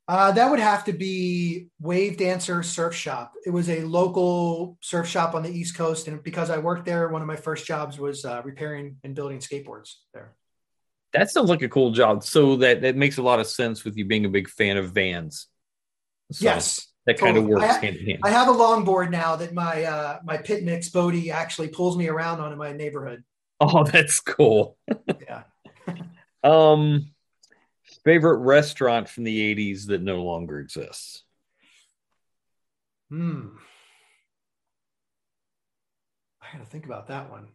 Uh, 0.07 0.31
that 0.31 0.51
would 0.51 0.59
have 0.59 0.85
to 0.85 0.93
be 0.93 1.67
Wave 1.79 2.17
Dancer 2.17 2.61
Surf 2.61 2.93
Shop. 2.93 3.33
It 3.43 3.49
was 3.49 3.69
a 3.69 3.81
local 3.81 4.77
surf 4.81 5.07
shop 5.07 5.33
on 5.33 5.41
the 5.41 5.49
East 5.49 5.75
Coast, 5.75 6.07
and 6.07 6.21
because 6.21 6.51
I 6.51 6.59
worked 6.59 6.85
there, 6.85 7.09
one 7.09 7.21
of 7.23 7.27
my 7.27 7.35
first 7.35 7.65
jobs 7.65 7.97
was 7.97 8.23
uh, 8.23 8.41
repairing 8.43 8.97
and 9.03 9.15
building 9.15 9.39
skateboards 9.39 9.93
there. 10.13 10.35
That 11.13 11.31
sounds 11.31 11.49
like 11.49 11.63
a 11.63 11.69
cool 11.69 11.91
job. 11.91 12.23
So 12.23 12.57
that 12.57 12.81
that 12.81 12.95
makes 12.95 13.17
a 13.17 13.23
lot 13.23 13.39
of 13.39 13.47
sense 13.47 13.83
with 13.83 13.97
you 13.97 14.05
being 14.05 14.25
a 14.25 14.29
big 14.29 14.47
fan 14.47 14.77
of 14.77 14.91
vans. 14.91 15.47
So 16.31 16.43
yes, 16.43 16.87
that 17.07 17.17
kind 17.17 17.37
of 17.37 17.45
works 17.45 17.63
I, 17.63 17.79
hand 17.79 17.97
in 17.97 18.05
hand. 18.05 18.19
I 18.23 18.29
have 18.29 18.47
a 18.47 18.53
longboard 18.53 19.09
now 19.09 19.35
that 19.37 19.53
my 19.53 19.85
uh, 19.85 20.19
my 20.23 20.37
pit 20.37 20.63
mix 20.63 20.89
Bodie 20.89 21.31
actually 21.31 21.69
pulls 21.69 21.97
me 21.97 22.09
around 22.09 22.41
on 22.41 22.51
in 22.51 22.59
my 22.59 22.73
neighborhood. 22.73 23.23
Oh, 23.59 23.83
that's 23.91 24.19
cool. 24.19 24.77
Yeah. 25.21 25.43
um, 26.43 27.07
favorite 28.05 28.37
restaurant 28.37 29.09
from 29.09 29.25
the 29.25 29.41
'80s 29.41 29.87
that 29.87 30.01
no 30.01 30.23
longer 30.23 30.59
exists. 30.59 31.23
Hmm. 33.09 33.57
I 36.41 36.57
got 36.57 36.63
to 36.63 36.69
think 36.69 36.85
about 36.85 37.07
that 37.07 37.29
one 37.29 37.47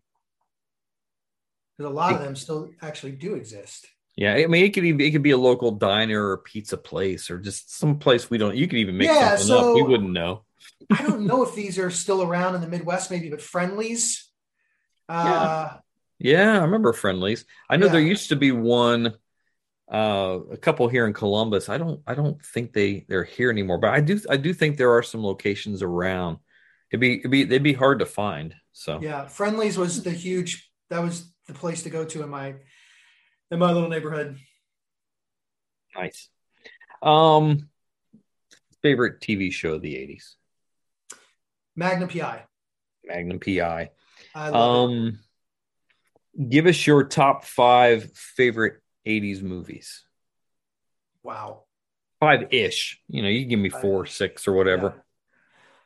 because 1.76 1.90
a 1.90 1.94
lot 1.94 2.14
of 2.14 2.20
them 2.20 2.36
still 2.36 2.70
actually 2.82 3.12
do 3.12 3.34
exist. 3.34 3.86
Yeah, 4.16 4.34
I 4.34 4.46
mean, 4.46 4.64
it 4.64 4.74
could 4.74 4.84
even 4.84 5.00
it 5.00 5.12
could 5.12 5.22
be 5.22 5.30
a 5.30 5.38
local 5.38 5.70
diner 5.70 6.28
or 6.30 6.38
pizza 6.38 6.76
place 6.76 7.30
or 7.30 7.38
just 7.38 7.74
some 7.74 7.98
place 7.98 8.28
we 8.28 8.38
don't. 8.38 8.56
You 8.56 8.66
could 8.68 8.78
even 8.78 8.98
make 8.98 9.10
Yeah, 9.10 9.36
something 9.36 9.56
up. 9.56 9.74
We 9.74 9.82
wouldn't 9.82 10.12
know. 10.12 10.44
I 10.90 11.02
don't 11.02 11.26
know 11.26 11.42
if 11.42 11.54
these 11.54 11.78
are 11.78 11.90
still 11.90 12.22
around 12.22 12.54
in 12.54 12.60
the 12.60 12.66
Midwest, 12.68 13.10
maybe, 13.10 13.30
but 13.30 13.40
Friendlies. 13.40 14.28
Uh, 15.08 15.78
Yeah, 16.18 16.58
I 16.58 16.64
remember 16.64 16.92
Friendlies. 16.92 17.44
I 17.70 17.76
know 17.76 17.88
there 17.88 18.00
used 18.00 18.28
to 18.28 18.36
be 18.36 18.52
one, 18.52 19.14
uh, 19.90 20.38
a 20.52 20.56
couple 20.56 20.86
here 20.88 21.06
in 21.06 21.12
Columbus. 21.12 21.68
I 21.68 21.76
don't, 21.76 22.00
I 22.06 22.14
don't 22.14 22.40
think 22.44 22.72
they 22.72 23.04
they're 23.08 23.24
here 23.24 23.50
anymore, 23.50 23.78
but 23.78 23.90
I 23.90 24.00
do, 24.00 24.20
I 24.30 24.36
do 24.36 24.54
think 24.54 24.76
there 24.76 24.92
are 24.92 25.02
some 25.02 25.24
locations 25.24 25.82
around. 25.82 26.38
It'd 26.90 27.00
be, 27.00 27.18
it'd 27.18 27.30
be, 27.30 27.44
they'd 27.44 27.62
be 27.62 27.72
hard 27.72 27.98
to 27.98 28.06
find. 28.06 28.54
So 28.72 29.00
yeah, 29.02 29.26
Friendlies 29.26 29.76
was 29.76 30.02
the 30.02 30.12
huge. 30.12 30.70
That 30.90 31.02
was 31.02 31.32
the 31.46 31.54
place 31.54 31.82
to 31.84 31.90
go 31.90 32.04
to 32.04 32.22
in 32.22 32.28
my 32.28 32.54
in 33.50 33.58
my 33.58 33.72
little 33.72 33.88
neighborhood. 33.88 34.38
nice. 35.96 36.28
Um, 37.02 37.68
favorite 38.82 39.20
TV 39.20 39.52
show 39.52 39.74
of 39.74 39.82
the 39.82 39.94
'80s, 39.94 40.34
Magnum 41.74 42.08
PI. 42.08 42.44
Magnum 43.04 43.40
PI. 43.40 43.90
I 44.34 44.48
love 44.48 44.90
it. 44.90 44.94
Um, 44.94 45.18
give 46.48 46.66
us 46.66 46.86
your 46.86 47.04
top 47.04 47.44
five 47.44 48.12
favorite 48.12 48.80
'80s 49.06 49.42
movies. 49.42 50.04
Wow. 51.22 51.64
Five 52.20 52.52
ish. 52.52 53.00
You 53.08 53.22
know, 53.22 53.28
you 53.28 53.40
can 53.40 53.48
give 53.48 53.58
me 53.60 53.70
four, 53.70 54.06
six, 54.06 54.46
or 54.46 54.52
whatever. 54.52 54.92
Yeah. 54.96 55.02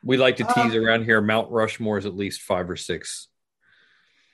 We 0.03 0.17
like 0.17 0.37
to 0.37 0.43
tease 0.43 0.75
Um, 0.75 0.85
around 0.85 1.05
here. 1.05 1.21
Mount 1.21 1.49
Rushmore 1.51 1.97
is 1.97 2.05
at 2.05 2.15
least 2.15 2.41
five 2.41 2.69
or 2.69 2.75
six. 2.75 3.27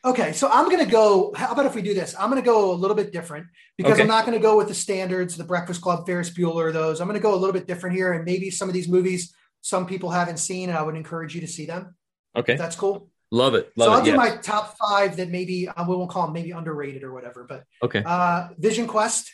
Okay, 0.04 0.34
so 0.34 0.50
I'm 0.50 0.66
going 0.66 0.84
to 0.84 0.92
go. 0.92 1.32
How 1.36 1.52
about 1.52 1.68
if 1.68 1.76
we 1.76 1.84
do 1.84 1.94
this? 1.94 2.16
I'm 2.20 2.32
going 2.32 2.42
to 2.42 2.46
go 2.46 2.72
a 2.72 2.74
little 2.74 2.96
bit 2.96 3.14
different 3.14 3.46
because 3.78 3.94
Okay. 3.94 4.02
I'm 4.02 4.08
not 4.08 4.26
going 4.26 4.36
to 4.38 4.42
go 4.42 4.58
with 4.58 4.68
the 4.68 4.74
standards, 4.74 5.38
the 5.38 5.44
Breakfast 5.44 5.80
Club, 5.82 6.08
Ferris 6.08 6.32
Bueller, 6.32 6.74
those. 6.74 7.00
I'm 7.00 7.08
going 7.08 7.20
to 7.20 7.24
go 7.24 7.36
a 7.36 7.38
little 7.38 7.54
bit 7.54 7.68
different 7.68 7.96
here, 7.96 8.14
and 8.14 8.26
maybe 8.26 8.50
some 8.50 8.68
of 8.68 8.74
these 8.74 8.88
movies 8.88 9.34
some 9.62 9.86
people 9.86 10.10
haven't 10.10 10.38
seen, 10.38 10.70
and 10.70 10.78
I 10.78 10.82
would 10.82 10.96
encourage 10.96 11.36
you 11.36 11.42
to 11.42 11.48
see 11.48 11.68
them. 11.68 11.96
Okay, 12.36 12.56
that's 12.56 12.76
cool. 12.76 13.10
Love 13.32 13.56
it. 13.56 13.72
Love 13.76 13.88
so 13.88 13.92
I'll 13.94 14.00
it. 14.02 14.06
do 14.06 14.12
yes. 14.12 14.18
my 14.18 14.38
top 14.38 14.78
five 14.78 15.18
that 15.18 15.30
maybe 15.30 15.68
uh, 15.68 15.86
we 15.88 15.96
won't 15.96 16.10
call 16.12 16.26
them 16.26 16.34
maybe 16.34 16.52
underrated 16.52 17.04
or 17.04 17.14
whatever. 17.14 17.46
But 17.48 17.64
okay, 17.84 18.04
uh, 18.06 18.50
Vision 18.58 18.88
Quest 18.88 19.32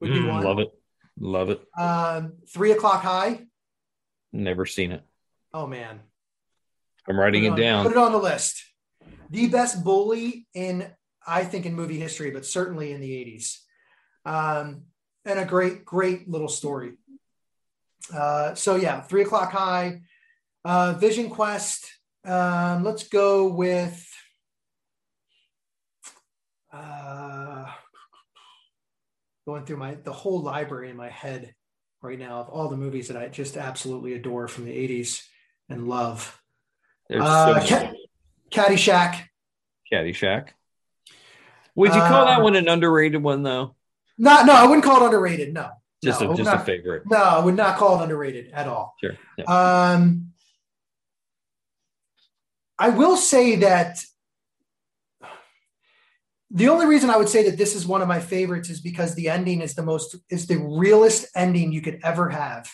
would 0.00 0.12
be 0.12 0.18
Mm, 0.20 0.28
one. 0.28 0.44
love 0.44 0.58
it. 0.58 0.68
Love 1.18 1.50
it. 1.50 1.60
Um, 1.78 2.34
Three 2.52 2.72
O'clock 2.72 3.02
High. 3.02 3.46
Never 4.32 4.64
seen 4.66 4.92
it. 4.92 5.02
Oh 5.52 5.66
man, 5.66 6.00
I'm 7.08 7.18
writing 7.18 7.44
it 7.44 7.50
on- 7.52 7.58
down. 7.60 7.82
Put 7.84 7.92
it 7.92 7.98
on 7.98 8.12
the 8.12 8.18
list. 8.18 8.62
The 9.30 9.48
best 9.48 9.84
bully 9.84 10.46
in, 10.54 10.90
I 11.26 11.44
think, 11.44 11.64
in 11.66 11.74
movie 11.74 11.98
history, 12.00 12.30
but 12.32 12.44
certainly 12.44 12.92
in 12.92 13.00
the 13.00 13.10
80s. 13.10 13.58
Um, 14.24 14.82
and 15.24 15.38
a 15.38 15.44
great, 15.44 15.84
great 15.84 16.28
little 16.28 16.48
story. 16.48 16.94
Uh, 18.12 18.54
so, 18.54 18.74
yeah, 18.76 19.00
Three 19.02 19.22
O'Clock 19.22 19.52
High, 19.52 20.00
uh, 20.64 20.94
Vision 20.98 21.30
Quest. 21.30 21.92
Um, 22.24 22.84
let's 22.84 23.08
go 23.08 23.48
with. 23.48 24.06
Uh, 26.72 27.66
going 29.46 29.64
through 29.64 29.76
my 29.78 29.94
the 29.94 30.12
whole 30.12 30.40
library 30.42 30.88
in 30.90 30.96
my 30.96 31.08
head 31.08 31.54
right 32.02 32.18
now 32.18 32.40
of 32.40 32.48
all 32.48 32.68
the 32.68 32.76
movies 32.76 33.08
that 33.08 33.16
I 33.16 33.26
just 33.28 33.56
absolutely 33.56 34.14
adore 34.14 34.46
from 34.46 34.64
the 34.66 34.70
80s 34.72 35.22
and 35.68 35.88
love. 35.88 36.40
There's 37.08 37.22
Uh, 37.24 37.60
so 37.60 37.66
Ca- 37.68 37.92
Caddyshack. 38.52 39.24
Caddyshack. 39.92 40.50
Would 41.74 41.92
you 41.94 42.00
call 42.00 42.26
that 42.26 42.38
Uh, 42.38 42.42
one 42.44 42.54
an 42.54 42.68
underrated 42.68 43.22
one 43.22 43.42
though? 43.42 43.74
No, 44.16 44.42
no, 44.44 44.52
I 44.52 44.64
wouldn't 44.66 44.84
call 44.84 45.02
it 45.02 45.06
underrated. 45.06 45.52
No, 45.52 45.70
Just 46.04 46.20
no, 46.20 46.30
a 46.32 46.36
just 46.36 46.46
not- 46.50 46.60
a 46.62 46.64
favorite. 46.64 47.02
No, 47.06 47.16
I 47.16 47.44
would 47.44 47.56
not 47.56 47.76
call 47.78 47.98
it 47.98 48.02
underrated 48.04 48.50
at 48.52 48.68
all. 48.68 48.94
Sure. 49.02 49.16
Yeah. 49.36 49.44
Um, 49.46 50.29
I 52.80 52.88
will 52.88 53.18
say 53.18 53.56
that 53.56 54.02
the 56.50 56.68
only 56.70 56.86
reason 56.86 57.10
I 57.10 57.18
would 57.18 57.28
say 57.28 57.44
that 57.44 57.58
this 57.58 57.76
is 57.76 57.86
one 57.86 58.00
of 58.00 58.08
my 58.08 58.20
favorites 58.20 58.70
is 58.70 58.80
because 58.80 59.14
the 59.14 59.28
ending 59.28 59.60
is 59.60 59.74
the 59.74 59.82
most 59.82 60.16
is 60.30 60.46
the 60.46 60.56
realest 60.56 61.26
ending 61.36 61.72
you 61.72 61.82
could 61.82 62.00
ever 62.02 62.30
have 62.30 62.68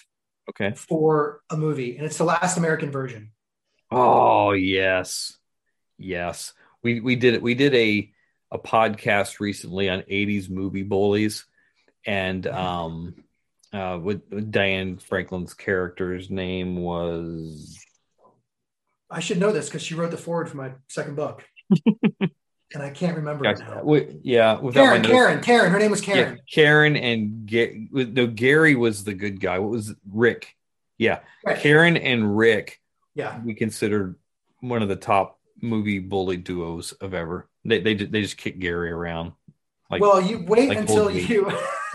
okay. 0.48 0.72
for 0.76 1.40
a 1.50 1.57
movie, 1.57 1.96
and 1.96 2.07
it's 2.07 2.18
the 2.18 2.24
last 2.24 2.57
American 2.57 2.92
Virgin. 2.92 3.32
Oh 3.90 4.52
yes, 4.52 5.36
yes. 5.98 6.54
We 6.84 7.00
we 7.00 7.16
did 7.16 7.34
it. 7.34 7.42
We 7.42 7.54
did 7.54 7.74
a 7.74 8.11
a 8.52 8.59
podcast 8.61 9.40
recently 9.40 9.88
on 9.88 10.02
'80s 10.02 10.48
movie 10.48 10.84
bullies, 10.84 11.44
and 12.07 12.46
um, 12.46 13.24
uh, 13.72 13.98
with, 14.00 14.22
with 14.30 14.52
Diane 14.52 14.98
Franklin's 14.98 15.52
character's 15.52 16.30
name 16.30 16.76
was 16.76 17.76
I 19.11 19.20
should 19.20 19.38
know 19.38 19.52
this 19.52 19.66
because 19.68 19.82
she 19.82 19.94
wrote 19.94 20.11
the 20.11 20.16
forward 20.16 20.48
for 20.48 20.57
my 20.57 20.72
second 20.88 21.14
book, 21.16 21.44
and 21.86 22.82
I 22.82 22.90
can't 22.90 23.16
remember. 23.16 23.44
Wi- 23.54 24.18
yeah, 24.22 24.59
Karen, 24.72 25.02
Karen, 25.02 25.40
Karen. 25.40 25.70
Her 25.70 25.78
name 25.78 25.90
was 25.90 26.07
Yeah, 26.07 26.14
Karen. 26.14 26.40
Karen 26.52 26.96
and 26.96 27.46
Ga- 27.46 27.88
no 27.92 28.26
Gary 28.26 28.74
was 28.74 29.04
the 29.04 29.14
good 29.14 29.40
guy. 29.40 29.59
What 29.61 29.70
was 29.70 29.90
it? 29.90 29.96
Rick? 30.11 30.54
Yeah. 30.98 31.20
Karen 31.59 31.96
and 31.96 32.36
Rick. 32.36 32.80
Yeah. 33.14 33.40
we 33.44 33.54
considered 33.54 34.16
one 34.61 34.82
of 34.82 34.88
the 34.88 34.96
top 34.96 35.38
movie 35.62 35.98
bully 36.00 36.36
duos 36.36 36.92
of 36.92 37.14
ever. 37.14 37.48
They 37.64 37.80
they 37.80 37.94
they 37.94 38.22
just 38.22 38.36
kick 38.36 38.59
Gary 38.59 38.90
around. 38.90 39.32
Like, 39.90 40.00
well, 40.02 40.20
you 40.20 40.44
wait 40.46 40.68
like 40.70 40.78
until 40.78 41.11
you 41.11 41.46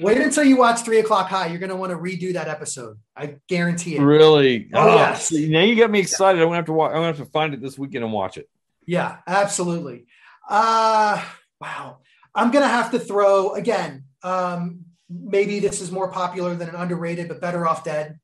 wait 0.00 0.18
until 0.18 0.44
you 0.44 0.56
watch 0.56 0.80
Three 0.82 0.98
O'clock 1.00 1.28
High. 1.28 1.46
You're 1.48 1.58
going 1.58 1.70
to 1.70 1.76
want 1.76 1.90
to 1.92 1.98
redo 1.98 2.32
that 2.34 2.48
episode. 2.48 2.98
I 3.16 3.36
guarantee 3.48 3.96
it. 3.96 4.00
really. 4.02 4.68
Oh, 4.74 4.80
Ah, 4.88 4.96
yes. 5.10 5.28
see, 5.28 5.48
Now 5.48 5.60
you 5.62 5.76
got 5.76 5.90
me 5.90 6.00
excited. 6.00 6.40
I'm 6.40 6.46
gonna 6.46 6.56
have 6.56 6.66
to 6.66 6.72
watch. 6.72 6.90
I'm 6.90 6.96
gonna 6.98 7.06
have 7.08 7.18
to 7.18 7.24
find 7.26 7.54
it 7.54 7.60
this 7.60 7.78
weekend 7.78 8.04
and 8.04 8.12
watch 8.12 8.36
it. 8.38 8.48
Yeah, 8.86 9.16
absolutely. 9.26 10.06
Uh, 10.48 11.22
wow. 11.60 11.98
I'm 12.34 12.50
going 12.50 12.62
to 12.64 12.68
have 12.68 12.92
to 12.92 12.98
throw 12.98 13.54
again. 13.54 14.04
Um, 14.22 14.84
maybe 15.10 15.58
this 15.60 15.80
is 15.80 15.90
more 15.90 16.10
popular 16.10 16.54
than 16.54 16.68
an 16.70 16.74
underrated, 16.76 17.28
but 17.28 17.40
Better 17.40 17.66
Off 17.66 17.84
Dead. 17.84 18.18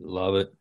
Love 0.00 0.36
it. 0.36 0.52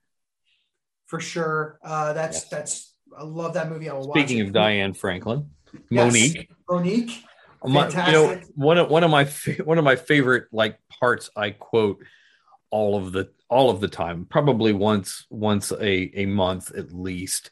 for 1.08 1.20
sure. 1.20 1.80
Uh, 1.84 2.14
that's 2.14 2.46
that's 2.50 2.94
I 3.18 3.24
love 3.24 3.54
that 3.54 3.70
movie. 3.70 3.90
I 3.90 3.94
will 3.94 4.12
Speaking 4.12 4.42
of. 4.42 4.52
Diane 4.54 4.94
Franklin, 4.94 5.50
Yes. 5.90 6.36
Monique. 6.70 7.24
My, 7.64 7.88
you 7.90 8.12
know, 8.12 8.42
one 8.56 8.78
of 8.78 8.90
one 8.90 9.04
of 9.04 9.12
my 9.12 9.26
fa- 9.26 9.64
one 9.64 9.78
of 9.78 9.84
my 9.84 9.96
favorite 9.96 10.46
like 10.52 10.80
parts 10.90 11.30
I 11.36 11.52
quote 11.52 12.04
all 12.70 12.96
of 12.96 13.12
the 13.12 13.30
all 13.50 13.70
of 13.70 13.80
the 13.80 13.88
time, 13.88 14.26
probably 14.26 14.74
once 14.74 15.26
once 15.30 15.72
a 15.72 16.12
a 16.20 16.26
month 16.26 16.72
at 16.76 16.92
least, 16.92 17.50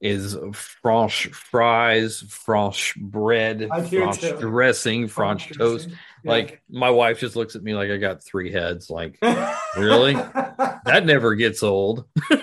is 0.00 0.36
French 0.52 1.26
fries, 1.28 2.20
French 2.28 2.94
bread, 2.96 3.68
French 3.88 4.20
too. 4.20 4.36
dressing, 4.38 5.08
French 5.08 5.44
French 5.46 5.58
toast. 5.58 5.88
yeah. 5.88 6.30
Like 6.30 6.62
my 6.68 6.90
wife 6.90 7.20
just 7.20 7.36
looks 7.36 7.56
at 7.56 7.62
me 7.62 7.74
like 7.74 7.90
I 7.90 7.96
got 7.96 8.22
three 8.22 8.52
heads. 8.52 8.90
Like, 8.90 9.18
really? 9.76 10.14
that 10.14 11.02
never 11.04 11.34
gets 11.34 11.62
old. 11.62 12.04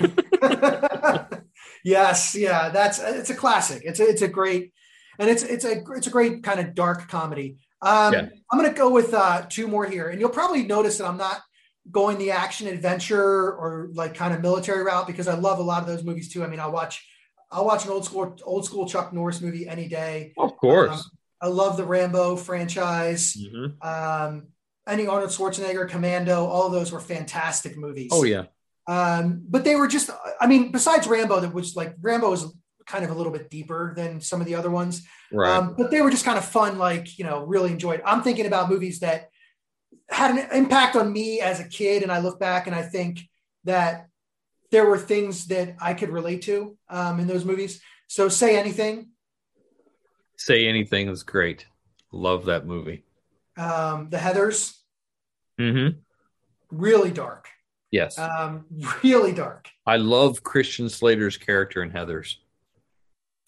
yes, 1.84 2.36
yeah, 2.36 2.70
that's 2.70 2.99
it's 2.99 3.30
a 3.30 3.36
classic. 3.36 3.84
It's 3.86 3.99
a, 3.99 4.07
it's 4.09 4.22
a 4.24 4.28
great, 4.28 4.74
and 5.20 5.30
it's 5.30 5.43
it's 5.43 5.66
a 5.66 5.84
it's 5.95 6.07
a 6.07 6.09
great 6.09 6.43
kind 6.43 6.59
of 6.59 6.74
dark 6.76 7.07
comedy. 7.09 7.57
Um, 7.82 8.14
Yeah. 8.14 8.28
I'm 8.51 8.59
going 8.59 8.72
to 8.72 8.78
go 8.78 8.89
with 8.89 9.14
uh, 9.14 9.45
two 9.49 9.68
more 9.68 9.86
here, 9.86 10.09
and 10.09 10.20
you'll 10.20 10.30
probably 10.30 10.64
notice 10.64 10.97
that 10.99 11.07
I'm 11.07 11.18
not 11.18 11.41
going 11.91 12.18
the 12.18 12.32
action 12.32 12.68
adventure 12.68 13.51
or 13.53 13.89
like 13.93 14.16
kind 14.16 14.34
of 14.34 14.41
military 14.41 14.84
route 14.84 15.05
because 15.05 15.28
I 15.28 15.34
love 15.36 15.59
a 15.59 15.64
lot 15.64 15.82
of 15.82 15.88
those 15.88 16.03
movies 16.03 16.32
too. 16.32 16.43
I 16.43 16.47
mean, 16.47 16.59
I'll 16.59 16.72
watch 16.72 17.05
I'll 17.51 17.66
watch 17.66 17.86
an 17.86 17.91
old 17.91 18.05
school 18.05 18.36
old 18.43 18.66
school 18.66 18.88
Chuck 18.88 19.11
Norris 19.14 19.41
movie 19.41 19.68
any 19.68 19.88
day. 19.88 20.34
Of 20.38 20.55
course. 20.57 20.91
Um, 20.91 21.01
I 21.41 21.47
love 21.47 21.76
the 21.76 21.84
Rambo 21.86 22.38
franchise. 22.38 23.36
Mhm. 23.36 23.84
Um, 23.86 24.47
any 24.88 25.07
Arnold 25.07 25.30
Schwarzenegger, 25.32 25.88
Commando, 25.89 26.45
all 26.45 26.68
of 26.68 26.72
those 26.74 26.91
were 26.91 26.99
fantastic 27.01 27.78
movies. 27.78 28.11
Oh 28.14 28.24
yeah. 28.24 28.45
Um, 28.88 29.43
but 29.47 29.64
they 29.64 29.76
were 29.78 29.88
just, 29.88 30.09
I 30.41 30.47
mean, 30.47 30.72
besides 30.72 31.07
Rambo, 31.07 31.39
that 31.39 31.53
was 31.53 31.76
like 31.76 31.95
Rambo 32.01 32.30
was 32.32 32.53
kind 32.86 33.03
of 33.05 33.11
a 33.11 33.13
little 33.13 33.31
bit 33.31 33.49
deeper 33.49 33.93
than 33.95 34.19
some 34.21 34.41
of 34.41 34.47
the 34.47 34.55
other 34.55 34.69
ones. 34.69 35.05
Right. 35.31 35.49
Um, 35.49 35.75
but 35.77 35.91
they 35.91 36.01
were 36.01 36.11
just 36.11 36.25
kind 36.25 36.38
of 36.38 36.45
fun, 36.45 36.77
like, 36.77 37.17
you 37.17 37.25
know, 37.25 37.43
really 37.43 37.71
enjoyed. 37.71 38.01
I'm 38.05 38.21
thinking 38.21 38.45
about 38.45 38.69
movies 38.69 38.99
that 38.99 39.29
had 40.09 40.31
an 40.31 40.47
impact 40.51 40.95
on 40.95 41.11
me 41.11 41.39
as 41.41 41.59
a 41.59 41.67
kid. 41.67 42.03
And 42.03 42.11
I 42.11 42.19
look 42.19 42.39
back 42.39 42.67
and 42.67 42.75
I 42.75 42.81
think 42.81 43.19
that 43.63 44.07
there 44.71 44.86
were 44.86 44.97
things 44.97 45.47
that 45.47 45.75
I 45.81 45.93
could 45.93 46.09
relate 46.09 46.41
to 46.43 46.77
um, 46.89 47.19
in 47.19 47.27
those 47.27 47.45
movies. 47.45 47.81
So 48.07 48.27
say 48.29 48.57
anything. 48.57 49.09
Say 50.38 50.67
anything 50.67 51.09
is 51.09 51.23
great. 51.23 51.65
Love 52.11 52.45
that 52.45 52.65
movie. 52.65 53.03
Um, 53.57 54.09
the 54.09 54.17
Heathers, 54.17 54.75
Mm-hmm. 55.59 55.99
really 56.71 57.11
dark. 57.11 57.47
Yes. 57.91 58.17
Um, 58.17 58.65
really 59.03 59.31
dark. 59.31 59.69
I 59.86 59.97
love 59.97 60.41
Christian 60.41 60.89
Slater's 60.89 61.38
character 61.38 61.84
in 61.84 61.91
Heather's, 61.91 62.39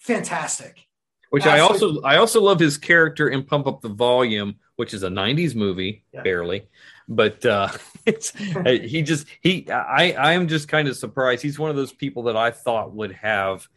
Fantastic. 0.00 0.86
which 1.30 1.46
I 1.46 1.60
also 1.60 2.00
I 2.02 2.16
also 2.16 2.40
love 2.40 2.60
his 2.60 2.78
character 2.78 3.28
in 3.28 3.42
Pump 3.44 3.66
Up 3.66 3.80
the 3.80 3.88
Volume, 3.88 4.56
which 4.76 4.94
is 4.94 5.02
a 5.02 5.08
'90s 5.08 5.54
movie, 5.54 6.04
Yeah. 6.12 6.22
barely, 6.22 6.68
but 7.08 7.44
uh, 7.44 7.68
it's 8.06 8.30
he 8.36 9.02
just 9.02 9.26
he 9.40 9.68
I 9.70 10.12
I 10.12 10.32
am 10.32 10.48
just 10.48 10.68
kind 10.68 10.88
of 10.88 10.96
surprised. 10.96 11.42
He's 11.42 11.58
one 11.58 11.70
of 11.70 11.76
those 11.76 11.92
people 11.92 12.24
that 12.24 12.36
I 12.36 12.50
thought 12.52 12.94
would 12.94 13.12
have 13.12 13.68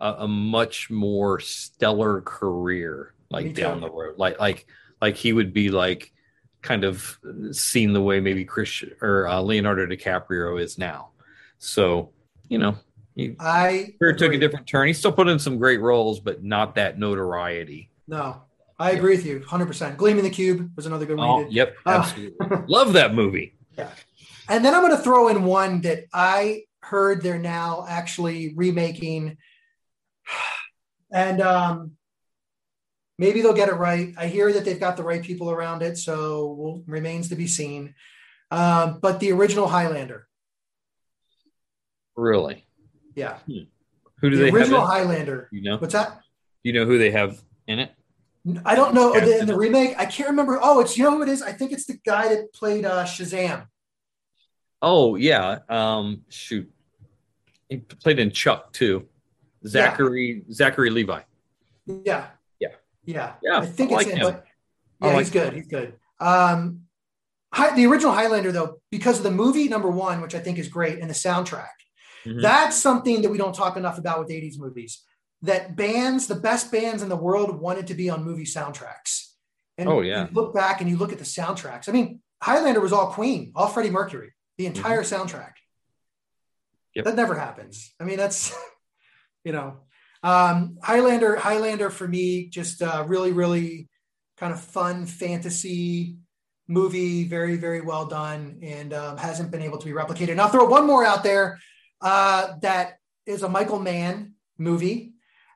a, 0.00 0.12
a 0.20 0.28
much 0.28 0.90
more 0.90 1.40
stellar 1.40 2.20
career, 2.22 3.14
like 3.30 3.54
down 3.54 3.80
the 3.80 3.90
road, 3.90 4.18
like 4.18 4.38
like 4.40 4.66
like 5.00 5.16
he 5.16 5.32
would 5.32 5.52
be 5.52 5.70
like 5.70 6.12
kind 6.62 6.82
of 6.84 7.18
seen 7.52 7.92
the 7.92 8.02
way 8.02 8.18
maybe 8.18 8.44
Christian 8.44 8.92
or 9.02 9.28
uh, 9.28 9.40
Leonardo 9.40 9.86
DiCaprio 9.86 10.60
is 10.60 10.78
now. 10.78 11.10
So 11.58 12.10
you 12.48 12.58
know, 12.58 12.76
he 13.16 13.34
I 13.40 13.94
took 13.98 14.34
a 14.34 14.38
different 14.38 14.66
turn. 14.66 14.86
He 14.86 14.92
still 14.92 15.10
put 15.10 15.26
in 15.26 15.38
some 15.38 15.56
great 15.56 15.80
roles, 15.80 16.20
but 16.20 16.44
not 16.44 16.74
that 16.74 16.98
notoriety. 16.98 17.90
No, 18.06 18.42
I 18.78 18.90
agree 18.92 19.16
with 19.16 19.24
you 19.24 19.40
100%. 19.40 19.96
Gleaming 19.96 20.22
the 20.22 20.30
Cube 20.30 20.70
was 20.76 20.84
another 20.84 21.06
good 21.06 21.16
one. 21.16 21.44
Oh, 21.44 21.46
yep, 21.48 21.76
Uh, 21.86 21.90
absolutely. 21.90 22.46
Love 22.68 22.92
that 22.92 23.14
movie. 23.14 23.54
And 24.48 24.64
then 24.64 24.74
I'm 24.74 24.82
going 24.82 24.96
to 24.96 25.02
throw 25.02 25.28
in 25.28 25.44
one 25.44 25.80
that 25.80 26.04
I 26.12 26.64
heard 26.80 27.22
they're 27.22 27.38
now 27.38 27.84
actually 27.88 28.54
remaking. 28.54 29.38
And 31.12 31.40
um, 31.40 31.92
maybe 33.16 33.40
they'll 33.40 33.52
get 33.54 33.68
it 33.68 33.76
right. 33.76 34.12
I 34.18 34.26
hear 34.26 34.52
that 34.52 34.64
they've 34.64 34.78
got 34.78 34.96
the 34.96 35.04
right 35.04 35.22
people 35.22 35.52
around 35.52 35.82
it, 35.82 35.96
so 35.96 36.48
will, 36.52 36.82
remains 36.88 37.28
to 37.28 37.36
be 37.36 37.46
seen. 37.46 37.94
Um, 38.50 38.98
but 39.00 39.20
the 39.20 39.30
original 39.30 39.68
Highlander, 39.68 40.26
Really. 42.16 42.65
Yeah, 43.16 43.38
Who 44.20 44.30
do 44.30 44.36
the 44.36 44.44
they 44.44 44.50
original 44.50 44.80
have? 44.80 44.88
Highlander. 44.88 45.48
you 45.50 45.62
know? 45.62 45.78
What's 45.78 45.94
that? 45.94 46.10
Do 46.62 46.70
You 46.70 46.72
know 46.74 46.84
who 46.86 46.98
they 46.98 47.10
have 47.10 47.42
in 47.66 47.80
it? 47.80 47.90
I 48.64 48.76
don't 48.76 48.94
know. 48.94 49.12
The, 49.18 49.40
in 49.40 49.46
the 49.46 49.56
remake, 49.56 49.96
I 49.98 50.06
can't 50.06 50.28
remember. 50.28 50.60
Oh, 50.62 50.78
it's 50.78 50.96
you 50.96 51.02
know 51.02 51.10
who 51.10 51.22
it 51.22 51.28
is. 51.28 51.42
I 51.42 51.50
think 51.50 51.72
it's 51.72 51.86
the 51.86 51.98
guy 52.06 52.28
that 52.28 52.52
played 52.52 52.84
uh, 52.84 53.04
Shazam. 53.04 53.66
Oh 54.80 55.16
yeah. 55.16 55.58
Um, 55.68 56.22
shoot, 56.28 56.70
he 57.68 57.78
played 57.78 58.20
in 58.20 58.30
Chuck 58.30 58.72
too. 58.72 59.08
Zachary 59.66 60.44
Zachary 60.52 60.90
Levi. 60.90 61.22
Yeah. 61.86 62.26
Yeah. 62.60 62.68
Yeah. 63.04 63.32
Yeah, 63.42 63.58
I 63.58 63.66
think 63.66 63.90
I 63.90 63.96
it's 63.96 64.06
like 64.06 64.16
him, 64.16 64.22
but 64.22 64.44
yeah, 65.00 65.08
like 65.08 65.18
he's 65.18 65.30
good. 65.30 65.52
He's 65.54 65.66
good. 65.66 65.94
Um, 66.20 66.82
Hi, 67.52 67.74
the 67.74 67.86
original 67.86 68.12
Highlander, 68.12 68.52
though, 68.52 68.80
because 68.90 69.18
of 69.18 69.24
the 69.24 69.30
movie 69.30 69.66
number 69.68 69.88
one, 69.88 70.20
which 70.20 70.34
I 70.34 70.40
think 70.40 70.58
is 70.58 70.68
great, 70.68 70.98
and 70.98 71.08
the 71.08 71.14
soundtrack, 71.14 71.68
Mhm. 72.26 72.42
that's 72.42 72.76
something 72.76 73.22
that 73.22 73.30
we 73.30 73.38
don't 73.38 73.54
talk 73.54 73.76
enough 73.76 73.98
about 73.98 74.18
with 74.20 74.30
80s 74.30 74.58
movies. 74.58 75.02
That 75.42 75.76
bands, 75.76 76.26
the 76.26 76.34
best 76.34 76.72
bands 76.72 77.02
in 77.02 77.08
the 77.08 77.16
world, 77.16 77.60
wanted 77.60 77.86
to 77.88 77.94
be 77.94 78.10
on 78.10 78.24
movie 78.24 78.44
soundtracks. 78.44 79.32
And 79.78 79.88
Oh, 79.88 80.00
yeah. 80.00 80.24
you 80.28 80.34
look 80.34 80.54
back 80.54 80.80
and 80.80 80.88
you 80.90 80.96
look 80.96 81.12
at 81.12 81.18
the 81.18 81.24
soundtracks. 81.24 81.88
I 81.88 81.92
mean, 81.92 82.20
Highlander 82.42 82.80
was 82.80 82.92
all 82.92 83.08
Queen, 83.12 83.52
all 83.54 83.68
Freddie 83.68 83.90
Mercury, 83.90 84.32
the 84.58 84.64
Mm-hmm. 84.64 84.76
entire 84.76 85.02
soundtrack. 85.02 85.52
Yep. 86.94 87.04
That 87.04 87.14
never 87.16 87.34
happens. 87.34 87.92
I 88.00 88.04
mean, 88.04 88.16
that's 88.16 88.54
you 89.44 89.52
know, 89.52 89.76
um, 90.22 90.78
Highlander. 90.82 91.36
Highlander 91.36 91.90
for 91.90 92.08
me, 92.08 92.48
just 92.48 92.80
uh, 92.82 93.04
really, 93.06 93.32
really 93.32 93.88
kind 94.38 94.52
of 94.52 94.60
fun 94.60 95.06
fantasy 95.06 96.16
movie. 96.68 97.24
Very, 97.24 97.56
very 97.56 97.82
well 97.82 98.06
done, 98.06 98.58
and 98.62 98.92
um, 98.94 99.18
hasn't 99.18 99.50
been 99.50 99.62
able 99.62 99.78
to 99.78 99.86
be 99.86 99.92
replicated. 99.92 100.30
And 100.30 100.40
I'll 100.40 100.48
throw 100.48 100.64
one 100.64 100.86
more 100.86 101.04
out 101.04 101.22
there 101.22 101.58
uh, 102.00 102.54
that 102.62 102.98
is 103.26 103.42
a 103.42 103.48
Michael 103.48 103.78
Mann 103.80 104.34
movie, 104.58 105.12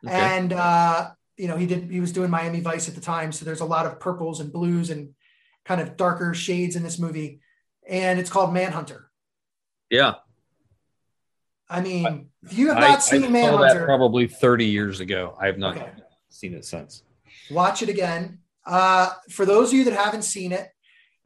Okay. 0.06 0.14
and 0.14 0.52
uh, 0.52 1.10
you 1.36 1.46
know 1.48 1.56
he 1.56 1.66
did 1.66 1.90
he 1.90 2.00
was 2.00 2.12
doing 2.12 2.30
Miami 2.30 2.60
Vice 2.60 2.88
at 2.88 2.94
the 2.94 3.00
time, 3.00 3.32
so 3.32 3.44
there's 3.44 3.60
a 3.60 3.64
lot 3.66 3.86
of 3.86 4.00
purples 4.00 4.40
and 4.40 4.52
blues 4.52 4.90
and 4.90 5.14
kind 5.64 5.80
of 5.80 5.96
darker 5.96 6.32
shades 6.34 6.76
in 6.76 6.82
this 6.82 6.98
movie, 6.98 7.40
and 7.88 8.18
it's 8.18 8.30
called 8.30 8.52
Manhunter. 8.54 9.10
Yeah. 9.90 10.14
I 11.68 11.80
mean, 11.82 12.26
if 12.42 12.58
you 12.58 12.68
have 12.68 12.78
not 12.78 12.96
I 12.96 12.98
seen 12.98 13.20
that 13.22 13.30
Manhunter, 13.30 13.84
probably 13.84 14.26
30 14.26 14.64
years 14.64 14.98
ago. 15.00 15.36
I 15.40 15.46
have 15.46 15.58
not 15.58 15.76
Okay. 15.76 15.90
seen 16.28 16.54
it 16.54 16.64
since. 16.64 17.02
watch 17.50 17.82
it 17.82 17.88
again. 17.88 18.40
Uh, 18.66 19.10
for 19.30 19.46
those 19.46 19.68
of 19.70 19.74
you 19.78 19.84
that 19.84 19.94
haven't 19.94 20.22
seen 20.22 20.50
it, 20.52 20.68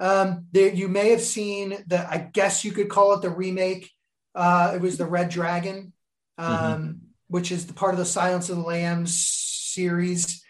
um, 0.01 0.47
there, 0.53 0.69
you 0.73 0.89
may 0.89 1.11
have 1.11 1.21
seen 1.23 1.83
the, 1.87 2.07
I 2.11 2.19
guess 2.33 2.65
you 2.65 2.73
could 2.73 2.89
call 2.91 3.15
it 3.15 3.23
the 3.23 3.31
remake. 3.31 3.91
Uh, 4.35 4.73
it 4.75 4.81
was 4.81 4.97
the 4.99 5.07
Red 5.07 5.29
Dragon, 5.29 5.93
um, 6.39 7.01
which 7.29 7.53
is 7.53 7.67
the 7.67 7.73
part 7.75 7.95
of 7.95 7.99
the 7.99 8.05
Silence 8.05 8.49
of 8.51 8.57
the 8.57 8.63
Lambs 8.63 9.17
series. 9.17 10.43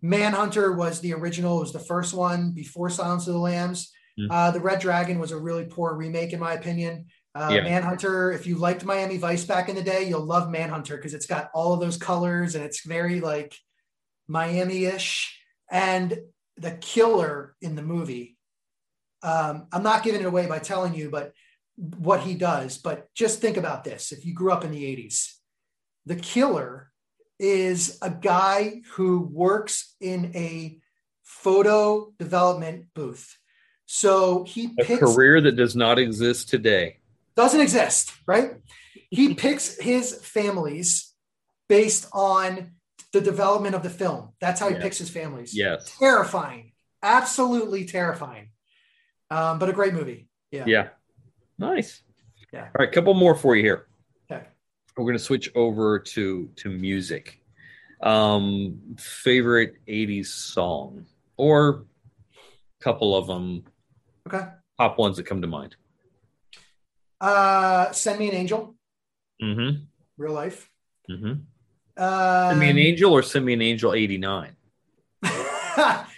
Manhunter 0.00 0.72
was 0.72 1.00
the 1.00 1.12
original, 1.14 1.58
it 1.58 1.60
was 1.60 1.72
the 1.72 1.78
first 1.78 2.14
one 2.14 2.52
before 2.52 2.88
Silence 2.88 3.26
of 3.26 3.34
the 3.34 3.40
Lambs. 3.40 3.92
Mm. 4.18 4.28
Uh, 4.30 4.50
the 4.50 4.60
Red 4.60 4.80
Dragon 4.80 5.18
was 5.18 5.32
a 5.32 5.36
really 5.38 5.64
poor 5.64 5.94
remake, 5.94 6.32
in 6.32 6.40
my 6.40 6.52
opinion. 6.54 7.06
Uh, 7.34 7.50
Yeah. 7.52 7.62
Manhunter, 7.62 8.32
if 8.32 8.46
you 8.46 8.56
liked 8.56 8.84
Miami 8.84 9.16
Vice 9.16 9.44
back 9.44 9.68
in 9.68 9.76
the 9.76 9.82
day, 9.82 10.08
you'll 10.08 10.24
love 10.24 10.50
Manhunter 10.50 10.96
because 10.96 11.14
it's 11.14 11.26
got 11.26 11.50
all 11.54 11.72
of 11.72 11.80
those 11.80 11.96
colors 11.96 12.54
and 12.54 12.64
it's 12.64 12.84
very 12.84 13.20
like 13.20 13.54
Miami-ish. 14.26 15.38
And 15.70 16.18
the 16.56 16.72
killer 16.72 17.54
in 17.60 17.76
the 17.76 17.82
movie, 17.82 18.36
um, 19.22 19.66
I'm 19.72 19.82
not 19.82 20.02
giving 20.02 20.20
it 20.22 20.26
away 20.26 20.46
by 20.46 20.58
telling 20.58 20.94
you, 20.94 21.10
but 21.10 21.32
what 21.78 22.20
he 22.20 22.34
does. 22.34 22.78
But 22.78 23.12
just 23.14 23.40
think 23.40 23.56
about 23.56 23.84
this: 23.84 24.12
if 24.12 24.24
you 24.26 24.34
grew 24.34 24.52
up 24.52 24.64
in 24.64 24.70
the 24.70 24.84
'80s, 24.84 25.34
the 26.06 26.16
killer 26.16 26.90
is 27.38 27.98
a 28.02 28.10
guy 28.10 28.82
who 28.92 29.20
works 29.20 29.94
in 30.00 30.32
a 30.34 30.78
photo 31.22 32.12
development 32.18 32.86
booth. 32.94 33.36
So 33.86 34.44
he 34.44 34.70
A 34.78 34.84
picks 34.84 35.00
career 35.00 35.40
that 35.40 35.56
does 35.56 35.76
not 35.76 35.98
exist 35.98 36.48
today. 36.48 36.98
doesn't 37.36 37.60
exist, 37.60 38.12
right? 38.26 38.54
He 39.10 39.34
picks 39.44 39.78
his 39.78 40.14
families 40.14 41.14
based 41.68 42.08
on 42.12 42.72
the 43.12 43.20
development 43.20 43.74
of 43.74 43.82
the 43.82 43.90
film. 43.90 44.32
That's 44.40 44.60
how 44.60 44.68
he 44.68 44.74
picks 44.74 44.98
his 44.98 45.08
families. 45.10 45.56
Yes. 45.56 45.94
Terrifying. 45.98 46.72
Absolutely 47.02 47.84
terrifying. 47.84 48.50
Um, 49.30 49.58
but 49.58 49.68
a 49.68 49.72
great 49.72 49.94
movie. 49.94 50.28
Yeah. 50.50 50.64
Yeah. 50.66 50.88
Nice. 51.58 52.02
Yeah. 52.52 52.64
All 52.64 52.70
right. 52.78 52.92
Couple 52.92 53.14
more 53.14 53.34
for 53.34 53.56
you 53.56 53.62
here. 53.62 53.88
Okay. 54.30 54.44
we're 54.96 55.04
going 55.04 55.16
to 55.18 55.22
switch 55.22 55.50
over 55.54 55.98
to 55.98 56.48
to 56.56 56.68
music. 56.70 57.40
Um, 58.02 58.78
favorite 58.98 59.74
'80s 59.88 60.26
song 60.26 61.04
or 61.36 61.84
a 62.40 62.82
couple 62.84 63.16
of 63.16 63.26
them. 63.26 63.64
Okay. 64.26 64.46
Top 64.78 64.98
ones 64.98 65.16
that 65.16 65.24
come 65.24 65.42
to 65.42 65.48
mind. 65.48 65.74
Uh, 67.20 67.90
Send 67.92 68.18
Me 68.20 68.28
an 68.28 68.34
Angel, 68.36 68.74
Mm-hmm. 69.42 69.82
real 70.16 70.32
life. 70.32 70.70
Mm-hmm. 71.10 71.32
Uh, 71.96 72.48
Send 72.50 72.60
me 72.60 72.70
an 72.70 72.78
angel 72.78 73.12
or 73.12 73.22
send 73.22 73.44
me 73.44 73.52
an 73.54 73.62
angel 73.62 73.92
'89. 73.94 74.54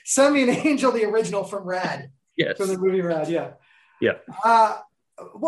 Send 0.04 0.34
Me 0.34 0.42
an 0.42 0.50
Angel, 0.50 0.90
the 0.92 1.04
original 1.04 1.44
from 1.44 1.64
Rad, 1.64 2.10
Yes. 2.36 2.56
from 2.58 2.68
the 2.68 2.76
movie 2.78 3.00
Rad. 3.00 3.28
Yeah. 3.28 3.52
Yeah. 4.00 4.12
Uh, 4.44 4.78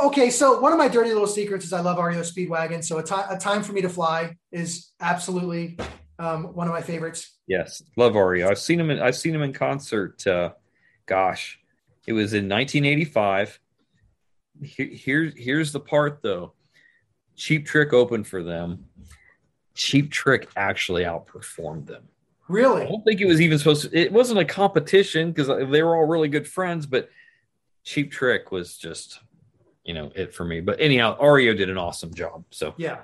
okay, 0.06 0.30
so 0.30 0.60
one 0.60 0.72
of 0.72 0.78
my 0.78 0.88
dirty 0.88 1.12
little 1.12 1.26
secrets 1.26 1.64
is 1.64 1.72
I 1.72 1.80
love 1.80 1.98
REO 1.98 2.20
Speedwagon. 2.20 2.84
So 2.84 2.98
a, 2.98 3.02
ti- 3.02 3.14
a 3.28 3.38
time 3.38 3.62
for 3.62 3.72
me 3.72 3.80
to 3.82 3.88
fly 3.88 4.36
is 4.50 4.92
absolutely 5.00 5.78
um, 6.18 6.54
one 6.54 6.66
of 6.66 6.72
my 6.72 6.82
favorites. 6.82 7.38
Yes, 7.46 7.82
love 7.96 8.14
REO. 8.14 8.48
I've 8.48 8.58
seen 8.58 8.80
him. 8.80 8.90
In, 8.90 9.00
I've 9.00 9.16
seen 9.16 9.34
him 9.34 9.42
in 9.42 9.52
concert. 9.52 10.26
Uh, 10.26 10.52
gosh, 11.06 11.58
it 12.06 12.12
was 12.12 12.32
in 12.32 12.48
1985. 12.48 13.58
Here, 14.62 14.86
here, 14.86 15.32
here's 15.36 15.72
the 15.72 15.80
part 15.80 16.20
though. 16.22 16.52
Cheap 17.36 17.66
Trick 17.66 17.92
opened 17.92 18.26
for 18.26 18.42
them. 18.42 18.86
Cheap 19.74 20.10
Trick 20.10 20.48
actually 20.56 21.04
outperformed 21.04 21.86
them. 21.86 22.04
Really? 22.48 22.82
I 22.82 22.86
don't 22.86 23.04
think 23.04 23.20
it 23.20 23.26
was 23.26 23.40
even 23.40 23.58
supposed 23.58 23.90
to. 23.90 23.98
It 23.98 24.12
wasn't 24.12 24.40
a 24.40 24.44
competition 24.44 25.32
because 25.32 25.48
they 25.70 25.82
were 25.82 25.96
all 25.96 26.04
really 26.04 26.28
good 26.28 26.46
friends, 26.46 26.86
but 26.86 27.08
Cheap 27.84 28.12
Trick 28.12 28.52
was 28.52 28.76
just, 28.76 29.20
you 29.84 29.94
know, 29.94 30.10
it 30.14 30.34
for 30.34 30.44
me. 30.44 30.60
But 30.60 30.80
anyhow, 30.80 31.16
REO 31.20 31.54
did 31.54 31.68
an 31.70 31.78
awesome 31.78 32.14
job. 32.14 32.44
So 32.50 32.74
Yeah. 32.78 32.98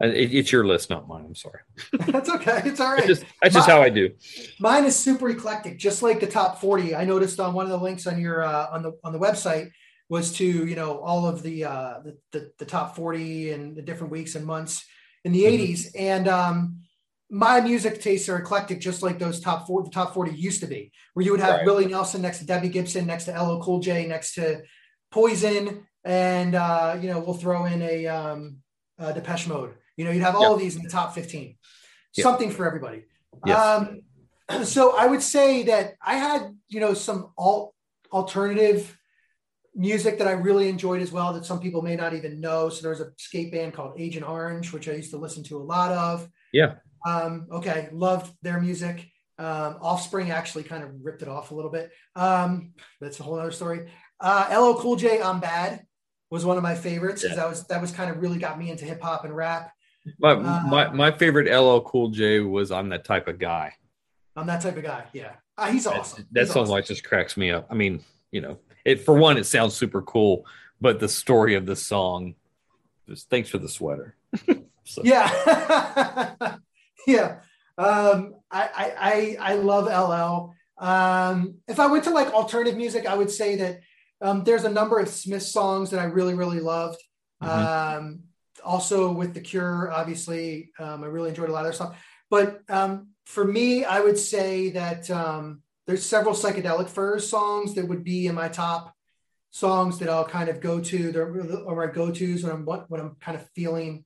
it, 0.00 0.34
it's 0.34 0.50
your 0.52 0.66
list, 0.66 0.90
not 0.90 1.06
mine. 1.08 1.24
I'm 1.26 1.34
sorry. 1.34 1.60
That's 1.92 2.28
okay. 2.30 2.62
It's 2.64 2.80
all 2.80 2.88
right. 2.92 2.96
That's 3.06 3.20
just, 3.20 3.24
that's 3.42 3.54
just 3.54 3.68
how 3.68 3.82
I 3.82 3.88
do. 3.90 4.10
Mine 4.58 4.84
is 4.84 4.96
super 4.98 5.28
eclectic, 5.28 5.78
just 5.78 6.02
like 6.02 6.20
the 6.20 6.26
top 6.26 6.60
40. 6.60 6.94
I 6.94 7.04
noticed 7.04 7.38
on 7.40 7.52
one 7.54 7.66
of 7.66 7.70
the 7.70 7.78
links 7.84 8.06
on 8.06 8.20
your 8.20 8.42
uh, 8.42 8.68
on 8.72 8.82
the 8.82 8.92
on 9.04 9.12
the 9.12 9.18
website 9.18 9.70
was 10.08 10.32
to 10.34 10.44
you 10.44 10.74
know 10.76 10.98
all 10.98 11.26
of 11.26 11.42
the 11.42 11.64
uh, 11.64 12.00
the, 12.04 12.16
the 12.32 12.52
the 12.58 12.64
top 12.64 12.96
40 12.96 13.52
and 13.52 13.76
the 13.76 13.82
different 13.82 14.12
weeks 14.12 14.34
and 14.34 14.44
months 14.46 14.84
in 15.24 15.32
the 15.32 15.44
Mhm. 15.44 15.68
80s. 15.68 15.86
And 15.98 16.28
um, 16.28 16.78
my 17.30 17.60
music 17.60 18.00
tastes 18.02 18.28
are 18.28 18.36
eclectic, 18.38 18.80
just 18.80 19.02
like 19.02 19.18
those 19.18 19.38
top 19.40 19.66
four 19.66 19.82
the 19.84 19.90
top 19.90 20.12
40 20.14 20.32
used 20.32 20.60
to 20.62 20.66
be, 20.66 20.90
where 21.14 21.24
you 21.24 21.30
would 21.30 21.40
have 21.40 21.56
Right. 21.58 21.64
Willie 21.66 21.86
Nelson 21.86 22.20
next 22.22 22.38
to 22.40 22.46
Debbie 22.46 22.68
Gibson, 22.70 23.06
next 23.06 23.24
to 23.26 23.32
LL 23.40 23.62
Cool 23.62 23.78
J, 23.80 24.06
next 24.06 24.34
to 24.34 24.62
Poison, 25.10 25.86
and 26.04 26.54
uh, 26.54 26.96
you 27.00 27.08
know 27.08 27.20
we'll 27.20 27.34
throw 27.34 27.64
in 27.66 27.82
a 27.82 28.06
um, 28.06 28.58
uh, 28.98 29.12
Depeche 29.12 29.48
Mode. 29.48 29.74
You 29.96 30.04
know, 30.04 30.10
you'd 30.10 30.22
have 30.22 30.34
all 30.34 30.42
Yeah. 30.42 30.52
of 30.54 30.58
these 30.58 30.76
in 30.76 30.82
the 30.82 30.88
top 30.88 31.14
15. 31.14 31.56
Yeah. 32.14 32.22
Something 32.22 32.50
for 32.50 32.66
everybody. 32.66 33.04
Yes. 33.44 33.58
Um, 33.58 34.02
so 34.64 34.96
I 34.96 35.06
would 35.06 35.22
say 35.22 35.64
that 35.64 35.94
I 36.00 36.14
had, 36.16 36.56
you 36.68 36.80
know, 36.80 36.94
some 36.94 37.32
alt 37.36 37.74
alternative 38.12 38.98
music 39.74 40.18
that 40.18 40.28
I 40.28 40.32
really 40.32 40.68
enjoyed 40.68 41.00
as 41.00 41.10
well 41.10 41.32
that 41.32 41.46
some 41.46 41.58
people 41.58 41.80
may 41.80 41.96
not 41.96 42.12
even 42.12 42.40
know. 42.40 42.68
So 42.68 42.82
there's 42.82 43.00
a 43.00 43.10
skate 43.16 43.50
band 43.52 43.72
called 43.72 43.94
Agent 43.98 44.28
Orange, 44.28 44.72
which 44.72 44.88
I 44.88 44.92
used 44.92 45.10
to 45.12 45.16
listen 45.16 45.42
to 45.44 45.56
a 45.56 45.64
lot 45.64 45.92
of. 45.92 46.28
Yeah. 46.52 46.74
Um, 47.06 47.46
okay, 47.50 47.88
loved 47.92 48.32
their 48.42 48.60
music. 48.60 49.06
Um, 49.38 49.78
Offspring 49.80 50.30
actually 50.30 50.64
kind 50.64 50.84
of 50.84 50.90
ripped 51.02 51.22
it 51.22 51.28
off 51.28 51.50
a 51.50 51.54
little 51.54 51.70
bit. 51.70 51.90
Um, 52.14 52.74
that's 53.00 53.18
a 53.18 53.22
whole 53.22 53.38
other 53.38 53.50
story. 53.50 53.90
Uh, 54.20 54.46
LL 54.50 54.78
Cool 54.78 54.96
J, 54.96 55.22
I'm 55.22 55.40
Bad 55.40 55.84
was 56.32 56.46
one 56.46 56.56
of 56.56 56.62
my 56.62 56.74
favorites 56.74 57.22
because 57.22 57.36
Yeah. 57.36 57.42
that 57.44 57.48
was 57.50 57.66
that 57.66 57.80
was 57.80 57.92
kind 57.92 58.10
of 58.10 58.20
really 58.22 58.38
got 58.38 58.58
me 58.58 58.70
into 58.70 58.84
hip 58.86 59.00
hop 59.02 59.24
and 59.24 59.36
rap. 59.36 59.72
My, 60.18 60.30
Uh, 60.32 60.62
my 60.66 60.90
my 60.90 61.10
favorite 61.12 61.46
LL 61.54 61.80
Cool 61.82 62.08
J 62.08 62.40
was 62.40 62.72
"I'm 62.72 62.88
that 62.88 63.04
type 63.04 63.28
of 63.28 63.38
guy." 63.38 63.74
I'm 64.34 64.46
that 64.46 64.62
type 64.62 64.76
of 64.78 64.82
guy. 64.82 65.04
Yeah, 65.12 65.32
uh, 65.58 65.70
he's 65.70 65.86
awesome. 65.86 66.26
That 66.32 66.40
He's 66.44 66.52
song 66.52 66.62
awesome. 66.62 66.72
like 66.72 66.86
just 66.86 67.04
cracks 67.04 67.36
me 67.36 67.50
up. 67.50 67.66
I 67.70 67.74
mean, 67.74 68.02
you 68.30 68.40
know, 68.40 68.58
it 68.84 69.02
for 69.04 69.14
one, 69.14 69.36
it 69.36 69.44
sounds 69.44 69.74
super 69.74 70.00
cool, 70.02 70.46
but 70.80 70.98
the 71.00 71.08
story 71.08 71.54
of 71.54 71.66
the 71.66 71.76
song, 71.76 72.34
just 73.06 73.28
thanks 73.28 73.50
for 73.50 73.58
the 73.58 73.68
sweater. 73.68 74.16
So, 74.84 75.00
Yeah. 75.04 75.28
yeah. 77.06 77.36
Um, 77.78 78.34
I, 78.50 78.68
I, 78.74 78.92
I, 78.98 79.52
I 79.52 79.54
love 79.54 79.84
LL. 79.86 80.54
Um, 80.84 81.58
if 81.68 81.78
I 81.78 81.86
went 81.86 82.02
to 82.04 82.10
like 82.10 82.32
alternative 82.34 82.76
music, 82.76 83.06
I 83.06 83.14
would 83.16 83.30
say 83.30 83.54
that 83.56 83.80
um, 84.22 84.44
there's 84.44 84.64
a 84.64 84.70
number 84.70 84.98
of 84.98 85.08
Smith 85.08 85.42
songs 85.42 85.90
that 85.90 86.00
I 86.00 86.04
really, 86.04 86.34
really 86.34 86.60
loved. 86.60 87.02
Mhm. 87.42 87.48
Um, 87.48 88.20
also 88.64 89.12
with 89.12 89.34
The 89.34 89.40
Cure, 89.40 89.90
obviously, 89.90 90.70
um, 90.78 91.02
I 91.02 91.06
really 91.08 91.30
enjoyed 91.30 91.48
a 91.48 91.52
lot 91.52 91.60
of 91.60 91.66
their 91.66 91.72
songs. 91.72 91.96
But 92.30 92.62
um, 92.68 93.08
for 93.26 93.44
me, 93.44 93.84
I 93.84 94.00
would 94.00 94.18
say 94.18 94.70
that 94.70 95.10
um, 95.10 95.62
there's 95.86 96.06
several 96.06 96.34
psychedelic 96.34 96.88
furs 96.88 97.28
songs 97.28 97.74
that 97.74 97.86
would 97.88 98.04
be 98.04 98.26
in 98.26 98.34
my 98.34 98.48
top 98.48 98.94
songs 99.50 99.98
that 99.98 100.08
I'll 100.08 100.24
kind 100.24 100.48
of 100.48 100.60
go 100.60 100.80
to. 100.80 101.12
They're 101.12 101.64
or 101.66 101.76
my 101.76 101.92
go-tos 101.92 102.42
when 102.42 102.52
I'm 102.52 102.64
when 102.64 103.00
I'm 103.00 103.16
kind 103.20 103.36
of 103.36 103.48
feeling 103.50 104.04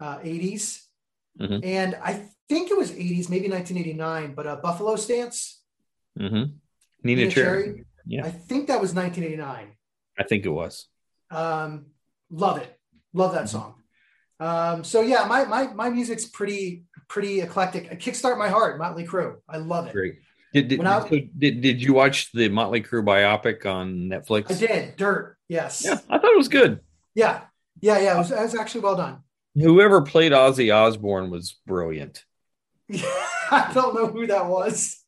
uh, 0.00 0.18
80s. 0.18 0.86
Mhm. 1.40 1.64
And 1.64 1.96
I 1.96 2.28
think 2.48 2.70
it 2.70 2.76
was 2.76 2.92
80s, 2.92 3.28
maybe 3.28 3.48
1989, 3.48 4.34
but 4.34 4.46
a 4.46 4.56
Buffalo 4.56 4.96
Stance, 4.96 5.62
hmm 6.16 6.44
Nina, 7.02 7.22
Neneh 7.22 7.30
Cherry. 7.30 7.64
Cherry. 7.64 7.84
Yeah, 8.06 8.24
I 8.24 8.30
think 8.30 8.68
that 8.68 8.80
was 8.80 8.94
1989. 8.94 9.72
I 10.18 10.22
think 10.24 10.44
it 10.46 10.50
was. 10.50 10.86
Um, 11.30 11.86
love 12.30 12.58
it. 12.58 12.78
Love 13.12 13.32
that 13.32 13.44
Mm-hmm. 13.44 13.56
song. 13.58 13.74
Um, 14.40 14.84
so 14.84 15.00
yeah, 15.00 15.24
my, 15.28 15.44
my, 15.44 15.68
my 15.72 15.88
music's 15.90 16.26
pretty, 16.26 16.84
pretty 17.08 17.40
eclectic. 17.40 17.90
Kickstart 18.00 18.36
My 18.38 18.48
Heart, 18.48 18.78
Motley 18.78 19.06
Crue. 19.06 19.36
I 19.48 19.58
love 19.58 19.86
it. 19.86 19.92
Great. 19.92 20.16
Did 20.52 20.68
did, 20.68 20.84
I- 20.84 21.30
did 21.38 21.60
did 21.62 21.82
you 21.82 21.94
watch 21.94 22.30
the 22.32 22.48
Motley 22.48 22.80
Crue 22.82 23.04
biopic 23.04 23.64
on 23.66 24.08
Netflix? 24.08 24.50
I 24.50 24.54
did. 24.54 24.96
Dirt. 24.96 25.36
Yes. 25.48 25.82
Yeah, 25.84 25.98
I 26.10 26.18
thought 26.18 26.32
it 26.32 26.36
was 26.38 26.48
good. 26.48 26.80
Yeah. 27.14 27.42
Yeah. 27.80 27.98
Yeah. 27.98 28.14
It 28.14 28.18
was, 28.18 28.30
it 28.30 28.40
was 28.40 28.54
actually 28.54 28.82
well 28.82 28.96
done. 28.96 29.18
Whoever 29.54 30.02
played 30.02 30.32
Ozzy 30.32 30.74
Osbourne 30.74 31.30
was 31.30 31.56
brilliant. 31.66 32.24
I 32.92 33.70
don't 33.72 33.94
know 33.94 34.06
who 34.08 34.26
that 34.26 34.46
was. 34.46 35.00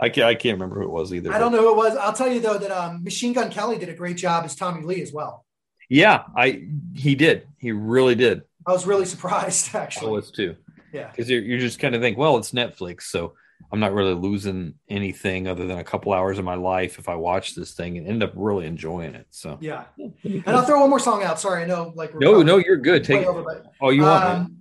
I 0.00 0.08
can't, 0.08 0.26
I 0.26 0.34
can't 0.34 0.54
remember 0.54 0.76
who 0.76 0.82
it 0.82 0.90
was 0.90 1.12
either. 1.12 1.32
I 1.32 1.38
don't 1.38 1.52
know 1.52 1.60
who 1.60 1.70
it 1.70 1.76
was. 1.76 1.96
I'll 1.96 2.12
tell 2.12 2.30
you 2.30 2.40
though 2.40 2.58
that 2.58 2.70
um, 2.70 3.02
Machine 3.04 3.32
Gun 3.32 3.50
Kelly 3.50 3.78
did 3.78 3.88
a 3.88 3.94
great 3.94 4.16
job 4.16 4.44
as 4.44 4.54
Tommy 4.54 4.84
Lee 4.84 5.02
as 5.02 5.12
well. 5.12 5.44
Yeah, 5.88 6.22
I 6.36 6.68
he 6.94 7.14
did. 7.14 7.46
He 7.58 7.72
really 7.72 8.14
did. 8.14 8.42
I 8.66 8.72
was 8.72 8.86
really 8.86 9.06
surprised 9.06 9.74
actually. 9.74 10.08
I 10.08 10.10
was 10.10 10.30
too. 10.30 10.56
Yeah. 10.92 11.08
Because 11.08 11.28
you're, 11.28 11.42
you're 11.42 11.58
just 11.58 11.78
kind 11.78 11.94
of 11.94 12.02
think, 12.02 12.18
well, 12.18 12.36
it's 12.36 12.52
Netflix, 12.52 13.02
so 13.02 13.34
I'm 13.72 13.80
not 13.80 13.92
really 13.92 14.14
losing 14.14 14.74
anything 14.88 15.48
other 15.48 15.66
than 15.66 15.78
a 15.78 15.84
couple 15.84 16.12
hours 16.12 16.38
of 16.38 16.44
my 16.44 16.54
life 16.54 16.98
if 16.98 17.08
I 17.08 17.14
watch 17.14 17.54
this 17.54 17.72
thing 17.72 17.96
and 17.96 18.06
end 18.06 18.22
up 18.22 18.32
really 18.34 18.66
enjoying 18.66 19.14
it. 19.14 19.26
So 19.30 19.58
Yeah. 19.60 19.84
And 19.98 20.46
I'll 20.46 20.62
throw 20.62 20.80
one 20.80 20.90
more 20.90 20.98
song 20.98 21.22
out. 21.22 21.40
Sorry, 21.40 21.62
I 21.62 21.66
know 21.66 21.92
like 21.94 22.14
no, 22.18 22.42
no, 22.42 22.58
you're 22.58 22.76
good. 22.76 23.04
Take 23.04 23.26
over, 23.26 23.42
but 23.42 23.72
all 23.80 23.92
you 23.92 24.02
want. 24.02 24.52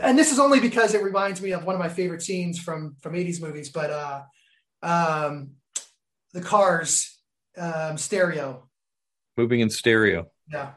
And 0.00 0.18
this 0.18 0.32
is 0.32 0.38
only 0.38 0.60
because 0.60 0.94
it 0.94 1.02
reminds 1.02 1.42
me 1.42 1.52
of 1.52 1.64
one 1.64 1.74
of 1.74 1.80
my 1.80 1.88
favorite 1.88 2.22
scenes 2.22 2.58
from 2.58 2.96
from 3.00 3.14
80s 3.14 3.40
movies, 3.40 3.68
but 3.70 3.90
uh 3.90 4.22
um 4.82 5.52
the 6.32 6.40
cars 6.40 7.18
um 7.58 7.98
stereo. 7.98 8.68
Moving 9.36 9.60
in 9.60 9.70
stereo. 9.70 10.26
Yeah. 10.52 10.70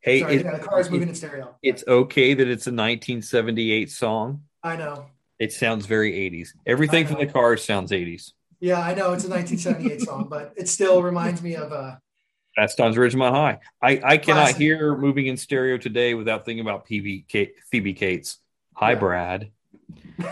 Hey, 0.00 0.20
Sorry, 0.20 0.36
it- 0.36 0.44
yeah, 0.44 0.56
the 0.58 0.64
cars 0.66 0.86
it- 0.86 0.92
moving 0.92 1.08
in 1.08 1.14
stereo. 1.14 1.56
it's 1.62 1.84
okay 1.86 2.34
that 2.34 2.48
it's 2.48 2.66
a 2.66 2.70
1978 2.70 3.90
song. 3.90 4.42
I 4.62 4.76
know. 4.76 5.06
It 5.38 5.52
sounds 5.52 5.86
very 5.86 6.12
80s. 6.12 6.50
Everything 6.66 7.06
from 7.06 7.18
the 7.18 7.26
cars 7.26 7.64
sounds 7.64 7.90
80s. 7.90 8.32
Yeah, 8.60 8.78
I 8.80 8.94
know 8.94 9.12
it's 9.12 9.24
a 9.24 9.28
1978 9.30 10.00
song, 10.08 10.28
but 10.30 10.54
it 10.56 10.68
still 10.68 11.02
reminds 11.02 11.42
me 11.42 11.56
of 11.56 11.72
uh 11.72 11.96
That's 12.56 12.74
Don's 12.76 12.96
Ridgemont 12.96 13.32
High. 13.32 13.58
I, 13.82 14.00
I 14.04 14.16
cannot 14.18 14.42
Classic. 14.42 14.56
hear 14.58 14.96
moving 14.96 15.26
in 15.26 15.36
stereo 15.36 15.76
today 15.76 16.14
without 16.14 16.44
thinking 16.44 16.60
about 16.64 16.86
PB 16.86 17.26
Kate, 17.28 17.54
Phoebe 17.70 17.94
Cates. 17.94 18.38
Hi. 18.74 18.94
Brad. 18.94 19.50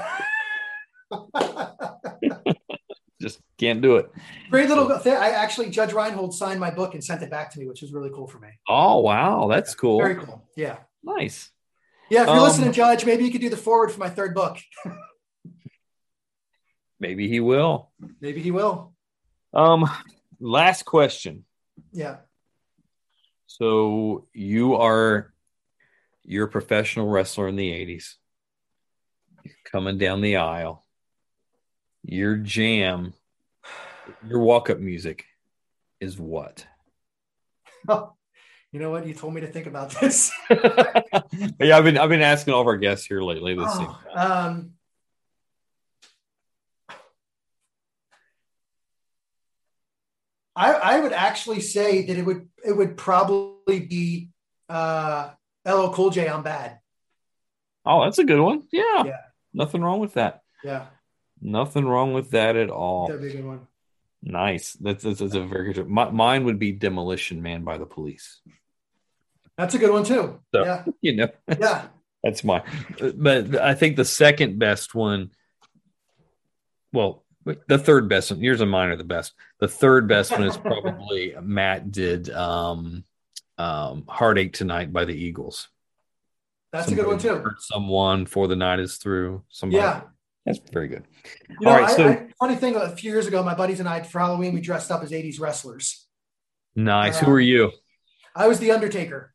Just 3.21 3.41
can't 3.59 3.81
do 3.81 3.97
it. 3.97 4.11
great 4.51 4.69
little 4.69 4.99
thing. 4.99 5.15
I 5.15 5.31
actually 5.31 5.71
Judge 5.71 5.93
Reinhold 5.93 6.35
signed 6.35 6.59
my 6.59 6.71
book 6.71 6.95
and 6.95 7.05
sent 7.05 7.23
it 7.23 7.31
back 7.31 7.53
to 7.53 7.61
me, 7.61 7.69
which 7.69 7.81
was 7.83 7.93
really 7.93 8.11
cool 8.13 8.27
for 8.27 8.41
me. 8.41 8.49
Oh, 8.69 8.99
wow. 9.01 9.47
That's 9.49 9.75
cool. 9.77 9.99
Very 9.99 10.17
cool. 10.17 10.43
Yeah. 10.57 10.79
Nice. 11.05 11.51
Yeah, 12.11 12.23
if 12.23 12.27
you're 12.27 12.37
Um, 12.39 12.43
listening, 12.43 12.73
Judge, 12.73 13.07
maybe 13.07 13.25
you 13.25 13.31
could 13.31 13.41
do 13.41 13.49
the 13.49 13.57
forward 13.57 13.93
for 13.93 14.01
my 14.01 14.11
third 14.11 14.35
book. 14.35 14.59
Maybe 16.99 17.29
he 17.29 17.39
will. 17.41 17.91
Maybe 18.21 18.41
he 18.41 18.51
will. 18.51 18.93
Um, 19.55 19.89
last 20.41 20.85
question. 20.85 21.45
Yeah. 21.93 22.17
So 23.47 24.27
you 24.33 24.75
are 24.77 25.33
you're 26.25 26.47
a 26.47 26.51
professional 26.51 27.09
wrestler 27.09 27.49
in 27.49 27.57
the 27.57 27.71
80s. 27.71 28.15
Coming 29.73 29.99
down 29.99 30.21
the 30.21 30.37
aisle. 30.37 30.85
Your 32.05 32.37
jam, 32.37 33.15
your 34.27 34.41
walk-up 34.41 34.79
music 34.79 35.25
is 36.01 36.19
what? 36.19 36.67
You 38.75 38.81
know 38.81 38.91
what? 38.91 39.07
You 39.07 39.13
told 39.13 39.35
me 39.35 39.43
to 39.43 39.47
think 39.47 39.67
about 39.67 39.91
this. 40.01 40.33
yeah, 40.51 41.77
I've 41.77 41.85
been 41.85 41.99
I've 41.99 42.09
been 42.09 42.23
asking 42.23 42.55
all 42.55 42.63
of 42.63 42.67
our 42.67 42.79
guests 42.79 43.05
here 43.05 43.21
lately. 43.21 43.55
Let's 43.55 43.77
oh, 43.77 44.01
um, 44.15 44.71
I, 50.57 50.73
I 50.73 51.01
would 51.01 51.13
actually 51.13 51.61
say 51.61 52.07
that 52.07 52.17
it 52.17 52.25
would 52.25 52.49
it 52.65 52.73
would 52.73 52.97
probably 52.97 53.81
be 53.81 54.31
uh, 54.71 55.33
LL 55.67 55.91
Cool 55.91 56.09
J 56.09 56.29
on 56.29 56.43
Bad. 56.43 56.79
Oh, 57.85 58.05
that's 58.05 58.19
a 58.19 58.25
good 58.25 58.41
one. 58.41 58.63
Yeah. 58.73 59.05
Yeah. 59.05 59.21
Nothing 59.55 59.83
wrong 59.83 60.01
with 60.01 60.15
that. 60.15 60.43
Yeah. 60.65 60.87
Nothing 61.41 61.85
wrong 61.87 62.13
with 62.13 62.31
that 62.31 62.57
at 62.57 62.71
all. 62.71 63.09
That'd 63.09 63.23
be 63.23 63.29
a 63.29 63.33
good 63.33 63.45
one. 63.45 63.67
Nice. 64.23 64.75
That's, 64.75 65.03
that's, 65.03 65.21
that's 65.21 65.35
a 65.35 65.41
very 65.43 65.73
good. 65.73 65.89
My, 65.89 66.11
mine 66.11 66.45
would 66.45 66.59
be 66.59 66.73
Demolition 66.73 67.43
Man 67.43 67.65
by 67.65 67.79
the 67.79 67.87
Police. 67.87 68.41
That's 69.59 69.75
a 69.75 69.79
good 69.79 69.91
one 69.91 70.05
too. 70.05 70.41
So, 70.55 70.65
yeah. 70.65 70.85
You 71.01 71.17
know. 71.17 71.29
Yeah. 71.49 71.87
That's 72.25 72.45
mine. 72.45 72.63
But 73.17 73.57
I 73.57 73.75
think 73.75 73.97
the 73.97 74.05
second 74.05 74.59
best 74.61 74.95
one. 74.95 75.33
Well, 76.93 77.25
the 77.67 77.79
third 77.79 78.09
best 78.09 78.31
one. 78.31 78.41
Yours 78.41 78.61
and 78.61 78.71
mine 78.71 78.91
are 78.91 78.97
the 78.97 79.03
best. 79.03 79.33
The 79.59 79.67
third 79.67 80.07
best 80.07 80.31
one 80.31 80.45
is 80.45 80.57
probably 80.57 81.35
Matt 81.43 81.91
did 81.91 82.31
um, 82.31 83.03
um, 83.59 84.05
"Heartache 84.09 84.53
Tonight" 84.53 84.93
by 84.93 85.05
the 85.05 85.15
Eagles. 85.15 85.69
That's 86.73 86.87
Somebody 86.87 87.01
a 87.01 87.05
good 87.05 87.11
one 87.11 87.19
too. 87.19 87.43
Hurt 87.43 87.61
someone 87.61 88.27
for 88.27 88.49
the 88.49 88.57
night 88.57 88.81
is 88.81 88.97
through. 88.97 89.45
Somebody. 89.51 89.83
Yeah. 89.83 90.03
That's 90.47 90.59
very 90.73 90.89
good. 90.89 91.05
You 91.49 91.57
know, 91.61 91.71
All 91.71 91.79
right. 91.79 91.89
I, 91.89 91.97
so, 91.97 92.09
I, 92.09 92.27
funny 92.41 92.57
thing, 92.57 92.75
a 92.75 92.97
few 92.97 93.13
years 93.13 93.27
ago, 93.27 93.43
my 93.43 93.55
buddies 93.55 93.79
and 93.79 93.89
I, 93.89 94.03
for 94.03 94.19
Halloween, 94.19 94.55
we 94.55 94.61
dressed 94.61 94.91
up 94.91 95.03
as 95.03 95.13
80s 95.13 95.39
wrestlers. 95.39 96.07
Nice. 96.75 97.23
Uh, 97.23 97.27
Who 97.27 97.33
are 97.33 97.41
you? 97.41 97.71
I 98.35 98.49
was 98.49 98.59
the 98.59 98.73
Undertaker. 98.73 99.35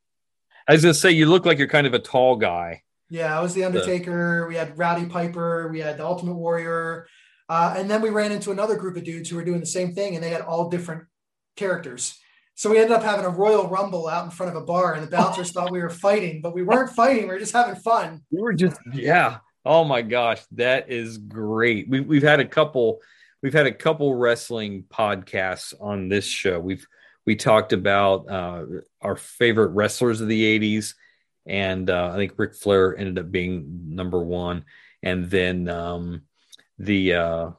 I 0.67 0.73
was 0.73 0.81
going 0.81 0.93
to 0.93 0.99
say, 0.99 1.11
you 1.11 1.27
look 1.27 1.45
like 1.45 1.59
you're 1.59 1.69
kind 1.69 1.87
of 1.87 1.93
a 1.93 1.99
tall 1.99 2.35
guy. 2.35 2.81
Yeah, 3.09 3.37
I 3.37 3.41
was 3.41 3.53
the 3.53 3.63
Undertaker. 3.63 4.41
The... 4.41 4.47
We 4.47 4.55
had 4.55 4.77
Rowdy 4.77 5.05
Piper. 5.05 5.69
We 5.69 5.79
had 5.79 5.97
the 5.97 6.05
Ultimate 6.05 6.33
Warrior. 6.33 7.07
Uh, 7.47 7.75
and 7.77 7.89
then 7.89 8.01
we 8.01 8.09
ran 8.09 8.33
into 8.33 8.51
another 8.51 8.75
group 8.75 8.97
of 8.97 9.05
dudes 9.05 9.29
who 9.29 9.37
were 9.37 9.45
doing 9.45 9.61
the 9.61 9.65
same 9.65 9.93
thing, 9.93 10.15
and 10.15 10.23
they 10.23 10.31
had 10.31 10.41
all 10.41 10.69
different 10.69 11.05
characters. 11.55 12.19
So 12.57 12.71
we 12.71 12.79
ended 12.79 12.93
up 12.93 13.03
having 13.03 13.23
a 13.23 13.29
Royal 13.29 13.67
Rumble 13.67 14.07
out 14.07 14.25
in 14.25 14.31
front 14.31 14.49
of 14.49 14.59
a 14.59 14.65
bar, 14.65 14.95
and 14.95 15.03
the 15.03 15.11
bouncers 15.11 15.51
thought 15.51 15.71
we 15.71 15.79
were 15.79 15.91
fighting, 15.91 16.41
but 16.41 16.55
we 16.55 16.63
weren't 16.63 16.89
fighting. 16.89 17.25
We 17.25 17.29
were 17.35 17.39
just 17.39 17.53
having 17.53 17.75
fun. 17.75 18.23
We 18.31 18.41
were 18.41 18.53
just, 18.53 18.79
yeah. 18.93 19.37
Oh 19.63 19.83
my 19.83 20.01
gosh, 20.01 20.41
that 20.53 20.89
is 20.89 21.19
great. 21.19 21.87
We, 21.87 21.99
we've 21.99 22.23
had 22.23 22.39
a 22.39 22.45
couple, 22.45 22.99
we've 23.43 23.53
had 23.53 23.67
a 23.67 23.71
couple 23.71 24.15
wrestling 24.15 24.85
podcasts 24.89 25.71
on 25.79 26.09
this 26.09 26.25
show. 26.25 26.59
We've 26.59 26.85
we 27.27 27.35
talked 27.35 27.73
about 27.73 28.27
uh, 28.27 28.65
our 29.01 29.17
favorite 29.17 29.73
wrestlers 29.73 30.19
of 30.21 30.27
the 30.27 30.59
'80s, 30.59 30.95
and 31.45 31.87
uh, 31.91 32.09
I 32.11 32.15
think 32.15 32.33
Ric 32.37 32.55
Flair 32.55 32.97
ended 32.97 33.19
up 33.19 33.31
being 33.31 33.89
number 33.89 34.23
one, 34.23 34.65
and 35.03 35.29
then 35.29 35.69
um, 35.69 36.23
the 36.79 37.13
uh, 37.13 37.49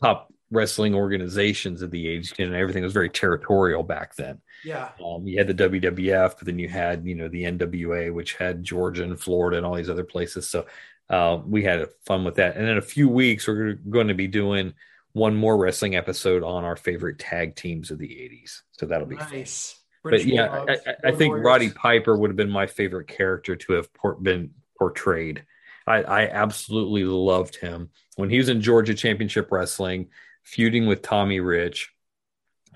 top 0.00 0.31
wrestling 0.52 0.94
organizations 0.94 1.82
of 1.82 1.90
the 1.90 2.06
age 2.06 2.34
and 2.38 2.54
everything 2.54 2.82
was 2.82 2.92
very 2.92 3.08
territorial 3.08 3.82
back 3.82 4.14
then. 4.14 4.38
Yeah. 4.64 4.90
Um, 5.04 5.26
you 5.26 5.38
had 5.38 5.48
the 5.48 5.54
WWF, 5.54 6.36
but 6.38 6.44
then 6.44 6.58
you 6.58 6.68
had, 6.68 7.06
you 7.06 7.14
know, 7.14 7.28
the 7.28 7.44
NWA, 7.44 8.12
which 8.12 8.34
had 8.34 8.62
Georgia 8.62 9.02
and 9.02 9.18
Florida 9.18 9.56
and 9.56 9.66
all 9.66 9.74
these 9.74 9.90
other 9.90 10.04
places. 10.04 10.48
So 10.48 10.66
uh, 11.08 11.40
we 11.44 11.64
had 11.64 11.88
fun 12.04 12.22
with 12.22 12.36
that. 12.36 12.56
And 12.56 12.68
in 12.68 12.76
a 12.76 12.82
few 12.82 13.08
weeks, 13.08 13.48
we're 13.48 13.72
going 13.72 14.08
to 14.08 14.14
be 14.14 14.28
doing 14.28 14.74
one 15.14 15.34
more 15.34 15.56
wrestling 15.56 15.96
episode 15.96 16.42
on 16.42 16.64
our 16.64 16.76
favorite 16.76 17.18
tag 17.18 17.56
teams 17.56 17.90
of 17.90 17.98
the 17.98 18.08
80s. 18.08 18.60
So 18.72 18.86
that'll 18.86 19.06
be 19.06 19.16
nice. 19.16 19.78
But 20.04 20.24
yeah, 20.24 20.64
I, 20.68 20.72
I, 20.72 20.94
I, 21.04 21.12
think 21.12 21.36
Roddy 21.36 21.70
Piper 21.70 22.16
would 22.16 22.30
have 22.30 22.36
been 22.36 22.50
my 22.50 22.66
favorite 22.66 23.06
character 23.06 23.54
to 23.54 23.72
have 23.74 23.92
por- 23.94 24.16
been 24.16 24.50
portrayed. 24.76 25.44
I, 25.86 26.02
I 26.02 26.28
absolutely 26.28 27.04
loved 27.04 27.56
him 27.56 27.90
when 28.16 28.28
he 28.28 28.38
was 28.38 28.48
in 28.48 28.60
Georgia 28.60 28.94
Championship 28.94 29.50
Wrestling, 29.50 30.08
feuding 30.42 30.86
with 30.86 31.02
Tommy 31.02 31.40
Rich. 31.40 31.90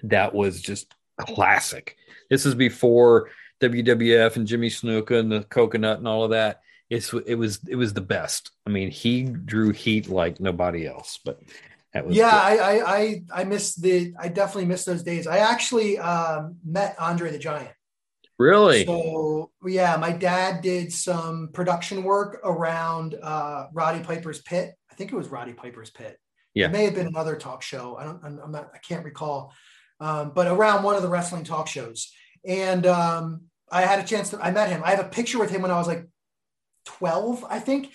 That 0.02 0.34
was 0.34 0.60
just 0.60 0.94
classic. 1.18 1.97
This 2.30 2.47
is 2.47 2.55
before 2.55 3.30
WWF 3.60 4.36
and 4.36 4.47
Jimmy 4.47 4.68
Snuka 4.68 5.18
and 5.18 5.30
the 5.32 5.43
coconut 5.44 5.98
and 5.98 6.09
all 6.09 6.24
of 6.24 6.30
that. 6.30 6.60
It's 6.88 7.12
it 7.12 7.34
was 7.34 7.60
it 7.68 7.76
was 7.76 7.93
the 7.93 8.01
best. 8.01 8.52
I 8.66 8.70
mean, 8.70 8.90
he 8.90 9.24
drew 9.24 9.72
heat 9.72 10.09
like 10.09 10.38
nobody 10.38 10.86
else. 10.86 11.18
But 11.24 11.40
yeah, 12.09 12.30
I, 12.30 12.59
I 12.59 12.97
I 12.97 13.22
I 13.34 13.44
miss 13.44 13.74
the 13.74 14.14
I 14.20 14.28
definitely 14.28 14.66
miss 14.66 14.84
those 14.84 15.02
days. 15.02 15.26
I 15.26 15.38
actually 15.38 15.98
um, 15.98 16.56
met 16.64 16.94
Andre 16.98 17.32
the 17.32 17.38
Giant. 17.38 17.72
Really? 18.38 18.84
So 18.84 19.51
yeah, 19.64 19.97
my 19.97 20.12
dad 20.12 20.60
did 20.60 20.93
some 20.93 21.48
production 21.52 22.05
work 22.05 22.40
around 22.44 23.16
uh, 23.20 23.66
Roddy 23.72 24.05
Piper's 24.05 24.43
Pit. 24.43 24.74
I 24.90 24.94
think 24.94 25.12
it 25.12 25.16
was 25.16 25.28
Roddy 25.28 25.55
Piper's 25.55 25.90
Pit. 25.90 26.20
Yeah, 26.57 26.66
it 26.66 26.73
may 26.73 26.85
have 26.87 26.95
been 26.95 27.07
another 27.07 27.37
talk 27.37 27.62
show. 27.62 27.97
I 27.97 28.05
don't. 28.05 28.24
I'm 28.24 28.51
not. 28.51 28.70
I 28.74 28.78
can't 28.78 29.05
recall. 29.05 29.53
Um, 30.01 30.33
but 30.35 30.47
around 30.47 30.83
one 30.83 30.97
of 30.97 31.03
the 31.03 31.09
wrestling 31.09 31.45
talk 31.45 31.69
shows, 31.69 32.11
and 32.47 32.87
um, 32.87 33.43
I 33.70 33.83
had 33.83 34.01
a 34.01 34.05
chance 34.05 34.31
to. 34.31 34.43
I 34.43 34.51
met 34.53 34.70
him. 34.70 34.81
I 34.83 34.91
have 34.91 35.05
a 35.05 35.09
picture 35.09 35.39
with 35.39 35.51
him 35.51 35.61
when 35.61 35.70
I 35.70 35.77
was 35.77 35.87
like 35.87 36.09
12, 36.87 37.45
I 37.51 37.59
think, 37.59 37.93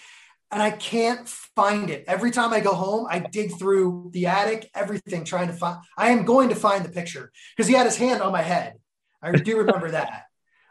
and 0.51 0.61
I 0.61 0.69
can't 0.69 1.27
find 1.27 1.89
it. 1.89 2.05
Every 2.07 2.29
time 2.29 2.53
I 2.53 2.59
go 2.59 2.75
home, 2.75 3.07
I 3.09 3.17
dig 3.17 3.57
through 3.57 4.11
the 4.13 4.27
attic, 4.27 4.69
everything, 4.75 5.23
trying 5.23 5.47
to 5.47 5.53
find. 5.53 5.79
I 5.97 6.11
am 6.11 6.23
going 6.23 6.49
to 6.49 6.55
find 6.55 6.85
the 6.85 6.89
picture 6.89 7.31
because 7.57 7.67
he 7.67 7.73
had 7.73 7.87
his 7.87 7.97
hand 7.97 8.21
on 8.21 8.31
my 8.31 8.43
head. 8.43 8.75
I 9.23 9.31
do 9.31 9.57
remember 9.57 9.89
that. 9.97 10.25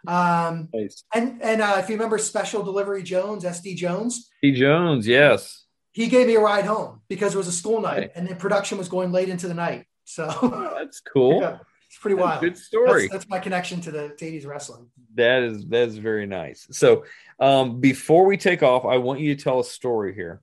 Um, 0.07 0.69
nice. 0.73 1.03
And 1.13 1.43
and 1.43 1.61
uh, 1.61 1.79
if 1.79 1.89
you 1.89 1.97
remember 1.97 2.19
Special 2.19 2.63
Delivery 2.63 3.03
Jones, 3.03 3.45
SD 3.45 3.75
Jones, 3.75 4.31
D 4.43 4.53
Jones, 4.53 5.09
yes, 5.09 5.60
he 5.93 6.09
gave 6.09 6.27
me 6.27 6.37
a 6.37 6.41
ride 6.41 6.65
home 6.65 7.01
because 7.09 7.35
it 7.35 7.39
was 7.39 7.49
a 7.49 7.53
school 7.53 7.81
night, 7.81 7.99
right. 7.99 8.11
and 8.15 8.29
the 8.29 8.35
production 8.35 8.79
was 8.79 8.89
going 8.89 9.13
late 9.13 9.29
into 9.29 9.49
the 9.49 9.55
night. 9.55 9.87
So 10.05 10.27
that's 10.79 11.01
cool. 11.01 11.41
Yeah, 11.41 11.59
it's 11.87 11.99
pretty 11.99 12.17
that's 12.17 12.25
wild. 12.25 12.41
Good 12.43 12.57
story. 12.57 13.03
That's, 13.03 13.13
that's, 13.13 13.29
my 13.29 13.39
connection 13.39 13.81
to 13.83 13.91
the 13.91 14.09
to 14.11 14.25
80s 14.25 14.47
wrestling. 14.47 14.89
That 15.15 15.43
is 15.43 15.67
that 15.69 15.89
is 15.89 15.99
very 15.99 16.27
nice. 16.27 16.67
So 16.71 17.05
um, 17.39 17.81
before 17.81 18.27
we 18.27 18.37
take 18.37 18.63
off, 18.63 18.85
I 18.85 18.99
want 18.99 19.21
you 19.21 19.35
to 19.35 19.43
tell 19.43 19.61
a 19.61 19.65
story 19.65 20.15
here. 20.15 20.41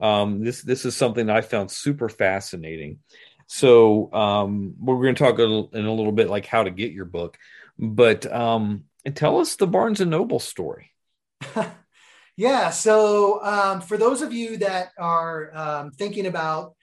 Um, 0.00 0.44
this 0.44 0.62
this 0.62 0.84
is 0.84 0.96
something 0.96 1.28
I 1.28 1.40
found 1.40 1.70
super 1.70 2.08
fascinating. 2.08 2.98
So 3.46 4.12
um, 4.12 4.74
we're 4.78 5.02
going 5.02 5.16
to 5.16 5.24
talk 5.24 5.38
a 5.38 5.42
little, 5.42 5.70
in 5.72 5.84
a 5.84 5.92
little 5.92 6.12
bit 6.12 6.30
like 6.30 6.46
how 6.46 6.62
to 6.62 6.70
get 6.70 6.92
your 6.92 7.04
book, 7.04 7.36
but 7.76 8.30
um, 8.32 8.84
tell 9.14 9.40
us 9.40 9.56
the 9.56 9.66
Barnes 9.66 10.00
and 10.00 10.10
Noble 10.10 10.38
story. 10.38 10.92
yeah. 12.40 12.70
So, 12.70 13.44
um, 13.44 13.82
for 13.82 13.98
those 13.98 14.22
of 14.22 14.32
you 14.32 14.56
that 14.56 14.92
are 14.98 15.54
um, 15.54 15.90
thinking 15.90 16.24
about 16.24 16.74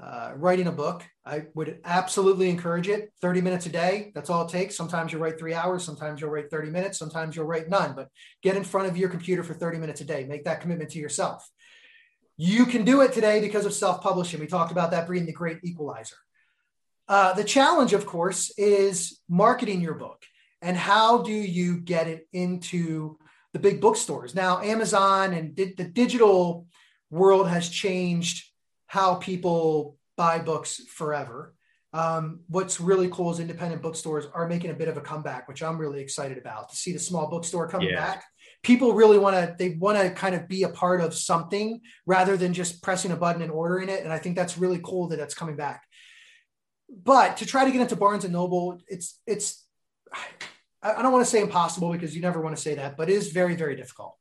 uh, 0.00 0.34
writing 0.36 0.68
a 0.68 0.72
book, 0.72 1.02
I 1.26 1.46
would 1.56 1.80
absolutely 1.84 2.48
encourage 2.48 2.86
it. 2.86 3.10
30 3.20 3.40
minutes 3.40 3.66
a 3.66 3.70
day, 3.70 4.12
that's 4.14 4.30
all 4.30 4.46
it 4.46 4.52
takes. 4.52 4.76
Sometimes 4.76 5.10
you'll 5.10 5.20
write 5.20 5.36
three 5.36 5.52
hours, 5.52 5.82
sometimes 5.82 6.20
you'll 6.20 6.30
write 6.30 6.48
30 6.48 6.70
minutes, 6.70 6.96
sometimes 6.96 7.34
you'll 7.34 7.46
write 7.46 7.68
none, 7.68 7.96
but 7.96 8.06
get 8.40 8.54
in 8.54 8.62
front 8.62 8.86
of 8.86 8.96
your 8.96 9.08
computer 9.08 9.42
for 9.42 9.52
30 9.52 9.78
minutes 9.78 10.00
a 10.00 10.04
day. 10.04 10.26
Make 10.28 10.44
that 10.44 10.60
commitment 10.60 10.90
to 10.90 11.00
yourself. 11.00 11.44
You 12.36 12.64
can 12.64 12.84
do 12.84 13.00
it 13.00 13.12
today 13.12 13.40
because 13.40 13.66
of 13.66 13.74
self 13.74 14.00
publishing. 14.02 14.38
We 14.38 14.46
talked 14.46 14.70
about 14.70 14.92
that 14.92 15.10
being 15.10 15.26
the 15.26 15.32
great 15.32 15.58
equalizer. 15.64 16.18
Uh, 17.08 17.32
the 17.32 17.42
challenge, 17.42 17.94
of 17.94 18.06
course, 18.06 18.52
is 18.56 19.20
marketing 19.28 19.80
your 19.80 19.94
book 19.94 20.22
and 20.62 20.76
how 20.76 21.22
do 21.22 21.32
you 21.32 21.78
get 21.78 22.06
it 22.06 22.28
into 22.32 23.18
the 23.52 23.58
big 23.58 23.80
bookstores. 23.80 24.34
Now 24.34 24.60
amazon 24.60 25.32
and 25.32 25.54
di- 25.54 25.74
the 25.76 25.84
digital 25.84 26.66
world 27.10 27.48
has 27.48 27.68
changed 27.68 28.46
how 28.86 29.16
people 29.16 29.96
buy 30.16 30.38
books 30.38 30.82
forever. 30.88 31.54
Um, 31.92 32.40
what's 32.48 32.80
really 32.80 33.08
cool 33.08 33.32
is 33.32 33.40
independent 33.40 33.82
bookstores 33.82 34.26
are 34.32 34.46
making 34.46 34.70
a 34.70 34.74
bit 34.74 34.86
of 34.86 34.96
a 34.96 35.00
comeback 35.00 35.48
which 35.48 35.60
i'm 35.60 35.76
really 35.76 36.00
excited 36.00 36.38
about 36.38 36.68
to 36.68 36.76
see 36.76 36.92
the 36.92 37.00
small 37.00 37.28
bookstore 37.28 37.68
coming 37.68 37.88
yeah. 37.88 37.96
back. 37.96 38.24
People 38.62 38.92
really 38.92 39.18
want 39.18 39.34
to 39.34 39.56
they 39.58 39.70
want 39.70 39.98
to 39.98 40.10
kind 40.10 40.34
of 40.34 40.46
be 40.46 40.62
a 40.62 40.68
part 40.68 41.00
of 41.00 41.14
something 41.14 41.80
rather 42.06 42.36
than 42.36 42.52
just 42.52 42.82
pressing 42.82 43.10
a 43.10 43.16
button 43.16 43.42
and 43.42 43.50
ordering 43.50 43.88
it 43.88 44.04
and 44.04 44.12
i 44.12 44.18
think 44.18 44.36
that's 44.36 44.58
really 44.58 44.80
cool 44.84 45.08
that 45.08 45.16
that's 45.16 45.34
coming 45.34 45.56
back. 45.56 45.84
But 46.88 47.38
to 47.38 47.46
try 47.46 47.64
to 47.64 47.70
get 47.70 47.80
into 47.80 47.96
barnes 47.96 48.24
and 48.24 48.32
noble 48.32 48.80
it's 48.86 49.18
it's 49.26 49.66
I 50.82 51.02
don't 51.02 51.12
want 51.12 51.24
to 51.24 51.30
say 51.30 51.40
impossible 51.40 51.92
because 51.92 52.14
you 52.14 52.22
never 52.22 52.40
want 52.40 52.56
to 52.56 52.62
say 52.62 52.74
that, 52.74 52.96
but 52.96 53.10
it 53.10 53.14
is 53.14 53.32
very, 53.32 53.54
very 53.54 53.76
difficult. 53.76 54.16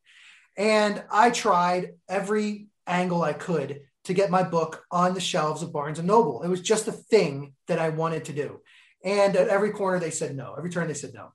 And 0.58 1.02
I 1.10 1.30
tried 1.30 1.94
every 2.10 2.68
angle 2.86 3.22
I 3.22 3.34
could 3.34 3.82
to 4.06 4.14
get 4.14 4.30
my 4.30 4.44
book 4.44 4.84
on 4.92 5.14
the 5.14 5.22
shelves 5.22 5.62
of 5.64 5.72
Barnes 5.72 6.00
and 6.00 6.08
Noble. 6.08 6.42
It 6.44 6.50
was 6.50 6.62
just 6.62 6.88
a 6.88 6.92
thing 6.92 7.54
that 7.68 7.80
I 7.80 7.90
wanted 7.90 8.26
to 8.26 8.34
do. 8.34 8.60
And 9.04 9.36
at 9.36 9.48
every 9.48 9.72
corner, 9.72 10.00
they 10.00 10.12
said 10.12 10.36
no. 10.36 10.56
Every 10.58 10.70
turn, 10.70 10.88
they 10.88 10.94
said 10.94 11.14
no. 11.14 11.32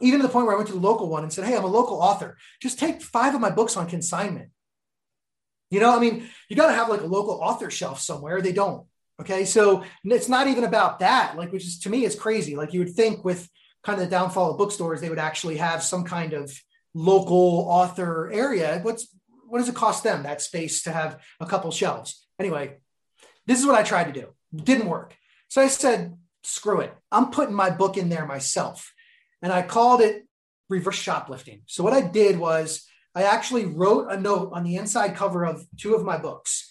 Even 0.00 0.20
to 0.20 0.26
the 0.26 0.32
point 0.32 0.46
where 0.46 0.54
I 0.54 0.58
went 0.58 0.68
to 0.68 0.74
the 0.74 0.80
local 0.80 1.08
one 1.08 1.22
and 1.22 1.32
said, 1.32 1.46
Hey, 1.46 1.56
I'm 1.56 1.64
a 1.64 1.68
local 1.68 2.02
author. 2.02 2.36
Just 2.60 2.78
take 2.78 3.00
five 3.00 3.34
of 3.34 3.40
my 3.40 3.50
books 3.50 3.76
on 3.76 3.88
consignment. 3.88 4.50
You 5.70 5.80
know, 5.80 5.96
I 5.96 6.00
mean, 6.00 6.28
you 6.48 6.56
got 6.56 6.68
to 6.68 6.74
have 6.74 6.90
like 6.90 7.00
a 7.00 7.06
local 7.06 7.40
author 7.42 7.70
shelf 7.70 8.00
somewhere. 8.00 8.42
They 8.42 8.52
don't. 8.52 8.86
Okay. 9.20 9.46
So 9.46 9.84
it's 10.04 10.28
not 10.28 10.46
even 10.46 10.64
about 10.64 10.98
that, 10.98 11.36
like, 11.36 11.50
which 11.50 11.64
is 11.64 11.78
to 11.80 11.90
me 11.90 12.04
is 12.04 12.14
crazy. 12.14 12.54
Like 12.54 12.74
you 12.74 12.80
would 12.80 12.94
think 12.94 13.24
with 13.24 13.48
kind 13.86 14.00
of 14.00 14.04
the 14.04 14.10
downfall 14.10 14.50
of 14.50 14.58
bookstores, 14.58 15.00
they 15.00 15.08
would 15.08 15.20
actually 15.20 15.58
have 15.58 15.80
some 15.80 16.02
kind 16.02 16.32
of 16.32 16.52
local 16.92 17.66
author 17.68 18.28
area. 18.32 18.80
What's 18.82 19.06
what 19.48 19.58
does 19.58 19.68
it 19.68 19.76
cost 19.76 20.02
them 20.02 20.24
that 20.24 20.42
space 20.42 20.82
to 20.82 20.92
have 20.92 21.22
a 21.38 21.46
couple 21.46 21.70
shelves? 21.70 22.26
Anyway, 22.40 22.78
this 23.46 23.60
is 23.60 23.66
what 23.66 23.76
I 23.76 23.84
tried 23.84 24.12
to 24.12 24.20
do. 24.20 24.26
Didn't 24.52 24.88
work. 24.88 25.14
So 25.46 25.62
I 25.62 25.68
said, 25.68 26.18
screw 26.42 26.80
it. 26.80 26.92
I'm 27.12 27.30
putting 27.30 27.54
my 27.54 27.70
book 27.70 27.96
in 27.96 28.08
there 28.08 28.26
myself. 28.26 28.92
And 29.40 29.52
I 29.52 29.62
called 29.62 30.00
it 30.00 30.26
reverse 30.68 30.96
shoplifting. 30.96 31.62
So 31.66 31.84
what 31.84 31.92
I 31.92 32.00
did 32.00 32.40
was 32.40 32.84
I 33.14 33.22
actually 33.22 33.66
wrote 33.66 34.10
a 34.10 34.20
note 34.20 34.50
on 34.52 34.64
the 34.64 34.76
inside 34.76 35.14
cover 35.14 35.44
of 35.44 35.64
two 35.76 35.94
of 35.94 36.04
my 36.04 36.18
books, 36.18 36.68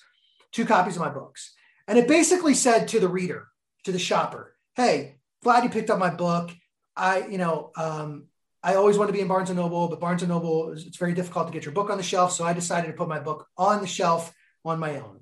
two 0.52 0.66
copies 0.66 0.98
of 0.98 1.02
my 1.02 1.10
books. 1.10 1.54
And 1.88 1.98
it 1.98 2.10
basically 2.10 2.56
said 2.56 2.90
to 2.90 3.00
the 3.00 3.08
reader, 3.08 3.48
to 3.86 3.94
the 3.94 4.00
shopper, 4.00 4.58
hey, 4.76 5.20
glad 5.44 5.64
you 5.64 5.70
picked 5.70 5.90
up 5.90 6.00
my 6.00 6.10
book. 6.10 6.52
I, 6.96 7.28
you 7.28 7.38
know, 7.38 7.72
um, 7.76 8.26
I 8.64 8.76
always 8.76 8.98
want 8.98 9.10
to 9.10 9.14
be 9.14 9.22
in 9.22 9.28
Barnes 9.28 9.50
and 9.50 9.60
Noble, 9.60 9.88
but 9.88 10.00
Barnes 10.00 10.24
and 10.24 10.30
Noble, 10.30 10.72
it's 10.72 10.98
very 10.98 11.14
difficult 11.14 11.48
to 11.48 11.54
get 11.54 11.66
your 11.66 11.74
book 11.74 11.90
on 11.90 11.98
the 11.98 12.04
shelf. 12.04 12.32
So 12.32 12.46
I 12.46 12.54
decided 12.54 12.88
to 12.88 12.94
put 12.94 13.08
my 13.08 13.20
book 13.20 13.48
on 13.58 13.82
the 13.82 13.88
shelf 13.88 14.34
on 14.64 14.80
my 14.80 15.00
own. 15.00 15.20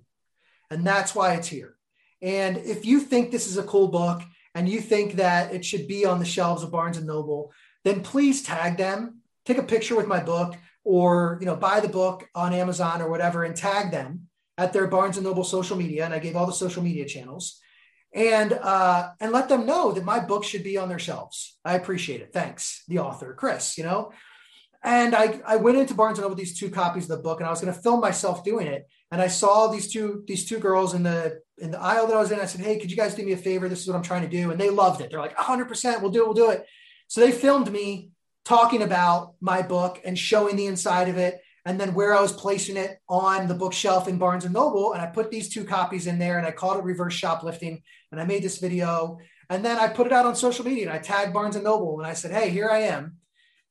And 0.71 0.87
that's 0.87 1.13
why 1.13 1.33
it's 1.33 1.47
here. 1.47 1.75
And 2.21 2.57
if 2.57 2.85
you 2.85 3.01
think 3.01 3.31
this 3.31 3.47
is 3.47 3.57
a 3.57 3.63
cool 3.63 3.89
book 3.89 4.21
and 4.55 4.69
you 4.69 4.79
think 4.79 5.15
that 5.15 5.53
it 5.53 5.65
should 5.65 5.87
be 5.87 6.05
on 6.05 6.19
the 6.19 6.25
shelves 6.25 6.63
of 6.63 6.71
Barnes 6.71 6.97
and 6.97 7.05
Noble, 7.05 7.51
then 7.83 8.01
please 8.01 8.43
tag 8.43 8.77
them, 8.77 9.19
take 9.45 9.57
a 9.57 9.63
picture 9.63 9.95
with 9.95 10.07
my 10.07 10.21
book, 10.21 10.55
or 10.85 11.37
you 11.41 11.45
know, 11.45 11.55
buy 11.55 11.81
the 11.81 11.89
book 11.89 12.29
on 12.33 12.53
Amazon 12.53 13.01
or 13.01 13.09
whatever 13.09 13.43
and 13.43 13.55
tag 13.55 13.91
them 13.91 14.29
at 14.57 14.71
their 14.71 14.87
Barnes 14.87 15.17
and 15.17 15.25
Noble 15.25 15.43
social 15.43 15.75
media. 15.75 16.05
And 16.05 16.13
I 16.13 16.19
gave 16.19 16.35
all 16.37 16.45
the 16.45 16.53
social 16.53 16.81
media 16.81 17.05
channels 17.05 17.59
and 18.13 18.53
uh, 18.53 19.09
and 19.19 19.31
let 19.31 19.49
them 19.49 19.65
know 19.65 19.91
that 19.91 20.05
my 20.05 20.19
book 20.19 20.43
should 20.43 20.63
be 20.63 20.77
on 20.77 20.89
their 20.89 20.99
shelves. 20.99 21.57
I 21.65 21.75
appreciate 21.75 22.21
it. 22.21 22.31
Thanks, 22.31 22.83
the 22.87 22.99
author, 22.99 23.33
Chris. 23.33 23.77
You 23.77 23.83
know, 23.83 24.11
and 24.83 25.15
I 25.15 25.41
I 25.45 25.55
went 25.55 25.77
into 25.77 25.93
Barnes 25.93 26.19
and 26.19 26.23
Noble 26.23 26.35
with 26.35 26.45
these 26.45 26.57
two 26.57 26.69
copies 26.69 27.09
of 27.09 27.17
the 27.17 27.23
book, 27.23 27.39
and 27.39 27.47
I 27.47 27.49
was 27.49 27.61
going 27.61 27.73
to 27.73 27.81
film 27.81 28.01
myself 28.01 28.43
doing 28.43 28.67
it. 28.67 28.87
And 29.11 29.21
I 29.21 29.27
saw 29.27 29.67
these 29.67 29.91
two 29.91 30.23
these 30.27 30.45
two 30.45 30.59
girls 30.59 30.93
in 30.93 31.03
the 31.03 31.39
in 31.57 31.71
the 31.71 31.79
aisle 31.79 32.07
that 32.07 32.15
I 32.15 32.19
was 32.19 32.31
in. 32.31 32.39
I 32.39 32.45
said, 32.45 32.61
"Hey, 32.61 32.79
could 32.79 32.91
you 32.91 32.97
guys 32.97 33.15
do 33.15 33.25
me 33.25 33.33
a 33.33 33.37
favor? 33.37 33.67
This 33.67 33.81
is 33.81 33.87
what 33.87 33.95
I'm 33.95 34.03
trying 34.03 34.23
to 34.23 34.27
do." 34.29 34.51
And 34.51 34.59
they 34.59 34.69
loved 34.69 35.01
it. 35.01 35.09
They're 35.09 35.19
like, 35.19 35.37
"100 35.37 35.67
percent, 35.67 36.01
we'll 36.01 36.11
do 36.11 36.21
it. 36.21 36.25
We'll 36.25 36.33
do 36.33 36.51
it." 36.51 36.65
So 37.07 37.21
they 37.21 37.31
filmed 37.31 37.71
me 37.71 38.09
talking 38.45 38.81
about 38.81 39.35
my 39.39 39.61
book 39.61 40.01
and 40.03 40.17
showing 40.17 40.55
the 40.55 40.65
inside 40.65 41.09
of 41.09 41.17
it 41.17 41.39
and 41.65 41.79
then 41.79 41.93
where 41.93 42.13
I 42.13 42.21
was 42.21 42.33
placing 42.33 42.75
it 42.77 42.99
on 43.07 43.47
the 43.47 43.53
bookshelf 43.53 44.07
in 44.07 44.17
Barnes 44.17 44.43
and 44.45 44.53
Noble. 44.53 44.93
And 44.93 45.01
I 45.01 45.05
put 45.05 45.31
these 45.31 45.49
two 45.49 45.63
copies 45.63 46.07
in 46.07 46.19
there 46.19 46.37
and 46.37 46.45
I 46.45 46.51
called 46.51 46.77
it 46.77 46.83
reverse 46.83 47.13
shoplifting. 47.13 47.81
And 48.13 48.21
I 48.21 48.25
made 48.25 48.43
this 48.43 48.59
video. 48.59 49.17
And 49.49 49.65
then 49.65 49.77
I 49.77 49.87
put 49.87 50.07
it 50.07 50.13
out 50.13 50.25
on 50.25 50.35
social 50.35 50.63
media 50.63 50.87
and 50.87 50.93
I 50.93 50.99
tagged 50.99 51.33
Barnes 51.33 51.55
and 51.55 51.63
Noble 51.63 51.99
and 51.99 52.07
I 52.07 52.13
said, 52.13 52.31
hey, 52.31 52.49
here 52.49 52.69
I 52.69 52.79
am. 52.83 53.17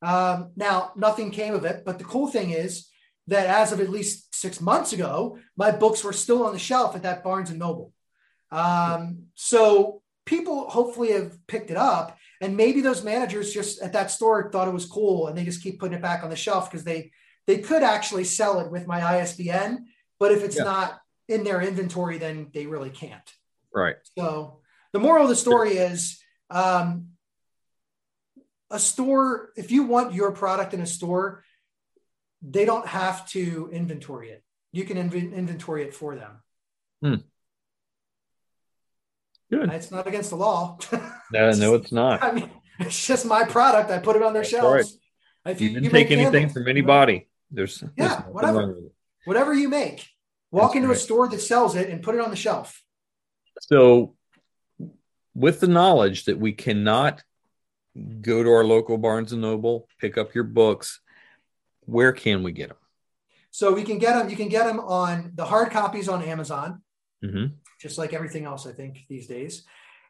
Um, 0.02 0.50
now, 0.56 0.92
nothing 0.96 1.30
came 1.30 1.54
of 1.54 1.64
it. 1.64 1.84
But 1.86 1.98
the 1.98 2.04
cool 2.04 2.26
thing 2.26 2.50
is 2.50 2.88
that 3.28 3.46
as 3.46 3.72
of 3.72 3.80
at 3.80 3.88
least 3.88 4.34
six 4.34 4.60
months 4.60 4.92
ago, 4.92 5.38
my 5.56 5.70
books 5.70 6.04
were 6.04 6.12
still 6.12 6.44
on 6.44 6.52
the 6.52 6.58
shelf 6.58 6.94
at 6.94 7.04
that 7.04 7.24
Barnes 7.24 7.50
and 7.50 7.58
Noble. 7.58 7.92
Um, 8.50 9.26
so 9.34 10.02
people 10.26 10.68
hopefully 10.68 11.12
have 11.12 11.38
picked 11.46 11.70
it 11.70 11.76
up. 11.76 12.18
And 12.40 12.56
maybe 12.56 12.80
those 12.80 13.04
managers 13.04 13.54
just 13.54 13.80
at 13.80 13.92
that 13.92 14.10
store 14.10 14.50
thought 14.50 14.68
it 14.68 14.74
was 14.74 14.86
cool 14.86 15.28
and 15.28 15.38
they 15.38 15.44
just 15.44 15.62
keep 15.62 15.78
putting 15.78 15.96
it 15.96 16.02
back 16.02 16.24
on 16.24 16.30
the 16.30 16.36
shelf 16.36 16.70
because 16.70 16.84
they 16.84 17.12
they 17.46 17.58
could 17.58 17.82
actually 17.82 18.24
sell 18.24 18.60
it 18.60 18.70
with 18.70 18.86
my 18.86 19.02
ISBN, 19.18 19.86
but 20.20 20.32
if 20.32 20.44
it's 20.44 20.56
yeah. 20.56 20.64
not 20.64 21.00
in 21.28 21.44
their 21.44 21.60
inventory, 21.60 22.18
then 22.18 22.50
they 22.54 22.66
really 22.66 22.90
can't. 22.90 23.32
Right. 23.74 23.96
So 24.18 24.60
the 24.92 25.00
moral 25.00 25.24
of 25.24 25.28
the 25.28 25.36
story 25.36 25.76
is 25.76 26.20
um, 26.50 27.08
a 28.70 28.78
store, 28.78 29.50
if 29.56 29.70
you 29.70 29.84
want 29.84 30.14
your 30.14 30.32
product 30.32 30.74
in 30.74 30.80
a 30.80 30.86
store, 30.86 31.44
they 32.42 32.64
don't 32.64 32.86
have 32.86 33.28
to 33.30 33.70
inventory 33.72 34.30
it. 34.30 34.42
You 34.72 34.84
can 34.84 34.96
inv- 34.96 35.34
inventory 35.34 35.82
it 35.84 35.94
for 35.94 36.16
them. 36.16 36.42
Hmm. 37.02 37.14
Good. 39.50 39.70
It's 39.70 39.90
not 39.90 40.06
against 40.06 40.30
the 40.30 40.36
law. 40.36 40.78
no, 41.30 41.50
no, 41.52 41.74
it's 41.76 41.92
not. 41.92 42.22
I 42.22 42.32
mean, 42.32 42.50
it's 42.78 43.06
just 43.06 43.26
my 43.26 43.44
product. 43.44 43.90
I 43.90 43.98
put 43.98 44.16
it 44.16 44.22
on 44.22 44.32
their 44.32 44.44
shelves. 44.44 44.98
Right. 45.44 45.52
If 45.52 45.60
you, 45.60 45.68
you 45.68 45.74
didn't 45.74 45.84
you 45.84 45.90
take 45.90 46.10
anything 46.10 46.32
candles, 46.32 46.52
from 46.52 46.68
anybody. 46.68 47.28
There's 47.50 47.82
yeah, 47.96 48.08
there's 48.08 48.34
whatever, 48.34 48.78
whatever 49.24 49.52
you 49.52 49.68
make. 49.68 50.06
Walk 50.50 50.70
That's 50.70 50.76
into 50.76 50.88
right. 50.88 50.96
a 50.96 51.00
store 51.00 51.28
that 51.28 51.40
sells 51.40 51.76
it 51.76 51.90
and 51.90 52.02
put 52.02 52.14
it 52.14 52.20
on 52.20 52.30
the 52.30 52.36
shelf. 52.36 52.81
So, 53.60 54.14
with 55.34 55.60
the 55.60 55.68
knowledge 55.68 56.24
that 56.24 56.38
we 56.38 56.52
cannot 56.52 57.22
go 58.20 58.42
to 58.42 58.50
our 58.50 58.64
local 58.64 58.98
Barnes 58.98 59.32
and 59.32 59.42
Noble, 59.42 59.88
pick 60.00 60.18
up 60.18 60.34
your 60.34 60.44
books, 60.44 61.00
where 61.84 62.12
can 62.12 62.42
we 62.42 62.52
get 62.52 62.68
them? 62.68 62.78
So 63.50 63.72
we 63.72 63.82
can 63.82 63.98
get 63.98 64.14
them. 64.14 64.30
You 64.30 64.36
can 64.36 64.48
get 64.48 64.66
them 64.66 64.80
on 64.80 65.32
the 65.34 65.44
hard 65.44 65.70
copies 65.70 66.08
on 66.08 66.22
Amazon, 66.22 66.82
mm-hmm. 67.22 67.54
just 67.80 67.98
like 67.98 68.14
everything 68.14 68.44
else 68.44 68.66
I 68.66 68.72
think 68.72 69.04
these 69.08 69.26
days. 69.26 69.64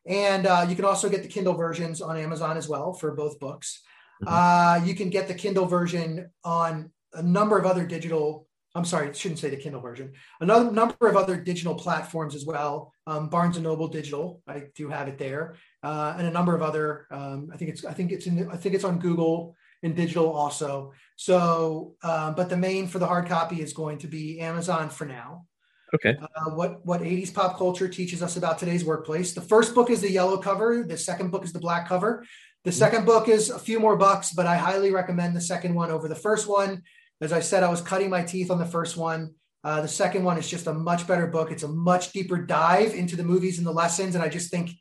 And 0.07 0.47
uh, 0.47 0.67
you 0.69 0.77
can 0.77 0.85
also 0.85 1.09
get 1.09 1.23
the 1.23 1.29
Kindle 1.29 1.55
versions 1.55 2.01
on 2.01 2.17
Amazon 2.17 2.57
as 2.57 2.69
well 2.69 2.93
for 2.93 3.13
both 3.13 3.41
books. 3.41 3.83
Mm-hmm. 4.23 4.33
Uh, 4.33 4.87
you 4.87 4.95
can 4.95 5.11
get 5.11 5.29
the 5.29 5.35
Kindle 5.35 5.67
version 5.67 6.31
on 6.45 6.91
a 7.15 7.23
number 7.23 7.59
of 7.59 7.67
other 7.67 7.85
digital 7.85 8.47
I'm 8.75 8.85
sorry, 8.85 9.09
I 9.09 9.13
shouldn't 9.13 9.39
say 9.39 9.51
the 9.51 9.57
Kindle 9.57 9.83
version. 9.83 10.13
Another 10.41 10.71
number 10.71 11.07
of 11.07 11.17
other 11.17 11.37
digital 11.37 11.75
platforms 11.75 12.35
as 12.35 12.47
well. 12.47 12.95
Um, 13.07 13.29
Barnes 13.29 13.57
and 13.57 13.65
Noble 13.65 13.89
Digital, 13.89 14.41
I 14.49 14.65
do 14.75 14.89
have 14.89 15.09
it 15.09 15.19
there, 15.19 15.57
uh, 15.83 16.15
and 16.17 16.27
a 16.27 16.31
number 16.31 16.55
of 16.55 16.63
other. 16.63 17.07
Um, 17.11 17.51
I 17.53 17.57
think 17.59 17.71
it's 17.71 17.85
I 17.85 17.93
think 17.93 18.13
it's 18.13 18.27
in 18.27 18.49
I 18.51 18.57
think 18.57 18.75
it's 18.75 18.85
on 18.85 18.99
Google 18.99 19.55
and 19.83 19.95
digital 19.95 20.33
also. 20.33 20.93
So, 21.17 21.97
um, 22.03 22.35
but 22.35 22.49
the 22.49 22.57
main 22.57 22.87
for 22.87 22.99
the 22.99 23.07
hard 23.07 23.27
copy 23.29 23.61
is 23.61 23.73
going 23.75 23.99
to 23.99 24.07
be 24.07 24.41
Amazon 24.41 24.89
for 24.89 25.05
now. 25.05 25.47
Okay. 25.95 26.17
Uh, 26.19 26.51
what 26.51 26.85
what 26.87 27.03
80s 27.03 27.35
pop 27.35 27.59
culture 27.59 27.89
teaches 27.89 28.23
us 28.23 28.39
about 28.39 28.59
today's 28.59 28.85
workplace. 28.85 29.35
The 29.35 29.43
first 29.43 29.75
book 29.75 29.91
is 29.91 30.01
the 30.01 30.11
yellow 30.11 30.39
cover. 30.39 30.83
The 30.83 30.97
second 30.97 31.31
book 31.31 31.45
is 31.45 31.53
the 31.53 31.61
black 31.61 31.87
cover. 31.87 32.25
The 32.65 32.71
mm-hmm. 32.71 32.79
second 32.79 33.05
book 33.05 33.29
is 33.29 33.51
a 33.51 33.59
few 33.59 33.79
more 33.79 33.97
bucks, 33.97 34.33
but 34.33 34.47
I 34.47 34.57
highly 34.57 34.93
recommend 34.93 35.37
the 35.37 35.43
second 35.43 35.75
one 35.75 35.91
over 35.91 36.09
the 36.09 36.15
first 36.15 36.49
one 36.49 36.83
as 37.23 37.33
I 37.33 37.41
said, 37.41 37.63
I 37.63 37.71
was 37.71 37.81
cutting 37.81 38.11
my 38.11 38.23
teeth 38.23 38.51
on 38.51 38.59
the 38.59 38.67
first 38.67 38.97
one. 38.97 39.35
Uh, 39.65 39.81
the 39.81 39.89
second 39.89 40.25
one 40.25 40.39
is 40.39 40.49
just 40.49 40.67
a 40.67 40.75
much 40.75 41.07
better 41.07 41.29
book. 41.29 41.53
It's 41.53 41.63
a 41.63 41.69
much 41.69 42.13
deeper 42.13 42.37
dive 42.37 42.95
into 42.95 43.15
the 43.15 43.23
movies 43.23 43.59
and 43.59 43.67
the 43.67 43.73
lessons, 43.73 44.17
and 44.17 44.25
I 44.25 44.29
just 44.29 44.51
think 44.51 44.73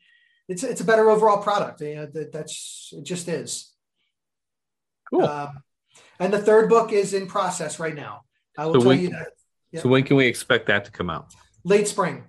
it's 0.48 0.64
it's 0.64 0.80
a 0.80 0.84
better 0.84 1.08
overall 1.08 1.40
product. 1.40 1.80
You 1.80 1.94
know, 1.94 2.06
that, 2.06 2.32
that's 2.32 2.90
it. 2.92 3.04
Just 3.04 3.28
is. 3.28 3.72
Cool. 5.08 5.24
Uh, 5.24 5.52
and 6.18 6.32
the 6.32 6.42
third 6.42 6.68
book 6.68 6.92
is 6.92 7.14
in 7.14 7.26
process 7.26 7.78
right 7.78 7.94
now. 7.94 8.22
I 8.58 8.66
will 8.66 8.74
so 8.74 8.78
tell 8.80 8.88
when, 8.88 9.00
you 9.00 9.10
that. 9.10 9.28
So 9.80 9.88
when 9.88 10.02
can 10.02 10.16
we 10.16 10.26
expect 10.26 10.66
that 10.66 10.84
to 10.86 10.90
come 10.90 11.10
out? 11.10 11.32
Late 11.64 11.86
spring. 11.86 12.24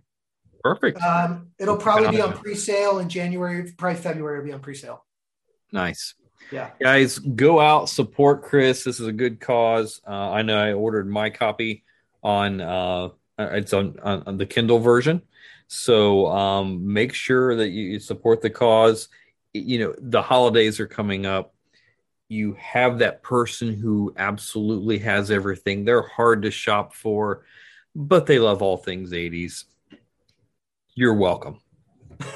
Perfect. 0.62 1.02
Um, 1.02 1.50
it'll 1.60 1.78
probably 1.78 2.10
be 2.12 2.22
on 2.22 2.34
pre-sale 2.34 3.00
in 3.00 3.10
January, 3.10 3.74
probably 3.78 4.00
February. 4.00 4.38
It'll 4.38 4.46
be 4.46 4.54
on 4.54 4.62
pre-sale. 4.62 5.06
Nice. 5.74 6.14
Yeah. 6.52 6.70
Guys, 6.82 7.18
go 7.20 7.60
out, 7.60 7.90
support 7.90 8.44
Chris. 8.44 8.84
This 8.84 9.00
is 9.00 9.08
a 9.08 9.12
good 9.12 9.40
cause. 9.40 10.02
Uh, 10.08 10.32
I 10.32 10.42
know 10.42 10.58
I 10.58 10.74
ordered 10.74 11.10
my 11.10 11.30
copy 11.30 11.84
on 12.22 12.62
uh, 12.62 13.10
it's 13.38 13.74
on, 13.74 13.98
on, 14.04 14.24
on 14.28 14.38
the 14.38 14.46
Kindle 14.46 14.80
version. 14.80 15.22
So 15.68 16.28
um, 16.28 16.94
make 16.94 17.14
sure 17.14 17.56
that 17.56 17.70
you 17.70 18.00
support 18.00 18.42
the 18.42 18.50
cause. 18.50 19.10
You 19.54 19.80
know, 19.80 19.96
the 19.98 20.22
holidays 20.22 20.80
are 20.80 20.88
coming 20.88 21.26
up. 21.26 21.54
You 22.30 22.54
have 22.60 23.00
that 23.00 23.22
person 23.22 23.74
who 23.74 24.14
absolutely 24.18 25.00
has 25.00 25.30
everything. 25.32 25.86
They're 25.86 26.08
hard 26.08 26.44
to 26.44 26.52
shop 26.52 26.94
for, 26.94 27.46
but 27.96 28.26
they 28.26 28.40
love 28.40 28.62
all 28.62 28.78
things 28.78 29.12
80s. 29.12 29.66
You're 30.96 31.14
welcome. 31.14 31.60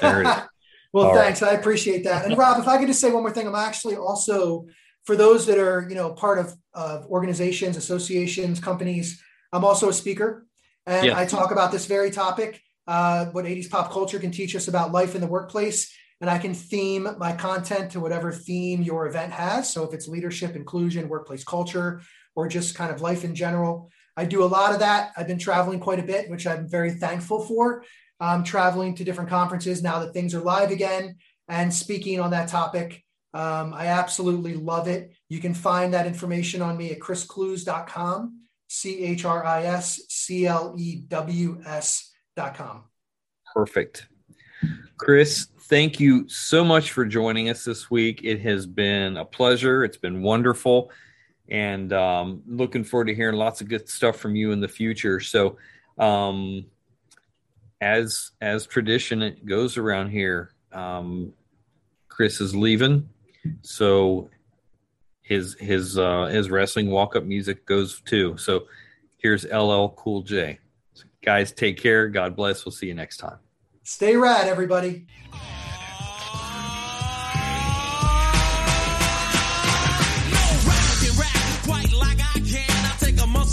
There 0.00 0.22
it 0.22 0.28
is. 0.28 0.42
Well, 0.92 1.08
All 1.08 1.14
thanks. 1.14 1.42
Right. 1.42 1.52
I 1.52 1.54
appreciate 1.54 2.04
that. 2.04 2.24
And 2.24 2.36
Rob, 2.36 2.58
if 2.58 2.66
I 2.66 2.78
could 2.78 2.86
just 2.86 3.00
say 3.00 3.10
one 3.10 3.22
more 3.22 3.30
thing, 3.30 3.46
I'm 3.46 3.54
actually 3.54 3.96
also 3.96 4.66
for 5.04 5.16
those 5.16 5.46
that 5.46 5.58
are 5.58 5.86
you 5.88 5.94
know 5.94 6.12
part 6.12 6.38
of, 6.38 6.54
of 6.74 7.06
organizations, 7.06 7.76
associations, 7.76 8.60
companies. 8.60 9.22
I'm 9.52 9.64
also 9.64 9.88
a 9.88 9.92
speaker, 9.92 10.46
and 10.86 11.06
yes. 11.06 11.16
I 11.16 11.24
talk 11.26 11.50
about 11.50 11.72
this 11.72 11.86
very 11.86 12.10
topic: 12.10 12.60
uh, 12.86 13.26
what 13.26 13.44
80s 13.44 13.70
pop 13.70 13.92
culture 13.92 14.18
can 14.18 14.30
teach 14.30 14.56
us 14.56 14.68
about 14.68 14.92
life 14.92 15.14
in 15.14 15.20
the 15.20 15.26
workplace. 15.26 15.92
And 16.20 16.28
I 16.28 16.38
can 16.38 16.52
theme 16.52 17.08
my 17.16 17.32
content 17.32 17.92
to 17.92 18.00
whatever 18.00 18.32
theme 18.32 18.82
your 18.82 19.06
event 19.06 19.32
has. 19.32 19.72
So 19.72 19.84
if 19.84 19.94
it's 19.94 20.08
leadership, 20.08 20.56
inclusion, 20.56 21.08
workplace 21.08 21.44
culture, 21.44 22.00
or 22.34 22.48
just 22.48 22.74
kind 22.74 22.92
of 22.92 23.00
life 23.00 23.22
in 23.22 23.36
general, 23.36 23.88
I 24.16 24.24
do 24.24 24.42
a 24.42 24.46
lot 24.46 24.72
of 24.72 24.80
that. 24.80 25.12
I've 25.16 25.28
been 25.28 25.38
traveling 25.38 25.78
quite 25.78 26.00
a 26.00 26.02
bit, 26.02 26.28
which 26.28 26.44
I'm 26.44 26.68
very 26.68 26.90
thankful 26.90 27.44
for 27.44 27.84
um, 28.20 28.44
traveling 28.44 28.94
to 28.96 29.04
different 29.04 29.30
conferences 29.30 29.82
now 29.82 30.00
that 30.00 30.12
things 30.12 30.34
are 30.34 30.40
live 30.40 30.70
again 30.70 31.16
and 31.48 31.72
speaking 31.72 32.20
on 32.20 32.30
that 32.30 32.48
topic. 32.48 33.04
Um, 33.34 33.74
I 33.74 33.86
absolutely 33.86 34.54
love 34.54 34.88
it. 34.88 35.12
You 35.28 35.38
can 35.38 35.54
find 35.54 35.92
that 35.94 36.06
information 36.06 36.62
on 36.62 36.76
me 36.76 36.90
at 36.90 36.98
chrisclews.com, 36.98 38.40
C 38.68 39.04
H 39.04 39.24
R 39.24 39.44
I 39.44 39.64
S 39.64 40.00
C 40.08 40.46
L 40.46 40.74
E 40.78 40.96
W 41.08 41.60
S.com. 41.66 42.84
Perfect. 43.54 44.08
Chris, 44.96 45.48
thank 45.62 46.00
you 46.00 46.28
so 46.28 46.64
much 46.64 46.92
for 46.92 47.04
joining 47.04 47.50
us 47.50 47.64
this 47.64 47.90
week. 47.90 48.22
It 48.24 48.40
has 48.40 48.66
been 48.66 49.16
a 49.16 49.24
pleasure. 49.24 49.84
It's 49.84 49.96
been 49.96 50.22
wonderful, 50.22 50.90
and 51.48 51.92
um, 51.92 52.42
looking 52.46 52.82
forward 52.82 53.06
to 53.06 53.14
hearing 53.14 53.36
lots 53.36 53.60
of 53.60 53.68
good 53.68 53.88
stuff 53.88 54.16
from 54.16 54.34
you 54.34 54.52
in 54.52 54.60
the 54.60 54.68
future. 54.68 55.20
So, 55.20 55.58
um, 55.98 56.66
as 57.80 58.32
as 58.40 58.66
tradition 58.66 59.22
it 59.22 59.44
goes 59.46 59.76
around 59.76 60.10
here, 60.10 60.52
um, 60.72 61.32
Chris 62.08 62.40
is 62.40 62.54
leaving, 62.54 63.08
so 63.62 64.30
his 65.22 65.54
his 65.60 65.98
uh, 65.98 66.26
his 66.26 66.50
wrestling 66.50 66.90
walk 66.90 67.16
up 67.16 67.24
music 67.24 67.66
goes 67.66 68.00
too. 68.00 68.36
So 68.36 68.66
here's 69.18 69.44
LL 69.44 69.88
Cool 69.96 70.22
J. 70.22 70.58
So 70.94 71.04
guys, 71.24 71.52
take 71.52 71.80
care. 71.80 72.08
God 72.08 72.34
bless. 72.34 72.64
We'll 72.64 72.72
see 72.72 72.86
you 72.86 72.94
next 72.94 73.18
time. 73.18 73.38
Stay 73.82 74.16
rad, 74.16 74.48
everybody. 74.48 75.06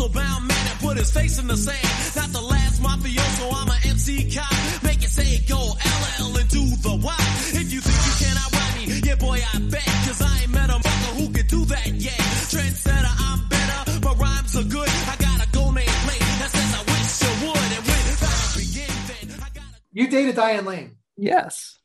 bound 0.09 0.47
man 0.47 0.67
and 0.67 0.79
put 0.79 0.97
his 0.97 1.11
face 1.11 1.39
in 1.39 1.47
the 1.47 1.57
sand. 1.57 2.15
Not 2.15 2.29
the 2.29 2.41
last 2.41 2.81
mafioso, 2.81 3.51
I'm 3.53 3.69
a 3.69 3.74
MC 4.05 4.35
cop. 4.35 4.83
Make 4.83 5.03
it 5.03 5.09
say 5.09 5.39
go 5.47 5.57
LL 5.57 6.37
and 6.37 6.49
do 6.49 6.61
the 6.61 6.95
Y. 7.01 7.15
If 7.57 7.73
you 7.73 7.81
think 7.81 7.99
you 8.05 8.25
cannot 8.25 8.51
ride 8.53 8.87
me, 8.87 9.01
yeah 9.03 9.15
boy 9.15 9.39
I 9.41 9.59
bet. 9.59 9.85
Cause 10.05 10.21
I 10.21 10.41
ain't 10.41 10.51
met 10.51 10.69
a 10.69 10.77
mother 10.77 11.11
who 11.17 11.29
can 11.33 11.47
do 11.47 11.65
that 11.65 11.87
yet. 11.87 12.19
Trendsetter, 12.53 13.13
I'm 13.17 13.49
better, 13.49 13.99
but 14.01 14.17
rhymes 14.19 14.55
are 14.55 14.63
good. 14.63 14.89
I 14.89 15.15
got 15.17 15.47
a 15.47 15.51
go 15.51 15.71
name 15.71 15.97
plate 16.05 16.21
that 16.21 16.49
says 16.53 16.71
I 16.75 16.83
wish 16.85 17.21
you 17.25 17.47
would. 17.47 17.69
And 17.77 17.85
when 17.89 18.03
battle 18.21 18.53
begin, 18.61 18.95
then 19.09 19.39
I 19.41 19.49
gotta... 19.49 19.77
You 19.91 20.07
dated 20.07 20.35
Diane 20.35 20.65
Lane. 20.65 20.97
Yes. 21.17 21.79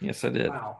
Yes, 0.00 0.24
I 0.24 0.28
did. 0.28 0.50
Wow. 0.50 0.78